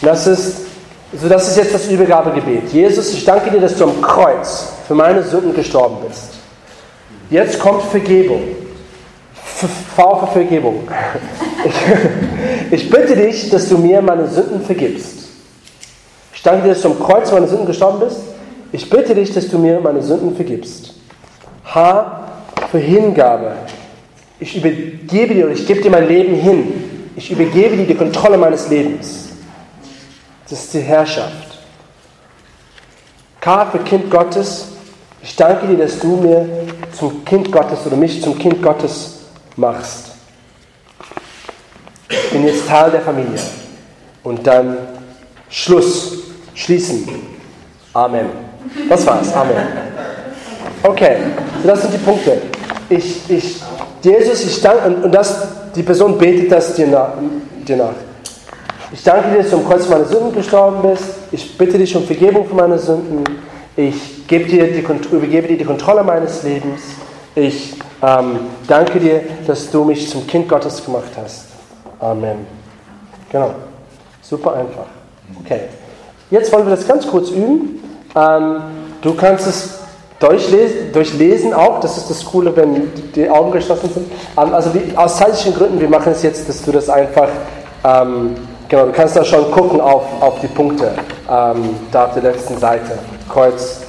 [0.00, 0.58] Das ist,
[1.12, 2.72] so das ist jetzt das Übergabegebet.
[2.72, 6.34] Jesus, ich danke dir, dass du am Kreuz für meine Sünden gestorben bist.
[7.30, 8.42] Jetzt kommt Vergebung.
[9.96, 10.88] V für Vergebung.
[11.64, 11.74] Ich,
[12.70, 15.28] ich bitte dich, dass du mir meine Sünden vergibst.
[16.32, 18.20] Ich danke dir, dass du am Kreuz für meine Sünden gestorben bist.
[18.70, 20.94] Ich bitte dich, dass du mir meine Sünden vergibst.
[21.64, 22.28] H
[22.70, 23.52] für Hingabe.
[24.40, 27.10] Ich übergebe dir und ich gebe dir mein Leben hin.
[27.16, 29.30] Ich übergebe dir die Kontrolle meines Lebens.
[30.48, 31.58] Das ist die Herrschaft.
[33.40, 34.68] K für Kind Gottes.
[35.22, 36.48] Ich danke dir, dass du mir
[36.96, 39.20] zum Kind Gottes oder mich zum Kind Gottes
[39.56, 40.12] machst.
[42.08, 43.40] Ich bin jetzt Teil der Familie.
[44.22, 44.78] Und dann
[45.50, 46.18] Schluss,
[46.54, 47.08] schließen.
[47.92, 48.26] Amen.
[48.88, 49.32] Das war's.
[49.32, 49.56] Amen.
[50.82, 51.16] Okay,
[51.64, 52.40] das sind die Punkte.
[52.88, 53.60] Ich, ich
[54.02, 57.12] Jesus, ich danke, und das, die Person betet das dir nach,
[57.66, 57.94] dir nach.
[58.92, 61.04] Ich danke dir, dass du am Kreuz für meine Sünden gestorben bist.
[61.30, 63.24] Ich bitte dich um Vergebung für meine Sünden.
[63.76, 66.80] Ich gebe dir die, übergebe dir die Kontrolle meines Lebens.
[67.34, 71.46] Ich ähm, danke dir, dass du mich zum Kind Gottes gemacht hast.
[72.00, 72.46] Amen.
[73.30, 73.54] Genau.
[74.22, 74.86] Super einfach.
[75.44, 75.60] Okay.
[76.30, 77.82] Jetzt wollen wir das ganz kurz üben.
[78.14, 78.56] Ähm,
[79.02, 79.77] du kannst es
[80.20, 84.10] Durchlesen, durchlesen auch, das ist das Coole, wenn die Augen geschlossen sind.
[84.36, 87.28] Ähm, also wie, aus zeitlichen Gründen, wir machen es jetzt, dass du das einfach,
[87.84, 88.34] ähm,
[88.68, 90.90] genau, du kannst da schon gucken auf, auf die Punkte,
[91.30, 92.98] ähm, da auf der letzten Seite.
[93.28, 93.82] Kreuz,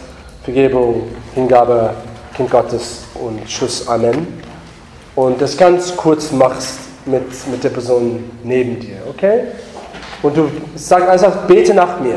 [0.43, 1.91] Vergebung, Hingabe,
[2.35, 4.27] Kind Gottes und Schuss Amen.
[5.15, 9.45] Und das ganz kurz machst mit, mit der Person neben dir, okay?
[10.21, 12.15] Und du sagst einfach, bete nach mir,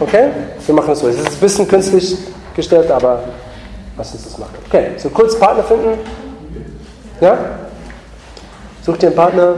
[0.00, 0.30] okay?
[0.66, 1.08] Wir machen es so.
[1.08, 2.16] Es ist ein bisschen künstlich
[2.54, 3.22] gestellt, aber
[4.02, 4.54] Lass uns das machen.
[4.66, 5.96] Okay, so kurz Partner finden.
[7.20, 7.38] Ja?
[8.84, 9.54] Such dir einen Partner.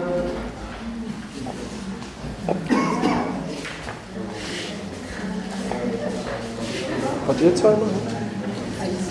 [7.24, 7.90] Wollt ihr zwei machen?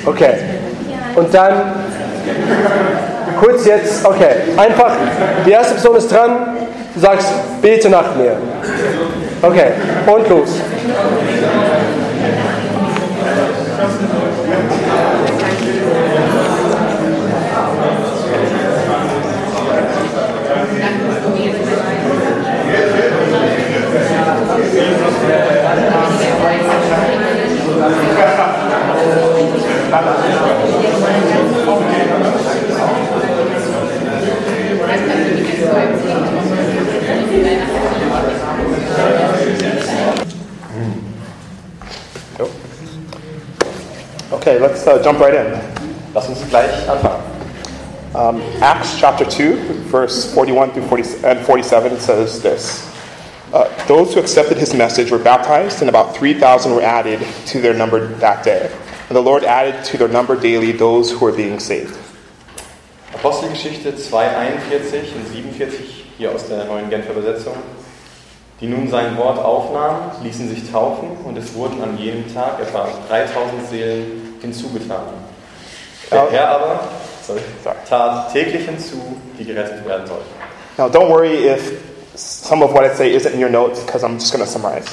[0.05, 0.35] Okay.
[1.15, 1.73] Und dann
[3.41, 4.95] kurz jetzt, okay, einfach,
[5.47, 6.57] die erste Person ist dran,
[6.93, 7.27] du sagst,
[7.59, 8.37] bete nach mir.
[9.41, 9.71] Okay,
[10.05, 10.49] und los.
[44.31, 45.53] Okay, let's uh, jump right in.
[46.13, 47.21] Lass uns gleich anfangen.
[48.15, 49.55] Um, Acts chapter 2,
[49.89, 52.92] verse 41 through 40, and 47 says this
[53.53, 57.73] uh, Those who accepted his message were baptized, and about 3,000 were added to their
[57.73, 58.69] number that day.
[59.09, 61.97] And the Lord added to their number daily those who were being saved.
[63.13, 67.53] Apostelgeschichte 2, 41 und 47, hier aus der neuen Genfer Übersetzung.
[68.59, 72.87] Die nun sein Wort aufnahmen, ließen sich taufen und es wurden an jenem Tag etwa
[73.09, 75.05] 3000 Seelen hinzugetan.
[76.11, 76.87] Der Herr aber
[77.25, 77.41] sorry,
[77.87, 80.29] tat täglich hinzu, die gerettet werden sollten.
[80.77, 81.73] Now, don't worry if
[82.15, 84.87] some of what I say isn't in your notes, because I'm just going to summarize.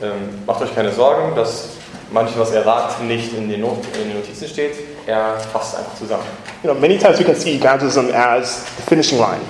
[0.00, 1.70] Ähm, macht euch keine Sorgen, dass
[2.12, 4.72] manches, was er sagt, nicht in den, Not in den Notizen steht.
[5.06, 6.24] Er fasst einfach zusammen.
[6.62, 9.40] You know, many times we can see evangelism as the finishing line.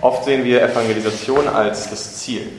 [0.00, 2.52] Oft sehen wir Evangelisation als das Ziel.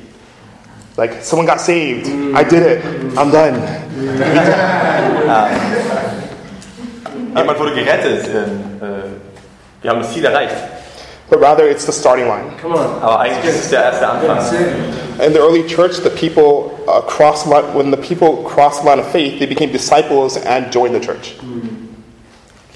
[0.97, 2.07] Like, someone got saved.
[2.07, 2.83] I did it.
[3.15, 3.61] I'm done.
[5.27, 5.49] Ah.
[7.35, 8.27] Jemand wurde gerettet.
[8.27, 10.55] ähm, äh, wir haben das Ziel erreicht.
[11.29, 12.51] But rather, it's the starting line.
[12.63, 14.37] Aber eigentlich ist es der erste Anfang.
[15.25, 18.99] In the early church, the people uh, crossed line, when the people crossed the line
[18.99, 21.35] of faith, they became disciples and joined the church.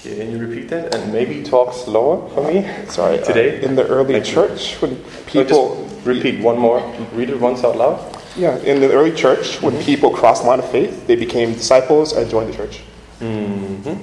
[0.00, 2.66] Okay, can you repeat that and maybe talk slower for me?
[2.88, 3.20] Sorry.
[3.20, 3.62] uh, Today?
[3.62, 4.32] in the early Thank you.
[4.34, 4.96] church, when
[5.26, 6.80] people just repeat one more.
[7.14, 8.00] Read it once out loud.
[8.36, 12.14] yeah, in the early church, when people crossed the line of faith, they became disciples
[12.14, 12.80] and joined the church.
[13.20, 13.98] Mhm.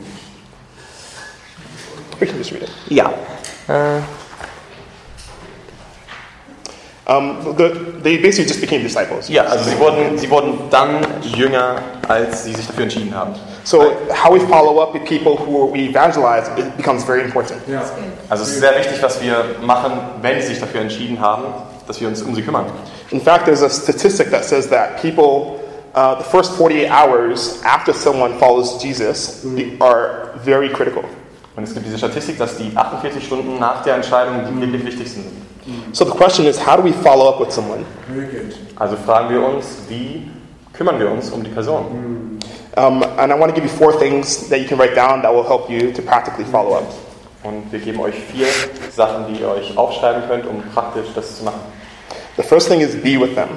[2.22, 2.72] We can just read it.
[2.88, 3.12] Yeah.
[3.68, 4.02] Äh,
[7.10, 7.70] Um, the,
[8.04, 9.30] they basically just became disciples.
[9.30, 13.34] ja, also sie wurden, sie wurden dann Jünger, als sie sich dafür entschieden haben.
[13.64, 17.62] So how we follow up with people who we evangelize it becomes very important.
[18.30, 21.46] Also es ist sehr wichtig, was wir machen, wenn sie sich dafür entschieden haben,
[21.88, 22.66] dass wir uns um sie kümmern.
[23.12, 25.62] In fact, there's a statistic that says that people,
[25.96, 29.46] uh, the first 48 hours after someone follows Jesus,
[29.80, 31.06] are very critical.
[31.56, 35.24] Und es gibt diese Statistik, dass die 48 Stunden nach der Entscheidung die wirklich wichtigsten
[35.24, 35.47] sind.
[35.92, 37.86] So the question is, how do we follow up with someone?
[38.78, 40.30] Also fragen wir uns, wie
[40.74, 42.40] kümmern wir uns um die Person?
[42.78, 45.34] Um, and I want to give you four things that you can write down that
[45.34, 46.86] will help you to practically follow up.
[47.44, 48.48] Und wir geben euch vier
[48.96, 51.62] Sachen, die ihr euch aufschreiben könnt, um praktisch das zu machen.
[52.38, 53.50] The first thing is be with them.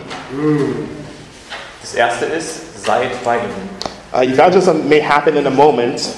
[1.83, 3.69] Das erste ist, seid bei ihnen.
[4.13, 6.15] Uh, evangelism may happen in a moment,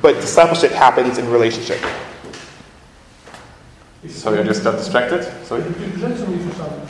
[0.00, 1.78] but discipleship happens in relationship.
[4.10, 5.26] Sorry, I just got distracted.
[5.44, 5.62] Sorry.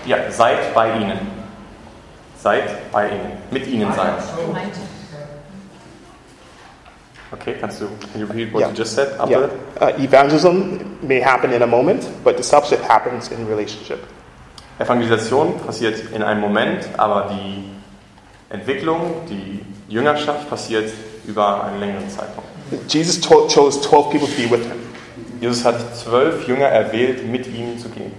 [0.06, 1.18] Ja, seid bei ihnen.
[2.40, 3.32] Seid bei ihnen.
[3.50, 4.14] Mit ihnen sein.
[7.30, 8.68] Okay, kannst du, can you repeat what Yeah.
[8.70, 9.08] you just said?
[9.28, 9.38] Yeah.
[9.38, 9.50] Abel?
[9.80, 13.98] Uh, evangelism may happen in a moment, but discipleship happens in relationship.
[14.78, 17.64] Evangelisation passiert in einem Moment, aber die
[18.48, 19.60] Entwicklung, die
[19.92, 20.90] Jüngerschaft passiert
[21.26, 22.44] über einen längeren Zeitraum.
[22.88, 24.87] Jesus chose 12 people to be with him.
[25.40, 28.12] Jesus hat zwölf Jünger erwählt, mit ihm zu gehen.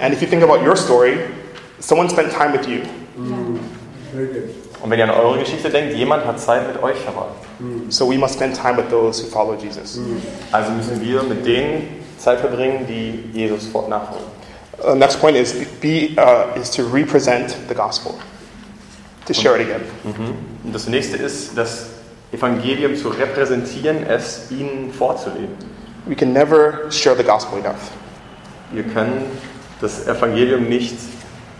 [0.00, 1.18] And if you think about your story,
[1.80, 2.80] someone spent time with you.
[4.80, 7.34] Und wenn ihr an eure Geschichte denkt, jemand hat Zeit mit euch verbracht.
[7.88, 10.00] So we must spend time with those who follow Jesus.
[10.52, 11.88] Also müssen wir mit denen
[12.18, 14.26] Zeit verbringen, die Jesus fort- nachfolgen.
[14.80, 18.14] Uh, next point is be uh, is to represent the gospel,
[19.26, 19.80] to share it again.
[20.04, 20.34] Mhm.
[20.64, 21.86] Und das nächste ist, das
[22.30, 25.56] Evangelium zu repräsentieren, es ihnen vorzuleben.
[26.08, 27.92] We can never share the gospel enough.
[28.72, 29.26] Wir können
[29.80, 30.96] das Evangelium nicht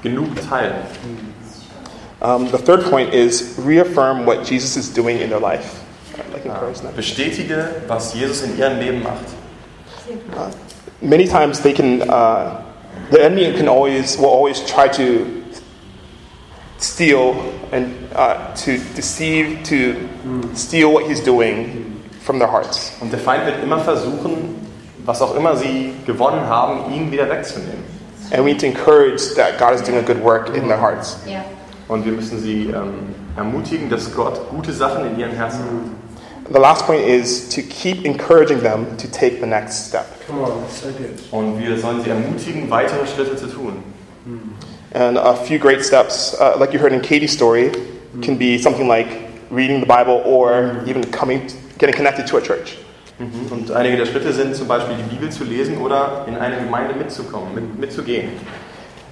[0.02, 0.86] genug teilen.
[2.20, 5.84] Um, the third point is reaffirm what Jesus is doing in their life.
[6.32, 6.78] Like encourage.
[6.96, 9.26] Bestätige, was Jesus in ihrem Leben macht.
[10.34, 10.50] Uh,
[11.02, 12.64] many times they can, uh,
[13.10, 15.44] the enemy can always, will always try to
[16.78, 17.34] steal
[17.70, 20.08] and uh, to deceive, to
[20.54, 21.88] steal what he's doing
[22.28, 22.92] from their hearts.
[23.00, 24.55] Und der Feind wird immer versuchen,
[25.07, 27.82] was auch immer sie gewonnen haben, ihn wieder wegzunehmen.
[28.31, 31.16] And we need to encourage that God is doing a good work in their hearts.
[31.26, 31.42] Ja.
[31.89, 36.52] Und wir müssen sie ähm, ermutigen, dass Gott gute Sachen in ihren Herzen hat.
[36.52, 40.05] The last point is to keep encouraging them to take the next step.
[40.26, 41.18] Come on, so good.
[41.31, 43.82] Und wir sollen sie ermutigen, weitere Schritte zu tun.
[44.92, 47.70] And a few great steps, uh, like you heard in Katie's story,
[48.20, 49.08] can be something like
[49.50, 51.48] reading the Bible or even coming,
[51.78, 52.76] getting connected to a church.
[53.18, 53.50] Mhm.
[53.50, 56.94] Und einige der Schritte sind zum Beispiel die Bibel zu lesen oder in eine Gemeinde
[56.94, 58.31] mitzukommen, mit, mitzugehen.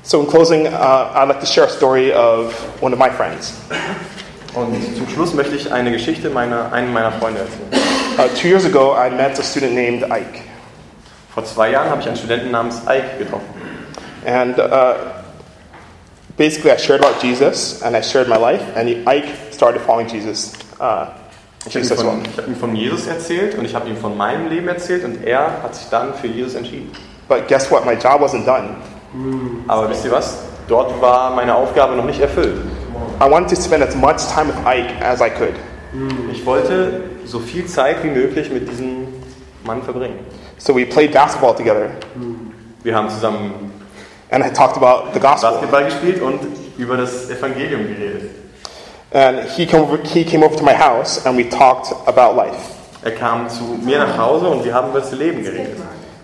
[0.02, 3.54] So, in closing, uh, I'd like to share a story of one of my friends.
[4.54, 7.84] Und zum Schluss möchte ich eine Geschichte meiner, einen meiner Freunde erzählen.
[8.16, 10.42] Uh, two years ago, I met a student named Ike.
[11.34, 13.46] Vor zwei Jahren habe ich einen Studenten namens Ike getroffen.
[14.24, 14.94] And uh,
[16.36, 20.54] basically, I shared about Jesus and I shared my life, and Ike started following Jesus
[20.80, 21.08] uh,
[21.68, 24.16] Ich habe ihm, von- ich hab ihm von Jesus erzählt und ich habe ihm von
[24.16, 26.90] meinem Leben erzählt und er hat sich dann für Jesus entschieden.
[27.28, 27.84] But guess what?
[27.84, 28.76] My job wasn't done.
[29.66, 30.38] Aber wisst ihr was?
[30.68, 32.58] Dort war meine Aufgabe noch nicht erfüllt.
[33.20, 35.54] I wanted to spend as much time with Ike as I could.
[36.32, 39.08] Ich wollte so viel Zeit wie möglich mit diesem
[39.64, 40.18] Mann verbringen.
[40.58, 41.90] So we played basketball together.
[42.82, 43.72] Wir haben zusammen
[44.30, 45.50] And I talked about the gospel.
[45.52, 46.40] Basketball gespielt und
[46.78, 48.30] über das Evangelium geredet.
[49.12, 52.72] And he came, over, he came over to my house and we talked about life.
[53.04, 55.76] Er kam zu mir nach Hause und wir haben über das Leben geredet.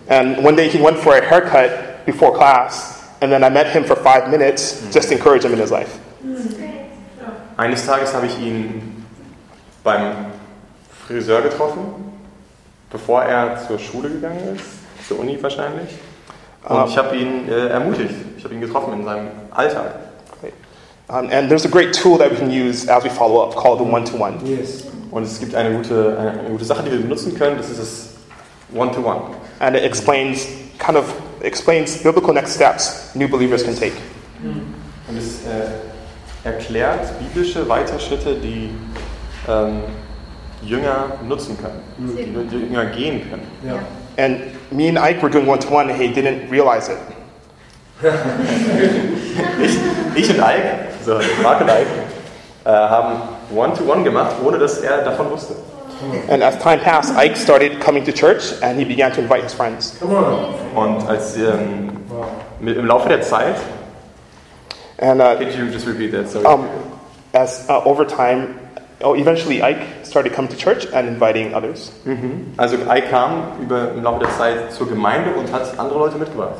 [0.09, 3.85] And one day he went for a haircut before class, and then I met him
[3.85, 6.01] for five minutes just to encourage him in his life.
[7.57, 9.05] Eines Tages habe ich ihn
[9.85, 10.13] beim
[11.07, 12.13] Friseur getroffen,
[12.91, 15.89] bevor er zur Schule gegangen ist, zur Uni wahrscheinlich.
[16.69, 16.87] Und Ah.
[16.89, 19.95] ich habe ihn äh, ermutigt, ich habe ihn getroffen in seinem Alltag.
[21.13, 23.81] Um, and there's a great tool that we can use as we follow up called
[23.81, 24.41] the one to one.
[24.47, 24.87] Yes.
[25.11, 28.09] Und es gibt eine gute, eine, gute Sache, die wir benutzen können, das ist das
[28.75, 29.21] One-to-One.
[29.61, 30.47] And it explains
[30.79, 33.93] kind of explains biblical next steps new believers can take.
[34.43, 38.71] Und es äh, erklärt biblische Weiterschritte, die
[39.47, 39.83] ähm,
[40.63, 43.47] Jünger nutzen können, die, die Jünger gehen können.
[43.63, 43.85] Yeah.
[44.17, 44.41] And
[44.73, 46.99] me and Ike were doing one to one, and he didn't realize it.
[49.63, 49.79] ich,
[50.17, 51.87] ich und Ike, so Mark und Ike,
[52.65, 53.15] äh, haben
[53.55, 55.55] One-to-One gemacht, ohne dass er davon wusste.
[56.29, 59.55] And as time passed, Ike started coming to church, and he began to invite his
[59.55, 59.97] friends.
[60.01, 61.91] Und als ähm,
[62.61, 63.57] mit, im Laufe der Zeit,
[64.99, 66.29] And uh, could you just repeat that?
[66.29, 66.45] Sorry.
[66.45, 66.69] um,
[67.35, 68.59] as uh, over time,
[69.03, 71.91] oh, eventually Ike started coming to church and inviting others.
[72.05, 72.55] Mhm.
[72.57, 76.55] Also Ike kam über, im Laufe der Zeit zur Gemeinde und hat andere Leute mitgebracht.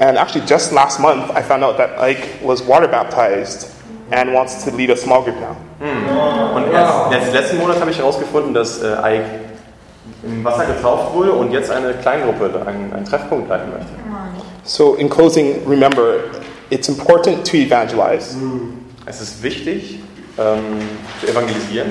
[0.00, 3.70] And actually, just last month, I found out that Ike was water baptized
[4.10, 5.56] and wants to lead a small group now.
[5.78, 6.56] Mhm.
[6.56, 9.24] Und erst, erst letzten Monat habe ich herausgefunden, dass äh, Ike
[10.22, 13.88] im Wasser getauft wurde und jetzt eine Kleingruppe, einen, einen Treffpunkt leiten möchte.
[14.64, 16.20] So, in closing, remember,
[16.70, 18.36] it's important to evangelize.
[19.06, 20.00] Es ist wichtig,
[20.38, 20.80] ähm,
[21.20, 21.88] zu evangelisieren,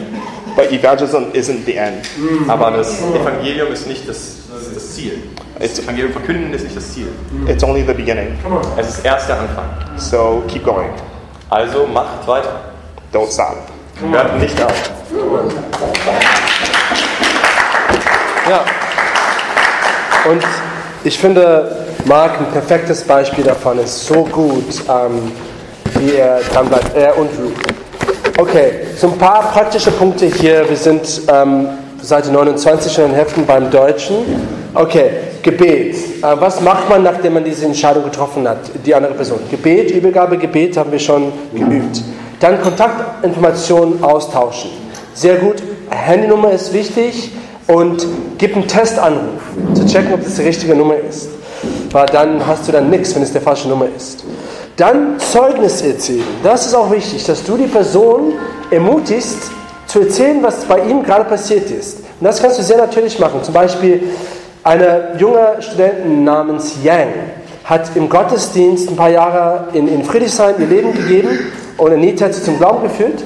[0.56, 2.08] But evangelism isn't the end.
[2.48, 4.38] aber das Evangelium ist nicht das,
[4.74, 5.22] das Ziel.
[5.60, 7.08] Das Evangelium verkünden ist nicht das Ziel.
[7.46, 8.38] It's only the beginning.
[8.78, 9.66] Es ist erst der Anfang.
[9.98, 10.90] So, keep going.
[11.50, 12.62] Also macht weiter.
[13.14, 13.58] Don't stop.
[14.10, 14.92] Hört nicht auf.
[18.50, 18.64] Ja.
[20.32, 20.44] Und
[21.04, 25.32] ich finde, Mark ein perfektes Beispiel davon ist so gut, ähm,
[26.00, 26.96] wie er dran bleibt.
[26.96, 27.54] Er und Ruth.
[28.38, 30.70] Okay, so ein paar praktische Punkte hier.
[30.70, 31.68] Wir sind ähm,
[32.02, 34.16] Seite 29 in den Heften beim Deutschen.
[34.74, 35.10] Okay,
[35.43, 35.95] Gebet.
[35.95, 39.40] Äh, was macht man, nachdem man diese Entscheidung getroffen hat, die andere Person?
[39.50, 42.01] Gebet, Übergabe, Gebet haben wir schon geübt.
[42.40, 44.72] Dann Kontaktinformationen austauschen.
[45.14, 45.58] Sehr gut.
[45.90, 47.32] Handynummer ist wichtig
[47.68, 48.06] und
[48.38, 49.42] gib einen Testanruf,
[49.74, 51.30] zu checken, ob das die richtige Nummer ist.
[51.92, 54.24] Weil dann hast du dann nichts, wenn es der falsche Nummer ist.
[54.77, 56.24] Dann Zeugnis erzählen.
[56.42, 58.34] Das ist auch wichtig, dass du die Person
[58.72, 59.51] ermutigst,
[59.88, 62.00] zu erzählen, was bei ihm gerade passiert ist.
[62.00, 63.43] Und das kannst du sehr natürlich machen.
[63.43, 64.03] Zum Beispiel
[64.64, 67.14] eine junge Studentin namens Yang
[67.64, 71.40] hat im Gottesdienst ein paar Jahre in, in Friedrichshain ihr Leben gegeben
[71.78, 73.24] und Anita hat sie zum Glauben geführt.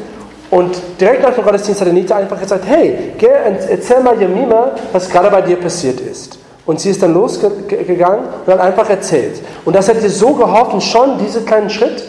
[0.51, 3.27] Und direkt nach dem Gottesdienst hat Anita einfach gesagt, hey, geh,
[3.69, 6.37] erzähl mal Jemima, was gerade bei dir passiert ist.
[6.65, 9.41] Und sie ist dann losgegangen und hat einfach erzählt.
[9.65, 12.03] Und das hat ihr so geholfen, schon diesen kleinen Schritt.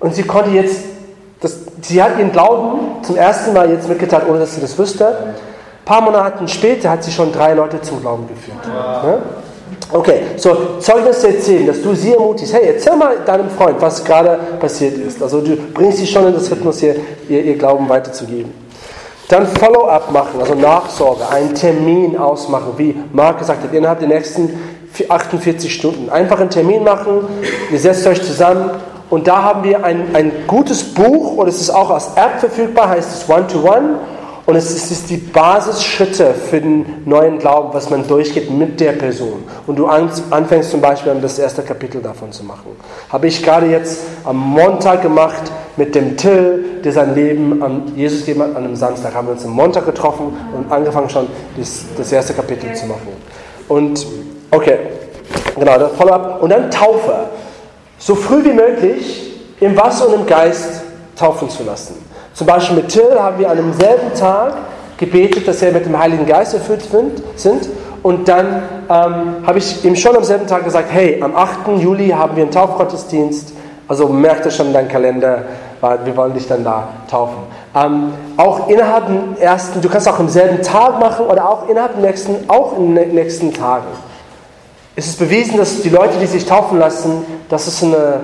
[0.00, 0.80] Und sie konnte jetzt,
[1.40, 5.34] das, sie hat ihren Glauben zum ersten Mal jetzt mitgeteilt, ohne dass sie das wüsste.
[5.86, 8.58] Ein paar Monate später hat sie schon drei Leute zum Glauben geführt.
[8.66, 9.18] Ja?
[9.92, 12.52] Okay, so Zeugnis erzählen, dass du sie ermutigst.
[12.52, 15.22] Hey, erzähl mal deinem Freund, was gerade passiert ist.
[15.22, 16.96] Also du bringst sie schon in das Rhythmus, ihr,
[17.28, 18.52] ihr, ihr Glauben weiterzugeben.
[19.28, 24.58] Dann Follow-up machen, also Nachsorge, einen Termin ausmachen, wie Marc gesagt hat, innerhalb der nächsten
[25.08, 26.10] 48 Stunden.
[26.10, 27.28] Einfach einen Termin machen,
[27.70, 28.70] ihr setzt euch zusammen
[29.08, 32.88] und da haben wir ein, ein gutes Buch und es ist auch als App verfügbar,
[32.88, 33.84] heißt es One-to-One.
[33.90, 34.15] Und es
[34.54, 39.42] ist, es ist die Basisschritte für den neuen Glauben, was man durchgeht mit der Person.
[39.66, 42.76] Und du an, anfängst zum Beispiel an das erste Kapitel davon zu machen.
[43.08, 48.20] Habe ich gerade jetzt am Montag gemacht mit dem Till, der sein Leben an Jesus
[48.20, 48.50] gegeben hat.
[48.50, 51.26] An einem Samstag haben wir uns am Montag getroffen und angefangen schon
[51.56, 53.08] das, das erste Kapitel zu machen.
[53.66, 54.06] Und
[54.52, 54.78] okay,
[55.58, 56.40] genau, das Follow-up.
[56.40, 57.30] Und dann Taufe.
[57.98, 60.82] So früh wie möglich im Wasser und im Geist
[61.16, 61.96] taufen zu lassen.
[62.36, 64.52] Zum Beispiel mit Till haben wir an demselben Tag
[64.98, 66.82] gebetet, dass er mit dem Heiligen Geist erfüllt
[67.34, 67.68] sind.
[68.02, 71.66] Und dann ähm, habe ich ihm schon am selben Tag gesagt, hey, am 8.
[71.78, 73.52] Juli haben wir einen Taufgottesdienst.
[73.88, 75.42] Also merkt das schon in deinen Kalender.
[75.80, 77.38] weil wir wollen dich dann da taufen.
[77.74, 81.94] Ähm, auch innerhalb dem ersten, du kannst auch am selben Tag machen oder auch innerhalb
[81.94, 83.86] dem nächsten, auch in den nächsten Tagen.
[84.94, 88.20] Es ist bewiesen, dass die Leute, die sich taufen lassen, das ist eine,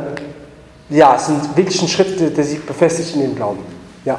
[0.89, 3.72] ja, es sind wirklich ein Schritt, der sich befestigt in dem Glauben.
[4.05, 4.19] Ja.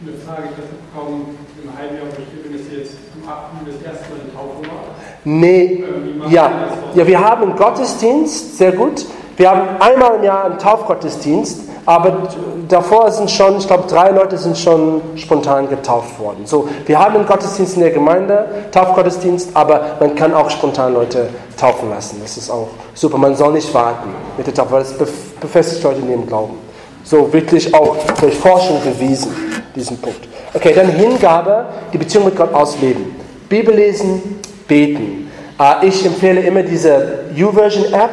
[0.00, 2.06] Eine Frage, ich habe bekommen, im Heiljahr,
[2.44, 3.38] wenn es jetzt zum 8.
[3.66, 4.84] das erste Mal eine Taufe war.
[5.24, 5.84] Nee,
[6.28, 6.50] ja.
[6.94, 9.06] ja, wir haben einen Gottesdienst, sehr gut.
[9.36, 12.28] Wir haben einmal im Jahr einen Taufgottesdienst, aber
[12.68, 16.46] davor sind schon, ich glaube, drei Leute sind schon spontan getauft worden.
[16.46, 21.28] So, wir haben einen Gottesdienst in der Gemeinde, Taufgottesdienst, aber man kann auch spontan Leute
[21.56, 22.18] taufen lassen.
[22.22, 23.18] Das ist auch super.
[23.18, 24.94] Man soll nicht warten mit der Taufe, weil es
[25.40, 26.65] befestigt Leute in ihrem Glauben.
[27.08, 29.30] So wirklich auch durch Forschung bewiesen,
[29.76, 30.26] diesen Punkt.
[30.52, 33.14] Okay, dann Hingabe, die Beziehung mit Gott ausleben.
[33.48, 35.30] Bibel lesen, beten.
[35.56, 38.10] Äh, ich empfehle immer diese YouVersion-App.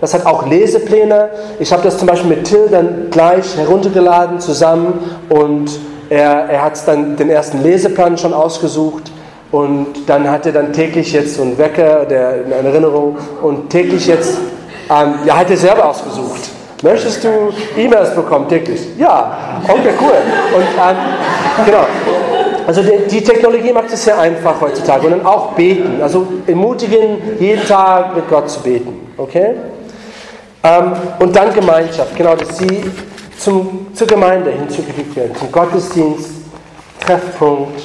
[0.00, 1.30] Das hat auch Lesepläne.
[1.60, 4.98] Ich habe das zum Beispiel mit Till dann gleich heruntergeladen zusammen
[5.28, 5.70] und
[6.10, 9.12] er, er hat dann den ersten Leseplan schon ausgesucht
[9.52, 14.08] und dann hat er dann täglich jetzt so einen Wecker, der eine Erinnerung und täglich
[14.08, 14.38] jetzt,
[14.90, 16.50] ähm, ja, hat er selber ausgesucht.
[16.82, 17.28] Möchtest du
[17.76, 18.80] E-Mails bekommen täglich?
[18.98, 20.16] Ja, okay, cool.
[20.56, 20.96] Und ähm,
[21.64, 21.86] genau.
[22.66, 25.06] Also die, die, Technologie macht es sehr einfach heutzutage.
[25.06, 26.02] Und dann auch beten.
[26.02, 29.12] Also ermutigen, jeden Tag mit Gott zu beten.
[29.16, 29.54] Okay?
[30.64, 32.16] Ähm, und dann Gemeinschaft.
[32.16, 32.82] Genau, dass sie
[33.38, 35.36] zum, zur Gemeinde hinzugefügt werden.
[35.36, 36.30] Zum Gottesdienst,
[36.98, 37.80] Treffpunkt.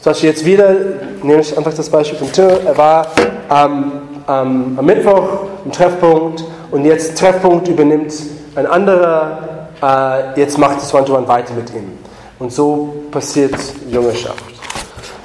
[0.00, 0.74] Zum Beispiel jetzt wieder,
[1.22, 2.60] nehme ich einfach das Beispiel von Till.
[2.64, 3.06] Er war
[3.48, 3.92] ähm,
[4.26, 8.12] am Mittwoch im Treffpunkt und jetzt Treffpunkt übernimmt
[8.54, 11.98] ein anderer, äh, jetzt macht es One-to-One weiter mit ihm.
[12.38, 13.54] Und so passiert
[13.88, 14.42] Jüngerschaft.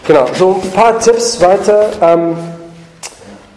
[0.08, 1.90] Genau, so ein paar Tipps weiter.
[2.02, 2.36] Ähm,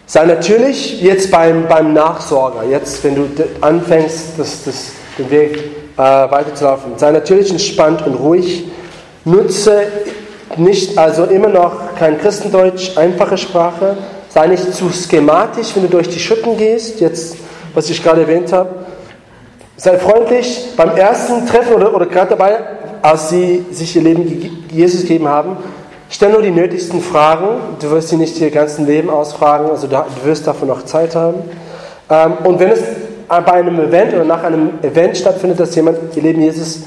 [0.05, 3.27] sei natürlich jetzt beim, beim Nachsorger, jetzt wenn du
[3.61, 5.57] anfängst, das, das, den Weg
[5.97, 8.65] äh, weiterzulaufen, sei natürlich entspannt und ruhig.
[9.25, 9.83] Nutze
[10.57, 13.97] nicht, also immer noch kein Christendeutsch, einfache Sprache.
[14.29, 17.35] Sei nicht zu schematisch, wenn du durch die Schuppen gehst, jetzt,
[17.73, 18.69] was ich gerade erwähnt habe.
[19.79, 22.57] Sei freundlich beim ersten Treffen oder, oder gerade dabei,
[23.01, 25.55] als sie sich ihr Leben Jesus gegeben haben.
[26.09, 27.47] Stell nur die nötigsten Fragen.
[27.79, 31.43] Du wirst sie nicht ihr ganzen Leben ausfragen, also du wirst dafür noch Zeit haben.
[32.09, 32.81] Ähm, und wenn es
[33.29, 36.81] bei einem Event oder nach einem Event stattfindet, dass jemand ihr Leben Jesus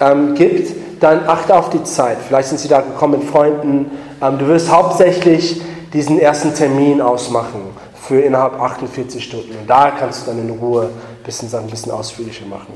[0.00, 2.18] ähm, gibt, dann achte auf die Zeit.
[2.28, 3.90] Vielleicht sind sie da gekommen mit Freunden.
[4.22, 5.60] Ähm, du wirst hauptsächlich
[5.92, 7.62] diesen ersten Termin ausmachen
[8.00, 9.50] für innerhalb 48 Stunden.
[9.50, 10.90] Und da kannst du dann in Ruhe
[11.22, 12.74] bisschen, ein bisschen ausführlicher machen.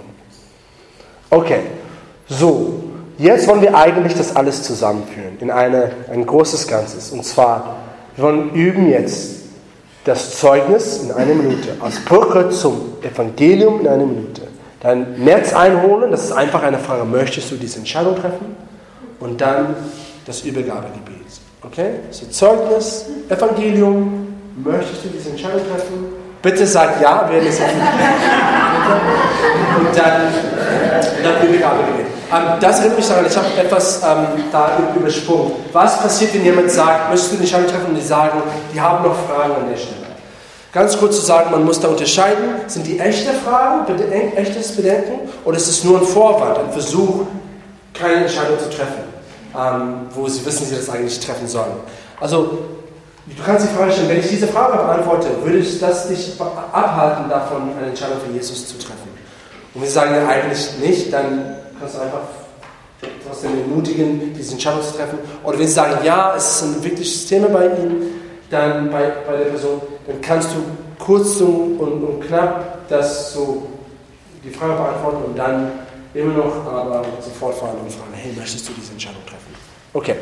[1.31, 1.61] Okay,
[2.29, 2.85] so,
[3.19, 7.11] jetzt wollen wir eigentlich das alles zusammenführen in eine, ein großes Ganzes.
[7.11, 7.77] Und zwar,
[8.17, 9.43] wir wollen üben jetzt
[10.05, 14.43] das Zeugnis in einer Minute, als Brücke zum Evangelium in einer Minute.
[14.81, 18.55] Dein Netz einholen, das ist einfach eine Frage, möchtest du diese Entscheidung treffen?
[19.19, 19.75] Und dann
[20.27, 21.15] das Übergabegebet.
[21.63, 21.91] Okay?
[22.11, 26.24] So Zeugnis, Evangelium, möchtest du diese Entscheidung treffen?
[26.45, 27.59] Bitte sag ja, wer das
[29.79, 30.35] Und dann,
[31.23, 32.07] dann Übergabegebet.
[32.31, 35.53] Ähm, das erinnert mich daran, ich habe etwas ähm, da übersprungen.
[35.73, 38.43] Was passiert, wenn jemand sagt, möchtest du eine Entscheidung treffen und die sagen,
[38.75, 40.05] die haben noch Fragen an der Stelle?
[40.71, 43.87] Ganz kurz zu sagen, man muss da unterscheiden, sind die echte Fragen,
[44.37, 47.27] echtes Bedenken, oder ist es nur ein Vorwand, ein Versuch,
[47.95, 49.05] keine Entscheidung zu treffen,
[49.57, 51.77] ähm, wo sie wissen, sie das eigentlich treffen sollen.
[52.21, 52.59] Also,
[53.27, 57.29] du kannst die Frage stellen, wenn ich diese Frage beantworte, würde ich das dich abhalten,
[57.29, 59.09] davon eine Entscheidung für Jesus zu treffen?
[59.75, 62.21] Und wenn sie sagen, ja, eigentlich nicht, dann kannst du einfach
[63.27, 65.19] trotzdem ermutigen, diese Entscheidung zu treffen.
[65.43, 68.21] Oder wenn sie sagen, ja, es ist ein wirkliches Thema bei ihnen,
[68.51, 70.57] dann bei, bei der Person, dann kannst du
[71.03, 73.67] kurz und, und, und knapp das so
[74.45, 75.73] die Frage beantworten und dann
[76.13, 79.55] immer noch aber sofort fahren und fragen, hey, möchtest du diese Entscheidung treffen?
[79.93, 80.17] Okay.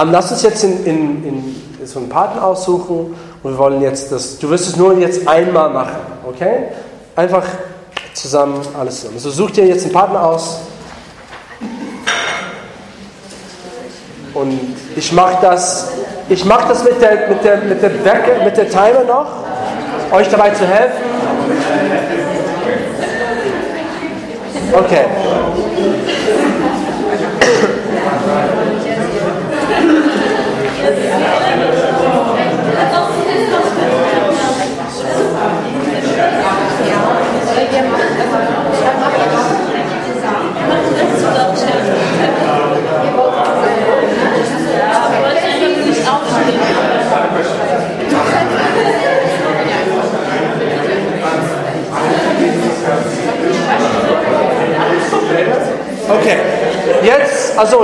[0.00, 4.12] Ähm, lass uns jetzt in, in, in so einen Partner aussuchen und wir wollen jetzt
[4.12, 5.96] das, du wirst es nur jetzt einmal machen,
[6.26, 6.68] okay?
[7.16, 7.44] Einfach
[8.14, 9.16] zusammen, alles zusammen.
[9.16, 10.60] Also such dir jetzt einen Partner aus
[14.34, 14.58] und
[14.96, 15.88] ich mache das
[16.28, 19.26] ich mache das mit der, mit, der, mit, der Wecker, mit der Timer noch,
[20.12, 21.02] euch dabei zu helfen.
[24.72, 25.06] Okay.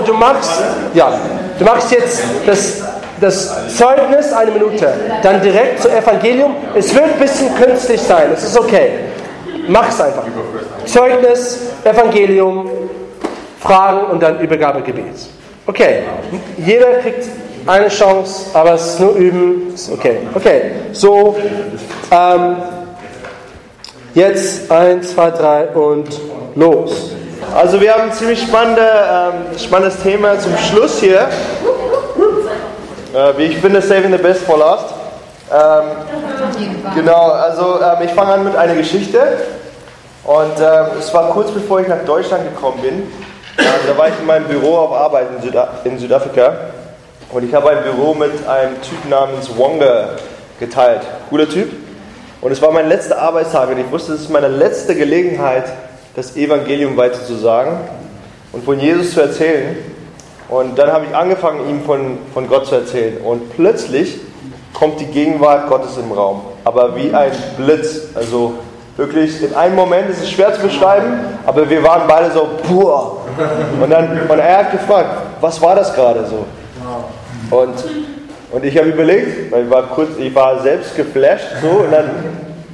[0.02, 0.62] Du machst,
[0.94, 1.18] ja,
[1.58, 2.82] du machst jetzt das,
[3.20, 6.54] das Zeugnis eine Minute, dann direkt zu Evangelium.
[6.74, 8.90] Es wird ein bisschen künstlich sein, es ist okay.
[9.68, 10.24] Mach es einfach.
[10.84, 12.70] Zeugnis, Evangelium,
[13.60, 15.28] Fragen und dann Übergabegebet.
[15.66, 16.02] Okay,
[16.58, 17.24] jeder kriegt
[17.66, 19.74] eine Chance, aber es ist nur üben.
[19.74, 20.70] Ist okay, okay.
[20.92, 21.36] So,
[22.12, 22.56] ähm,
[24.14, 26.06] jetzt eins, zwei, drei und
[26.54, 27.15] los.
[27.54, 31.28] Also wir haben ein ziemlich spannende, ähm, spannendes Thema zum Schluss hier.
[33.14, 34.86] Äh, ich finde, Saving the Best for Last.
[35.50, 39.20] Ähm, genau, also ähm, ich fange an mit einer Geschichte.
[40.24, 43.02] Und ähm, es war kurz bevor ich nach Deutschland gekommen bin.
[43.58, 46.52] Äh, da war ich in meinem Büro auf Arbeit in, Süda in Südafrika.
[47.30, 50.10] Und ich habe ein Büro mit einem Typ namens Wonga
[50.58, 51.02] geteilt.
[51.30, 51.70] Cooler Typ.
[52.40, 55.64] Und es war mein letzter Arbeitstag und ich wusste, es ist meine letzte Gelegenheit,
[56.16, 57.74] das Evangelium weiterzusagen
[58.52, 59.76] und von Jesus zu erzählen.
[60.48, 63.18] Und dann habe ich angefangen, ihm von, von Gott zu erzählen.
[63.18, 64.18] Und plötzlich
[64.72, 66.40] kommt die Gegenwart Gottes im Raum.
[66.64, 68.08] Aber wie ein Blitz.
[68.14, 68.54] Also
[68.96, 73.18] wirklich, in einem Moment ist es schwer zu beschreiben, aber wir waren beide so, boah.
[73.82, 76.46] Und, dann, und er hat gefragt, was war das gerade so?
[77.54, 77.74] Und,
[78.52, 82.10] und ich habe überlegt, weil ich war kurz, ich war selbst geflasht so und dann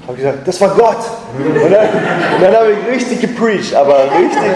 [0.06, 0.96] habe ich gesagt, das war Gott.
[1.38, 1.88] Und dann,
[2.40, 4.50] dann habe ich richtig gepreacht, aber richtig.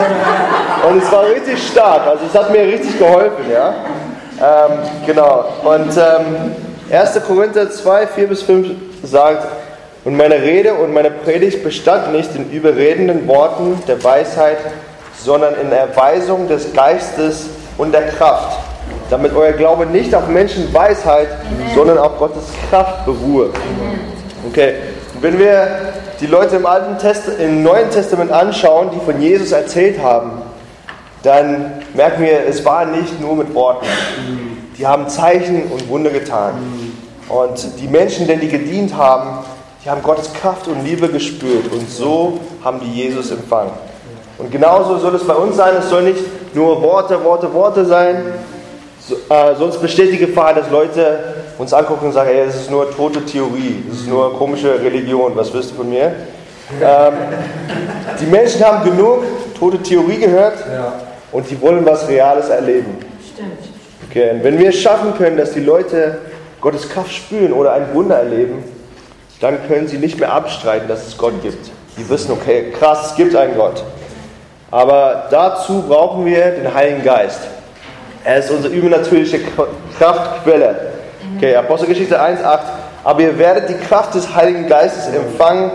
[0.89, 2.07] Und es war richtig stark.
[2.07, 3.75] Also es hat mir richtig geholfen, ja.
[4.39, 5.45] Ähm, genau.
[5.65, 6.55] Und ähm,
[6.91, 7.21] 1.
[7.27, 8.69] Korinther 2, 4 bis 5
[9.05, 9.47] sagt,
[10.05, 14.59] und meine Rede und meine Predigt bestand nicht in überredenden Worten der Weisheit,
[15.19, 18.59] sondern in Erweisung des Geistes und der Kraft,
[19.11, 21.29] damit euer Glaube nicht auf Menschenweisheit,
[21.75, 23.51] sondern auf Gottes Kraft beruhe.
[24.49, 24.75] Okay,
[25.27, 30.01] wenn wir die Leute im, Alten Test im Neuen Testament anschauen, die von Jesus erzählt
[30.01, 30.31] haben,
[31.25, 33.87] dann merken wir, es war nicht nur mit Worten.
[34.79, 36.53] Die haben Zeichen und Wunder getan.
[37.29, 39.45] Und die Menschen, denen die gedient haben,
[39.85, 43.73] die haben Gottes Kraft und Liebe gespürt und so haben die Jesus empfangen.
[44.39, 45.75] Und genauso soll es bei uns sein.
[45.77, 46.23] Es soll nicht
[46.55, 48.23] nur Worte, Worte, Worte sein.
[49.29, 52.91] Äh, sonst besteht die Gefahr, dass Leute uns angucken und sagen, ey, das ist nur
[52.91, 56.13] tote Theorie, das ist nur komische Religion, was willst du von mir?
[56.83, 57.13] Ähm,
[58.21, 59.23] die Menschen haben genug
[59.59, 60.59] tote Theorie gehört
[61.33, 62.99] und die wollen was Reales erleben.
[63.33, 63.59] Stimmt.
[64.11, 66.19] Okay, und wenn wir es schaffen können, dass die Leute
[66.61, 68.65] Gottes Kraft spüren oder ein Wunder erleben,
[69.41, 71.71] dann können sie nicht mehr abstreiten, dass es Gott gibt.
[71.99, 73.85] Die wissen, okay, krass, es gibt einen Gott.
[74.71, 77.41] Aber dazu brauchen wir den Heiligen Geist.
[78.25, 79.41] Er ist unsere übernatürliche
[79.99, 80.93] Kraftquelle.
[81.37, 82.61] Okay, Apostelgeschichte 1,8.
[83.05, 85.71] Aber ihr werdet die Kraft des Heiligen Geistes empfangen,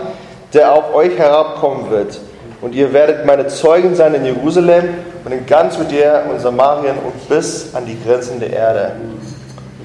[0.52, 2.20] der auf euch herabkommen wird.
[2.60, 4.90] Und ihr werdet meine Zeugen sein in Jerusalem
[5.24, 8.92] und in ganz Judäa und Samarien und bis an die Grenzen der Erde.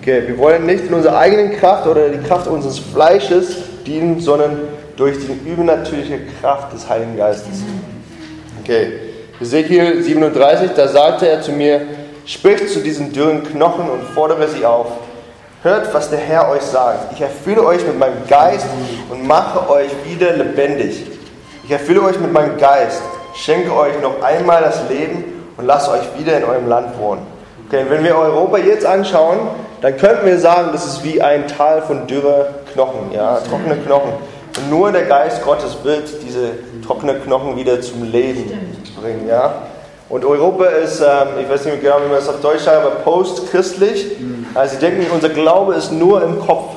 [0.02, 4.60] Okay, wir wollen nicht in unserer eigenen Kraft oder die Kraft unseres Fleisches dienen, sondern
[4.96, 7.64] durch die übernatürliche Kraft des Heiligen Geistes.
[8.62, 8.94] Okay,
[9.40, 11.82] Ezekiel 37, da sagte er zu mir,
[12.26, 14.88] sprich zu diesen dürren Knochen und fordere sie auf.
[15.64, 17.14] Hört, was der Herr euch sagt.
[17.14, 18.68] Ich erfülle euch mit meinem Geist
[19.10, 21.04] und mache euch wieder lebendig.
[21.64, 23.02] Ich erfülle euch mit meinem Geist,
[23.34, 25.24] schenke euch noch einmal das Leben
[25.58, 27.26] und lasse euch wieder in eurem Land wohnen.
[27.68, 29.40] Okay, wenn wir Europa jetzt anschauen,
[29.82, 34.14] dann könnten wir sagen, das ist wie ein Tal von dürre Knochen, ja, trockene Knochen.
[34.58, 36.52] Und nur der Geist Gottes wird diese
[36.86, 39.54] trockenen Knochen wieder zum Leben bringen, ja.
[40.10, 41.08] Und Europa ist, ähm,
[41.42, 44.08] ich weiß nicht genau, wie man das auf Deutsch sagt, aber postchristlich.
[44.54, 46.76] Also sie denken, unser Glaube ist nur im Kopf.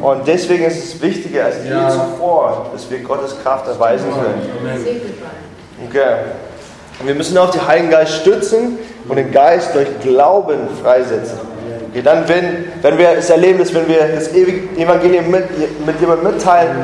[0.00, 1.88] Und deswegen ist es wichtiger als je Ja.
[1.88, 4.42] zuvor, dass wir Gottes Kraft erweisen können.
[5.88, 6.14] Okay.
[7.00, 8.78] Und wir müssen auf den Heiligen Geist stützen
[9.08, 11.38] und den Geist durch Glauben freisetzen.
[11.90, 15.44] Okay, dann, wenn, wenn wir es erleben, dass wenn wir das ewige Evangelium mit,
[15.86, 16.76] mit jemandem mitteilen,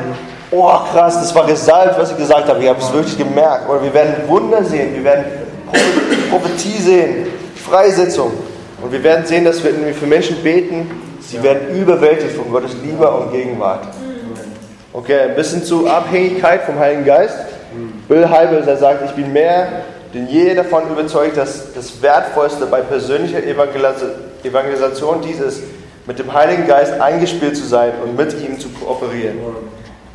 [0.51, 3.69] oh krass, das war gesalbt, was ich gesagt habe, ich habe es wirklich gemerkt.
[3.69, 5.25] Oder wir werden Wunder sehen, wir werden
[6.29, 8.31] Prophetie sehen, Freisetzung.
[8.81, 12.51] Und wir werden sehen, dass wir wenn wir für Menschen beten, sie werden überwältigt von
[12.51, 13.87] Gottes Liebe und Gegenwart.
[14.93, 17.35] Okay, ein bisschen zu Abhängigkeit vom Heiligen Geist.
[18.07, 19.83] Bill Hybels, er sagt, ich bin mehr
[20.13, 24.03] denn je davon überzeugt, dass das Wertvollste bei persönlicher Evangelis-
[24.43, 25.63] Evangelisation dies ist,
[26.05, 29.37] mit dem Heiligen Geist eingespielt zu sein und mit ihm zu kooperieren.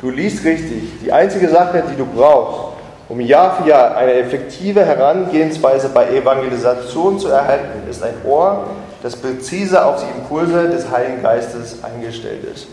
[0.01, 0.83] Du liest richtig.
[1.03, 2.66] Die einzige Sache, die du brauchst,
[3.09, 8.65] um Jahr für Jahr eine effektive Herangehensweise bei Evangelisation zu erhalten, ist ein Ohr,
[9.01, 12.67] das präzise auf die Impulse des Heiligen Geistes eingestellt ist.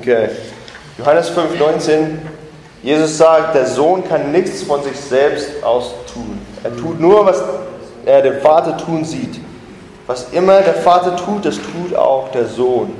[0.00, 0.30] Okay.
[0.98, 2.18] Johannes 5,19.
[2.82, 6.38] Jesus sagt, der Sohn kann nichts von sich selbst aus tun.
[6.64, 7.42] Er tut nur, was
[8.06, 9.38] er den Vater tun sieht.
[10.06, 12.92] Was immer der Vater tut, das tut auch der Sohn.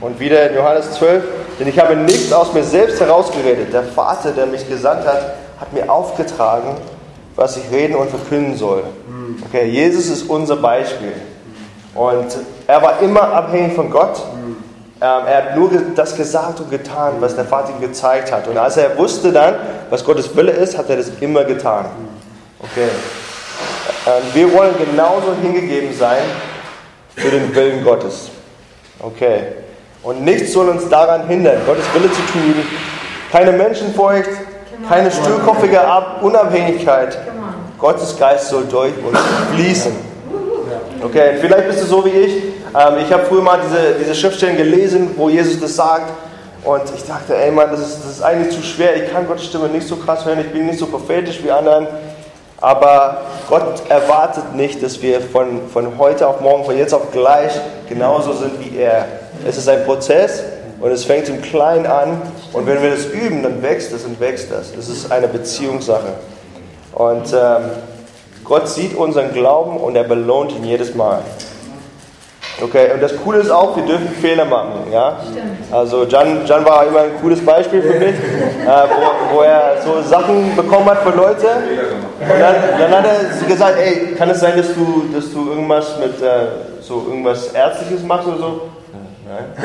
[0.00, 1.22] Und wieder in Johannes 12,
[1.58, 3.72] denn ich habe nichts aus mir selbst herausgeredet.
[3.72, 6.76] Der Vater, der mich gesandt hat, hat mir aufgetragen,
[7.36, 8.82] was ich reden und verkünden soll.
[9.46, 11.12] Okay, Jesus ist unser Beispiel.
[11.94, 12.26] Und
[12.66, 14.20] er war immer abhängig von Gott.
[15.02, 18.46] Ähm, er hat nur das gesagt und getan, was der Vater ihm gezeigt hat.
[18.48, 19.54] Und als er wusste dann,
[19.88, 21.86] was Gottes Wille ist, hat er das immer getan.
[22.58, 22.88] Okay.
[24.06, 26.22] Ähm, wir wollen genauso hingegeben sein
[27.16, 28.30] für den Willen Gottes.
[28.98, 29.44] Okay.
[30.02, 32.54] Und nichts soll uns daran hindern, Gottes Wille zu tun.
[33.32, 34.30] Keine Menschenfurcht,
[34.88, 37.18] keine stillkopfige Ab Unabhängigkeit.
[37.78, 39.18] Gottes Geist soll durch uns
[39.54, 39.92] fließen.
[41.02, 42.32] Okay, vielleicht bist du so wie ich.
[42.32, 46.12] Ähm, ich habe früher mal diese, diese Schriftstellen gelesen, wo Jesus das sagt.
[46.62, 48.96] Und ich dachte, ey Mann, das ist, das ist eigentlich zu schwer.
[48.96, 50.40] Ich kann Gottes Stimme nicht so krass hören.
[50.40, 51.86] Ich bin nicht so prophetisch wie anderen.
[52.60, 57.52] Aber Gott erwartet nicht, dass wir von, von heute auf morgen, von jetzt auf gleich
[57.88, 59.06] genauso sind wie er.
[59.48, 60.42] Es ist ein Prozess
[60.80, 62.22] und es fängt im Kleinen an.
[62.52, 64.72] Und wenn wir das üben, dann wächst es und wächst das.
[64.76, 66.14] Es ist eine Beziehungssache.
[66.92, 67.70] Und ähm,
[68.44, 71.22] Gott sieht unseren Glauben und er belohnt ihn jedes Mal.
[72.62, 74.92] Okay, und das Coole ist auch, wir dürfen Fehler machen.
[74.92, 75.18] Ja?
[75.70, 78.08] Also Jan, Jan war immer ein cooles Beispiel für mich,
[78.66, 81.46] äh, wo, wo er so Sachen bekommen hat von Leuten.
[81.46, 85.96] Und dann, dann hat er gesagt, ey, kann es sein, dass du, dass du irgendwas
[85.98, 88.60] mit äh, so irgendwas Ärztliches machst oder so?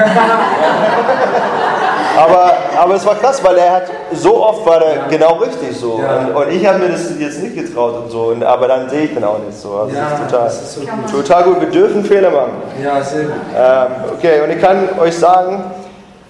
[2.18, 5.94] Aber, aber es war krass, weil er hat so oft war er genau richtig so.
[5.94, 8.28] Und, und ich habe mir das jetzt nicht getraut und so.
[8.28, 9.74] Und, aber dann sehe ich dann auch nicht so.
[9.74, 11.12] Also Ja, das ist total, das ist so gut.
[11.12, 11.62] total gut.
[11.62, 12.52] Wir dürfen Fehler machen.
[12.82, 13.34] Ja, sehr gut.
[13.58, 15.64] Ähm, okay, und ich kann euch sagen,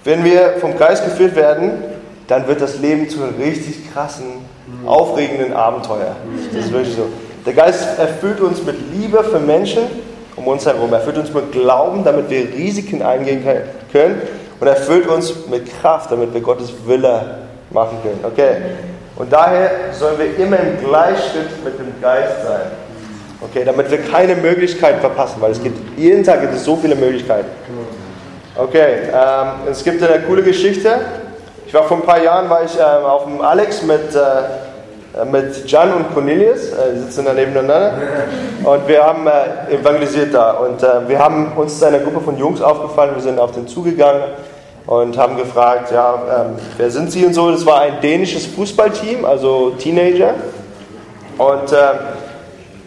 [0.04, 1.84] wenn wir vom Geist geführt werden,
[2.26, 4.44] dann wird das Leben zu einem richtig krassen,
[4.84, 6.16] aufregenden Abenteuer.
[6.52, 7.06] Das ist wirklich so.
[7.44, 9.82] Der Geist erfüllt uns mit Liebe für Menschen
[10.46, 10.92] um uns herum.
[10.92, 13.44] Er erfüllt uns mit Glauben, damit wir Risiken eingehen
[13.92, 14.22] können.
[14.58, 17.38] Und er erfüllt uns mit Kraft, damit wir Gottes Wille
[17.70, 18.20] machen können.
[18.24, 18.56] Okay?
[19.16, 22.70] Und daher sollen wir immer im Gleichschritt mit dem Geist sein.
[23.40, 26.94] Okay, damit wir keine Möglichkeit verpassen, weil es gibt jeden Tag gibt es so viele
[26.94, 27.48] Möglichkeiten.
[28.56, 31.00] Okay, ähm, es gibt eine coole Geschichte.
[31.66, 34.18] Ich war vor ein paar Jahren war ich ähm, auf dem Alex mit, äh,
[35.24, 37.94] mit Jan und Cornelius, äh, die sitzen da nebeneinander.
[38.64, 40.52] Und wir haben äh, evangelisiert da.
[40.52, 43.14] Und äh, wir haben uns zu einer Gruppe von Jungs aufgefallen.
[43.14, 44.22] Wir sind auf den zugegangen
[44.86, 47.50] und haben gefragt, ja, ähm, wer sind sie und so.
[47.50, 50.34] Das war ein dänisches Fußballteam, also Teenager.
[51.38, 51.76] Und äh,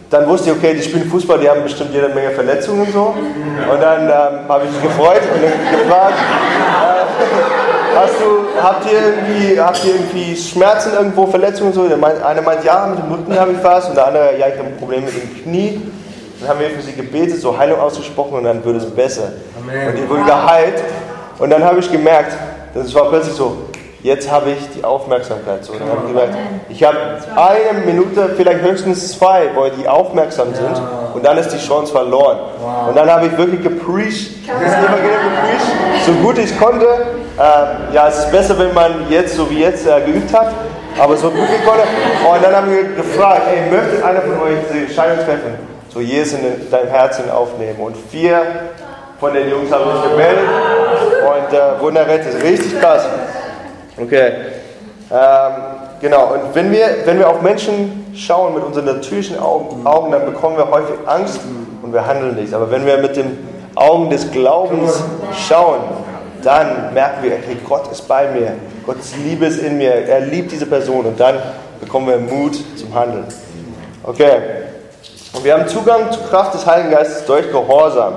[0.09, 3.13] dann wusste ich, okay, die spielen Fußball, die haben bestimmt jede Menge Verletzungen und so.
[3.71, 8.99] Und dann ähm, habe ich mich gefreut und dann gefragt, äh, hast du, habt ihr
[8.99, 11.87] irgendwie, habt ihr irgendwie Schmerzen irgendwo, Verletzungen und so?
[11.87, 14.47] Der meint, einer meint, ja, mit dem Rücken habe ich was und der andere, ja,
[14.47, 15.81] ich habe ein Problem mit dem Knie.
[16.39, 19.33] Dann haben wir für sie gebetet, so Heilung ausgesprochen und dann wurde es besser.
[19.61, 19.89] Amen.
[19.89, 20.81] Und die wurden geheilt.
[21.37, 22.35] Und dann habe ich gemerkt,
[22.73, 23.68] das war plötzlich so,
[24.01, 25.63] jetzt habe ich die Aufmerksamkeit.
[25.63, 26.37] So, dann habe ich gemerkt,
[26.69, 26.97] ich habe
[27.35, 30.81] eine Minute, vielleicht höchstens zwei, wo die aufmerksam sind
[31.13, 32.37] und dann ist die Chance verloren.
[32.87, 36.85] Und dann habe ich wirklich gepreacht, das Evangelium gepreacht, so gut ich konnte.
[36.85, 40.51] Äh, ja, es ist besser, wenn man jetzt, so wie jetzt, äh, geübt hat,
[40.99, 41.83] aber so gut ich konnte.
[41.83, 45.55] Und dann haben wir gefragt, ey, möchte einer von euch diese Entscheidung treffen?
[45.89, 47.79] So Jesus in dein Herzen aufnehmen.
[47.79, 48.41] Und vier
[49.19, 50.49] von den Jungs haben sich gemeldet
[51.27, 52.43] und äh, wurden errettet.
[52.43, 53.07] Richtig krass.
[54.01, 54.31] Okay.
[55.11, 55.51] Ähm,
[55.99, 60.25] genau, und wenn wir, wenn wir auf Menschen schauen mit unseren natürlichen Augen, Augen, dann
[60.25, 61.39] bekommen wir häufig Angst
[61.81, 62.53] und wir handeln nicht.
[62.53, 63.37] Aber wenn wir mit den
[63.75, 65.03] Augen des Glaubens
[65.47, 65.79] schauen,
[66.43, 68.53] dann merken wir, hey, Gott ist bei mir,
[68.85, 71.35] Gottes Liebe ist in mir, er liebt diese Person und dann
[71.79, 73.25] bekommen wir Mut zum Handeln.
[74.03, 74.37] Okay,
[75.33, 78.13] und wir haben Zugang zur Kraft des Heiligen Geistes durch Gehorsam.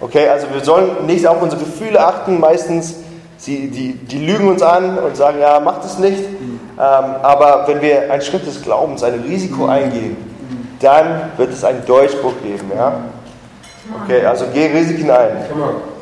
[0.00, 2.96] Okay, also wir sollen nicht auf unsere Gefühle achten, meistens
[3.42, 6.20] Sie, die, die lügen uns an und sagen, ja, macht es nicht.
[6.20, 10.16] Ähm, aber wenn wir einen Schritt des Glaubens, ein Risiko eingehen,
[10.78, 12.70] dann wird es einen Durchbruch geben.
[12.72, 13.00] Ja?
[14.04, 15.38] Okay, also geh Risiken ein.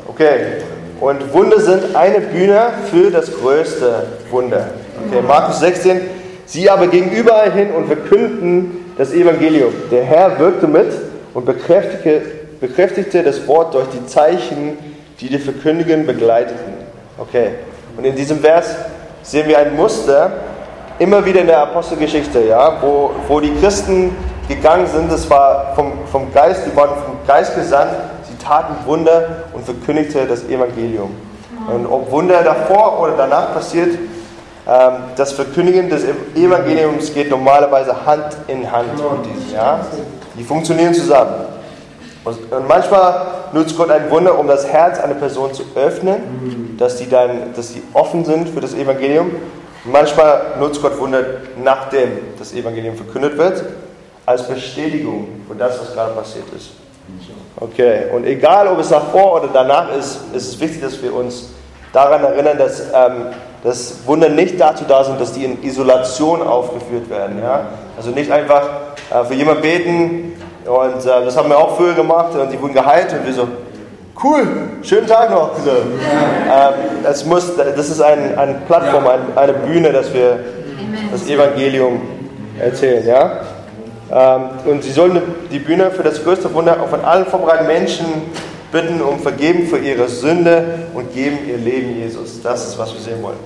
[0.07, 0.61] Okay,
[0.99, 2.61] und Wunder sind eine Bühne
[2.91, 4.67] für das größte Wunder.
[5.07, 5.99] Okay, Markus 16,
[6.45, 9.73] sie aber gingen überall hin und verkündeten das Evangelium.
[9.89, 10.93] Der Herr wirkte mit
[11.33, 12.21] und bekräftigte,
[12.59, 14.77] bekräftigte das Wort durch die Zeichen,
[15.19, 16.80] die die Verkündigen begleiteten.
[17.21, 17.51] Okay,
[17.95, 18.75] und in diesem Vers
[19.21, 20.31] sehen wir ein Muster,
[20.97, 24.15] immer wieder in der Apostelgeschichte, ja, wo, wo die Christen
[24.47, 27.91] gegangen sind, das war vom, vom Geist, die waren vom Geist gesandt,
[28.23, 31.11] sie taten Wunder und verkündigte das Evangelium.
[31.71, 33.99] Und ob Wunder davor oder danach passiert,
[34.67, 36.03] ähm, das Verkündigen des
[36.35, 39.53] Evangeliums geht normalerweise Hand in Hand mit diesem.
[39.53, 39.79] Ja?
[40.35, 41.35] Die funktionieren zusammen.
[42.23, 46.97] Und, und manchmal nutzt Gott ein Wunder, um das Herz einer Person zu öffnen, dass
[46.97, 49.31] sie dann, dass sie offen sind für das Evangelium.
[49.85, 51.23] Manchmal nutzt Gott Wunder,
[51.63, 53.63] nachdem das Evangelium verkündet wird,
[54.25, 56.71] als Bestätigung für das, was gerade passiert ist.
[57.59, 61.49] Okay, und egal ob es davor oder danach ist, ist es wichtig, dass wir uns
[61.93, 63.27] daran erinnern, dass, ähm,
[63.63, 67.39] dass Wunder nicht dazu da sind, dass die in Isolation aufgeführt werden.
[67.41, 67.67] Ja?
[67.97, 68.67] Also nicht einfach
[69.11, 72.73] äh, für jemanden beten und äh, das haben wir auch früher gemacht und die wurden
[72.73, 73.47] geheilt und wir so,
[74.23, 74.47] cool,
[74.83, 75.57] schönen Tag noch.
[75.59, 75.71] So.
[75.71, 80.39] Ähm, das, muss, das ist ein, eine Plattform, ein, eine Bühne, dass wir
[81.11, 82.01] das Evangelium
[82.59, 83.05] erzählen.
[83.05, 83.41] Ja?
[84.11, 88.05] Ähm, und sie sollen die Bühne für das größte Wunder auch von allen vorbereiteten Menschen
[88.71, 92.41] bitten um Vergeben für ihre Sünde und geben ihr Leben Jesus.
[92.41, 93.39] Das ist, was wir sehen wollen.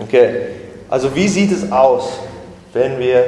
[0.00, 0.32] Okay,
[0.88, 2.18] also wie sieht es aus,
[2.72, 3.24] wenn wir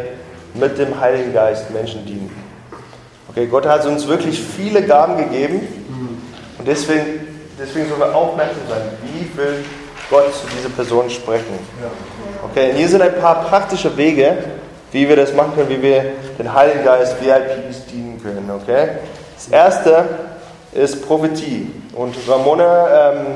[0.54, 2.30] mit dem Heiligen Geist Menschen dienen?
[3.28, 5.60] Okay, Gott hat uns wirklich viele Gaben gegeben
[6.62, 9.64] und deswegen, deswegen sollen wir aufmerksam sein, wie will
[10.08, 11.58] Gott zu dieser Person sprechen.
[12.44, 14.36] Okay, und hier sind ein paar praktische Wege,
[14.92, 16.04] wie wir das machen können, wie wir
[16.38, 18.48] den Heiligen Geist VIPs dienen können.
[18.48, 18.90] Okay?
[19.34, 20.04] Das erste
[20.72, 21.68] ist Prophetie.
[21.96, 23.26] Und Ramona ähm,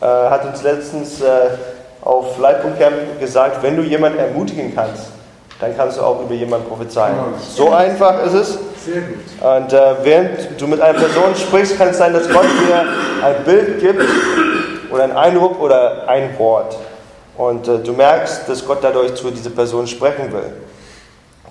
[0.00, 1.26] äh, hat uns letztens äh,
[2.02, 5.06] auf Leitpunktcamp gesagt, wenn du jemanden ermutigen kannst,
[5.58, 7.16] dann kannst du auch über jemanden prophezeien.
[7.56, 8.58] So einfach ist es.
[9.40, 12.84] Und äh, während du mit einer Person sprichst, kann es sein, dass Gott dir
[13.24, 14.02] ein Bild gibt
[14.90, 16.76] oder einen Eindruck oder ein Wort.
[17.36, 20.52] Und äh, du merkst, dass Gott dadurch zu dieser Person sprechen will.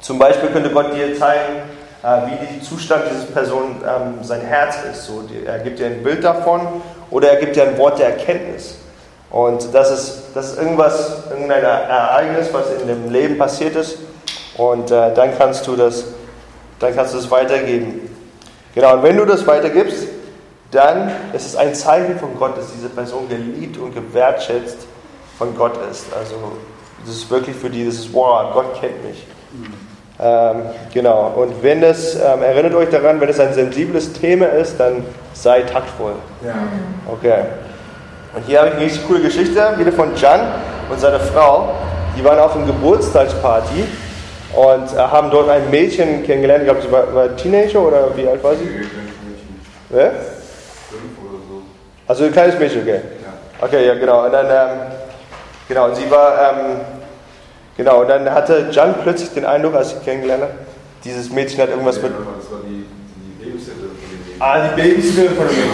[0.01, 1.61] Zum Beispiel könnte Gott dir zeigen,
[2.03, 5.05] äh, wie der Zustand dieser Person ähm, sein Herz ist.
[5.05, 6.61] So, er gibt dir ein Bild davon
[7.09, 8.75] oder er gibt dir ein Wort der Erkenntnis.
[9.29, 13.97] Und das ist, das ist irgendwas, irgendein Ereignis, was in dem Leben passiert ist.
[14.57, 16.05] Und äh, dann kannst du das,
[16.79, 18.09] dann kannst du das weitergeben.
[18.75, 20.07] Genau, und wenn du das weitergibst,
[20.71, 24.85] dann ist es ein Zeichen von Gott, dass diese Person geliebt und gewertschätzt
[25.37, 26.05] von Gott ist.
[26.13, 26.35] Also
[27.05, 29.25] das ist wirklich für die, das ist, wow, Gott kennt mich.
[30.19, 34.79] Ähm, genau, und wenn es, ähm, erinnert euch daran, wenn es ein sensibles Thema ist,
[34.79, 36.13] dann sei taktvoll.
[36.43, 36.55] Ja.
[37.11, 37.43] Okay.
[38.35, 40.41] Und hier habe ich eine richtig coole Geschichte, wieder von Jan
[40.89, 41.69] und seiner Frau.
[42.17, 43.85] Die waren auf einer Geburtstagsparty
[44.55, 46.63] und äh, haben dort ein Mädchen kennengelernt.
[46.63, 48.67] Ich glaube, sie war, war Teenager oder wie alt war sie?
[49.89, 50.11] Wer?
[52.07, 53.01] Also ein kleines Mädchen, okay.
[53.59, 54.25] Okay, ja, genau.
[54.25, 54.77] Und dann, ähm,
[55.67, 56.79] genau, und sie war, ähm,
[57.75, 60.51] genau, und dann hatte Jan plötzlich den Eindruck, als sie kennengelernt hat,
[61.03, 62.11] dieses Mädchen hat irgendwas mit.
[62.11, 62.85] Das war die,
[63.15, 64.41] die Babysitterin von dem Mädchen.
[64.41, 65.67] Ah, die Babysitterin von dem Mädchen.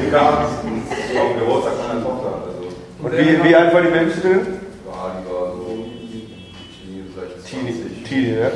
[0.00, 2.30] Die kam auf Geburtstag meiner Tochter.
[2.46, 2.68] Also.
[3.02, 4.65] Und wie, wie alt war die Babysitterin?
[8.06, 8.08] 20.
[8.08, 8.50] Teenie, ne?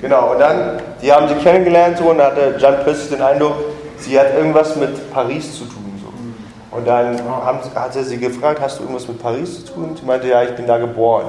[0.00, 3.54] Genau, und dann, die haben sie kennengelernt so und da hatte Jan plötzlich den Eindruck,
[3.98, 6.00] sie hat irgendwas mit Paris zu tun.
[6.02, 6.76] So.
[6.76, 9.96] Und dann haben, hat er sie gefragt, hast du irgendwas mit Paris zu tun?
[10.00, 11.26] Sie meinte, ja, ich bin da geboren.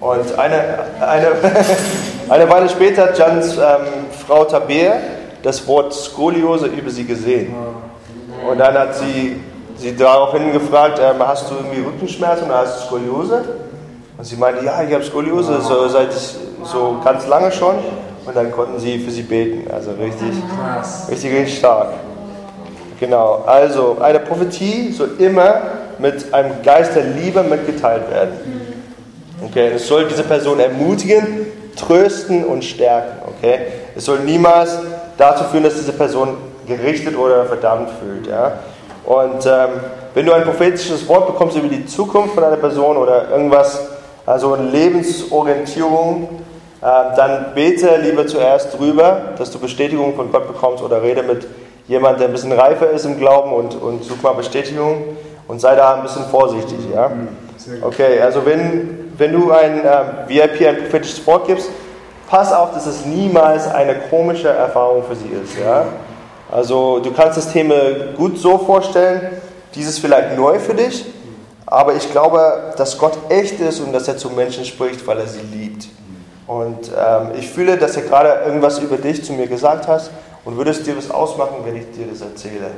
[0.00, 1.28] Und eine, eine,
[2.28, 4.96] eine Weile später hat Jans ähm, Frau Tabea
[5.42, 7.54] das Wort Skoliose über sie gesehen.
[8.46, 9.40] Und dann hat sie
[9.76, 13.44] sie daraufhin gefragt, ähm, hast du irgendwie Rückenschmerzen oder hast du Skoliose?
[14.16, 17.76] Und sie meinte, ja, ich habe Skoliose so, seit ich, so ganz lange schon.
[18.26, 19.70] Und dann konnten sie für sie beten.
[19.70, 20.32] Also richtig,
[21.10, 21.88] richtig, richtig stark.
[23.00, 23.44] Genau.
[23.46, 25.60] Also eine Prophetie soll immer
[25.98, 28.32] mit einem Geist der Liebe mitgeteilt werden.
[29.44, 33.20] Okay, es soll diese Person ermutigen, trösten und stärken.
[33.28, 33.58] Okay,
[33.94, 34.78] es soll niemals
[35.18, 36.36] dazu führen, dass diese Person
[36.66, 38.26] gerichtet oder verdammt fühlt.
[38.26, 38.60] Ja?
[39.04, 39.80] Und ähm,
[40.14, 43.80] wenn du ein prophetisches Wort bekommst über die Zukunft von einer Person oder irgendwas,
[44.26, 46.28] also Lebensorientierung,
[46.80, 46.86] äh,
[47.16, 51.46] dann bete lieber zuerst drüber, dass du Bestätigung von Gott bekommst oder rede mit
[51.88, 55.16] jemandem, der ein bisschen reifer ist im Glauben und, und such mal Bestätigung
[55.48, 56.78] und sei da ein bisschen vorsichtig.
[56.92, 57.10] Ja?
[57.82, 61.70] Okay, also wenn, wenn du ein äh, VIP ein prophetisches Wort gibst,
[62.28, 65.58] pass auf, dass es niemals eine komische Erfahrung für sie ist.
[65.58, 65.86] Ja?
[66.50, 67.74] Also du kannst das Thema
[68.16, 69.20] gut so vorstellen,
[69.74, 71.06] dieses vielleicht neu für dich,
[71.66, 75.26] aber ich glaube, dass Gott echt ist und dass er zu Menschen spricht, weil er
[75.26, 75.88] sie liebt.
[76.46, 80.10] Und ähm, ich fühle, dass er gerade irgendwas über dich zu mir gesagt hast
[80.44, 82.70] und würdest dir was ausmachen, wenn ich dir das erzähle.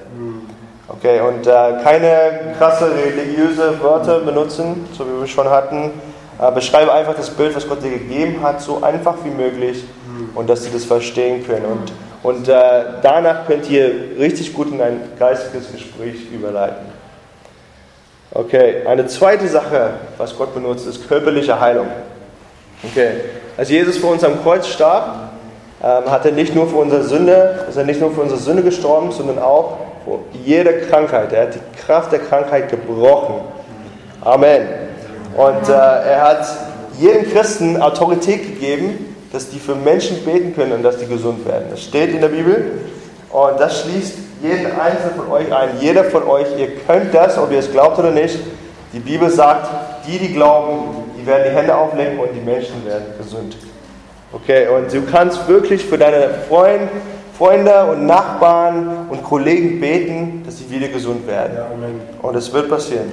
[0.88, 5.90] Okay, und äh, keine krasse religiöse Wörter benutzen, so wie wir schon hatten.
[6.38, 9.84] Äh, beschreibe einfach das Bild, was Gott dir gegeben hat, so einfach wie möglich
[10.34, 11.64] und dass sie das verstehen können.
[11.64, 11.92] Und,
[12.22, 12.54] und äh,
[13.02, 16.95] danach könnt ihr richtig gut in ein geistiges Gespräch überleiten.
[18.32, 21.86] Okay, eine zweite Sache, was Gott benutzt, ist körperliche Heilung.
[22.82, 23.12] Okay,
[23.56, 25.30] als Jesus vor uns am Kreuz starb,
[25.82, 28.62] ähm, hat er nicht nur für unsere Sünde, ist er nicht nur für unsere Sünde
[28.62, 31.32] gestorben, sondern auch für jede Krankheit.
[31.32, 33.36] Er hat die Kraft der Krankheit gebrochen.
[34.20, 34.68] Amen.
[35.36, 36.46] Und äh, er hat
[36.98, 41.66] jedem Christen Autorität gegeben, dass die für Menschen beten können und dass die gesund werden.
[41.70, 42.78] Das steht in der Bibel
[43.30, 45.70] und das schließt jeden einzelnen von euch ein.
[45.80, 48.38] Jeder von euch, ihr könnt das, ob ihr es glaubt oder nicht.
[48.92, 49.68] Die Bibel sagt,
[50.06, 53.56] die, die glauben, die werden die Hände auflegen und die Menschen werden gesund.
[54.32, 56.88] Okay, und du kannst wirklich für deine Freund,
[57.36, 61.58] Freunde und Nachbarn und Kollegen beten, dass sie wieder gesund werden.
[62.22, 63.12] Und es wird passieren.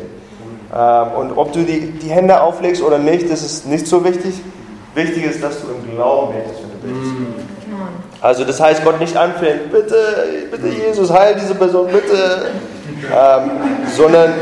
[0.74, 4.42] Ähm, und ob du die, die Hände auflegst oder nicht, das ist nicht so wichtig.
[4.96, 7.16] Wichtig ist, dass du im Glauben betest, wenn du betest.
[8.24, 9.98] Also das heißt, Gott nicht anfängt, bitte,
[10.50, 12.52] bitte Jesus, heil diese Person, bitte.
[13.14, 13.52] Ähm,
[13.94, 14.34] sondern,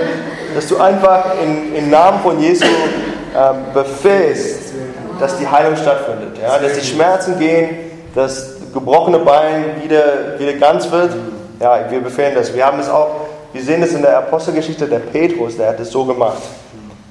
[0.54, 4.74] dass du einfach in, im Namen von Jesu ähm, befähigst,
[5.20, 6.38] dass die Heilung stattfindet.
[6.40, 6.60] Ja?
[6.60, 7.70] Dass die Schmerzen gehen,
[8.14, 11.16] dass gebrochene Bein wieder, wieder ganz wird.
[11.60, 12.54] Ja, wir befehlen das.
[12.54, 15.90] Wir haben es auch, wir sehen das in der Apostelgeschichte, der Petrus, der hat es
[15.90, 16.44] so gemacht.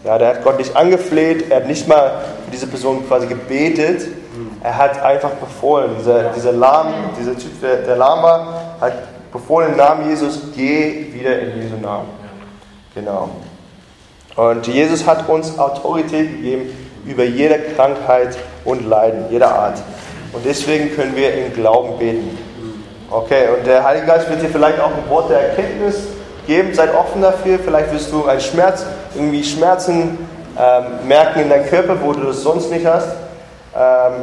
[0.05, 4.07] Ja, der hat Gott nicht angefleht, er hat nicht mal für diese Person quasi gebetet,
[4.63, 8.93] er hat einfach befohlen, dieser, dieser Lahm, dieser Typ, der, der lahm war, hat
[9.33, 12.09] befohlen im Namen Jesus, geh wieder in Jesu Namen.
[12.95, 13.31] Genau.
[14.37, 16.71] Und Jesus hat uns Autorität gegeben
[17.07, 19.79] über jede Krankheit und Leiden, jeder Art.
[20.33, 22.39] Und deswegen können wir im Glauben beten.
[23.11, 25.97] Okay, und der Heilige Geist wird dir vielleicht auch ein Wort der Erkenntnis
[26.47, 26.73] geben.
[26.75, 27.59] Seid offen dafür.
[27.59, 30.19] Vielleicht wirst du einen Schmerz, irgendwie Schmerzen
[30.57, 33.09] ähm, merken in deinem Körper, wo du das sonst nicht hast.
[33.77, 34.23] Ähm,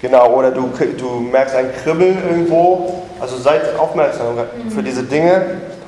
[0.00, 3.02] genau, oder du, du merkst ein Kribbeln irgendwo.
[3.20, 4.26] Also seid aufmerksam
[4.70, 5.42] für diese Dinge.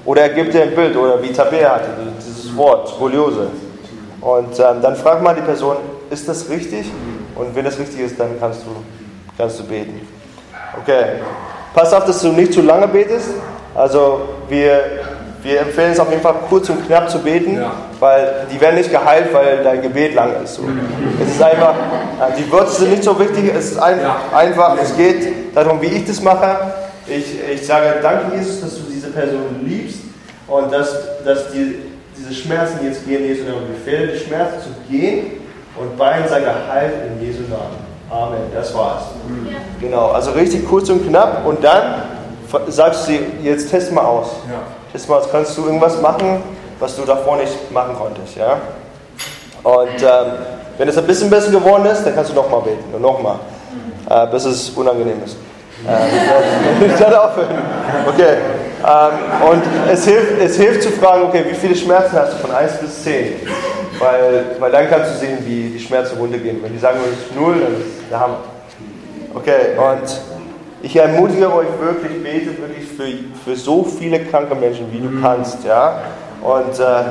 [0.05, 3.49] Oder er gibt dir ein Bild, oder wie Tabea hatte, dieses Wort, Skoliose.
[4.21, 5.77] Und ähm, dann frag mal die Person,
[6.11, 6.91] ist das richtig?
[7.35, 8.71] Und wenn das richtig ist, dann kannst du,
[9.39, 10.07] kannst du beten.
[10.81, 11.05] Okay.
[11.75, 13.31] Pass auf, dass du nicht zu lange betest.
[13.75, 14.83] Also wir,
[15.43, 17.73] wir empfehlen es auf jeden Fall kurz und knapp zu beten, ja.
[17.99, 20.55] weil die werden nicht geheilt, weil dein Gebet lang ist.
[20.55, 20.63] So.
[21.21, 24.17] Es ist einfach, äh, die Wörter sind nicht so wichtig, es ist ein, ja.
[24.33, 26.57] einfach, es geht darum, wie ich das mache.
[27.07, 29.99] Ich, ich sage, danke Jesus, dass du diese Person liebst
[30.47, 31.77] und dass, dass die,
[32.17, 33.67] diese Schmerzen jetzt gehen, Jesu Namen.
[33.75, 35.41] Befehle die Schmerzen zu gehen
[35.77, 37.93] und Bein sei geheilt in Jesu Namen.
[38.09, 39.03] Amen, das war's.
[39.51, 39.57] Ja.
[39.81, 42.03] Genau, also richtig kurz und knapp und dann
[42.69, 43.13] sagst du,
[43.43, 44.29] jetzt test mal aus.
[44.49, 44.61] Ja.
[44.93, 46.43] Test mal aus, kannst du irgendwas machen,
[46.79, 48.59] was du davor nicht machen konntest, ja?
[49.63, 50.33] Und ähm,
[50.77, 53.37] wenn es ein bisschen besser geworden ist, dann kannst du nochmal beten und nochmal,
[54.11, 55.37] äh, bis es unangenehm ist.
[55.89, 57.59] Ähm, ich werde aufhören.
[58.07, 58.37] Okay.
[58.85, 62.51] Ähm, und es hilft, es hilft zu fragen, okay, wie viele Schmerzen hast du von
[62.51, 63.35] 1 bis 10?
[63.99, 66.63] Weil, weil dann kannst du sehen, wie die Schmerzen runtergehen.
[66.63, 68.39] Wenn die sagen, ist null, dann ist der Hammer.
[69.35, 70.09] Okay, und
[70.83, 75.65] ich ermutige euch wirklich, betet wirklich für, für so viele kranke Menschen, wie du kannst.
[75.65, 76.01] Ja?
[76.43, 77.05] Und äh,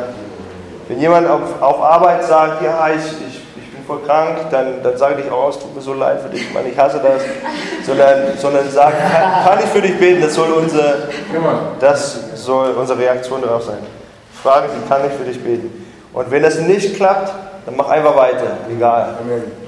[0.89, 4.97] wenn jemand auf, auf Arbeit sagt, ja, ich, ich, ich bin voll krank, dann, dann
[4.97, 7.23] sage ich auch, es tut mir so leid für dich, ich meine, ich hasse das.
[7.85, 11.07] Sondern, sondern sag, kann, kann ich für dich beten, das soll, unsere,
[11.79, 13.79] das soll unsere Reaktion darauf sein.
[14.43, 15.85] Frage sie, kann ich für dich beten?
[16.13, 17.33] Und wenn das nicht klappt,
[17.65, 19.15] dann mach einfach weiter, egal.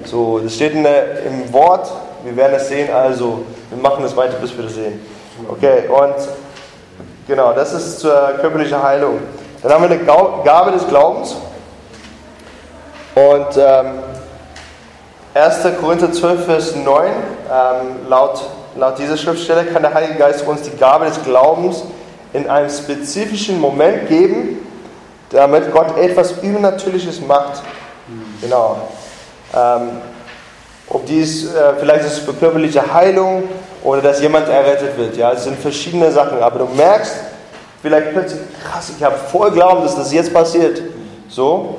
[0.04, 1.90] So, das steht der, im Wort,
[2.24, 5.00] wir werden es sehen, also wir machen es weiter, bis wir das sehen.
[5.50, 6.16] Okay, und
[7.28, 9.20] genau, das ist zur körperlichen Heilung.
[9.62, 10.04] Dann haben wir eine
[10.44, 11.36] Gabe des Glaubens.
[13.16, 14.00] Und ähm,
[15.34, 15.58] 1.
[15.80, 18.42] Korinther 12, Vers 9, ähm, laut,
[18.76, 21.84] laut dieser Schriftstelle kann der Heilige Geist uns die Gabe des Glaubens
[22.34, 24.60] in einem spezifischen Moment geben,
[25.30, 27.64] damit Gott etwas Übernatürliches macht.
[28.42, 28.78] Genau.
[29.56, 30.02] Ähm,
[30.88, 33.44] ob dies, äh, vielleicht ist es für körperliche Heilung
[33.84, 35.18] oder dass jemand errettet wird.
[35.18, 36.42] Ja, es sind verschiedene Sachen.
[36.42, 37.16] Aber du merkst
[37.82, 40.82] vielleicht plötzlich, krass, ich habe voll Glauben, dass das jetzt passiert.
[41.28, 41.76] So.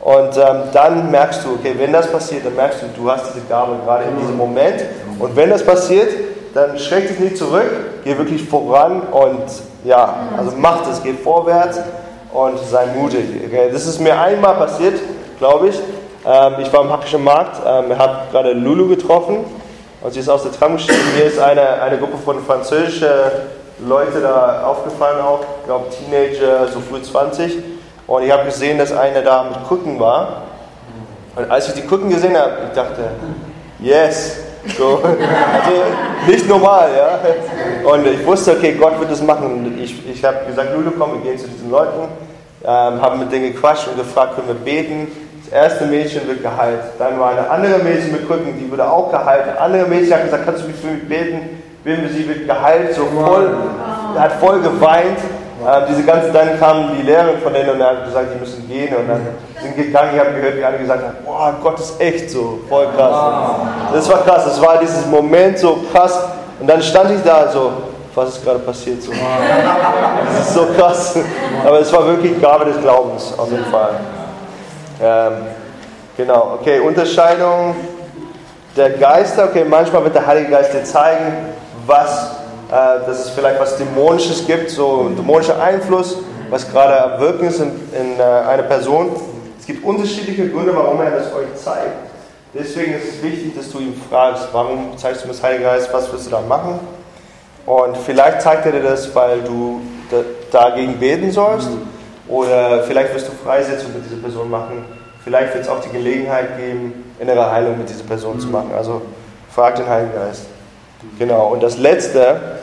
[0.00, 3.44] Und ähm, dann merkst du, okay, wenn das passiert, dann merkst du, du hast diese
[3.46, 4.84] Gabe gerade in diesem Moment.
[5.18, 6.12] Und wenn das passiert,
[6.54, 7.70] dann schreck dich nicht zurück,
[8.04, 9.42] geh wirklich voran und
[9.84, 11.80] ja, also mach das, geh vorwärts
[12.32, 13.24] und sei mutig.
[13.46, 13.68] Okay?
[13.72, 14.94] Das ist mir einmal passiert,
[15.38, 15.76] glaube ich.
[16.24, 19.44] Ähm, ich war im Hackischen Markt, ähm, habe gerade Lulu getroffen
[20.06, 21.00] und sie ist aus der Tram gestiegen.
[21.16, 23.08] Mir ist eine, eine Gruppe von französischen
[23.84, 27.58] Leuten da aufgefallen, auch, ich glaube Teenager, so früh 20.
[28.06, 30.42] Und ich habe gesehen, dass einer da mit Krücken war.
[31.34, 33.02] Und als ich die Krücken gesehen habe, ich dachte,
[33.80, 34.36] yes,
[34.78, 37.90] so, also nicht normal, ja.
[37.90, 39.44] Und ich wusste, okay, Gott wird das machen.
[39.44, 42.06] Und ich, ich habe gesagt, Lulu, komm, wir gehen zu diesen Leuten.
[42.62, 45.08] ähm, haben mit denen gequatscht und gefragt, können wir beten.
[45.48, 46.80] Das erste Mädchen wird geheilt.
[46.98, 49.44] Dann war eine andere Mädchen mit Krücken, die wurde auch geheilt.
[49.48, 51.62] Ein anderes Mädchen hat gesagt, kannst du für mich beten?
[51.84, 53.48] Beten wir sie wird geheilt, so voll,
[54.18, 55.18] hat voll geweint.
[55.64, 58.68] Ähm, diese ganzen, dann kamen die Lehrerin von denen und er hat gesagt, die müssen
[58.68, 59.20] gehen und dann
[59.62, 60.10] sind gegangen.
[60.14, 63.56] Ich habe gehört, wie alle gesagt haben, boah, Gott ist echt so, voll krass.
[63.92, 66.24] Das war krass, das war dieses Moment so krass.
[66.58, 67.70] Und dann stand ich da so,
[68.16, 69.12] was ist gerade passiert so.
[70.36, 71.16] Das ist so krass.
[71.64, 73.90] Aber es war wirklich Gabe des Glaubens, auf jeden Fall.
[75.00, 75.32] Ähm,
[76.16, 77.76] genau, okay, Unterscheidung
[78.76, 79.44] der Geister.
[79.44, 81.54] Okay, manchmal wird der Heilige Geist dir zeigen,
[81.86, 82.36] was,
[82.68, 86.18] äh, dass es vielleicht was Dämonisches gibt, so ein dämonischer Einfluss,
[86.50, 89.10] was gerade am Wirken ist in, in äh, einer Person.
[89.58, 92.06] Es gibt unterschiedliche Gründe, warum er das euch zeigt.
[92.54, 95.92] Deswegen ist es wichtig, dass du ihn fragst, warum zeigst du mir das Heilige Geist,
[95.92, 96.78] was willst du da machen?
[97.66, 100.18] Und vielleicht zeigt er dir das, weil du da,
[100.52, 101.68] dagegen beten sollst.
[102.28, 104.84] Oder vielleicht wirst du Freisetzung mit dieser Person machen.
[105.22, 108.70] Vielleicht wird es auch die Gelegenheit geben, innere Heilung mit dieser Person zu machen.
[108.76, 109.02] Also
[109.52, 110.46] frag den Heiligen Geist.
[111.18, 111.48] Genau.
[111.48, 112.58] Und das letzte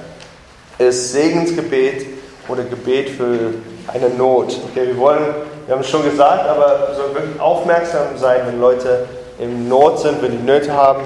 [0.77, 2.05] ist Segensgebet
[2.47, 3.53] oder Gebet für
[3.87, 4.57] eine Not.
[4.69, 5.23] Okay, wir wollen,
[5.65, 9.05] wir haben es schon gesagt, aber wir sollen wirklich aufmerksam sein, wenn Leute
[9.39, 11.01] in Not sind, wenn die Nöte haben.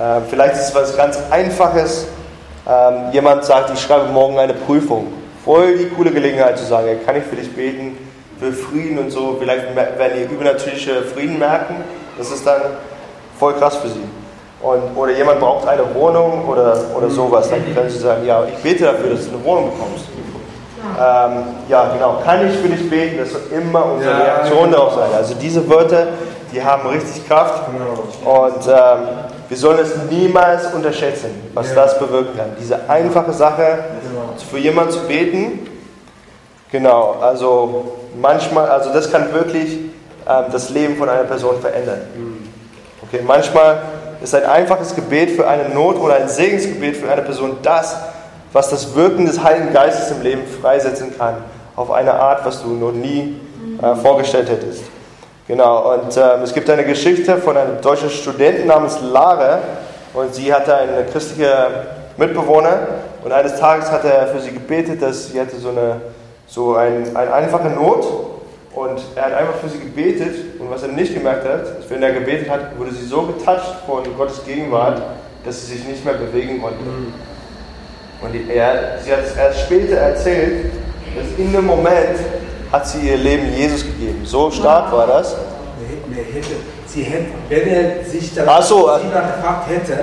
[0.00, 2.06] Ähm, vielleicht ist es was ganz Einfaches.
[2.68, 5.12] Ähm, jemand sagt, ich schreibe morgen eine Prüfung.
[5.44, 7.96] Voll die coole Gelegenheit zu sagen, kann ich für dich beten,
[8.38, 9.36] für Frieden und so.
[9.38, 11.76] Vielleicht werden ihr übernatürliche Frieden merken.
[12.16, 12.60] Das ist dann
[13.38, 14.04] voll krass für sie.
[14.62, 17.50] Und, oder jemand braucht eine Wohnung oder, oder sowas.
[17.50, 20.04] Dann können sie sagen, ja, ich bete dafür, dass du eine Wohnung bekommst.
[20.98, 22.20] Ähm, ja, genau.
[22.24, 23.18] Kann ich für dich beten?
[23.18, 24.76] Das soll immer unsere Ja, Reaktion genau.
[24.76, 25.10] darauf sein.
[25.16, 26.08] Also diese Wörter,
[26.52, 27.64] die haben richtig Kraft.
[28.24, 29.08] Und ähm,
[29.48, 32.46] wir sollen es niemals unterschätzen, was das bewirken kann.
[32.60, 33.78] Diese einfache Sache,
[34.40, 35.66] für jemanden zu beten,
[36.70, 39.78] genau, also manchmal, also das kann wirklich
[40.28, 42.00] ähm, das Leben von einer Person verändern.
[43.02, 43.82] Okay, manchmal
[44.22, 47.96] ist ein einfaches Gebet für eine Not oder ein Segensgebet für eine Person das,
[48.52, 51.36] was das Wirken des Heiligen Geistes im Leben freisetzen kann.
[51.74, 53.36] Auf eine Art, was du noch nie
[53.82, 54.84] äh, vorgestellt hättest.
[55.48, 59.58] Genau, und ähm, es gibt eine Geschichte von einem deutschen Studenten namens Lara
[60.14, 61.48] und sie hatte einen christlichen
[62.16, 62.78] Mitbewohner
[63.24, 66.00] und eines Tages hat er für sie gebetet, dass sie hatte so eine,
[66.46, 68.04] so ein, eine einfache Not
[68.74, 72.02] und er hat einfach für sie gebetet und was er nicht gemerkt hat, ist, wenn
[72.02, 75.00] er gebetet hat, wurde sie so getoucht von Gottes Gegenwart,
[75.44, 76.78] dass sie sich nicht mehr bewegen konnte.
[78.22, 80.66] Und die- er, sie hat es erst später erzählt,
[81.16, 82.18] dass in dem Moment
[82.70, 84.22] hat sie ihr Leben Jesus gegeben.
[84.24, 85.34] So stark war das.
[85.80, 86.54] Nee, nee, hätte,
[86.86, 89.98] sie hätte, wenn er sich dann so, sie danach gefragt hätte,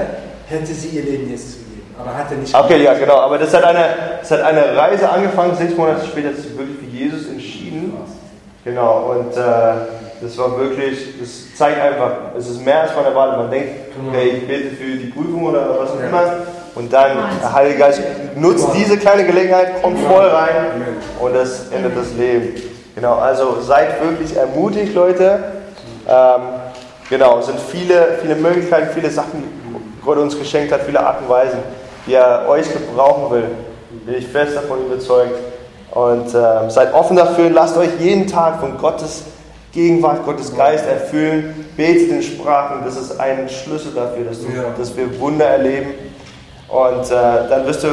[0.48, 1.59] hätte sie ihr Leben Jesus gegeben.
[2.00, 3.18] Aber hat er nicht Okay, ja, genau.
[3.18, 3.86] Aber das hat eine,
[4.20, 5.56] das hat eine Reise angefangen.
[5.56, 7.94] Sechs Monate später hat sie sich wirklich für Jesus entschieden.
[8.64, 9.16] Genau.
[9.16, 9.42] Und äh,
[10.22, 13.38] das war wirklich, das zeigt einfach, es ist mehr als man erwartet.
[13.38, 13.70] Man denkt,
[14.08, 16.34] okay, ich bete für die Prüfung oder was auch immer.
[16.76, 18.02] Und dann, der Heilige Geist
[18.36, 20.56] nutzt diese kleine Gelegenheit, kommt voll rein
[21.20, 22.54] und das ändert das Leben.
[22.96, 25.40] Genau, also seid wirklich ermutigt, Leute.
[26.08, 26.42] Ähm,
[27.10, 31.26] genau, es sind viele, viele Möglichkeiten, viele Sachen, die Gott uns geschenkt hat, viele Arten
[31.26, 31.60] und Weisen,
[32.06, 33.48] die er euch gebrauchen will.
[34.06, 35.36] Bin ich fest davon überzeugt.
[35.92, 39.24] Und ähm, seid offen dafür, lasst euch jeden Tag von Gottes
[39.72, 44.48] Gegenwart, Gottes Geist erfüllen, betet in Sprachen, das ist ein Schlüssel dafür, dass, du,
[44.78, 45.92] dass wir Wunder erleben.
[46.68, 47.88] Und äh, dann wirst du,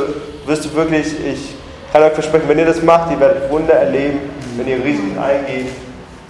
[0.46, 1.54] wirst du wirklich, ich
[1.92, 4.20] kann euch versprechen, wenn ihr das macht, ihr werdet Wunder erleben,
[4.56, 5.68] wenn ihr Risiken eingeht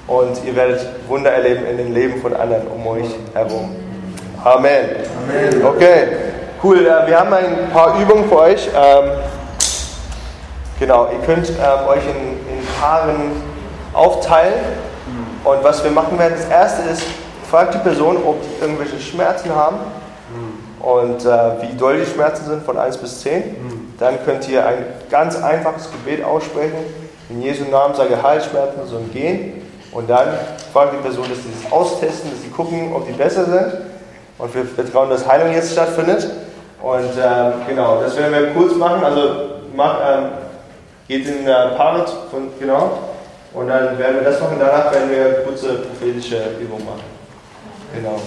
[0.06, 3.74] und ihr werdet Wunder erleben in dem Leben von anderen um euch herum.
[4.44, 4.84] Amen.
[5.64, 6.08] Okay,
[6.62, 6.86] cool.
[6.86, 8.68] Äh, wir haben ein paar Übungen für euch.
[8.74, 9.10] Ähm,
[10.78, 13.32] genau, ihr könnt ähm, euch in, in Paaren
[13.92, 14.54] aufteilen.
[15.44, 17.04] Und was wir machen werden, das erste ist,
[17.48, 19.78] fragt die Person, ob die irgendwelche Schmerzen haben
[20.86, 23.56] und äh, wie doll die Schmerzen sind von 1 bis 10.
[23.98, 26.78] Dann könnt ihr ein ganz einfaches Gebet aussprechen.
[27.28, 29.62] In Jesu Namen sage Halsschmerzen sollen gehen.
[29.90, 30.28] Und dann
[30.72, 33.72] fragt die Person, dass sie das austesten, dass sie gucken, ob die besser sind.
[34.38, 36.28] Und wir vertrauen, dass Heilung jetzt stattfindet.
[36.82, 39.02] Und ähm, genau, das werden wir kurz machen.
[39.02, 39.20] Also
[39.74, 40.24] macht, ähm,
[41.08, 42.98] geht in äh, Paare von, genau.
[43.54, 44.56] Und dann werden wir das machen.
[44.60, 47.00] Danach werden wir kurze prophetische Übung machen.
[47.94, 48.20] Genau.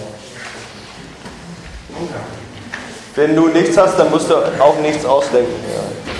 [3.14, 5.52] Wenn du nichts hast, dann musst du auch nichts ausdenken.
[5.74, 6.19] Ja.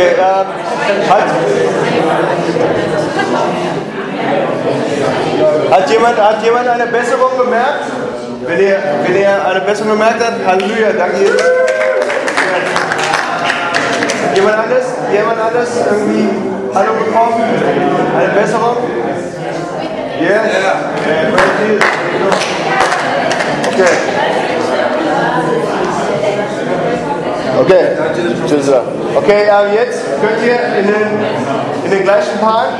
[0.00, 0.46] ähm,
[1.10, 1.24] hat,
[5.70, 7.84] hat, jemand, hat jemand eine Besserung bemerkt?
[8.46, 11.42] Wenn ihr, wenn ihr eine Besserung bemerkt habt, Halleluja, danke Jesus.
[14.34, 14.84] Jemand anderes?
[15.12, 16.28] Jemand anderes irgendwie
[16.74, 17.44] Hallo bekommen?
[18.16, 18.76] Eine Besserung?
[20.20, 20.30] Yes?
[20.30, 20.90] Yeah.
[23.66, 24.19] Okay.
[27.60, 27.92] Okay.
[29.16, 32.70] Okay, äh, jetzt könnt ihr in den, in den gleichen Part,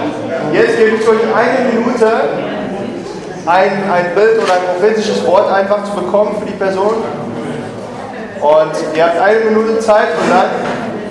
[0.55, 2.07] jetzt gebe ich euch eine Minute
[3.45, 6.95] ein, ein Bild oder ein prophetisches Wort einfach zu bekommen für die Person.
[8.41, 10.49] Und ihr habt eine Minute Zeit und dann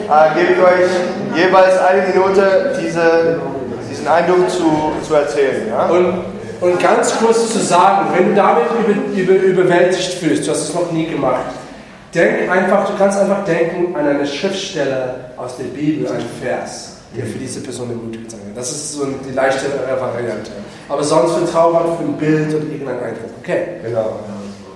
[0.10, 3.40] äh, gebe ich euch jeweils eine Minute diese,
[3.90, 5.68] diesen Eindruck zu, zu erzählen.
[5.70, 5.86] Ja?
[5.86, 6.24] Und,
[6.62, 10.74] und ganz kurz zu sagen, wenn du damit über, über, überwältigt fühlst, du hast es
[10.74, 11.46] noch nie gemacht,
[12.14, 17.26] denk einfach, du kannst einfach denken an eine Schriftstelle aus der Bibel, einen Vers, der
[17.26, 18.56] für diese Person ermutigt sein kann.
[18.56, 20.52] Das ist so die leichtere Variante.
[20.88, 23.30] Aber sonst vertraue halt für ein Bild oder irgendeinen Eindruck.
[23.42, 23.64] Okay.
[23.84, 24.20] Genau.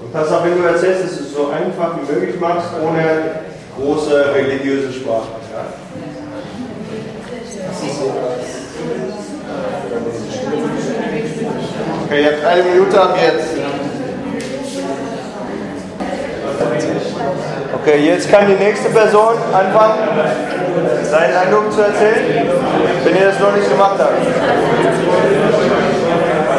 [0.01, 3.41] Und pass auf, wenn du erzählst, dass du es so einfach wie möglich machst, ohne
[3.77, 5.27] große religiöse Sprache.
[5.51, 5.65] Ja?
[12.05, 13.62] Okay, ihr habt eine Minute ab jetzt.
[17.85, 19.99] Okay, jetzt kann die nächste Person anfangen,
[21.03, 22.47] seinen Eindruck zu erzählen,
[23.03, 24.23] wenn ihr das noch nicht gemacht habt.